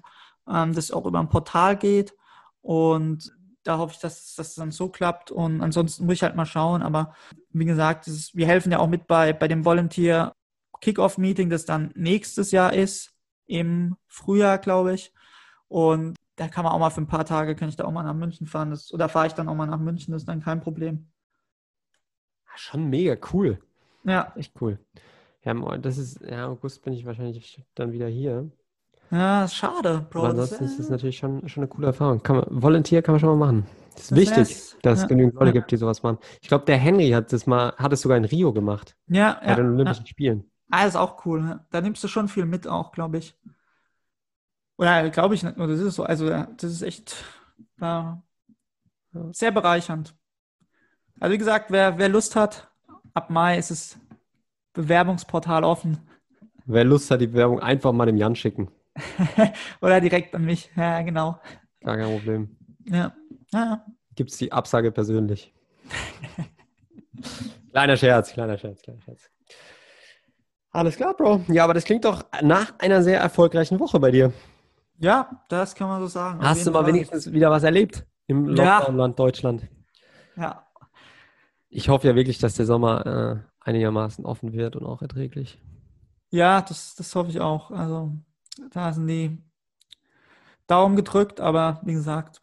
ähm, 0.49 0.73
das 0.73 0.91
auch 0.91 1.05
über 1.05 1.19
ein 1.19 1.29
Portal 1.29 1.77
geht. 1.77 2.15
Und 2.61 3.33
da 3.63 3.77
hoffe 3.77 3.93
ich, 3.93 3.99
dass 3.99 4.35
das 4.35 4.55
dann 4.55 4.71
so 4.71 4.89
klappt. 4.89 5.31
Und 5.31 5.61
ansonsten 5.61 6.05
muss 6.05 6.15
ich 6.15 6.23
halt 6.23 6.35
mal 6.35 6.45
schauen. 6.45 6.81
Aber 6.81 7.13
wie 7.51 7.65
gesagt, 7.65 8.07
ist, 8.07 8.35
wir 8.35 8.47
helfen 8.47 8.71
ja 8.71 8.79
auch 8.79 8.87
mit 8.87 9.07
bei, 9.07 9.33
bei 9.33 9.47
dem 9.47 9.65
Volunteer 9.65 10.33
Kickoff-Meeting, 10.81 11.49
das 11.49 11.65
dann 11.65 11.91
nächstes 11.95 12.51
Jahr 12.51 12.73
ist, 12.73 13.13
im 13.45 13.97
Frühjahr, 14.07 14.57
glaube 14.57 14.93
ich. 14.93 15.13
Und 15.67 16.15
da 16.35 16.47
kann 16.47 16.63
man 16.63 16.73
auch 16.73 16.79
mal 16.79 16.91
für 16.91 17.01
ein 17.01 17.07
paar 17.07 17.25
Tage, 17.25 17.55
kann 17.55 17.69
ich 17.69 17.75
da 17.75 17.85
auch 17.85 17.91
mal 17.91 18.03
nach 18.03 18.13
München 18.13 18.47
fahren. 18.47 18.69
Das, 18.69 18.93
oder 18.93 19.09
fahre 19.09 19.27
ich 19.27 19.33
dann 19.33 19.49
auch 19.49 19.55
mal 19.55 19.65
nach 19.65 19.79
München, 19.79 20.11
das 20.11 20.21
ist 20.21 20.29
dann 20.29 20.41
kein 20.41 20.61
Problem. 20.61 21.09
Schon 22.55 22.89
mega 22.89 23.15
cool. 23.33 23.59
Ja. 24.03 24.33
Echt 24.35 24.53
cool. 24.61 24.79
Ja, 25.43 25.53
das 25.77 25.97
ist, 25.97 26.21
ja, 26.21 26.47
August 26.47 26.83
bin 26.83 26.93
ich 26.93 27.05
wahrscheinlich 27.05 27.63
dann 27.75 27.91
wieder 27.91 28.07
hier. 28.07 28.49
Ja, 29.11 29.47
schade, 29.47 30.05
Bro. 30.09 30.19
Aber 30.19 30.29
ansonsten 30.29 30.65
ist 30.65 30.79
das 30.79 30.89
natürlich 30.89 31.17
schon, 31.17 31.47
schon 31.47 31.63
eine 31.63 31.69
coole 31.69 31.87
Erfahrung. 31.87 32.21
Kann 32.23 32.37
man, 32.37 32.45
Volunteer 32.49 33.01
kann 33.01 33.13
man 33.13 33.19
schon 33.19 33.29
mal 33.37 33.45
machen. 33.45 33.65
Das 33.93 34.03
ist 34.03 34.11
Das 34.11 34.17
wichtig, 34.19 34.37
wär's. 34.37 34.77
dass 34.83 34.93
es 34.97 35.01
Ja. 35.03 35.07
genügend 35.07 35.33
Leute 35.35 35.45
Ja. 35.47 35.51
gibt, 35.53 35.71
die 35.71 35.77
sowas 35.77 36.03
machen. 36.03 36.17
Ich 36.41 36.47
glaube, 36.49 36.65
der 36.65 36.77
Henry 36.77 37.09
hat 37.11 37.31
das 37.31 37.47
mal, 37.47 37.73
hat 37.77 37.93
es 37.93 38.01
sogar 38.01 38.17
in 38.17 38.25
Rio 38.25 38.51
gemacht, 38.53 38.95
Ja, 39.07 39.39
bei 39.41 39.47
ja. 39.47 39.55
den 39.55 39.65
ja. 39.67 39.71
Olympischen 39.73 40.05
Spielen. 40.07 40.51
Ah, 40.69 40.85
ist 40.85 40.97
auch 40.97 41.25
cool. 41.25 41.41
Ne? 41.41 41.65
Da 41.71 41.79
nimmst 41.81 42.03
du 42.03 42.07
schon 42.09 42.27
viel 42.27 42.45
mit 42.45 42.67
auch, 42.67 42.91
glaube 42.91 43.17
ich. 43.17 43.35
Oder 44.77 45.09
glaube 45.09 45.33
ich 45.35 45.43
nicht 45.43 45.57
nur, 45.57 45.67
das 45.67 45.79
ist 45.79 45.95
so. 45.95 46.03
Also, 46.03 46.27
ja, 46.29 46.47
das 46.57 46.71
ist 46.71 46.81
echt 46.83 47.15
ja, 47.81 48.21
sehr 49.31 49.51
bereichernd. 49.51 50.13
Also, 51.19 51.33
wie 51.33 51.37
gesagt, 51.37 51.71
wer, 51.71 51.97
wer 51.97 52.09
Lust 52.09 52.35
hat, 52.35 52.69
ab 53.13 53.29
Mai 53.29 53.57
ist 53.57 53.71
das 53.71 53.97
Bewerbungsportal 54.73 55.63
offen. 55.63 55.97
Wer 56.65 56.83
Lust 56.83 57.09
hat, 57.09 57.21
die 57.21 57.27
Bewerbung 57.27 57.59
einfach 57.61 57.93
mal 57.93 58.05
dem 58.05 58.17
Jan 58.17 58.35
schicken. 58.35 58.69
Oder 59.81 60.01
direkt 60.01 60.33
an 60.35 60.45
mich. 60.45 60.69
Ja, 60.75 61.01
genau. 61.01 61.39
Gar 61.81 61.97
kein 61.97 62.17
Problem. 62.17 62.57
Ja. 62.85 63.13
ja. 63.53 63.85
Gibt 64.15 64.31
es 64.31 64.37
die 64.37 64.51
Absage 64.51 64.91
persönlich. 64.91 65.53
kleiner 67.71 67.97
Scherz, 67.97 68.31
kleiner 68.33 68.57
Scherz, 68.57 68.81
kleiner 68.81 69.01
Scherz. 69.01 69.29
Alles 70.71 70.95
klar, 70.95 71.15
Bro. 71.15 71.41
Ja, 71.47 71.63
aber 71.63 71.73
das 71.73 71.85
klingt 71.85 72.05
doch 72.05 72.25
nach 72.41 72.77
einer 72.79 73.01
sehr 73.01 73.19
erfolgreichen 73.19 73.79
Woche 73.79 73.99
bei 73.99 74.11
dir. 74.11 74.33
ja, 74.99 75.43
das 75.49 75.75
kann 75.75 75.87
man 75.87 76.01
so 76.01 76.07
sagen. 76.07 76.39
Hast 76.41 76.65
du 76.65 76.71
mal 76.71 76.83
Fall. 76.83 76.93
wenigstens 76.93 77.31
wieder 77.31 77.49
was 77.49 77.63
erlebt 77.63 78.05
im 78.27 78.55
Ja. 78.55 78.79
Lockdown-Land 78.79 79.19
Deutschland? 79.19 79.67
Ja. 80.35 80.67
Ich 81.69 81.89
hoffe 81.89 82.07
ja 82.07 82.15
wirklich, 82.15 82.37
dass 82.39 82.55
der 82.55 82.65
Sommer 82.65 83.05
äh, 83.05 83.69
einigermaßen 83.69 84.25
offen 84.25 84.53
wird 84.53 84.75
und 84.75 84.85
auch 84.85 85.01
erträglich. 85.01 85.59
Ja, 86.29 86.61
das, 86.61 86.95
das 86.95 87.13
hoffe 87.15 87.29
ich 87.29 87.39
auch. 87.39 87.71
Also, 87.71 88.11
da 88.71 88.93
sind 88.93 89.07
die 89.07 89.37
Daumen 90.67 90.95
gedrückt, 90.95 91.39
aber 91.39 91.79
wie 91.83 91.93
gesagt, 91.93 92.41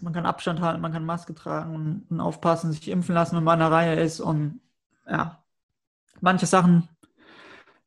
man 0.00 0.12
kann 0.12 0.26
Abstand 0.26 0.60
halten, 0.60 0.80
man 0.80 0.92
kann 0.92 1.04
Maske 1.04 1.34
tragen 1.34 1.74
und, 1.74 2.06
und 2.10 2.20
aufpassen, 2.20 2.72
sich 2.72 2.88
impfen 2.88 3.14
lassen, 3.14 3.36
wenn 3.36 3.44
man 3.44 3.54
in 3.54 3.60
der 3.60 3.70
Reihe 3.70 4.00
ist. 4.00 4.20
Und 4.20 4.60
ja, 5.08 5.42
manche 6.20 6.46
Sachen 6.46 6.88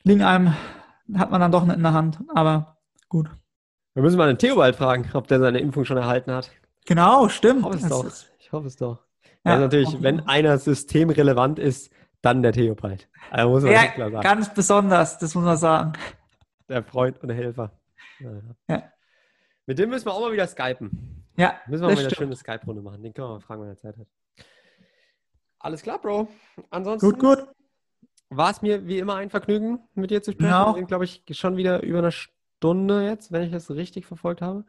liegen 0.04 0.24
einem, 0.24 0.54
hat 1.16 1.32
man 1.32 1.42
dann 1.42 1.52
doch 1.52 1.66
nicht 1.66 1.76
in 1.76 1.84
der 1.84 1.94
Hand. 1.94 2.20
Aber 2.34 2.78
gut. 3.10 3.30
Wir 3.94 4.04
müssen 4.04 4.18
mal 4.18 4.28
den 4.28 4.38
Theobald 4.38 4.76
fragen, 4.76 5.10
ob 5.14 5.28
der 5.28 5.40
seine 5.40 5.60
Impfung 5.60 5.86
schon 5.86 5.98
erhalten 5.98 6.32
hat. 6.32 6.52
Genau, 6.86 7.28
Ich 7.28 7.34
stimmt. 7.34 7.64
hoffe 7.64 7.78
es 7.78 7.82
Das 7.84 7.90
doch. 7.90 8.06
Ich 8.40 8.52
hoffe 8.52 8.68
es 8.68 8.76
doch. 8.78 9.00
Ja, 9.44 9.52
also 9.54 9.64
natürlich, 9.64 10.02
wenn 10.02 10.28
einer 10.28 10.58
systemrelevant 10.58 11.60
ist, 11.60 11.92
dann 12.22 12.42
der 12.42 12.54
Theobald. 12.54 13.08
Also 13.30 13.50
muss 13.50 13.64
man 13.64 13.72
Ja, 13.74 13.88
klar 13.88 14.12
sagen. 14.12 14.24
ganz 14.24 14.54
besonders, 14.54 15.18
das 15.18 15.36
muss 15.36 15.44
man 15.44 15.58
sagen. 15.58 15.94
Der 16.70 16.84
Freund 16.84 17.20
und 17.22 17.28
der 17.28 17.38
Helfer. 17.38 17.72
Ja, 18.20 18.42
ja. 18.70 18.92
Mit 19.66 19.80
dem 19.80 19.90
müssen 19.90 20.06
wir 20.06 20.14
auch 20.14 20.22
mal 20.22 20.32
wieder 20.32 20.48
skypen. 20.48 21.26
Ja, 21.38 21.60
Müssen 21.68 21.84
wir 21.84 21.88
mal 21.88 21.94
wieder 21.94 22.08
eine 22.08 22.16
schöne 22.16 22.36
Skype-Runde 22.36 22.82
machen. 22.82 23.04
Den 23.04 23.14
können 23.14 23.28
wir 23.28 23.34
mal 23.34 23.40
fragen, 23.42 23.62
wenn 23.62 23.70
er 23.70 23.78
Zeit 23.78 23.98
hat. 23.98 24.08
Alles 25.60 25.82
klar, 25.82 26.00
Bro. 26.00 26.28
Ansonsten 26.70 27.10
Gut, 27.10 27.20
gut. 27.20 27.48
war 28.30 28.52
es 28.52 28.62
mir 28.62 28.88
wie 28.88 29.00
immer 29.00 29.16
ein 29.16 29.30
Vergnügen, 29.30 29.80
mit 29.96 30.12
dir 30.12 30.22
zu 30.22 30.32
sprechen. 30.32 30.54
Auch. 30.54 30.74
Wir 30.74 30.80
sind, 30.80 30.88
glaube 30.88 31.06
ich, 31.06 31.24
schon 31.32 31.58
wieder 31.58 31.82
über 31.84 32.00
eine 32.00 32.12
Stunde 32.12 33.06
jetzt, 33.06 33.32
wenn 33.32 33.44
ich 33.44 33.52
das 33.52 33.70
richtig 33.72 34.06
verfolgt 34.06 34.42
habe. 34.42 34.66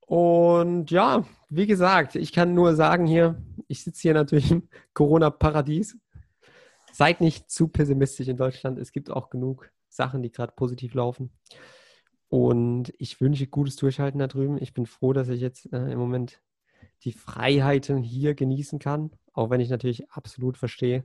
Und 0.00 0.90
ja, 0.90 1.24
wie 1.48 1.66
gesagt, 1.66 2.16
ich 2.16 2.32
kann 2.32 2.54
nur 2.54 2.74
sagen 2.74 3.06
hier, 3.06 3.40
ich 3.68 3.82
sitze 3.82 4.02
hier 4.02 4.14
natürlich 4.14 4.50
im 4.50 4.68
Corona-Paradies. 4.92 5.96
Seid 6.92 7.20
nicht 7.22 7.50
zu 7.50 7.68
pessimistisch 7.68 8.28
in 8.28 8.36
Deutschland. 8.36 8.78
Es 8.78 8.92
gibt 8.92 9.10
auch 9.10 9.30
genug 9.30 9.70
Sachen, 9.94 10.22
die 10.22 10.30
gerade 10.32 10.52
positiv 10.56 10.94
laufen. 10.94 11.30
Und 12.28 12.92
ich 12.98 13.20
wünsche 13.20 13.46
gutes 13.46 13.76
Durchhalten 13.76 14.18
da 14.18 14.26
drüben. 14.26 14.56
Ich 14.60 14.72
bin 14.72 14.86
froh, 14.86 15.12
dass 15.12 15.28
ich 15.28 15.40
jetzt 15.40 15.70
äh, 15.72 15.92
im 15.92 15.98
Moment 15.98 16.40
die 17.04 17.12
Freiheiten 17.12 17.98
hier 18.02 18.34
genießen 18.34 18.78
kann, 18.78 19.10
auch 19.34 19.50
wenn 19.50 19.60
ich 19.60 19.68
natürlich 19.70 20.10
absolut 20.10 20.56
verstehe, 20.56 21.04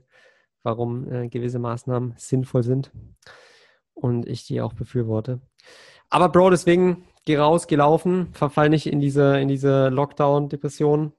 warum 0.62 1.10
äh, 1.12 1.28
gewisse 1.28 1.58
Maßnahmen 1.58 2.14
sinnvoll 2.16 2.62
sind 2.62 2.92
und 3.94 4.26
ich 4.26 4.46
die 4.46 4.60
auch 4.60 4.72
befürworte. 4.72 5.40
Aber 6.08 6.30
Bro, 6.30 6.50
deswegen 6.50 7.04
geh 7.26 7.36
raus, 7.36 7.66
geh 7.66 7.76
laufen, 7.76 8.32
verfall 8.32 8.70
nicht 8.70 8.86
in 8.86 9.00
diese, 9.00 9.38
in 9.38 9.48
diese 9.48 9.88
Lockdown-Depression, 9.88 11.12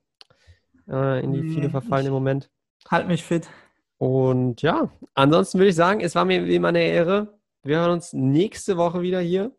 äh, 0.90 1.24
in 1.24 1.34
die 1.34 1.44
viele 1.44 1.66
Nee, 1.66 1.70
verfallen 1.70 2.04
ich- 2.04 2.08
im 2.08 2.14
Moment. 2.14 2.50
Halt 2.90 3.08
mich 3.08 3.24
fit. 3.24 3.48
Und 3.98 4.62
ja, 4.62 4.90
ansonsten 5.14 5.60
würde 5.60 5.70
ich 5.70 5.76
sagen, 5.76 6.00
es 6.00 6.16
war 6.16 6.26
mir 6.26 6.46
wie 6.46 6.56
immer 6.56 6.70
eine 6.70 6.82
Ehre. 6.82 7.39
Wir 7.64 7.80
hören 7.80 7.92
uns 7.92 8.14
nächste 8.14 8.78
Woche 8.78 9.02
wieder 9.02 9.20
hier. 9.20 9.52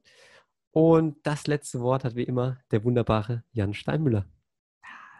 Und 0.73 1.17
das 1.27 1.47
letzte 1.47 1.81
Wort 1.81 2.05
hat 2.05 2.15
wie 2.15 2.23
immer 2.23 2.59
der 2.71 2.85
wunderbare 2.85 3.43
Jan 3.53 3.75
Steinmüller. 3.75 4.25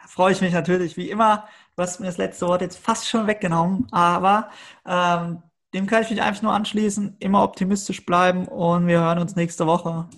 freue 0.07 0.33
ich 0.33 0.41
mich 0.41 0.53
natürlich, 0.53 0.97
wie 0.97 1.11
immer. 1.11 1.47
Du 1.77 1.83
hast 1.83 2.01
mir 2.01 2.07
das 2.07 2.19
letzte 2.19 2.47
Wort 2.47 2.63
jetzt 2.63 2.79
fast 2.79 3.09
schon 3.09 3.27
weggenommen, 3.27 3.87
aber 3.91 4.51
ähm, 4.87 5.43
dem 5.75 5.87
kann 5.87 6.03
ich 6.03 6.11
mich 6.11 6.23
einfach 6.23 6.43
nur 6.43 6.53
anschließen. 6.53 7.17
Immer 7.19 7.43
optimistisch 7.43 8.07
bleiben 8.07 8.49
und 8.49 8.87
wir 8.87 9.01
hören 9.01 9.19
uns 9.19 9.37
nächste 9.37 9.67
Woche. 9.67 10.09